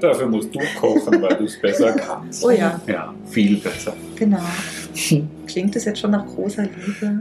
Dafür 0.00 0.26
musst 0.26 0.54
du 0.54 0.60
kochen, 0.78 1.22
weil 1.22 1.36
du 1.36 1.44
es 1.44 1.58
besser 1.58 1.92
kannst. 1.92 2.44
Oh 2.44 2.50
ja. 2.50 2.78
Ja, 2.86 3.14
viel 3.30 3.56
besser. 3.56 3.94
Genau. 4.16 4.40
Klingt 5.46 5.76
es 5.76 5.84
jetzt 5.84 6.00
schon 6.00 6.10
nach 6.12 6.26
großer 6.26 6.62
Liebe? 6.62 7.20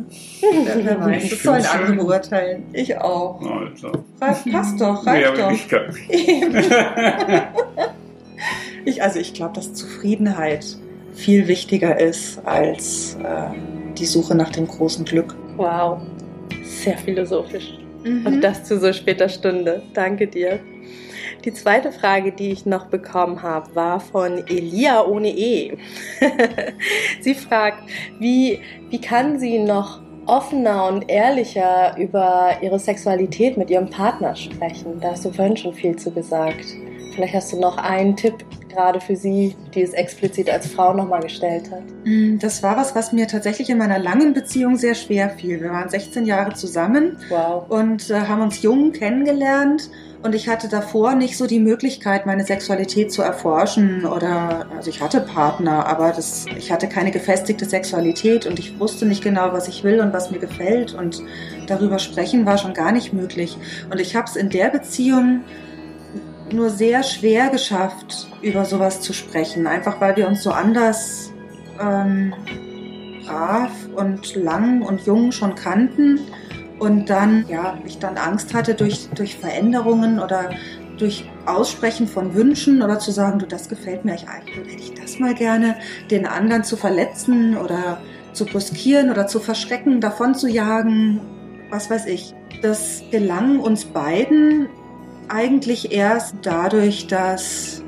Wer, 0.84 1.00
weiß, 1.06 1.30
das 1.30 1.44
sollen 1.44 1.66
andere 1.66 1.94
beurteilen. 1.94 2.64
Ich 2.74 2.98
auch. 2.98 3.42
Also. 3.42 3.92
Reicht, 4.20 4.52
passt 4.52 4.82
doch, 4.82 5.06
reicht 5.06 5.28
aber 5.28 5.38
doch. 5.38 5.52
ich 5.52 5.68
kann 5.68 5.94
Ich, 8.86 9.04
also 9.04 9.20
ich 9.20 9.34
glaube, 9.34 9.54
dass 9.56 9.74
Zufriedenheit 9.74 10.66
viel 11.14 11.48
wichtiger 11.48 12.00
ist 12.00 12.40
als 12.46 13.18
äh, 13.24 13.50
die 13.98 14.06
Suche 14.06 14.36
nach 14.36 14.50
dem 14.50 14.68
großen 14.68 15.06
Glück. 15.06 15.36
Wow. 15.58 16.00
Sehr 16.64 16.98
philosophisch. 16.98 17.78
Mhm. 18.04 18.26
Und 18.26 18.42
das 18.42 18.64
zu 18.64 18.80
so 18.80 18.94
später 18.94 19.28
Stunde. 19.28 19.84
Danke 19.94 20.28
dir. 20.28 20.60
Die 21.46 21.54
zweite 21.54 21.92
Frage, 21.92 22.32
die 22.32 22.52
ich 22.52 22.66
noch 22.66 22.88
bekommen 22.88 23.42
habe, 23.42 23.74
war 23.76 24.00
von 24.00 24.40
Elia 24.48 25.06
ohne 25.06 25.30
E. 25.30 25.78
sie 27.22 27.34
fragt, 27.34 27.84
wie, 28.20 28.60
wie 28.90 29.00
kann 29.00 29.40
sie 29.40 29.60
noch 29.60 30.02
offener 30.26 30.88
und 30.88 31.10
ehrlicher 31.10 31.98
über 31.98 32.58
ihre 32.62 32.78
Sexualität 32.78 33.58
mit 33.58 33.70
ihrem 33.70 33.90
Partner 33.90 34.36
sprechen? 34.36 35.00
Da 35.00 35.12
hast 35.12 35.26
du 35.26 35.32
vorhin 35.32 35.58
schon 35.58 35.74
viel 35.74 35.96
zu 35.96 36.12
gesagt. 36.12 36.66
Vielleicht 37.16 37.34
hast 37.34 37.54
du 37.54 37.60
noch 37.60 37.78
einen 37.78 38.16
Tipp 38.16 38.46
gerade 38.70 39.02
für 39.02 39.16
sie, 39.16 39.56
die 39.74 39.82
es 39.82 39.94
explizit 39.94 40.50
als 40.50 40.68
Frau 40.68 40.94
nochmal 40.94 41.22
gestellt 41.22 41.70
hat. 41.72 41.84
Mm, 42.06 42.38
das 42.38 42.64
war 42.64 42.78
was, 42.78 42.96
was 42.96 43.12
mir 43.12 43.28
tatsächlich 43.28 43.70
in 43.70 43.78
meiner 43.78 44.00
langen 44.00 44.34
Beziehung 44.34 44.78
sehr 44.78 44.96
schwer 44.96 45.30
fiel. 45.30 45.62
Wir 45.62 45.72
waren 45.72 45.90
16 45.90 46.26
Jahre 46.26 46.54
zusammen 46.54 47.18
wow. 47.30 47.66
und 47.68 48.10
äh, 48.10 48.22
haben 48.22 48.42
uns 48.42 48.62
jung 48.62 48.92
kennengelernt. 48.92 49.90
Und 50.22 50.36
ich 50.36 50.50
hatte 50.50 50.68
davor 50.68 51.16
nicht 51.16 51.38
so 51.38 51.48
die 51.48 51.62
Möglichkeit, 51.62 52.26
meine 52.26 52.44
Sexualität 52.44 53.10
zu 53.10 53.22
erforschen 53.22 54.06
oder, 54.06 54.68
also 54.76 54.90
ich 54.90 55.02
hatte 55.02 55.22
Partner, 55.22 55.86
aber 55.86 56.12
das, 56.12 56.46
ich 56.58 56.74
hatte 56.74 56.90
keine 56.90 57.12
gefestigte 57.12 57.64
Sexualität 57.64 58.46
und 58.46 58.60
ich 58.60 58.78
wusste 58.80 59.06
nicht 59.06 59.24
genau, 59.24 59.54
was 59.54 59.70
ich 59.70 59.86
will 59.86 60.02
und 60.02 60.12
was 60.12 60.30
mir 60.30 60.40
gefällt. 60.40 60.94
Und 60.94 61.22
darüber 61.68 62.00
sprechen 62.00 62.46
war 62.46 62.58
schon 62.58 62.74
gar 62.74 62.92
nicht 62.92 63.14
möglich. 63.14 63.58
Und 63.90 64.02
ich 64.02 64.18
habe 64.18 64.28
es 64.28 64.36
in 64.36 64.50
der 64.50 64.70
Beziehung 64.70 65.46
nur 66.52 66.70
sehr 66.70 67.04
schwer 67.04 67.50
geschafft, 67.50 68.28
über 68.42 68.66
sowas 68.66 69.00
zu 69.00 69.14
sprechen, 69.14 69.68
einfach 69.68 70.02
weil 70.02 70.18
wir 70.18 70.28
uns 70.28 70.44
so 70.44 70.52
anders 70.52 71.32
ähm, 71.80 72.34
brav 73.26 73.72
und 73.96 74.36
lang 74.36 74.82
und 74.82 75.06
jung 75.06 75.32
schon 75.32 75.56
kannten 75.56 76.20
und 76.80 77.10
dann, 77.10 77.46
ja, 77.48 77.78
ich 77.86 78.00
dann 78.00 78.18
Angst 78.18 78.54
hatte 78.54 78.74
durch, 78.74 79.10
durch 79.14 79.38
Veränderungen 79.38 80.20
oder 80.20 80.52
durch 80.98 81.30
Aussprechen 81.46 82.08
von 82.08 82.34
Wünschen 82.34 82.82
oder 82.82 83.00
zu 83.00 83.12
sagen, 83.12 83.40
du, 83.40 83.46
das 83.46 83.70
gefällt 83.70 84.06
mir 84.06 84.14
eigentlich, 84.14 84.58
hätte 84.58 84.84
ich 84.84 84.94
das 84.94 85.20
mal 85.20 85.34
gerne, 85.34 85.76
den 86.12 86.26
anderen 86.26 86.64
zu 86.64 86.76
verletzen 86.76 87.58
oder 87.58 88.02
zu 88.34 88.46
brüskieren 88.46 89.10
oder 89.10 89.28
zu 89.28 89.40
verschrecken, 89.40 90.02
davon 90.02 90.36
zu 90.36 90.48
jagen, 90.48 91.22
was 91.70 91.90
weiß 91.90 92.06
ich. 92.08 92.34
Das 92.62 93.04
gelang 93.12 93.60
uns 93.60 93.86
beiden 93.86 94.68
eigentlich 95.30 95.92
erst 95.92 96.36
dadurch, 96.42 97.08
dass 97.08 97.84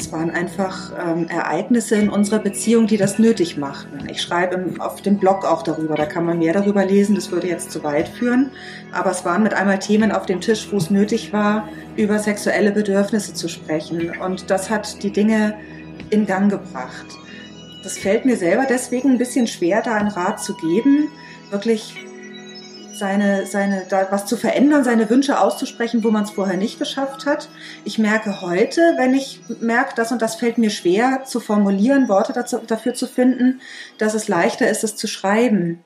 es 0.00 0.12
waren 0.12 0.30
einfach 0.30 0.92
ähm, 0.98 1.28
Ereignisse 1.28 1.96
in 1.96 2.08
unserer 2.08 2.38
Beziehung, 2.38 2.86
die 2.86 2.96
das 2.96 3.18
nötig 3.18 3.56
machten. 3.56 4.08
Ich 4.08 4.22
schreibe 4.22 4.54
im, 4.54 4.80
auf 4.80 5.02
dem 5.02 5.18
Blog 5.18 5.44
auch 5.44 5.62
darüber, 5.62 5.94
da 5.96 6.06
kann 6.06 6.24
man 6.24 6.38
mehr 6.38 6.52
darüber 6.52 6.84
lesen, 6.84 7.14
das 7.14 7.30
würde 7.30 7.48
jetzt 7.48 7.70
zu 7.70 7.82
weit 7.82 8.08
führen. 8.08 8.50
Aber 8.92 9.10
es 9.10 9.24
waren 9.24 9.42
mit 9.42 9.54
einmal 9.54 9.78
Themen 9.78 10.12
auf 10.12 10.26
dem 10.26 10.40
Tisch, 10.40 10.68
wo 10.70 10.76
es 10.76 10.90
nötig 10.90 11.32
war, 11.32 11.68
über 11.96 12.18
sexuelle 12.18 12.72
Bedürfnisse 12.72 13.34
zu 13.34 13.48
sprechen. 13.48 14.12
Und 14.20 14.50
das 14.50 14.70
hat 14.70 15.02
die 15.02 15.10
Dinge 15.10 15.54
in 16.10 16.26
Gang 16.26 16.50
gebracht. 16.50 17.06
Das 17.82 17.98
fällt 17.98 18.24
mir 18.24 18.36
selber 18.36 18.66
deswegen 18.68 19.10
ein 19.10 19.18
bisschen 19.18 19.46
schwer, 19.46 19.82
da 19.82 19.94
einen 19.94 20.08
Rat 20.08 20.42
zu 20.42 20.54
geben, 20.56 21.08
wirklich 21.50 21.94
seine, 22.98 23.46
seine, 23.46 23.84
da 23.88 24.08
was 24.10 24.26
zu 24.26 24.36
verändern, 24.36 24.84
seine 24.84 25.08
Wünsche 25.08 25.40
auszusprechen, 25.40 26.04
wo 26.04 26.10
man 26.10 26.24
es 26.24 26.30
vorher 26.30 26.56
nicht 26.56 26.78
geschafft 26.78 27.26
hat. 27.26 27.48
Ich 27.84 27.98
merke 27.98 28.40
heute, 28.40 28.80
wenn 28.96 29.14
ich 29.14 29.40
merke, 29.60 29.94
das 29.94 30.12
und 30.12 30.20
das 30.20 30.34
fällt 30.34 30.58
mir 30.58 30.70
schwer 30.70 31.22
zu 31.24 31.40
formulieren, 31.40 32.08
Worte 32.08 32.32
dazu, 32.32 32.58
dafür 32.66 32.94
zu 32.94 33.06
finden, 33.06 33.60
dass 33.98 34.14
es 34.14 34.28
leichter 34.28 34.68
ist, 34.68 34.84
es 34.84 34.96
zu 34.96 35.06
schreiben. 35.06 35.84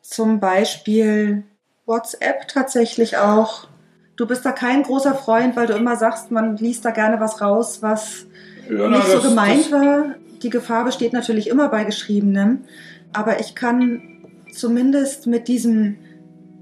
Zum 0.00 0.40
Beispiel 0.40 1.44
WhatsApp 1.86 2.48
tatsächlich 2.48 3.16
auch. 3.16 3.68
Du 4.16 4.26
bist 4.26 4.44
da 4.44 4.52
kein 4.52 4.82
großer 4.82 5.14
Freund, 5.14 5.56
weil 5.56 5.66
du 5.66 5.74
immer 5.74 5.96
sagst, 5.96 6.30
man 6.30 6.56
liest 6.56 6.84
da 6.84 6.90
gerne 6.90 7.18
was 7.20 7.40
raus, 7.40 7.82
was 7.82 8.26
ja, 8.70 8.88
nicht 8.88 9.08
so 9.08 9.20
gemeint 9.20 9.72
war. 9.72 10.14
Die 10.42 10.50
Gefahr 10.50 10.84
besteht 10.84 11.12
natürlich 11.12 11.48
immer 11.48 11.68
bei 11.68 11.84
Geschriebenem. 11.84 12.64
Aber 13.12 13.40
ich 13.40 13.54
kann 13.54 14.02
zumindest 14.52 15.26
mit 15.26 15.48
diesem 15.48 15.98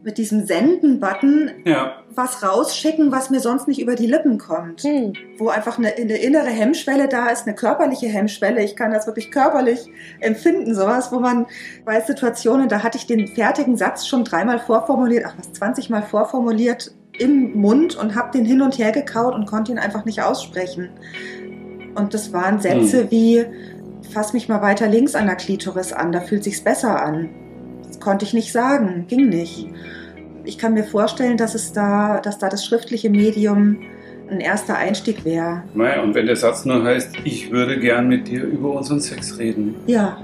mit 0.03 0.17
diesem 0.19 0.47
Senden-Button 0.47 1.51
ja. 1.65 2.03
was 2.15 2.43
rausschicken, 2.43 3.13
was 3.13 3.31
mir 3.31 3.41
sonst 3.41 3.69
nicht 3.69 3.81
über 3.81 3.95
die 3.95 4.07
Lippen 4.07 4.39
kommt. 4.39 4.83
Hm. 4.83 5.13
Wo 5.39 5.49
einfach 5.49 5.79
eine, 5.79 5.95
eine, 5.95 6.17
innere 6.17 6.49
Hemmschwelle 6.49 7.09
da 7.09 7.29
ist, 7.29 7.47
eine 7.47 7.55
körperliche 7.55 8.07
Hemmschwelle. 8.07 8.63
Ich 8.63 8.77
kann 8.77 8.93
das 8.93 9.07
wirklich 9.07 9.31
körperlich 9.31 9.91
empfinden, 10.21 10.75
sowas, 10.75 11.13
wo 11.13 11.21
man 11.21 11.47
bei 11.85 12.01
Situationen, 12.01 12.69
da 12.69 12.83
hatte 12.83 12.97
ich 12.97 13.07
den 13.07 13.29
fertigen 13.29 13.77
Satz 13.77 14.07
schon 14.07 14.25
dreimal 14.25 14.59
vorformuliert, 14.59 15.25
ach 15.27 15.35
was, 15.37 15.53
20 15.53 15.91
Mal 15.91 16.03
vorformuliert 16.03 16.93
im 17.19 17.61
Mund 17.61 17.97
und 17.97 18.15
habe 18.15 18.31
den 18.31 18.47
hin 18.47 18.63
und 18.63 18.79
her 18.79 18.93
gekaut 18.93 19.35
und 19.35 19.47
konnte 19.47 19.73
ihn 19.73 19.79
einfach 19.79 20.07
nicht 20.07 20.23
aussprechen. 20.23 20.89
Und 21.95 22.15
das 22.15 22.33
waren 22.33 22.61
Sätze 22.61 23.03
hm. 23.03 23.11
wie, 23.11 23.45
fass 24.13 24.33
mich 24.33 24.49
mal 24.49 24.63
weiter 24.63 24.89
links 24.89 25.15
an 25.15 25.27
der 25.27 25.37
Klitoris 25.37 25.93
an, 25.93 26.13
da 26.13 26.21
fühlt 26.21 26.45
sich's 26.45 26.63
besser 26.63 27.03
an 27.03 27.29
konnte 27.99 28.25
ich 28.25 28.35
nicht 28.35 28.53
sagen, 28.53 29.07
ging 29.09 29.29
nicht. 29.29 29.69
Ich 30.45 30.59
kann 30.59 30.75
mir 30.75 30.85
vorstellen, 30.85 31.37
dass 31.37 31.55
es 31.55 31.73
da, 31.73 32.21
dass 32.21 32.39
da 32.39 32.49
das 32.49 32.65
schriftliche 32.65 33.11
Medium 33.11 33.79
ein 34.31 34.41
erster 34.41 34.77
Einstieg 34.77 35.25
wäre. 35.25 35.65
Naja, 35.75 36.03
und 36.03 36.15
wenn 36.15 36.27
der 36.27 36.37
Satz 36.37 36.65
nur 36.65 36.83
heißt, 36.83 37.11
ich 37.25 37.51
würde 37.51 37.79
gern 37.79 38.09
mit 38.09 38.29
dir 38.29 38.45
über 38.45 38.73
unseren 38.73 39.01
Sex 39.01 39.39
reden. 39.39 39.75
Ja. 39.87 40.19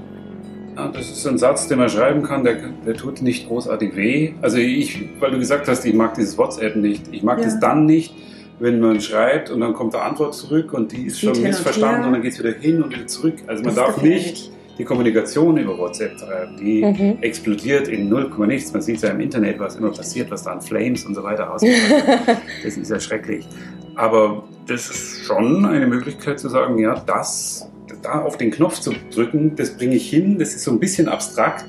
ja 0.75 0.87
das 0.87 1.09
ist 1.09 1.27
ein 1.27 1.37
Satz, 1.37 1.67
den 1.67 1.79
man 1.79 1.89
schreiben 1.89 2.23
kann, 2.23 2.43
der, 2.43 2.57
der 2.85 2.93
tut 2.95 3.21
nicht 3.21 3.47
großartig 3.47 3.95
weh. 3.95 4.33
Also 4.41 4.57
ich, 4.57 5.09
weil 5.19 5.31
du 5.31 5.39
gesagt 5.39 5.67
hast, 5.67 5.85
ich 5.85 5.93
mag 5.93 6.13
dieses 6.13 6.37
WhatsApp 6.37 6.75
nicht. 6.77 7.03
Ich 7.11 7.23
mag 7.23 7.39
ja. 7.39 7.45
das 7.45 7.59
dann 7.59 7.85
nicht, 7.85 8.13
wenn 8.59 8.79
man 8.79 9.01
schreibt 9.01 9.49
und 9.51 9.59
dann 9.59 9.73
kommt 9.73 9.93
eine 9.93 10.03
Antwort 10.03 10.33
zurück 10.33 10.73
und 10.73 10.91
die 10.91 11.07
ist 11.07 11.19
schon 11.19 11.39
missverstanden 11.41 12.01
und, 12.01 12.07
und, 12.07 12.13
dann 12.13 12.21
geht 12.21 12.33
es 12.33 12.39
wieder 12.39 12.53
hin 12.53 12.81
und 12.81 12.93
wieder 12.95 13.07
zurück. 13.07 13.35
Also 13.45 13.63
man 13.63 13.75
das 13.75 13.83
darf 13.83 14.01
nicht 14.01 14.51
die 14.77 14.85
Kommunikation 14.85 15.57
über 15.57 15.77
WhatsApp 15.77 16.17
treiben, 16.17 16.55
die 16.57 16.83
mhm. 16.83 17.17
explodiert 17.21 17.87
in 17.87 18.09
0, 18.09 18.31
nichts. 18.47 18.71
Man 18.73 18.81
sieht 18.81 19.01
ja 19.01 19.09
im 19.09 19.19
Internet, 19.19 19.59
was 19.59 19.75
immer 19.75 19.91
passiert, 19.91 20.29
was 20.29 20.43
da 20.43 20.51
an 20.51 20.61
Flames 20.61 21.05
und 21.05 21.15
so 21.15 21.23
weiter 21.23 21.51
aussieht. 21.51 21.75
das 22.63 22.77
ist 22.77 22.89
ja 22.89 22.99
schrecklich. 22.99 23.47
Aber 23.95 24.43
das 24.67 24.89
ist 24.89 25.25
schon 25.25 25.65
eine 25.65 25.87
Möglichkeit 25.87 26.39
zu 26.39 26.49
sagen, 26.49 26.77
ja, 26.77 27.01
das, 27.05 27.69
da 28.03 28.21
auf 28.21 28.37
den 28.37 28.51
Knopf 28.51 28.79
zu 28.79 28.93
drücken, 29.13 29.55
das 29.55 29.75
bringe 29.75 29.95
ich 29.95 30.09
hin, 30.09 30.37
das 30.37 30.49
ist 30.53 30.63
so 30.63 30.71
ein 30.71 30.79
bisschen 30.79 31.07
abstrakt, 31.09 31.65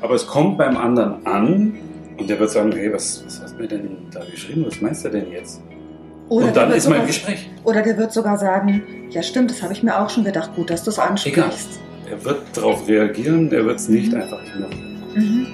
aber 0.00 0.14
es 0.14 0.26
kommt 0.26 0.58
beim 0.58 0.76
anderen 0.76 1.26
an 1.26 1.74
und 2.18 2.30
der 2.30 2.38
wird 2.38 2.50
sagen, 2.50 2.70
hey, 2.72 2.92
was, 2.92 3.24
was 3.26 3.42
hast 3.42 3.54
du 3.56 3.62
mir 3.62 3.68
denn 3.68 3.96
da 4.12 4.20
geschrieben, 4.24 4.64
was 4.66 4.80
meinst 4.80 5.04
du 5.04 5.08
denn 5.08 5.32
jetzt? 5.32 5.60
Oder 6.28 6.46
und 6.46 6.56
dann 6.56 6.72
ist 6.72 6.88
mein 6.88 7.06
Gespräch. 7.06 7.50
Oder 7.64 7.82
der 7.82 7.98
wird 7.98 8.12
sogar 8.12 8.38
sagen, 8.38 8.82
ja 9.10 9.22
stimmt, 9.22 9.50
das 9.50 9.62
habe 9.62 9.72
ich 9.72 9.82
mir 9.82 9.98
auch 9.98 10.10
schon 10.10 10.24
gedacht, 10.24 10.54
gut, 10.54 10.70
dass 10.70 10.84
du 10.84 10.90
es 10.90 10.98
ansprichst. 10.98 11.38
Egal. 11.38 11.52
Er 12.10 12.24
wird 12.24 12.42
darauf 12.54 12.86
reagieren, 12.86 13.50
er 13.52 13.64
wird 13.64 13.80
es 13.80 13.88
nicht 13.88 14.12
mhm. 14.12 14.20
einfach 14.20 14.40
ignorieren. 14.42 15.14
Mhm. 15.14 15.46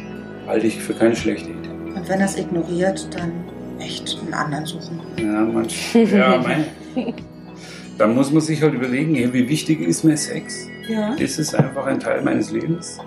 Halte 0.46 0.66
ich 0.66 0.80
für 0.80 0.94
keine 0.94 1.14
schlechte 1.14 1.50
Idee. 1.50 1.68
Und 1.94 2.08
wenn 2.08 2.20
er 2.20 2.26
es 2.26 2.36
ignoriert, 2.36 3.08
dann 3.14 3.32
echt 3.78 4.18
einen 4.20 4.34
anderen 4.34 4.66
suchen. 4.66 5.00
Ja, 5.16 5.44
manchmal. 5.44 6.06
Ja, 6.06 6.38
mein. 6.96 7.14
dann 7.98 8.14
muss 8.14 8.30
man 8.30 8.40
sich 8.40 8.62
halt 8.62 8.74
überlegen, 8.74 9.14
wie 9.32 9.48
wichtig 9.48 9.80
ist 9.80 10.04
mir 10.04 10.16
Sex? 10.16 10.66
Ja. 10.88 11.14
Ist 11.14 11.38
es 11.38 11.54
einfach 11.54 11.86
ein 11.86 12.00
Teil 12.00 12.22
meines 12.22 12.50
Lebens? 12.50 12.98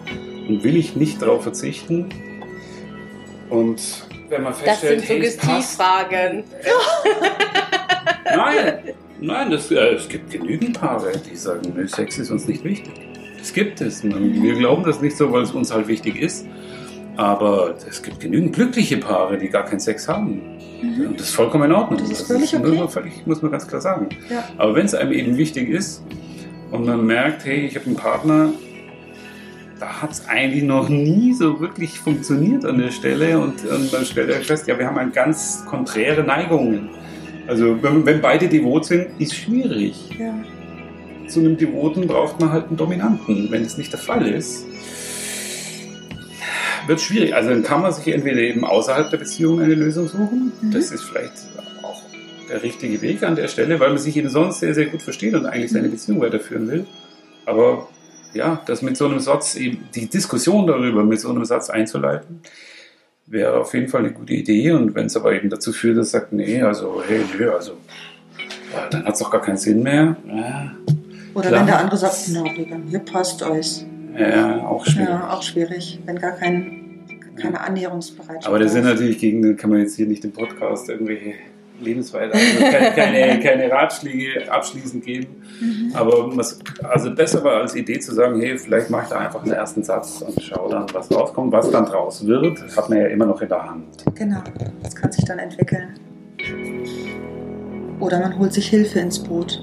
Und 0.47 0.63
will 0.63 0.77
ich 0.77 0.95
nicht 0.95 1.21
darauf 1.21 1.43
verzichten? 1.43 2.09
Und 3.49 4.07
wenn 4.29 4.43
man 4.43 4.53
feststellt, 4.53 5.01
das 5.01 5.07
sind 5.07 5.23
Suggestivfragen. 5.23 6.43
nein, 8.35 8.73
nein, 9.19 9.51
das, 9.51 9.69
äh, 9.69 9.95
es 9.95 10.07
gibt 10.07 10.31
genügend 10.31 10.79
Paare, 10.79 11.11
die 11.29 11.35
sagen, 11.35 11.73
nö, 11.75 11.87
Sex 11.87 12.17
ist 12.17 12.31
uns 12.31 12.47
nicht 12.47 12.63
wichtig. 12.63 13.12
Es 13.43 13.51
gibt 13.51 13.81
es. 13.81 14.01
Wir 14.05 14.55
glauben 14.55 14.85
das 14.85 15.01
nicht 15.01 15.17
so, 15.17 15.29
weil 15.33 15.43
es 15.43 15.51
uns 15.51 15.73
halt 15.73 15.89
wichtig 15.89 16.15
ist. 16.15 16.47
Aber 17.17 17.75
es 17.87 18.01
gibt 18.01 18.21
genügend 18.21 18.55
glückliche 18.55 18.97
Paare, 18.97 19.37
die 19.37 19.49
gar 19.49 19.65
keinen 19.65 19.81
Sex 19.81 20.07
haben. 20.07 20.41
Mhm. 20.81 21.07
Und 21.07 21.19
das 21.19 21.27
ist 21.27 21.35
vollkommen 21.35 21.65
in 21.65 21.73
Ordnung. 21.73 21.99
Das 21.99 22.09
ist 22.09 22.27
völlig 22.27 22.51
das 22.51 22.61
ist, 22.61 22.65
okay. 22.65 22.87
Völlig, 22.87 23.27
muss 23.27 23.41
man 23.41 23.51
ganz 23.51 23.67
klar 23.67 23.81
sagen. 23.81 24.07
Ja. 24.29 24.45
Aber 24.57 24.75
wenn 24.75 24.85
es 24.85 24.95
einem 24.95 25.11
eben 25.11 25.37
wichtig 25.37 25.69
ist 25.69 26.05
und 26.71 26.85
man 26.85 27.05
merkt, 27.05 27.43
hey, 27.43 27.65
ich 27.65 27.75
habe 27.75 27.85
einen 27.85 27.97
Partner, 27.97 28.53
da 29.77 30.01
hat 30.01 30.11
es 30.11 30.25
eigentlich 30.25 30.63
noch 30.63 30.87
nie 30.87 31.33
so 31.33 31.59
wirklich 31.59 31.99
funktioniert 31.99 32.63
an 32.63 32.77
der 32.77 32.91
Stelle. 32.91 33.39
Und, 33.39 33.65
und 33.65 33.93
dann 33.93 34.05
stellt 34.05 34.29
er 34.29 34.39
fest, 34.39 34.69
ja, 34.69 34.79
wir 34.79 34.87
haben 34.87 34.97
eine 34.97 35.11
ganz 35.11 35.65
konträre 35.65 36.23
Neigungen. 36.23 36.89
Also 37.45 37.77
wenn, 37.83 38.05
wenn 38.05 38.21
beide 38.21 38.47
devot 38.47 38.85
sind, 38.85 39.07
ist 39.19 39.35
schwierig. 39.35 40.09
Ja 40.17 40.33
zu 41.33 41.39
einem 41.39 41.57
Devoten 41.57 42.07
braucht 42.07 42.39
man 42.39 42.51
halt 42.51 42.67
einen 42.67 42.77
Dominanten. 42.77 43.49
Wenn 43.49 43.63
es 43.63 43.77
nicht 43.77 43.91
der 43.91 43.99
Fall 43.99 44.27
ist, 44.27 44.65
wird 46.87 46.99
es 46.99 47.03
schwierig. 47.03 47.33
Also 47.35 47.49
dann 47.49 47.63
kann 47.63 47.81
man 47.81 47.91
sich 47.91 48.07
entweder 48.13 48.39
eben 48.39 48.63
außerhalb 48.65 49.09
der 49.09 49.17
Beziehung 49.17 49.59
eine 49.59 49.73
Lösung 49.73 50.07
suchen. 50.07 50.51
Mhm. 50.61 50.71
Das 50.71 50.91
ist 50.91 51.03
vielleicht 51.03 51.33
auch 51.81 52.01
der 52.49 52.61
richtige 52.61 53.01
Weg 53.01 53.23
an 53.23 53.35
der 53.35 53.47
Stelle, 53.47 53.79
weil 53.79 53.89
man 53.89 53.97
sich 53.97 54.15
eben 54.15 54.29
sonst 54.29 54.59
sehr, 54.59 54.73
sehr 54.73 54.85
gut 54.85 55.01
versteht 55.01 55.33
und 55.33 55.45
eigentlich 55.45 55.71
seine 55.71 55.87
mhm. 55.87 55.91
Beziehung 55.91 56.21
weiterführen 56.21 56.69
will. 56.69 56.85
Aber 57.45 57.87
ja, 58.33 58.61
das 58.65 58.81
mit 58.81 58.95
so 58.95 59.05
einem 59.05 59.19
Satz, 59.19 59.55
eben 59.55 59.85
die 59.95 60.07
Diskussion 60.07 60.67
darüber 60.67 61.03
mit 61.03 61.19
so 61.19 61.29
einem 61.29 61.45
Satz 61.45 61.69
einzuleiten, 61.69 62.41
wäre 63.25 63.57
auf 63.57 63.73
jeden 63.73 63.87
Fall 63.87 64.01
eine 64.01 64.13
gute 64.13 64.33
Idee. 64.33 64.71
Und 64.71 64.93
wenn 64.95 65.07
es 65.07 65.17
aber 65.17 65.33
eben 65.33 65.49
dazu 65.49 65.73
führt, 65.73 65.97
dass 65.97 66.11
sagt, 66.11 66.31
nee, 66.31 66.61
also, 66.61 67.01
hey, 67.07 67.21
nö, 67.37 67.51
also 67.51 67.77
ja, 68.73 68.87
dann 68.89 69.05
hat 69.05 69.13
es 69.13 69.19
doch 69.19 69.31
gar 69.31 69.41
keinen 69.41 69.57
Sinn 69.57 69.83
mehr. 69.83 70.15
Ja, 70.27 70.71
Oder 71.33 71.49
Klar. 71.49 71.59
wenn 71.61 71.67
der 71.67 71.79
andere 71.79 71.97
sagt, 71.97 72.15
na, 72.31 72.43
Digga, 72.43 72.77
hier 72.87 72.99
passt 72.99 73.41
euch. 73.43 73.85
ja 74.17 74.65
auch 74.65 74.85
schwierig. 74.85 75.09
Ja, 75.09 75.33
auch 75.33 75.41
schwierig, 75.41 75.99
wenn 76.05 76.19
gar 76.19 76.33
kein, 76.33 76.99
keine 77.35 77.59
Annäherungsbereitschaft 77.59 78.47
Aber 78.47 78.59
da 78.59 78.67
sind 78.67 78.85
natürlich 78.85 79.17
gegen, 79.17 79.57
kann 79.57 79.69
man 79.69 79.79
jetzt 79.79 79.95
hier 79.95 80.05
nicht 80.05 80.23
im 80.23 80.31
Podcast 80.31 80.89
irgendwelche 80.89 81.33
Lebensweise, 81.81 82.33
also 82.33 82.59
keine, 82.59 82.91
keine, 82.91 83.39
keine 83.43 83.71
Ratschläge 83.71 84.51
abschließend 84.51 85.03
geben. 85.03 85.27
Mhm. 85.59 85.91
Aber 85.95 86.35
was, 86.37 86.59
also 86.83 87.13
besser 87.13 87.43
war 87.43 87.61
als 87.61 87.75
Idee 87.75 87.99
zu 87.99 88.13
sagen, 88.13 88.39
hey, 88.39 88.57
vielleicht 88.57 88.89
mache 88.89 89.03
ich 89.03 89.09
da 89.09 89.17
einfach 89.19 89.43
einen 89.43 89.53
ersten 89.53 89.83
Satz 89.83 90.21
und 90.21 90.41
schau 90.41 90.69
dann, 90.69 90.85
was 90.93 91.11
rauskommt. 91.11 91.51
Was 91.51 91.69
dann 91.71 91.85
draus 91.85 92.25
wird, 92.25 92.59
hat 92.77 92.89
man 92.89 92.99
ja 92.99 93.07
immer 93.07 93.25
noch 93.25 93.41
in 93.41 93.49
der 93.49 93.69
Hand. 93.69 93.85
Genau, 94.15 94.41
das 94.81 94.95
kann 94.95 95.11
sich 95.11 95.25
dann 95.25 95.39
entwickeln. 95.39 95.89
Oder 97.99 98.19
man 98.19 98.37
holt 98.37 98.53
sich 98.53 98.67
Hilfe 98.67 98.99
ins 98.99 99.19
Boot. 99.19 99.61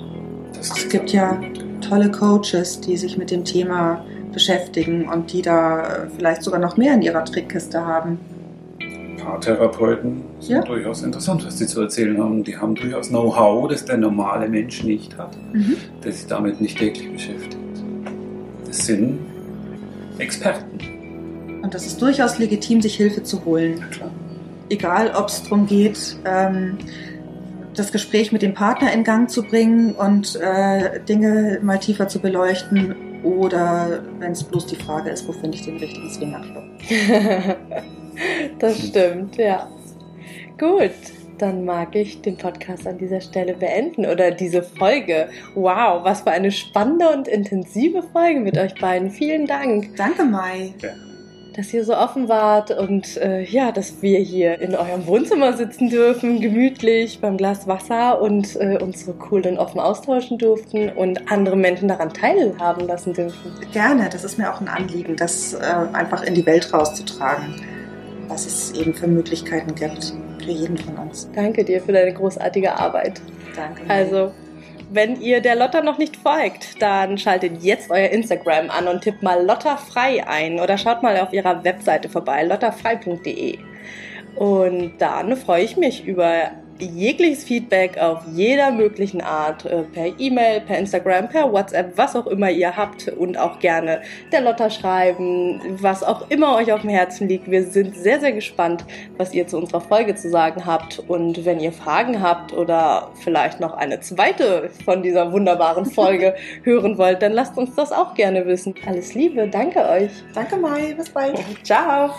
Es 0.61 0.89
gibt 0.89 1.11
ja 1.13 1.41
tolle 1.81 2.11
Coaches, 2.11 2.81
die 2.81 2.97
sich 2.97 3.17
mit 3.17 3.31
dem 3.31 3.45
Thema 3.45 4.05
beschäftigen 4.33 5.09
und 5.09 5.33
die 5.33 5.43
da 5.43 5.81
äh, 5.83 6.07
vielleicht 6.17 6.43
sogar 6.43 6.61
noch 6.61 6.77
mehr 6.77 6.95
in 6.95 7.03
ihrer 7.03 7.25
Trickkiste 7.25 7.85
haben. 7.85 8.19
Paartherapeuten 9.23 10.23
sind 10.41 10.57
Ja. 10.57 10.63
durchaus 10.63 11.03
interessant, 11.03 11.45
was 11.47 11.57
die 11.57 11.67
zu 11.67 11.81
erzählen 11.81 12.19
haben. 12.23 12.45
Die 12.45 12.57
haben 12.57 12.75
durchaus 12.75 13.09
Know-how, 13.09 13.69
das 13.69 13.85
der 13.85 13.97
normale 13.97 14.49
Mensch 14.49 14.83
nicht 14.85 15.17
hat, 15.19 15.37
der 16.05 16.13
sich 16.13 16.27
damit 16.27 16.61
nicht 16.61 16.79
täglich 16.79 17.13
beschäftigt. 17.13 17.57
Das 18.67 18.87
sind 18.87 19.19
Experten. 20.19 20.79
Und 21.63 21.75
das 21.75 21.87
ist 21.87 22.01
durchaus 22.01 22.39
legitim, 22.39 22.81
sich 22.81 22.97
Hilfe 22.97 23.23
zu 23.23 23.45
holen. 23.45 23.77
Na 23.81 23.87
klar. 23.87 24.11
Egal, 24.71 25.13
ob 25.17 25.29
es 25.29 25.43
darum 25.43 25.67
geht, 25.67 26.17
ähm, 26.25 26.79
das 27.75 27.93
Gespräch 27.93 28.33
mit 28.33 28.43
dem 28.43 28.55
Partner 28.55 28.93
in 28.93 29.05
Gang 29.05 29.31
zu 29.31 29.43
bringen 29.43 29.93
und 29.93 30.37
äh, 30.37 31.01
Dinge 31.01 31.61
mal 31.63 31.79
tiefer 31.79 32.09
zu 32.09 32.21
beleuchten 32.21 32.95
oder 33.23 34.03
wenn 34.19 34.33
es 34.33 34.43
bloß 34.43 34.67
die 34.67 34.77
Frage 34.77 35.11
ist, 35.11 35.27
wo 35.29 35.33
finde 35.33 35.57
ich 35.57 35.65
den 35.65 35.77
richtigen 35.77 36.11
Swingerclub. 36.11 36.65
das 38.59 38.89
stimmt, 38.89 39.37
ja. 39.37 39.69
Gut, 40.59 40.91
dann 41.39 41.65
mag 41.65 41.95
ich 41.95 42.21
den 42.21 42.37
Podcast 42.37 42.87
an 42.87 42.99
dieser 42.99 43.21
Stelle 43.21 43.55
beenden 43.55 44.07
oder 44.07 44.31
diese 44.31 44.63
Folge. 44.63 45.29
Wow, 45.55 46.05
was 46.05 46.23
für 46.23 46.31
eine 46.31 46.51
spannende 46.51 47.09
und 47.11 47.29
intensive 47.29 48.03
Folge 48.03 48.41
mit 48.41 48.59
euch 48.59 48.75
beiden. 48.75 49.11
Vielen 49.11 49.47
Dank, 49.47 49.97
Danke, 49.97 50.25
Mai. 50.25 50.75
Dass 51.55 51.73
ihr 51.73 51.85
so 51.85 51.97
offen 51.97 52.29
wart 52.29 52.71
und 52.71 53.17
äh, 53.17 53.43
ja, 53.43 53.73
dass 53.73 54.03
wir 54.03 54.19
hier 54.19 54.61
in 54.61 54.75
eurem 54.75 55.07
Wohnzimmer 55.07 55.53
sitzen 55.55 55.91
dürfen, 55.91 56.41
gemütlich 56.41 57.21
beim 57.21 57.37
Glas 57.37 57.67
Wasser 57.67 58.21
und 58.21 58.57
äh, 58.57 58.79
uns 58.79 59.05
so 59.05 59.15
cool 59.31 59.47
und 59.47 59.59
offen 59.59 59.81
austauschen 59.81 60.39
durften 60.39 60.91
und 60.91 61.31
andere 61.31 61.57
Menschen 61.57 61.89
daran 61.89 62.13
teilhaben 62.13 62.87
lassen 62.87 63.13
dürfen. 63.15 63.53
Gerne, 63.73 64.09
das 64.11 64.25
ist 64.25 64.39
mir 64.39 64.53
auch 64.53 64.61
ein 64.61 64.69
Anliegen, 64.69 65.17
das 65.17 65.55
äh, 65.55 65.59
einfach 65.93 66.23
in 66.23 66.35
die 66.35 66.47
Welt 66.47 66.73
rauszutragen, 66.73 67.55
was 68.29 68.47
es 68.47 68.73
eben 68.73 68.95
für 68.95 69.07
Möglichkeiten 69.07 69.75
gibt 69.75 70.15
für 70.43 70.51
jeden 70.51 70.79
von 70.79 70.97
uns. 70.97 71.29
Danke 71.35 71.65
dir 71.65 71.81
für 71.81 71.93
deine 71.93 72.13
großartige 72.13 72.75
Arbeit. 72.75 73.21
Danke. 73.55 73.83
Also, 73.89 74.33
wenn 74.93 75.21
ihr 75.21 75.41
der 75.41 75.55
Lotta 75.55 75.83
noch 75.83 75.99
nicht 75.99 76.17
folgt, 76.17 76.83
dann 76.83 77.17
schaltet 77.17 77.63
jetzt 77.63 77.91
euer 77.91 78.09
Instagram 78.09 78.71
an 78.71 78.89
und 78.89 79.03
tippt 79.03 79.23
mal 79.23 79.45
Lotta 79.45 79.77
frei 79.77 80.27
ein 80.27 80.59
oder 80.59 80.77
schaut 80.77 81.03
mal 81.03 81.17
auf 81.19 81.33
ihrer 81.33 81.63
Webseite 81.65 82.09
vorbei, 82.09 82.43
lottafrei.de. 82.45 83.59
Und 84.35 84.99
dann 84.99 85.37
freue 85.37 85.63
ich 85.63 85.77
mich 85.77 86.05
über 86.05 86.51
jegliches 86.81 87.45
Feedback 87.45 87.99
auf 87.99 88.21
jeder 88.33 88.71
möglichen 88.71 89.21
Art, 89.21 89.65
äh, 89.65 89.83
per 89.83 90.19
E-Mail, 90.19 90.61
per 90.61 90.79
Instagram, 90.79 91.29
per 91.29 91.53
WhatsApp, 91.53 91.97
was 91.97 92.17
auch 92.17 92.27
immer 92.27 92.51
ihr 92.51 92.77
habt 92.77 93.09
und 93.09 93.39
auch 93.39 93.59
gerne 93.59 94.01
der 94.33 94.41
Lotta 94.41 94.71
schreiben, 94.71 95.61
was 95.81 96.03
auch 96.03 96.31
immer 96.31 96.57
euch 96.57 96.73
auf 96.73 96.83
dem 96.83 96.91
Herzen 96.91 97.29
liegt. 97.29 97.51
Wir 97.51 97.65
sind 97.65 97.97
sehr, 97.97 98.21
sehr 98.21 98.33
gespannt, 98.33 98.85
was 99.17 99.35
ihr 99.35 99.47
zu 99.47 99.59
unserer 99.59 99.81
Folge 99.81 100.15
zu 100.15 100.31
sagen 100.31 100.67
habt. 100.67 100.99
Und 101.09 101.45
wenn 101.45 101.61
ihr 101.61 101.73
Fragen 101.73 102.23
habt 102.23 102.53
oder 102.53 103.11
vielleicht 103.23 103.61
noch 103.61 103.75
eine 103.75 104.01
zweite 104.01 104.71
von 104.85 105.03
dieser 105.03 105.33
wunderbaren 105.33 105.87
Folge 105.87 106.35
hören 106.63 106.99
wollt, 106.99 107.23
dann 107.23 107.33
lasst 107.33 107.57
uns 107.57 107.75
das 107.75 107.93
auch 107.93 108.15
gerne 108.15 108.47
wissen. 108.47 108.75
Alles 108.87 109.15
Liebe, 109.15 109.49
danke 109.49 109.89
euch. 109.89 110.11
Danke, 110.35 110.57
Mai. 110.57 110.95
Bis 110.95 111.11
bald. 111.11 111.39
Ciao. 111.65 112.11